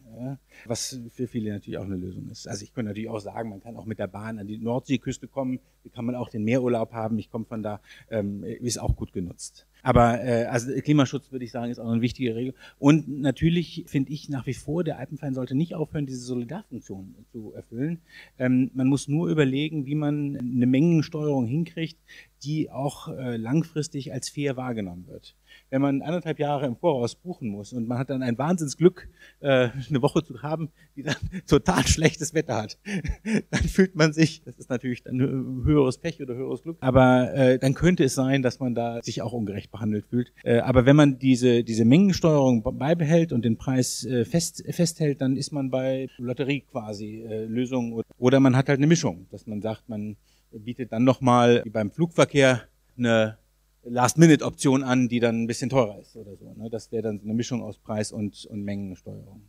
Was 0.66 1.00
für 1.12 1.26
viele 1.26 1.52
natürlich 1.52 1.78
auch 1.78 1.84
eine 1.84 1.96
Lösung 1.96 2.28
ist. 2.28 2.48
Also 2.48 2.64
ich 2.64 2.74
könnte 2.74 2.90
natürlich 2.90 3.08
auch 3.08 3.20
sagen, 3.20 3.48
man 3.48 3.60
kann 3.60 3.76
auch 3.76 3.86
mit 3.86 3.98
der 3.98 4.08
Bahn 4.08 4.38
an 4.38 4.46
die 4.46 4.58
Nordseeküste 4.58 5.28
kommen, 5.28 5.60
wie 5.82 5.90
kann 5.90 6.04
man 6.04 6.14
auch 6.14 6.28
den 6.28 6.44
Meerurlaub 6.44 6.92
haben. 6.92 7.18
Ich 7.18 7.30
komme 7.30 7.44
von 7.44 7.62
da, 7.62 7.80
ähm, 8.10 8.44
ist 8.44 8.78
auch 8.78 8.96
gut 8.96 9.12
genutzt. 9.12 9.66
Aber 9.82 10.22
äh, 10.22 10.44
also 10.44 10.72
Klimaschutz 10.72 11.32
würde 11.32 11.44
ich 11.44 11.52
sagen, 11.52 11.70
ist 11.70 11.78
auch 11.78 11.88
eine 11.88 12.02
wichtige 12.02 12.34
Regel. 12.34 12.54
Und 12.78 13.08
natürlich 13.08 13.84
finde 13.86 14.12
ich 14.12 14.28
nach 14.28 14.46
wie 14.46 14.54
vor, 14.54 14.84
der 14.84 14.98
Alpenverein 14.98 15.34
sollte 15.34 15.54
nicht 15.54 15.74
aufhören, 15.74 16.06
diese 16.06 16.20
Solidarfunktion 16.20 17.14
zu 17.32 17.52
erfüllen. 17.54 18.00
Ähm, 18.38 18.70
man 18.74 18.88
muss 18.88 19.08
nur 19.08 19.28
überlegen, 19.28 19.86
wie 19.86 19.94
man 19.94 20.36
eine 20.36 20.66
Mengensteuerung 20.66 21.46
hinkriegt, 21.46 21.98
die 22.42 22.70
auch 22.70 23.08
äh, 23.08 23.36
langfristig 23.36 24.12
als 24.12 24.28
fair 24.28 24.56
wahrgenommen 24.56 25.06
wird. 25.06 25.36
Wenn 25.70 25.80
man 25.80 26.02
anderthalb 26.02 26.38
Jahre 26.38 26.66
im 26.66 26.76
Voraus 26.76 27.14
buchen 27.14 27.48
muss 27.48 27.72
und 27.72 27.88
man 27.88 27.98
hat 27.98 28.10
dann 28.10 28.22
ein 28.22 28.36
Wahnsinnsglück, 28.36 29.08
äh, 29.40 29.68
eine 29.88 30.02
Woche 30.02 30.22
zu 30.22 30.42
haben, 30.42 30.70
die 30.96 31.02
dann 31.02 31.16
total 31.48 31.86
schlechtes 31.86 32.34
Wetter 32.34 32.56
hat, 32.56 32.78
dann 33.50 33.62
fühlt 33.62 33.94
man 33.94 34.12
sich, 34.12 34.42
das 34.42 34.58
ist 34.58 34.70
natürlich 34.70 35.02
dann 35.02 35.18
höheres 35.18 35.98
Pech 35.98 36.20
oder 36.20 36.34
höheres 36.34 36.62
Glück, 36.62 36.76
aber 36.80 37.32
äh, 37.34 37.58
dann 37.58 37.74
könnte 37.74 38.04
es 38.04 38.14
sein, 38.14 38.42
dass 38.42 38.60
man 38.60 38.74
da 38.74 39.00
sich 39.02 39.22
auch 39.22 39.32
ungerecht 39.32 39.70
behandelt 39.70 40.06
fühlt. 40.06 40.32
Äh, 40.42 40.58
aber 40.60 40.86
wenn 40.86 40.96
man 40.96 41.18
diese, 41.18 41.64
diese 41.64 41.84
Mengensteuerung 41.84 42.62
beibehält 42.62 43.32
und 43.32 43.44
den 43.44 43.56
Preis 43.56 44.06
fest, 44.24 44.64
festhält, 44.70 45.20
dann 45.20 45.36
ist 45.36 45.52
man 45.52 45.70
bei 45.70 46.08
Lotterie 46.18 46.62
quasi 46.62 47.24
Lösung 47.48 48.02
oder 48.18 48.40
man 48.40 48.56
hat 48.56 48.68
halt 48.68 48.78
eine 48.78 48.86
Mischung, 48.86 49.26
dass 49.30 49.46
man 49.46 49.62
sagt, 49.62 49.88
man 49.88 50.16
bietet 50.50 50.92
dann 50.92 51.04
nochmal, 51.04 51.62
wie 51.64 51.70
beim 51.70 51.90
Flugverkehr, 51.90 52.62
eine 52.98 53.38
Last-Minute-Option 53.82 54.82
an, 54.82 55.08
die 55.08 55.20
dann 55.20 55.42
ein 55.42 55.46
bisschen 55.46 55.70
teurer 55.70 55.98
ist 55.98 56.16
oder 56.16 56.36
so. 56.36 56.52
Ne? 56.54 56.68
Das 56.70 56.92
wäre 56.92 57.02
dann 57.02 57.20
eine 57.22 57.34
Mischung 57.34 57.62
aus 57.62 57.78
Preis 57.78 58.12
und, 58.12 58.46
und 58.46 58.62
Mengensteuerung. 58.62 59.48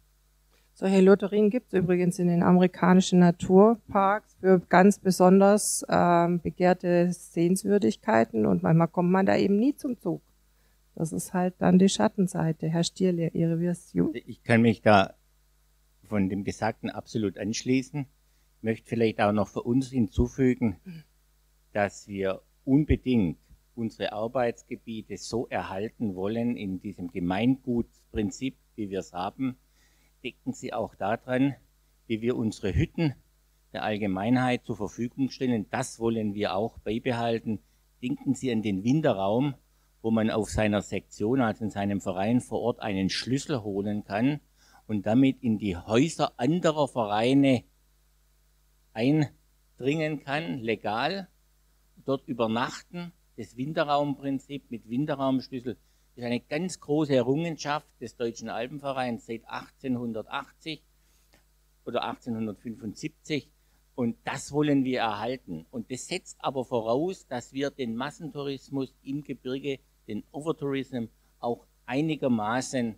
Solche 0.74 1.02
Lotterien 1.02 1.50
gibt 1.50 1.74
es 1.74 1.80
übrigens 1.80 2.18
in 2.18 2.28
den 2.28 2.42
amerikanischen 2.42 3.20
Naturparks 3.20 4.36
für 4.40 4.60
ganz 4.70 5.00
besonders 5.00 5.86
ähm, 5.90 6.40
begehrte 6.40 7.12
Sehenswürdigkeiten 7.12 8.46
und 8.46 8.64
manchmal 8.64 8.88
kommt 8.88 9.12
man 9.12 9.26
da 9.26 9.36
eben 9.36 9.58
nie 9.58 9.76
zum 9.76 10.00
Zug. 10.00 10.22
Das 10.96 11.12
ist 11.12 11.34
halt 11.34 11.56
dann 11.60 11.78
die 11.78 11.90
Schattenseite. 11.90 12.68
Herr 12.68 12.84
Stierle, 12.84 13.30
Ihre 13.34 13.60
Version. 13.60 14.12
Ich 14.14 14.44
kann 14.44 14.62
mich 14.62 14.82
da 14.82 15.14
von 16.04 16.30
dem 16.30 16.44
Gesagten 16.44 16.90
absolut 16.90 17.38
anschließen 17.38 18.08
möchte 18.62 18.88
vielleicht 18.88 19.20
auch 19.22 19.32
noch 19.32 19.48
für 19.48 19.64
uns 19.64 19.90
hinzufügen, 19.90 20.78
dass 21.74 22.08
wir 22.08 22.42
unbedingt 22.64 23.38
unsere 23.76 24.14
Arbeitsgebiete 24.14 25.18
so 25.18 25.48
erhalten 25.48 26.16
wollen 26.16 26.58
in 26.58 26.80
diesem 26.80 27.12
Gemeingutsprinzip, 27.12 28.56
wie 28.76 28.90
wir 28.90 29.00
es 29.00 29.14
haben. 29.14 29.58
Denken 30.24 30.54
Sie 30.54 30.74
auch 30.74 30.96
daran, 30.96 31.56
wie 32.08 32.22
wir 32.22 32.36
unsere 32.36 32.76
Hütten 32.76 33.16
der 33.74 33.84
Allgemeinheit 33.84 34.66
zur 34.66 34.78
Verfügung 34.78 35.30
stellen. 35.30 35.68
Das 35.70 36.00
wollen 36.00 36.34
wir 36.34 36.56
auch 36.56 36.78
beibehalten. 36.80 37.60
Denken 38.02 38.36
Sie 38.36 38.52
an 38.52 38.62
den 38.62 38.84
Winterraum, 38.84 39.56
wo 40.02 40.12
man 40.12 40.30
auf 40.30 40.50
seiner 40.50 40.82
Sektion, 40.82 41.42
also 41.42 41.64
in 41.64 41.70
seinem 41.70 42.02
Verein 42.02 42.42
vor 42.42 42.62
Ort, 42.62 42.80
einen 42.82 43.10
Schlüssel 43.10 43.64
holen 43.64 44.04
kann 44.04 44.42
und 44.88 45.06
damit 45.06 45.42
in 45.42 45.58
die 45.58 45.78
Häuser 45.78 46.34
anderer 46.38 46.88
Vereine 46.88 47.64
eindringen 48.94 50.24
kann, 50.24 50.60
legal, 50.60 51.30
dort 52.04 52.28
übernachten. 52.28 53.14
Das 53.42 53.58
Winterraumprinzip 53.58 54.70
mit 54.70 54.88
Winterraumschlüssel 54.88 55.76
ist 56.16 56.24
eine 56.24 56.42
ganz 56.42 56.80
große 56.80 57.16
Errungenschaft 57.16 58.00
des 58.00 58.16
Deutschen 58.16 58.50
Alpenvereins 58.50 59.26
seit 59.26 59.44
1880 59.48 60.84
oder 61.84 62.04
1875. 62.04 63.50
Und 63.96 64.16
das 64.26 64.52
wollen 64.52 64.84
wir 64.84 65.00
erhalten. 65.00 65.66
Und 65.72 65.92
das 65.92 66.06
setzt 66.06 66.38
aber 66.40 66.64
voraus, 66.66 67.26
dass 67.26 67.52
wir 67.52 67.72
den 67.72 67.96
Massentourismus 67.96 68.94
im 69.02 69.24
Gebirge, 69.24 69.80
den 70.08 70.24
Overtourism, 70.32 71.06
auch 71.40 71.66
einigermaßen 71.88 72.94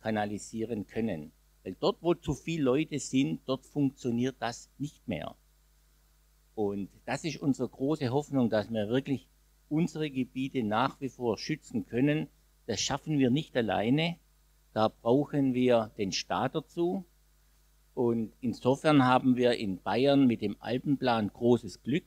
kanalisieren 0.00 0.86
können. 0.86 1.30
Weil 1.62 1.76
dort, 1.78 1.98
wo 2.00 2.14
zu 2.14 2.32
viele 2.32 2.62
Leute 2.62 2.98
sind, 2.98 3.42
dort 3.44 3.66
funktioniert 3.66 4.36
das 4.38 4.70
nicht 4.78 5.06
mehr. 5.06 5.36
Und 6.54 6.88
das 7.04 7.24
ist 7.24 7.42
unsere 7.42 7.68
große 7.68 8.08
Hoffnung, 8.08 8.48
dass 8.48 8.72
wir 8.72 8.88
wirklich 8.88 9.28
unsere 9.68 10.10
Gebiete 10.10 10.62
nach 10.62 11.00
wie 11.00 11.08
vor 11.08 11.38
schützen 11.38 11.86
können. 11.86 12.28
Das 12.66 12.80
schaffen 12.80 13.18
wir 13.18 13.30
nicht 13.30 13.56
alleine. 13.56 14.16
Da 14.72 14.88
brauchen 14.88 15.54
wir 15.54 15.92
den 15.98 16.12
Staat 16.12 16.54
dazu. 16.54 17.04
Und 17.94 18.32
insofern 18.40 19.04
haben 19.04 19.36
wir 19.36 19.54
in 19.54 19.82
Bayern 19.82 20.26
mit 20.26 20.40
dem 20.40 20.56
Alpenplan 20.60 21.32
großes 21.32 21.82
Glück, 21.82 22.04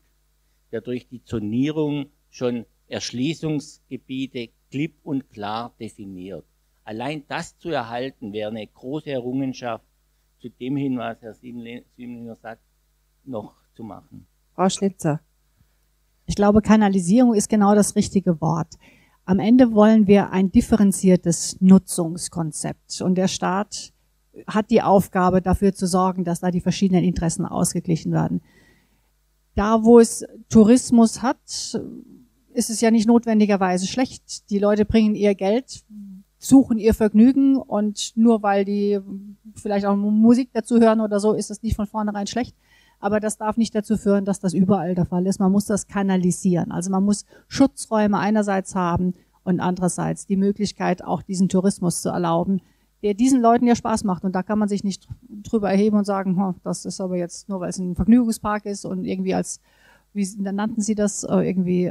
der 0.71 0.81
durch 0.81 1.07
die 1.07 1.23
Zonierung 1.23 2.07
schon 2.29 2.65
Erschließungsgebiete 2.87 4.49
klipp 4.69 4.95
und 5.03 5.29
klar 5.29 5.75
definiert. 5.79 6.45
Allein 6.83 7.25
das 7.27 7.57
zu 7.57 7.69
erhalten, 7.69 8.33
wäre 8.33 8.49
eine 8.49 8.65
große 8.65 9.11
Errungenschaft, 9.11 9.85
zu 10.39 10.49
dem 10.49 10.75
hin, 10.75 10.97
was 10.97 11.21
Herr 11.21 11.33
Siebenlinger 11.33 12.35
sagt, 12.35 12.63
noch 13.23 13.55
zu 13.73 13.83
machen. 13.83 14.27
Frau 14.55 14.69
Schnitzer. 14.69 15.21
Ich 16.25 16.35
glaube, 16.35 16.61
Kanalisierung 16.61 17.33
ist 17.33 17.49
genau 17.49 17.75
das 17.75 17.95
richtige 17.95 18.39
Wort. 18.41 18.75
Am 19.25 19.39
Ende 19.39 19.73
wollen 19.73 20.07
wir 20.07 20.31
ein 20.31 20.51
differenziertes 20.51 21.57
Nutzungskonzept 21.59 23.01
und 23.01 23.15
der 23.15 23.27
Staat 23.27 23.93
hat 24.47 24.71
die 24.71 24.81
Aufgabe, 24.81 25.41
dafür 25.41 25.73
zu 25.73 25.87
sorgen, 25.87 26.23
dass 26.23 26.39
da 26.39 26.51
die 26.51 26.61
verschiedenen 26.61 27.03
Interessen 27.03 27.45
ausgeglichen 27.45 28.11
werden. 28.11 28.41
Da, 29.55 29.83
wo 29.83 29.99
es 29.99 30.25
Tourismus 30.49 31.21
hat, 31.21 31.37
ist 32.53 32.69
es 32.69 32.81
ja 32.81 32.91
nicht 32.91 33.07
notwendigerweise 33.07 33.87
schlecht. 33.87 34.49
Die 34.49 34.59
Leute 34.59 34.85
bringen 34.85 35.15
ihr 35.15 35.35
Geld, 35.35 35.83
suchen 36.37 36.77
ihr 36.77 36.93
Vergnügen 36.93 37.57
und 37.57 38.13
nur 38.15 38.41
weil 38.41 38.65
die 38.65 38.99
vielleicht 39.55 39.85
auch 39.85 39.95
Musik 39.95 40.49
dazu 40.53 40.79
hören 40.79 41.01
oder 41.01 41.19
so, 41.19 41.33
ist 41.33 41.51
es 41.51 41.61
nicht 41.61 41.75
von 41.75 41.87
vornherein 41.87 42.27
schlecht. 42.27 42.55
Aber 43.01 43.19
das 43.19 43.37
darf 43.37 43.57
nicht 43.57 43.73
dazu 43.73 43.97
führen, 43.97 44.25
dass 44.25 44.39
das 44.39 44.53
überall 44.53 44.93
der 44.93 45.05
Fall 45.05 45.25
ist. 45.25 45.39
Man 45.39 45.51
muss 45.51 45.65
das 45.65 45.87
kanalisieren. 45.87 46.71
Also 46.71 46.91
man 46.91 47.03
muss 47.03 47.25
Schutzräume 47.47 48.17
einerseits 48.17 48.75
haben 48.75 49.15
und 49.43 49.59
andererseits 49.59 50.27
die 50.27 50.37
Möglichkeit, 50.37 51.03
auch 51.03 51.23
diesen 51.23 51.49
Tourismus 51.49 52.03
zu 52.03 52.09
erlauben, 52.09 52.61
der 53.01 53.15
diesen 53.15 53.41
Leuten 53.41 53.65
ja 53.65 53.75
Spaß 53.75 54.03
macht. 54.03 54.23
Und 54.23 54.33
da 54.35 54.43
kann 54.43 54.59
man 54.59 54.69
sich 54.69 54.83
nicht 54.83 55.07
drüber 55.41 55.71
erheben 55.71 55.97
und 55.97 56.05
sagen, 56.05 56.39
oh, 56.39 56.53
das 56.63 56.85
ist 56.85 57.01
aber 57.01 57.17
jetzt 57.17 57.49
nur, 57.49 57.59
weil 57.59 57.69
es 57.69 57.79
ein 57.79 57.95
Vergnügungspark 57.95 58.65
ist 58.67 58.85
und 58.85 59.03
irgendwie 59.03 59.33
als, 59.33 59.59
wie 60.13 60.27
nannten 60.37 60.81
Sie 60.81 60.93
das, 60.93 61.23
äh, 61.23 61.37
irgendwie 61.37 61.89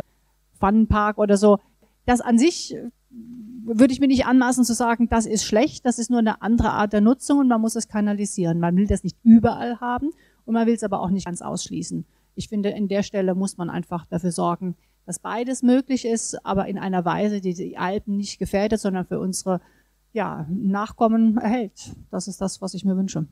Funpark 0.60 1.18
oder 1.18 1.36
so. 1.36 1.58
Das 2.06 2.20
an 2.20 2.38
sich 2.38 2.76
äh, 2.76 2.90
würde 3.64 3.92
ich 3.92 3.98
mir 3.98 4.06
nicht 4.06 4.26
anmaßen 4.26 4.64
zu 4.64 4.74
sagen, 4.74 5.08
das 5.08 5.26
ist 5.26 5.44
schlecht, 5.44 5.84
das 5.84 5.98
ist 5.98 6.10
nur 6.10 6.20
eine 6.20 6.40
andere 6.42 6.70
Art 6.70 6.92
der 6.92 7.00
Nutzung 7.00 7.40
und 7.40 7.48
man 7.48 7.60
muss 7.60 7.74
es 7.74 7.88
kanalisieren. 7.88 8.60
Man 8.60 8.76
will 8.76 8.86
das 8.86 9.02
nicht 9.02 9.16
überall 9.24 9.80
haben 9.80 10.10
und 10.44 10.54
man 10.54 10.66
will 10.66 10.74
es 10.74 10.82
aber 10.82 11.00
auch 11.00 11.10
nicht 11.10 11.26
ganz 11.26 11.42
ausschließen. 11.42 12.04
Ich 12.34 12.48
finde, 12.48 12.70
in 12.70 12.88
der 12.88 13.02
Stelle 13.02 13.34
muss 13.34 13.56
man 13.56 13.70
einfach 13.70 14.06
dafür 14.06 14.32
sorgen, 14.32 14.76
dass 15.06 15.18
beides 15.18 15.62
möglich 15.62 16.04
ist, 16.04 16.44
aber 16.44 16.66
in 16.66 16.78
einer 16.78 17.04
Weise, 17.04 17.40
die 17.40 17.54
die 17.54 17.78
Alpen 17.78 18.16
nicht 18.16 18.38
gefährdet, 18.38 18.80
sondern 18.80 19.06
für 19.06 19.18
unsere 19.18 19.60
ja, 20.12 20.46
Nachkommen 20.48 21.38
erhält. 21.38 21.94
Das 22.10 22.28
ist 22.28 22.40
das, 22.40 22.60
was 22.60 22.74
ich 22.74 22.84
mir 22.84 22.96
wünsche. 22.96 23.26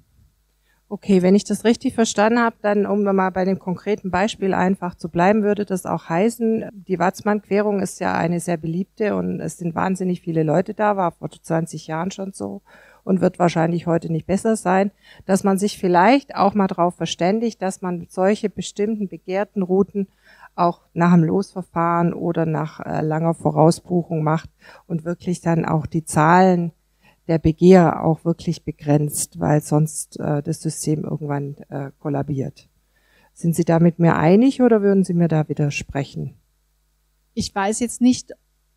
Okay, 0.91 1.21
wenn 1.21 1.35
ich 1.35 1.45
das 1.45 1.65
richtig 1.65 1.95
verstanden 1.95 2.39
habe, 2.39 2.57
dann 2.63 2.87
um 2.87 3.03
mal 3.03 3.29
bei 3.31 3.45
dem 3.45 3.59
konkreten 3.59 4.11
Beispiel 4.11 4.55
einfach 4.55 4.95
zu 4.95 5.11
bleiben, 5.11 5.43
würde 5.43 5.67
das 5.67 5.85
auch 5.85 6.09
heißen, 6.09 6.71
die 6.73 6.99
Watzmann-Querung 6.99 7.81
ist 7.81 8.01
ja 8.01 8.15
eine 8.15 8.41
sehr 8.41 8.57
beliebte 8.57 9.15
und 9.15 9.39
es 9.41 9.59
sind 9.59 9.75
wahnsinnig 9.75 10.23
viele 10.23 10.45
Leute 10.45 10.73
da, 10.73 10.97
war 10.97 11.13
vor 11.13 11.29
20 11.31 11.89
Jahren 11.89 12.11
schon 12.11 12.33
so 12.33 12.63
und 13.09 13.23
wird 13.23 13.39
wahrscheinlich 13.39 13.87
heute 13.87 14.13
nicht 14.13 14.27
besser 14.27 14.55
sein, 14.55 14.91
dass 15.25 15.43
man 15.43 15.57
sich 15.57 15.79
vielleicht 15.79 16.35
auch 16.35 16.53
mal 16.53 16.67
darauf 16.67 16.95
verständigt, 16.95 17.63
dass 17.63 17.81
man 17.81 18.07
solche 18.11 18.51
bestimmten 18.51 19.09
begehrten 19.09 19.63
Routen 19.63 20.09
auch 20.55 20.83
nach 20.93 21.15
dem 21.15 21.25
Losverfahren 21.25 22.13
oder 22.13 22.45
nach 22.45 22.81
äh, 22.81 23.01
langer 23.01 23.33
Vorausbuchung 23.33 24.23
macht 24.23 24.51
und 24.87 25.07
wirklich 25.07 25.41
dann 25.41 25.65
auch 25.65 25.87
die 25.87 26.05
Zahlen 26.05 26.73
der 27.29 27.39
Begehr 27.39 28.05
auch 28.05 28.27
wirklich 28.27 28.65
begrenzt, 28.65 29.41
weil 29.41 29.63
sonst 29.63 30.21
äh, 30.21 30.43
das 30.43 30.61
System 30.61 31.05
irgendwann 31.05 31.57
äh, 31.71 31.91
kollabiert. 32.01 32.69
Sind 33.33 33.57
Sie 33.57 33.65
da 33.65 33.79
mit 33.79 33.99
mir 33.99 34.17
einig 34.17 34.61
oder 34.61 34.83
würden 34.83 35.05
Sie 35.05 35.15
mir 35.15 35.29
da 35.29 35.49
widersprechen? 35.49 36.35
Ich 37.33 37.55
weiß 37.55 37.81
jetzt 37.81 38.03
nicht, 38.03 38.33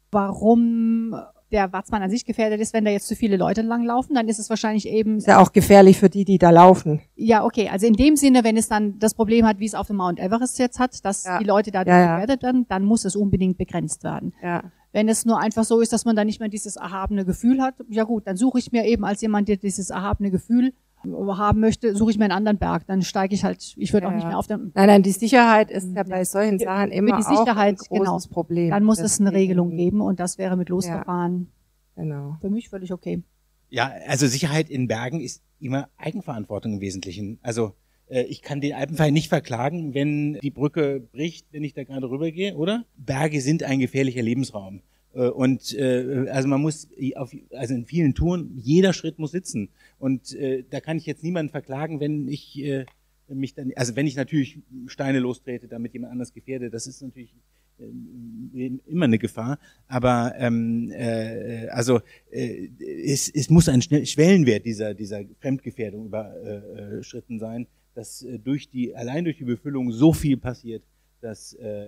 warum 0.10 1.16
der 1.52 1.72
Watzmann 1.74 2.02
an 2.02 2.10
sich 2.10 2.26
gefährdet 2.26 2.60
ist, 2.60 2.74
wenn 2.74 2.86
da 2.86 2.92
jetzt 2.92 3.08
zu 3.08 3.16
viele 3.16 3.38
Leute 3.38 3.62
langlaufen, 3.62 4.16
dann 4.16 4.28
ist 4.28 4.40
es 4.40 4.50
wahrscheinlich 4.50 4.88
eben. 4.88 5.18
Ist 5.18 5.28
ja 5.28 5.40
auch 5.40 5.52
gefährlich 5.52 5.98
für 5.98 6.10
die, 6.10 6.26
die 6.26 6.38
da 6.38 6.50
laufen. 6.50 7.02
Ja, 7.16 7.44
okay. 7.44 7.70
Also 7.70 7.86
in 7.88 7.94
dem 7.94 8.16
Sinne, 8.16 8.44
wenn 8.44 8.58
es 8.58 8.68
dann 8.68 9.00
das 9.00 9.14
Problem 9.14 9.46
hat, 9.46 9.60
wie 9.60 9.66
es 9.66 9.76
auf 9.76 9.88
dem 9.88 9.98
Mount 9.98 10.20
Everest 10.20 10.60
jetzt 10.60 10.80
hat, 10.80 11.04
dass 11.06 11.26
ja. 11.26 11.40
die 11.40 11.46
Leute 11.46 11.72
da 11.72 11.84
ja, 11.84 12.16
gefährdet 12.16 12.44
werden, 12.44 12.66
dann 12.68 12.84
muss 12.84 13.06
es 13.06 13.16
unbedingt 13.16 13.58
begrenzt 13.58 14.04
werden. 14.04 14.34
Ja. 14.42 14.64
Wenn 14.94 15.08
es 15.08 15.26
nur 15.26 15.40
einfach 15.40 15.64
so 15.64 15.80
ist, 15.80 15.94
dass 15.94 16.06
man 16.06 16.16
da 16.16 16.26
nicht 16.26 16.40
mehr 16.40 16.50
dieses 16.50 16.76
erhabene 16.76 17.24
Gefühl 17.24 17.62
hat, 17.62 17.76
ja 17.90 18.04
gut, 18.04 18.28
dann 18.28 18.36
suche 18.36 18.60
ich 18.60 18.72
mir 18.72 18.86
eben 18.86 19.06
als 19.06 19.22
jemand, 19.22 19.48
der 19.48 19.58
dieses 19.58 19.90
erhabene 19.90 20.32
Gefühl 20.32 20.74
haben 21.04 21.60
möchte, 21.60 21.96
suche 21.96 22.12
ich 22.12 22.18
mir 22.18 22.26
einen 22.26 22.34
anderen 22.34 22.58
Berg. 22.58 22.86
Dann 22.88 23.02
steige 23.02 23.34
ich 23.34 23.44
halt, 23.44 23.74
ich 23.78 23.94
würde 23.94 24.06
ja, 24.06 24.12
auch 24.12 24.16
nicht 24.16 24.28
mehr 24.28 24.38
auf 24.38 24.48
dem. 24.48 24.72
Nein, 24.74 24.88
nein, 24.88 25.04
die 25.04 25.12
Sicherheit 25.12 25.72
ist 25.72 25.96
ja 25.96 26.04
bei 26.04 26.24
solchen 26.26 26.60
Sachen 26.60 26.92
immer 26.92 27.18
die 27.18 27.24
Sicherheit, 27.24 27.80
auch 27.80 27.92
ein 27.92 28.00
großes 28.00 28.24
genau, 28.26 28.34
Problem. 28.34 28.70
Dann 28.70 28.84
muss 28.84 29.00
es 29.00 29.20
eine 29.20 29.34
Regelung 29.34 29.76
geben 29.76 30.02
und 30.02 30.20
das 30.20 30.38
wäre 30.38 30.58
mit 30.58 30.70
Losverfahren 30.70 31.48
genau. 31.96 32.38
für 32.42 32.50
mich 32.50 32.70
völlig 32.70 32.92
okay. 32.92 33.22
Ja, 33.70 33.92
also 34.08 34.28
Sicherheit 34.28 34.70
in 34.70 34.88
Bergen 34.88 35.22
ist 35.22 35.42
immer 35.60 35.90
Eigenverantwortung 35.98 36.74
im 36.74 36.82
Wesentlichen. 36.82 37.40
Also 37.42 37.74
äh, 38.10 38.24
ich 38.24 38.42
kann 38.42 38.62
den 38.62 38.74
Alpenverein 38.74 39.14
nicht 39.14 39.30
verklagen, 39.30 39.94
wenn 39.94 40.34
die 40.42 40.52
Brücke 40.52 41.00
bricht, 41.00 41.48
wenn 41.52 41.64
ich 41.64 41.74
da 41.74 41.84
gerade 41.84 42.10
rübergehe, 42.10 42.56
oder? 42.56 42.86
Berge 42.98 43.42
sind 43.42 43.64
ein 43.64 43.80
gefährlicher 43.80 44.22
Lebensraum. 44.22 44.82
Äh, 45.14 45.30
und 45.30 45.74
äh, 45.74 46.28
also 46.30 46.48
man 46.48 46.62
muss 46.62 46.90
auf, 47.16 47.34
also 47.52 47.74
in 47.74 47.86
vielen 47.86 48.14
Touren 48.14 48.52
jeder 48.58 48.94
Schritt 48.94 49.20
muss 49.20 49.32
sitzen 49.32 49.70
und 50.02 50.34
äh, 50.34 50.64
da 50.68 50.80
kann 50.80 50.98
ich 50.98 51.06
jetzt 51.06 51.24
niemanden 51.24 51.52
verklagen, 51.52 52.00
wenn 52.00 52.28
ich 52.28 52.60
äh, 52.64 52.86
mich 53.28 53.54
dann 53.54 53.72
also 53.76 53.96
wenn 53.96 54.08
ich 54.08 54.16
natürlich 54.16 54.60
Steine 54.88 55.20
lostrete, 55.20 55.68
damit 55.68 55.94
jemand 55.94 56.12
anders 56.12 56.34
gefährde, 56.34 56.72
das 56.72 56.88
ist 56.88 57.04
natürlich 57.04 57.36
äh, 57.78 58.72
immer 58.88 59.06
eine 59.06 59.20
Gefahr, 59.20 59.60
aber 59.88 60.34
ähm, 60.40 60.92
äh, 60.92 61.68
also 61.68 62.02
äh, 62.32 62.70
es, 63.06 63.30
es 63.30 63.52
muss 63.52 63.70
ein 63.70 63.84
Schwellenwert 63.84 64.66
dieser 64.66 64.96
dieser 64.96 65.22
Fremdgefährdung 65.40 66.08
überschritten 66.08 67.38
sein, 67.38 67.68
dass 67.94 68.24
äh, 68.24 68.40
durch 68.40 68.72
die 68.72 68.96
allein 68.96 69.24
durch 69.24 69.38
die 69.38 69.46
Befüllung 69.46 69.92
so 69.92 70.14
viel 70.14 70.38
passiert, 70.38 70.82
dass 71.22 71.54
äh, 71.54 71.86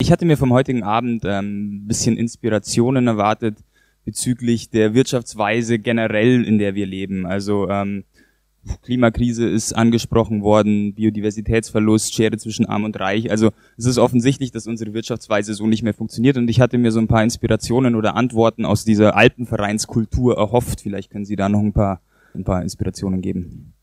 ich 0.00 0.10
hatte 0.10 0.24
mir 0.24 0.36
vom 0.36 0.52
heutigen 0.52 0.82
Abend 0.82 1.22
ähm, 1.24 1.84
ein 1.84 1.86
bisschen 1.86 2.16
Inspirationen 2.16 3.06
erwartet 3.06 3.58
bezüglich 4.04 4.70
der 4.70 4.94
Wirtschaftsweise 4.94 5.78
generell, 5.78 6.44
in 6.44 6.58
der 6.58 6.74
wir 6.74 6.86
leben. 6.86 7.26
Also 7.26 7.68
ähm, 7.68 8.04
Klimakrise 8.82 9.48
ist 9.48 9.74
angesprochen 9.74 10.42
worden, 10.42 10.94
Biodiversitätsverlust, 10.94 12.14
Schere 12.14 12.36
zwischen 12.38 12.66
Arm 12.66 12.84
und 12.84 12.98
Reich. 12.98 13.30
Also 13.30 13.50
es 13.76 13.86
ist 13.86 13.98
offensichtlich, 13.98 14.52
dass 14.52 14.66
unsere 14.66 14.94
Wirtschaftsweise 14.94 15.54
so 15.54 15.66
nicht 15.66 15.82
mehr 15.82 15.94
funktioniert. 15.94 16.36
Und 16.36 16.48
ich 16.48 16.60
hatte 16.60 16.78
mir 16.78 16.90
so 16.90 17.00
ein 17.00 17.08
paar 17.08 17.22
Inspirationen 17.22 17.94
oder 17.94 18.16
Antworten 18.16 18.64
aus 18.64 18.84
dieser 18.84 19.16
Alpenvereinskultur 19.16 20.36
erhofft. 20.36 20.80
Vielleicht 20.80 21.10
können 21.10 21.24
Sie 21.24 21.36
da 21.36 21.48
noch 21.48 21.60
ein 21.60 21.72
paar, 21.72 22.00
ein 22.34 22.44
paar 22.44 22.62
Inspirationen 22.62 23.20
geben. 23.20 23.74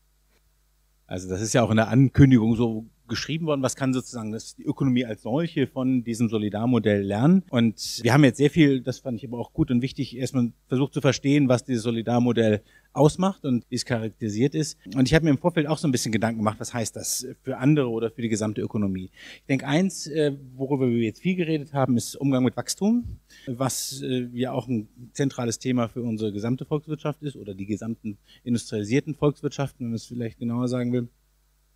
Also 1.06 1.28
das 1.28 1.42
ist 1.42 1.52
ja 1.52 1.62
auch 1.62 1.70
in 1.70 1.76
der 1.76 1.88
Ankündigung 1.88 2.56
so 2.56 2.86
geschrieben 3.12 3.44
worden, 3.44 3.62
was 3.62 3.76
kann 3.76 3.92
sozusagen 3.92 4.32
das, 4.32 4.56
die 4.56 4.64
Ökonomie 4.64 5.04
als 5.04 5.22
solche 5.22 5.66
von 5.66 6.02
diesem 6.02 6.30
Solidarmodell 6.30 7.02
lernen. 7.02 7.44
Und 7.50 8.00
wir 8.02 8.14
haben 8.14 8.24
jetzt 8.24 8.38
sehr 8.38 8.48
viel, 8.48 8.80
das 8.80 9.00
fand 9.00 9.18
ich 9.18 9.28
aber 9.28 9.38
auch 9.38 9.52
gut 9.52 9.70
und 9.70 9.82
wichtig, 9.82 10.16
erstmal 10.16 10.50
versucht 10.66 10.94
zu 10.94 11.02
verstehen, 11.02 11.48
was 11.48 11.64
dieses 11.64 11.82
Solidarmodell 11.82 12.62
ausmacht 12.94 13.44
und 13.44 13.64
wie 13.68 13.74
es 13.74 13.84
charakterisiert 13.84 14.54
ist. 14.54 14.78
Und 14.94 15.08
ich 15.08 15.14
habe 15.14 15.26
mir 15.26 15.30
im 15.30 15.38
Vorfeld 15.38 15.66
auch 15.66 15.76
so 15.76 15.86
ein 15.86 15.92
bisschen 15.92 16.10
Gedanken 16.12 16.38
gemacht, 16.38 16.58
was 16.58 16.72
heißt 16.72 16.96
das 16.96 17.26
für 17.42 17.58
andere 17.58 17.90
oder 17.90 18.10
für 18.10 18.22
die 18.22 18.30
gesamte 18.30 18.62
Ökonomie. 18.62 19.10
Ich 19.36 19.46
denke, 19.46 19.66
eins, 19.66 20.06
äh, 20.06 20.32
worüber 20.56 20.88
wir 20.88 21.02
jetzt 21.02 21.20
viel 21.20 21.36
geredet 21.36 21.74
haben, 21.74 21.96
ist 21.96 22.16
Umgang 22.16 22.44
mit 22.44 22.56
Wachstum, 22.56 23.18
was 23.46 24.02
äh, 24.02 24.28
ja 24.32 24.52
auch 24.52 24.68
ein 24.68 24.88
zentrales 25.12 25.58
Thema 25.58 25.88
für 25.88 26.02
unsere 26.02 26.32
gesamte 26.32 26.64
Volkswirtschaft 26.64 27.22
ist 27.22 27.36
oder 27.36 27.54
die 27.54 27.66
gesamten 27.66 28.16
industrialisierten 28.42 29.14
Volkswirtschaften, 29.14 29.80
wenn 29.80 29.90
man 29.90 29.96
es 29.96 30.06
vielleicht 30.06 30.38
genauer 30.38 30.68
sagen 30.68 30.92
will 30.92 31.08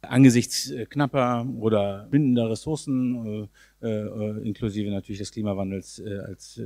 angesichts 0.08 0.70
äh, 0.70 0.86
knapper 0.86 1.46
oder 1.58 2.08
bindender 2.10 2.50
Ressourcen, 2.50 3.48
äh, 3.82 3.86
äh, 3.86 4.46
inklusive 4.46 4.90
natürlich 4.90 5.18
des 5.18 5.32
Klimawandels 5.32 6.02
als 6.26 6.60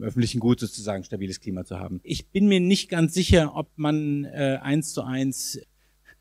öffentlichen 0.00 0.38
Gut 0.38 0.60
sozusagen 0.60 1.02
stabiles 1.02 1.40
Klima 1.40 1.64
zu 1.64 1.80
haben. 1.80 2.00
Ich 2.04 2.28
bin 2.28 2.46
mir 2.46 2.60
nicht 2.60 2.88
ganz 2.88 3.14
sicher, 3.14 3.56
ob 3.56 3.68
man 3.76 4.24
eins 4.24 4.92
zu 4.92 5.02
eins 5.02 5.60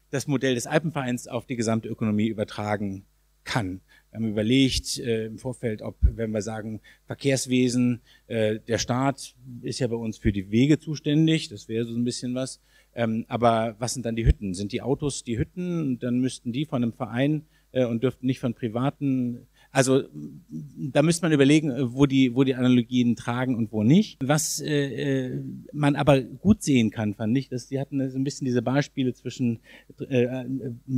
das 0.10 0.26
Modell 0.26 0.56
des 0.56 0.66
Alpenvereins 0.66 1.28
auf 1.28 1.46
die 1.46 1.56
gesamte 1.56 1.90
Ökonomie 1.90 2.28
übertragen 2.28 3.06
kann. 3.44 3.82
Wir 4.12 4.18
haben 4.18 4.30
überlegt 4.30 4.98
äh, 5.00 5.28
im 5.28 5.38
Vorfeld, 5.38 5.82
ob, 5.82 5.96
wenn 6.02 6.32
wir 6.32 6.42
sagen, 6.42 6.82
Verkehrswesen, 7.06 8.02
äh, 8.28 8.60
der 8.68 8.80
Staat 8.80 9.36
ist 9.62 9.80
ja 9.80 9.88
bei 9.88 9.96
uns 9.96 10.18
für 10.18 10.32
die 10.32 10.50
Wege 10.50 10.80
zuständig, 10.80 11.50
das 11.50 11.68
wäre 11.68 11.86
so 11.86 11.96
ein 11.96 12.04
bisschen 12.04 12.34
was. 12.34 12.60
Ähm, 12.96 13.26
aber 13.28 13.76
was 13.80 13.94
sind 13.94 14.06
dann 14.06 14.16
die 14.16 14.26
Hütten? 14.26 14.54
Sind 14.54 14.72
die 14.72 14.82
Autos 14.82 15.24
die 15.24 15.38
Hütten? 15.38 16.00
Dann 16.00 16.20
müssten 16.20 16.52
die 16.52 16.66
von 16.66 16.84
einem 16.84 16.94
Verein 16.94 17.44
äh, 17.72 17.86
und 17.86 18.04
dürften 18.04 18.26
nicht 18.26 18.40
von 18.40 18.54
privaten 18.54 19.48
also 19.72 20.04
da 20.92 21.04
müsste 21.04 21.26
man 21.26 21.32
überlegen, 21.32 21.72
wo 21.94 22.08
die, 22.08 22.34
wo 22.34 22.44
die 22.44 22.56
Analogien 22.56 23.16
tragen 23.16 23.56
und 23.56 23.72
wo 23.72 23.84
nicht. 23.84 24.18
Was 24.24 24.60
äh, 24.60 25.28
äh, 25.28 25.44
man 25.72 25.96
aber 25.96 26.22
gut 26.22 26.64
sehen 26.64 26.90
kann, 26.90 27.14
fand 27.14 27.38
ich, 27.38 27.50
dass 27.50 27.68
die 27.68 27.80
hatten 27.80 28.10
so 28.10 28.18
ein 28.18 28.24
bisschen 28.24 28.46
diese 28.46 28.64
Beispiele 28.64 29.14
zwischen 29.14 29.60
äh, 30.10 30.46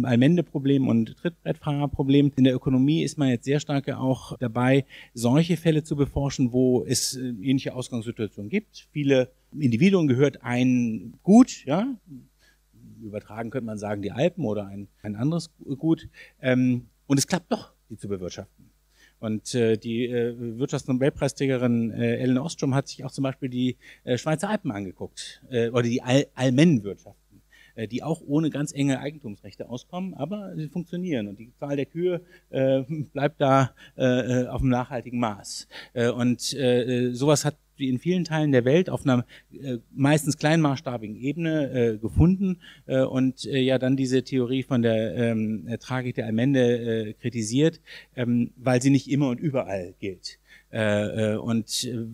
Allmende-Problem 0.04 0.88
und 0.88 1.18
Trittbrettfahrerproblem. 1.18 2.32
In 2.38 2.46
der 2.46 2.56
Ökonomie 2.56 3.04
ist 3.04 3.18
man 3.18 3.30
jetzt 3.30 3.44
sehr 3.44 3.60
stark 3.60 3.90
auch 3.90 4.38
dabei, 4.38 4.86
solche 5.14 5.58
Fälle 5.58 5.84
zu 5.84 5.98
beforschen, 5.98 6.54
wo 6.54 6.86
es 6.86 7.18
äh, 7.18 7.28
ähnliche 7.42 7.76
Ausgangssituationen 7.76 8.50
gibt. 8.50 8.88
Viele 8.92 9.32
Individuen 9.58 10.08
gehört 10.08 10.44
ein 10.44 11.16
Gut, 11.24 11.66
ja, 11.66 11.88
übertragen 13.02 13.50
könnte 13.50 13.66
man 13.66 13.78
sagen 13.78 14.02
die 14.02 14.12
Alpen 14.12 14.46
oder 14.46 14.68
ein, 14.68 14.88
ein 15.02 15.16
anderes 15.16 15.50
Gut. 15.78 16.08
Ähm, 16.42 16.86
und 17.08 17.18
es 17.18 17.28
klappt 17.28 17.52
doch 17.52 17.74
die 17.92 17.98
zu 17.98 18.08
bewirtschaften. 18.08 18.72
Und 19.20 19.54
äh, 19.54 19.78
die 19.78 20.08
äh, 20.08 20.34
Wirtschaftsnobelpreisträgerin 20.58 21.92
äh, 21.92 22.16
Ellen 22.16 22.40
Ostrom 22.40 22.74
hat 22.74 22.88
sich 22.88 23.06
auch 23.06 23.12
zum 23.12 23.22
Beispiel 23.24 23.50
die 23.50 23.78
äh, 24.04 24.18
Schweizer 24.18 24.50
Alpen 24.50 24.72
angeguckt, 24.72 25.44
äh, 25.52 25.70
oder 25.70 25.84
die 25.84 26.02
Al 26.02 26.26
Almenwirtschaften, 26.34 27.12
äh, 27.12 27.21
die 27.90 28.04
auch 28.04 28.22
ohne 28.26 28.50
ganz 28.50 28.74
enge 28.74 29.00
Eigentumsrechte 29.00 29.70
auskommen, 29.70 30.14
aber 30.14 30.56
sie 30.56 30.68
funktionieren. 30.68 31.28
Und 31.28 31.40
die 31.40 31.54
Zahl 31.56 31.76
der 31.76 31.86
Kühe 31.86 32.22
äh, 32.50 32.82
bleibt 33.14 33.42
da 33.42 33.74
äh, 33.98 34.04
äh 34.04 34.48
auf 34.48 34.62
einem 34.62 34.70
nachhaltigen 34.70 35.20
Maß. 35.20 35.68
Äh, 35.94 36.10
und 36.10 36.54
äh, 36.54 37.12
sowas 37.14 37.46
hat 37.46 37.56
in 37.78 38.00
vielen 38.00 38.24
Teilen 38.24 38.52
der 38.52 38.66
Welt 38.66 38.90
auf 38.90 39.06
einer 39.06 39.26
äh, 39.52 39.78
meistens 39.92 40.38
kleinmaßstabigen 40.38 41.16
Ebene 41.16 41.72
äh, 41.72 41.98
gefunden 41.98 42.60
äh, 42.86 43.02
und 43.02 43.46
äh, 43.46 43.60
ja 43.60 43.80
dann 43.80 43.96
diese 43.96 44.24
Theorie 44.24 44.64
von 44.64 44.82
der 44.82 45.16
ähm, 45.16 45.68
Tragik 45.80 46.16
der 46.16 46.26
Allmende 46.26 47.10
äh, 47.10 47.14
kritisiert, 47.14 47.82
ähm, 48.16 48.52
weil 48.56 48.82
sie 48.82 48.90
nicht 48.90 49.10
immer 49.10 49.30
und 49.30 49.40
überall 49.40 49.94
gilt. 50.00 50.38
Äh, 50.72 51.34
äh, 51.34 51.36
und 51.36 51.84
äh, 51.84 52.06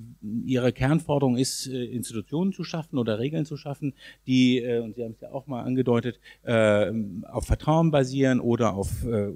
ihre 0.46 0.74
Kernforderung 0.74 1.38
ist, 1.38 1.68
Institutionen 1.68 2.54
zu 2.54 2.64
schaffen 2.64 2.98
oder 2.98 3.20
Regeln 3.20 3.46
zu 3.46 3.56
schaffen, 3.56 3.94
die, 4.26 4.64
und 4.82 4.96
Sie 4.96 5.04
haben 5.04 5.12
es 5.12 5.22
ja 5.22 5.32
auch 5.32 5.48
mal 5.48 5.64
angedeutet, 5.64 6.20
auf 6.44 7.46
Vertrauen 7.46 7.92
basieren 7.92 8.40
oder 8.40 8.74
auf 8.74 9.06
äh, 9.06 9.32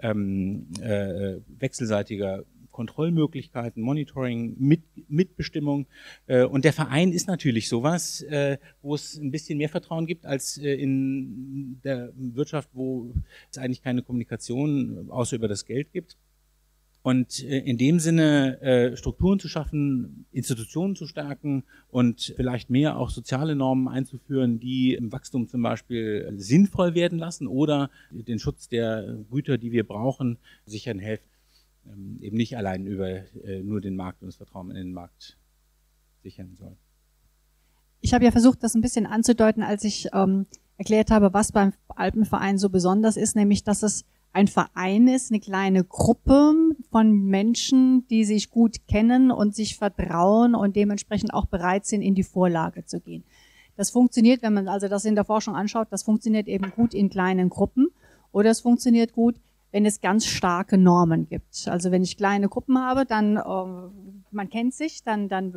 ähm, 0.00 0.66
äh, 0.80 1.36
wechselseitiger 1.58 2.44
Kontrollmöglichkeiten, 2.70 3.82
Monitoring, 3.82 4.56
Mit, 4.58 4.82
Mitbestimmung. 5.08 5.86
Und 6.26 6.64
der 6.64 6.72
Verein 6.72 7.12
ist 7.12 7.28
natürlich 7.28 7.68
sowas, 7.68 8.24
wo 8.80 8.94
es 8.94 9.18
ein 9.18 9.30
bisschen 9.30 9.58
mehr 9.58 9.68
Vertrauen 9.68 10.06
gibt 10.06 10.24
als 10.24 10.56
in 10.56 11.80
der 11.84 12.12
Wirtschaft, 12.16 12.70
wo 12.72 13.12
es 13.50 13.58
eigentlich 13.58 13.82
keine 13.82 14.02
Kommunikation 14.02 15.10
außer 15.10 15.36
über 15.36 15.48
das 15.48 15.66
Geld 15.66 15.92
gibt. 15.92 16.16
Und 17.02 17.40
in 17.40 17.78
dem 17.78 17.98
Sinne 17.98 18.92
Strukturen 18.94 19.40
zu 19.40 19.48
schaffen, 19.48 20.24
Institutionen 20.30 20.94
zu 20.94 21.08
stärken 21.08 21.64
und 21.90 22.32
vielleicht 22.36 22.70
mehr 22.70 22.96
auch 22.96 23.10
soziale 23.10 23.56
Normen 23.56 23.88
einzuführen, 23.88 24.60
die 24.60 24.94
im 24.94 25.10
Wachstum 25.10 25.48
zum 25.48 25.62
Beispiel 25.62 26.32
sinnvoll 26.36 26.94
werden 26.94 27.18
lassen 27.18 27.48
oder 27.48 27.90
den 28.12 28.38
Schutz 28.38 28.68
der 28.68 29.18
Güter, 29.32 29.58
die 29.58 29.72
wir 29.72 29.84
brauchen, 29.84 30.38
sichern 30.64 31.00
helfen 31.00 31.32
ähm, 31.86 32.18
eben 32.20 32.36
nicht 32.36 32.56
allein 32.56 32.86
über 32.86 33.08
äh, 33.08 33.62
nur 33.62 33.80
den 33.80 33.96
Markt 33.96 34.22
und 34.22 34.28
das 34.28 34.36
Vertrauen 34.36 34.70
in 34.70 34.76
den 34.76 34.92
Markt 34.92 35.36
sichern 36.22 36.54
soll. 36.56 36.76
Ich 38.00 38.14
habe 38.14 38.24
ja 38.24 38.30
versucht, 38.30 38.62
das 38.62 38.74
ein 38.74 38.80
bisschen 38.80 39.06
anzudeuten, 39.06 39.62
als 39.62 39.84
ich 39.84 40.08
ähm, 40.12 40.46
erklärt 40.76 41.10
habe, 41.10 41.32
was 41.32 41.52
beim 41.52 41.72
Alpenverein 41.88 42.58
so 42.58 42.68
besonders 42.68 43.16
ist, 43.16 43.36
nämlich, 43.36 43.64
dass 43.64 43.82
es 43.82 44.04
ein 44.32 44.48
Verein 44.48 45.08
ist, 45.08 45.30
eine 45.30 45.40
kleine 45.40 45.84
Gruppe 45.84 46.54
von 46.90 47.24
Menschen, 47.26 48.06
die 48.08 48.24
sich 48.24 48.50
gut 48.50 48.86
kennen 48.88 49.30
und 49.30 49.54
sich 49.54 49.76
vertrauen 49.76 50.54
und 50.54 50.74
dementsprechend 50.74 51.34
auch 51.34 51.46
bereit 51.46 51.84
sind, 51.86 52.02
in 52.02 52.14
die 52.14 52.22
Vorlage 52.22 52.86
zu 52.86 53.00
gehen. 53.00 53.24
Das 53.76 53.90
funktioniert, 53.90 54.42
wenn 54.42 54.54
man 54.54 54.68
also 54.68 54.88
das 54.88 55.04
in 55.04 55.14
der 55.14 55.24
Forschung 55.24 55.54
anschaut, 55.54 55.88
das 55.90 56.02
funktioniert 56.02 56.48
eben 56.48 56.70
gut 56.70 56.94
in 56.94 57.10
kleinen 57.10 57.48
Gruppen 57.48 57.88
oder 58.30 58.50
es 58.50 58.60
funktioniert 58.60 59.12
gut, 59.12 59.36
wenn 59.70 59.86
es 59.86 60.00
ganz 60.00 60.26
starke 60.26 60.76
Normen 60.76 61.26
gibt. 61.26 61.66
Also 61.66 61.90
wenn 61.90 62.02
ich 62.02 62.18
kleine 62.18 62.48
Gruppen 62.48 62.78
habe, 62.78 63.06
dann 63.06 63.36
äh, 63.36 63.40
man 64.30 64.50
kennt 64.50 64.74
sich, 64.74 65.02
dann 65.02 65.28
dann 65.28 65.52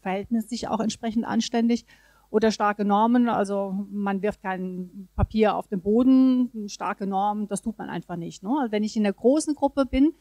verhält 0.00 0.32
es 0.32 0.48
sich 0.48 0.68
auch 0.68 0.80
entsprechend 0.80 1.26
anständig 1.26 1.84
oder 2.30 2.50
starke 2.50 2.84
Normen, 2.84 3.28
also 3.28 3.86
man 3.90 4.22
wirft 4.22 4.42
kein 4.42 5.08
Papier 5.16 5.56
auf 5.56 5.68
den 5.68 5.80
Boden, 5.80 6.68
starke 6.68 7.06
Normen, 7.06 7.48
das 7.48 7.62
tut 7.62 7.78
man 7.78 7.88
einfach 7.88 8.16
nicht. 8.16 8.42
Ne? 8.42 8.50
Also 8.60 8.72
wenn 8.72 8.84
ich 8.84 8.96
in 8.96 9.04
der 9.04 9.12
großen 9.12 9.54
Gruppe 9.54 9.86
bin, 9.86 10.12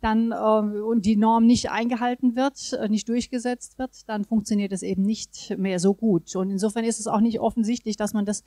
dann 0.00 0.32
äh, 0.32 0.80
und 0.80 1.06
die 1.06 1.16
Norm 1.16 1.46
nicht 1.46 1.70
eingehalten 1.70 2.36
wird, 2.36 2.74
äh, 2.74 2.88
nicht 2.88 3.08
durchgesetzt 3.08 3.78
wird, 3.78 4.08
dann 4.08 4.24
funktioniert 4.24 4.72
es 4.72 4.82
eben 4.82 5.02
nicht 5.02 5.56
mehr 5.58 5.78
so 5.78 5.94
gut. 5.94 6.34
Und 6.36 6.50
insofern 6.50 6.84
ist 6.84 7.00
es 7.00 7.06
auch 7.06 7.20
nicht 7.20 7.40
offensichtlich, 7.40 7.96
dass 7.96 8.12
man 8.12 8.26
das 8.26 8.44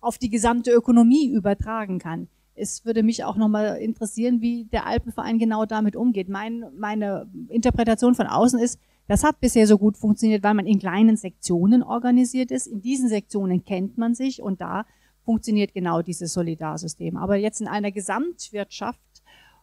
auf 0.00 0.16
die 0.16 0.30
gesamte 0.30 0.70
Ökonomie 0.70 1.28
übertragen 1.28 1.98
kann 1.98 2.28
es 2.58 2.84
würde 2.84 3.02
mich 3.02 3.24
auch 3.24 3.36
nochmal 3.36 3.76
interessieren, 3.76 4.40
wie 4.40 4.64
der 4.64 4.86
Alpenverein 4.86 5.38
genau 5.38 5.64
damit 5.64 5.96
umgeht. 5.96 6.28
Mein, 6.28 6.64
meine 6.76 7.28
Interpretation 7.48 8.14
von 8.14 8.26
außen 8.26 8.58
ist, 8.58 8.80
das 9.08 9.24
hat 9.24 9.40
bisher 9.40 9.66
so 9.66 9.78
gut 9.78 9.96
funktioniert, 9.96 10.44
weil 10.44 10.54
man 10.54 10.66
in 10.66 10.78
kleinen 10.78 11.16
Sektionen 11.16 11.82
organisiert 11.82 12.50
ist. 12.50 12.66
In 12.66 12.82
diesen 12.82 13.08
Sektionen 13.08 13.64
kennt 13.64 13.96
man 13.96 14.14
sich 14.14 14.42
und 14.42 14.60
da 14.60 14.84
funktioniert 15.24 15.74
genau 15.74 16.02
dieses 16.02 16.32
Solidarsystem. 16.34 17.16
Aber 17.16 17.36
jetzt 17.36 17.60
in 17.60 17.68
einer 17.68 17.90
Gesamtwirtschaft, 17.90 19.00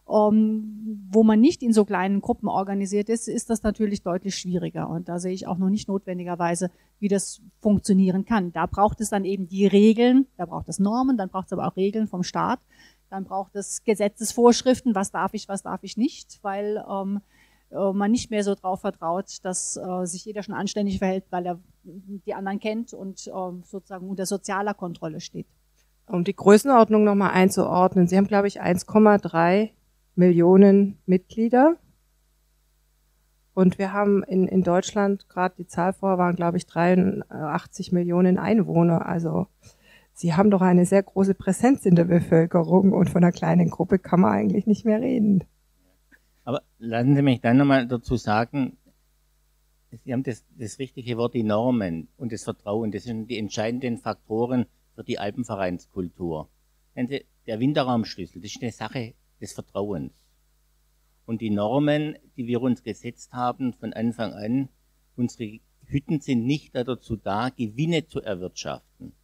um, 0.04 0.34
ähm, 0.34 1.08
wo 1.10 1.24
man 1.24 1.40
nicht 1.40 1.62
in 1.62 1.72
so 1.72 1.84
kleinen 1.84 2.20
Gruppen 2.20 2.48
organisiert 2.48 3.08
ist, 3.08 3.26
ist 3.28 3.50
das 3.50 3.62
natürlich 3.64 4.02
deutlich 4.02 4.36
schwieriger. 4.36 4.88
Und 4.88 5.08
da 5.08 5.18
sehe 5.18 5.32
ich 5.32 5.48
auch 5.48 5.58
noch 5.58 5.68
nicht 5.68 5.88
notwendigerweise, 5.88 6.70
wie 7.00 7.08
das 7.08 7.40
funktionieren 7.60 8.24
kann. 8.24 8.52
Da 8.52 8.66
braucht 8.66 9.00
es 9.00 9.10
dann 9.10 9.24
eben 9.24 9.48
die 9.48 9.66
Regeln, 9.66 10.26
da 10.36 10.46
braucht 10.46 10.68
es 10.68 10.78
Normen, 10.78 11.16
dann 11.16 11.28
braucht 11.28 11.46
es 11.46 11.52
aber 11.52 11.66
auch 11.66 11.76
Regeln 11.76 12.06
vom 12.06 12.22
Staat, 12.22 12.60
dann 13.10 13.24
braucht 13.24 13.56
es 13.56 13.82
Gesetzesvorschriften, 13.84 14.94
was 14.94 15.10
darf 15.10 15.34
ich, 15.34 15.48
was 15.48 15.62
darf 15.62 15.82
ich 15.82 15.96
nicht, 15.96 16.38
weil 16.42 16.84
ähm, 16.88 17.20
äh, 17.70 17.92
man 17.92 18.10
nicht 18.10 18.30
mehr 18.30 18.44
so 18.44 18.54
darauf 18.54 18.80
vertraut, 18.80 19.38
dass 19.42 19.76
äh, 19.76 20.06
sich 20.06 20.24
jeder 20.24 20.42
schon 20.42 20.54
anständig 20.54 20.98
verhält, 20.98 21.24
weil 21.30 21.46
er 21.46 21.58
die 21.84 22.34
anderen 22.34 22.60
kennt 22.60 22.94
und 22.94 23.26
äh, 23.26 23.30
sozusagen 23.64 24.08
unter 24.08 24.26
sozialer 24.26 24.74
Kontrolle 24.74 25.20
steht. 25.20 25.46
Um 26.06 26.24
die 26.24 26.36
Größenordnung 26.36 27.04
nochmal 27.04 27.32
einzuordnen, 27.32 28.06
Sie 28.06 28.16
haben, 28.16 28.28
glaube 28.28 28.46
ich, 28.46 28.62
1,3 28.62 29.70
Millionen 30.14 30.98
Mitglieder. 31.06 31.76
Und 33.54 33.78
wir 33.78 33.92
haben 33.92 34.22
in, 34.22 34.46
in 34.46 34.62
Deutschland, 34.62 35.28
gerade 35.28 35.54
die 35.58 35.66
Zahl 35.66 35.92
vorher 35.94 36.18
waren, 36.18 36.36
glaube 36.36 36.58
ich, 36.58 36.66
83 36.66 37.90
Millionen 37.90 38.38
Einwohner. 38.38 39.06
Also 39.06 39.46
Sie 40.12 40.34
haben 40.34 40.50
doch 40.50 40.62
eine 40.62 40.86
sehr 40.86 41.02
große 41.02 41.34
Präsenz 41.34 41.84
in 41.86 41.94
der 41.94 42.04
Bevölkerung 42.04 42.92
und 42.92 43.10
von 43.10 43.24
einer 43.24 43.32
kleinen 43.32 43.70
Gruppe 43.70 43.98
kann 43.98 44.20
man 44.20 44.32
eigentlich 44.32 44.66
nicht 44.66 44.84
mehr 44.84 45.00
reden. 45.00 45.44
Aber 46.46 46.62
lassen 46.78 47.16
Sie 47.16 47.22
mich 47.22 47.40
dann 47.40 47.56
nochmal 47.56 47.88
dazu 47.88 48.16
sagen, 48.16 48.76
Sie 50.04 50.12
haben 50.12 50.22
das, 50.22 50.44
das 50.56 50.78
richtige 50.78 51.16
Wort, 51.16 51.34
die 51.34 51.42
Normen 51.42 52.06
und 52.16 52.30
das 52.30 52.44
Vertrauen, 52.44 52.92
das 52.92 53.02
sind 53.02 53.26
die 53.26 53.36
entscheidenden 53.36 53.98
Faktoren 53.98 54.66
für 54.94 55.02
die 55.02 55.18
Alpenvereinskultur. 55.18 56.48
Der 56.94 57.60
Winterraumschlüssel, 57.60 58.40
das 58.40 58.52
ist 58.52 58.62
eine 58.62 58.70
Sache 58.70 59.14
des 59.40 59.54
Vertrauens. 59.54 60.12
Und 61.24 61.40
die 61.40 61.50
Normen, 61.50 62.16
die 62.36 62.46
wir 62.46 62.62
uns 62.62 62.84
gesetzt 62.84 63.32
haben 63.32 63.72
von 63.72 63.92
Anfang 63.92 64.32
an, 64.32 64.68
unsere 65.16 65.58
Hütten 65.86 66.20
sind 66.20 66.46
nicht 66.46 66.76
dazu 66.76 67.16
da, 67.16 67.48
Gewinne 67.48 68.06
zu 68.06 68.20
erwirtschaften. 68.20 69.14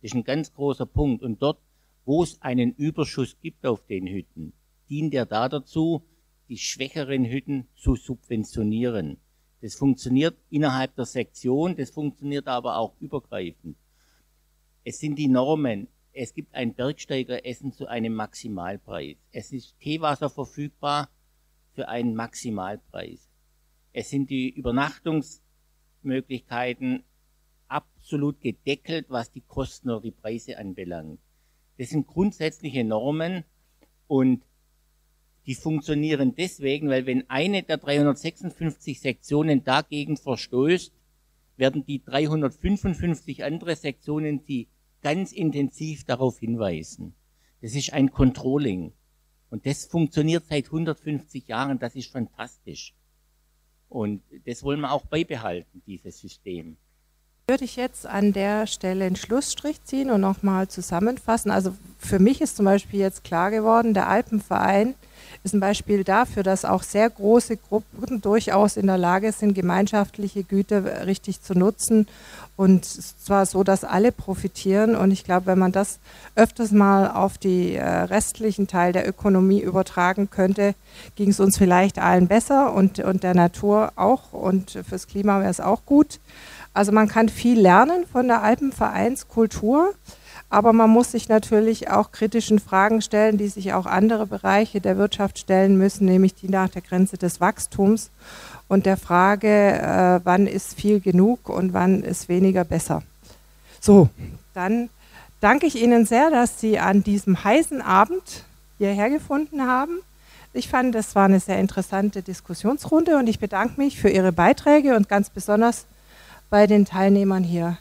Das 0.00 0.10
ist 0.10 0.14
ein 0.16 0.24
ganz 0.24 0.52
großer 0.52 0.86
Punkt. 0.86 1.22
Und 1.22 1.42
dort, 1.42 1.60
wo 2.04 2.24
es 2.24 2.42
einen 2.42 2.72
Überschuss 2.74 3.38
gibt 3.40 3.64
auf 3.66 3.86
den 3.86 4.08
Hütten, 4.08 4.52
dient 4.88 5.14
er 5.14 5.26
da 5.26 5.48
dazu, 5.48 6.02
die 6.48 6.58
schwächeren 6.58 7.24
Hütten 7.24 7.68
zu 7.76 7.96
subventionieren. 7.96 9.18
Das 9.60 9.74
funktioniert 9.74 10.36
innerhalb 10.50 10.94
der 10.96 11.04
Sektion, 11.04 11.76
das 11.76 11.90
funktioniert 11.90 12.48
aber 12.48 12.78
auch 12.78 12.94
übergreifend. 13.00 13.76
Es 14.84 14.98
sind 14.98 15.16
die 15.16 15.28
Normen. 15.28 15.88
Es 16.12 16.34
gibt 16.34 16.54
ein 16.54 16.74
Bergsteigeressen 16.74 17.72
zu 17.72 17.86
einem 17.86 18.14
Maximalpreis. 18.14 19.16
Es 19.30 19.52
ist 19.52 19.78
Teewasser 19.78 20.28
verfügbar 20.28 21.08
für 21.74 21.88
einen 21.88 22.14
Maximalpreis. 22.14 23.30
Es 23.92 24.10
sind 24.10 24.30
die 24.30 24.50
Übernachtungsmöglichkeiten 24.50 27.04
absolut 27.68 28.40
gedeckelt, 28.40 29.06
was 29.08 29.30
die 29.30 29.42
Kosten 29.42 29.90
oder 29.90 30.02
die 30.02 30.10
Preise 30.10 30.58
anbelangt. 30.58 31.20
Das 31.78 31.90
sind 31.90 32.06
grundsätzliche 32.06 32.84
Normen 32.84 33.44
und 34.08 34.42
die 35.46 35.54
funktionieren 35.54 36.34
deswegen, 36.36 36.88
weil 36.88 37.06
wenn 37.06 37.28
eine 37.28 37.62
der 37.62 37.78
356 37.78 39.00
Sektionen 39.00 39.64
dagegen 39.64 40.16
verstößt, 40.16 40.92
werden 41.56 41.84
die 41.84 42.02
355 42.02 43.44
andere 43.44 43.76
Sektionen 43.76 44.44
die 44.44 44.68
ganz 45.02 45.32
intensiv 45.32 46.04
darauf 46.04 46.38
hinweisen. 46.38 47.14
Das 47.60 47.74
ist 47.74 47.92
ein 47.92 48.10
Controlling. 48.10 48.92
Und 49.50 49.66
das 49.66 49.84
funktioniert 49.84 50.44
seit 50.48 50.66
150 50.66 51.48
Jahren. 51.48 51.78
Das 51.78 51.94
ist 51.94 52.10
fantastisch. 52.10 52.94
Und 53.88 54.22
das 54.46 54.62
wollen 54.62 54.80
wir 54.80 54.92
auch 54.92 55.04
beibehalten, 55.04 55.82
dieses 55.86 56.18
System. 56.18 56.76
Würde 57.46 57.64
ich 57.64 57.76
jetzt 57.76 58.06
an 58.06 58.32
der 58.32 58.66
Stelle 58.66 59.04
einen 59.04 59.16
Schlussstrich 59.16 59.82
ziehen 59.84 60.10
und 60.10 60.22
nochmal 60.22 60.68
zusammenfassen. 60.68 61.50
Also 61.50 61.74
für 61.98 62.18
mich 62.18 62.40
ist 62.40 62.56
zum 62.56 62.64
Beispiel 62.64 63.00
jetzt 63.00 63.24
klar 63.24 63.50
geworden, 63.50 63.92
der 63.92 64.08
Alpenverein 64.08 64.94
ist 65.44 65.54
ein 65.54 65.60
Beispiel 65.60 66.04
dafür, 66.04 66.42
dass 66.42 66.64
auch 66.64 66.82
sehr 66.82 67.10
große 67.10 67.56
Gruppen 67.56 68.20
durchaus 68.20 68.76
in 68.76 68.86
der 68.86 68.98
Lage 68.98 69.32
sind, 69.32 69.54
gemeinschaftliche 69.54 70.44
Güter 70.44 71.06
richtig 71.06 71.42
zu 71.42 71.54
nutzen 71.54 72.06
und 72.54 72.84
zwar 72.84 73.46
so, 73.46 73.64
dass 73.64 73.82
alle 73.82 74.12
profitieren. 74.12 74.94
Und 74.94 75.10
ich 75.10 75.24
glaube, 75.24 75.46
wenn 75.46 75.58
man 75.58 75.72
das 75.72 75.98
öfters 76.36 76.70
mal 76.70 77.10
auf 77.10 77.38
die 77.38 77.74
äh, 77.74 77.84
restlichen 77.84 78.68
Teil 78.68 78.92
der 78.92 79.08
Ökonomie 79.08 79.60
übertragen 79.60 80.30
könnte, 80.30 80.74
ging 81.16 81.30
es 81.30 81.40
uns 81.40 81.58
vielleicht 81.58 81.98
allen 81.98 82.28
besser 82.28 82.72
und, 82.72 83.00
und 83.00 83.22
der 83.22 83.34
Natur 83.34 83.92
auch 83.96 84.32
und 84.32 84.78
fürs 84.88 85.06
Klima 85.08 85.40
wäre 85.40 85.50
es 85.50 85.60
auch 85.60 85.84
gut. 85.86 86.20
Also 86.74 86.92
man 86.92 87.08
kann 87.08 87.28
viel 87.28 87.60
lernen 87.60 88.04
von 88.10 88.28
der 88.28 88.42
Alpenvereinskultur. 88.42 89.94
Aber 90.52 90.74
man 90.74 90.90
muss 90.90 91.12
sich 91.12 91.30
natürlich 91.30 91.88
auch 91.88 92.12
kritischen 92.12 92.58
Fragen 92.58 93.00
stellen, 93.00 93.38
die 93.38 93.48
sich 93.48 93.72
auch 93.72 93.86
andere 93.86 94.26
Bereiche 94.26 94.82
der 94.82 94.98
Wirtschaft 94.98 95.38
stellen 95.38 95.78
müssen, 95.78 96.04
nämlich 96.04 96.34
die 96.34 96.50
nach 96.50 96.68
der 96.68 96.82
Grenze 96.82 97.16
des 97.16 97.40
Wachstums 97.40 98.10
und 98.68 98.84
der 98.84 98.98
Frage, 98.98 99.48
äh, 99.48 100.20
wann 100.24 100.46
ist 100.46 100.74
viel 100.74 101.00
genug 101.00 101.48
und 101.48 101.72
wann 101.72 102.02
ist 102.02 102.28
weniger 102.28 102.64
besser. 102.64 103.02
So, 103.80 104.10
dann 104.52 104.90
danke 105.40 105.64
ich 105.64 105.82
Ihnen 105.82 106.04
sehr, 106.04 106.28
dass 106.28 106.60
Sie 106.60 106.78
an 106.78 107.02
diesem 107.02 107.42
heißen 107.42 107.80
Abend 107.80 108.44
hierher 108.76 109.08
gefunden 109.08 109.66
haben. 109.66 110.00
Ich 110.52 110.68
fand, 110.68 110.94
das 110.94 111.14
war 111.14 111.24
eine 111.24 111.40
sehr 111.40 111.60
interessante 111.60 112.20
Diskussionsrunde 112.20 113.16
und 113.16 113.26
ich 113.26 113.38
bedanke 113.38 113.80
mich 113.80 113.98
für 113.98 114.10
Ihre 114.10 114.32
Beiträge 114.32 114.96
und 114.96 115.08
ganz 115.08 115.30
besonders 115.30 115.86
bei 116.50 116.66
den 116.66 116.84
Teilnehmern 116.84 117.42
hier 117.42 117.78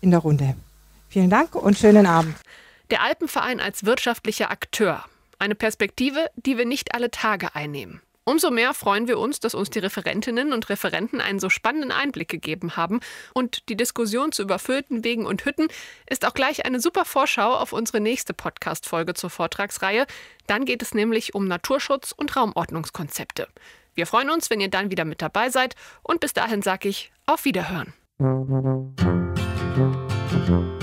in 0.00 0.12
der 0.12 0.20
Runde. 0.20 0.54
Vielen 1.14 1.30
Dank 1.30 1.54
und 1.54 1.78
schönen 1.78 2.06
Abend. 2.06 2.34
Der 2.90 3.00
Alpenverein 3.00 3.60
als 3.60 3.84
wirtschaftlicher 3.84 4.50
Akteur. 4.50 5.04
Eine 5.38 5.54
Perspektive, 5.54 6.28
die 6.34 6.58
wir 6.58 6.66
nicht 6.66 6.92
alle 6.92 7.12
Tage 7.12 7.54
einnehmen. 7.54 8.00
Umso 8.24 8.50
mehr 8.50 8.74
freuen 8.74 9.06
wir 9.06 9.20
uns, 9.20 9.38
dass 9.38 9.54
uns 9.54 9.70
die 9.70 9.78
Referentinnen 9.78 10.52
und 10.52 10.68
Referenten 10.70 11.20
einen 11.20 11.38
so 11.38 11.50
spannenden 11.50 11.92
Einblick 11.92 12.30
gegeben 12.30 12.76
haben. 12.76 12.98
Und 13.32 13.68
die 13.68 13.76
Diskussion 13.76 14.32
zu 14.32 14.42
überfüllten 14.42 15.04
Wegen 15.04 15.24
und 15.24 15.44
Hütten 15.44 15.68
ist 16.10 16.26
auch 16.26 16.34
gleich 16.34 16.66
eine 16.66 16.80
super 16.80 17.04
Vorschau 17.04 17.54
auf 17.54 17.72
unsere 17.72 18.00
nächste 18.00 18.34
Podcast-Folge 18.34 19.14
zur 19.14 19.30
Vortragsreihe. 19.30 20.06
Dann 20.48 20.64
geht 20.64 20.82
es 20.82 20.94
nämlich 20.94 21.32
um 21.32 21.46
Naturschutz 21.46 22.10
und 22.10 22.34
Raumordnungskonzepte. 22.34 23.46
Wir 23.94 24.08
freuen 24.08 24.30
uns, 24.30 24.50
wenn 24.50 24.60
ihr 24.60 24.68
dann 24.68 24.90
wieder 24.90 25.04
mit 25.04 25.22
dabei 25.22 25.50
seid. 25.50 25.76
Und 26.02 26.18
bis 26.18 26.32
dahin 26.32 26.62
sage 26.62 26.88
ich 26.88 27.12
auf 27.26 27.44
Wiederhören. 27.44 27.94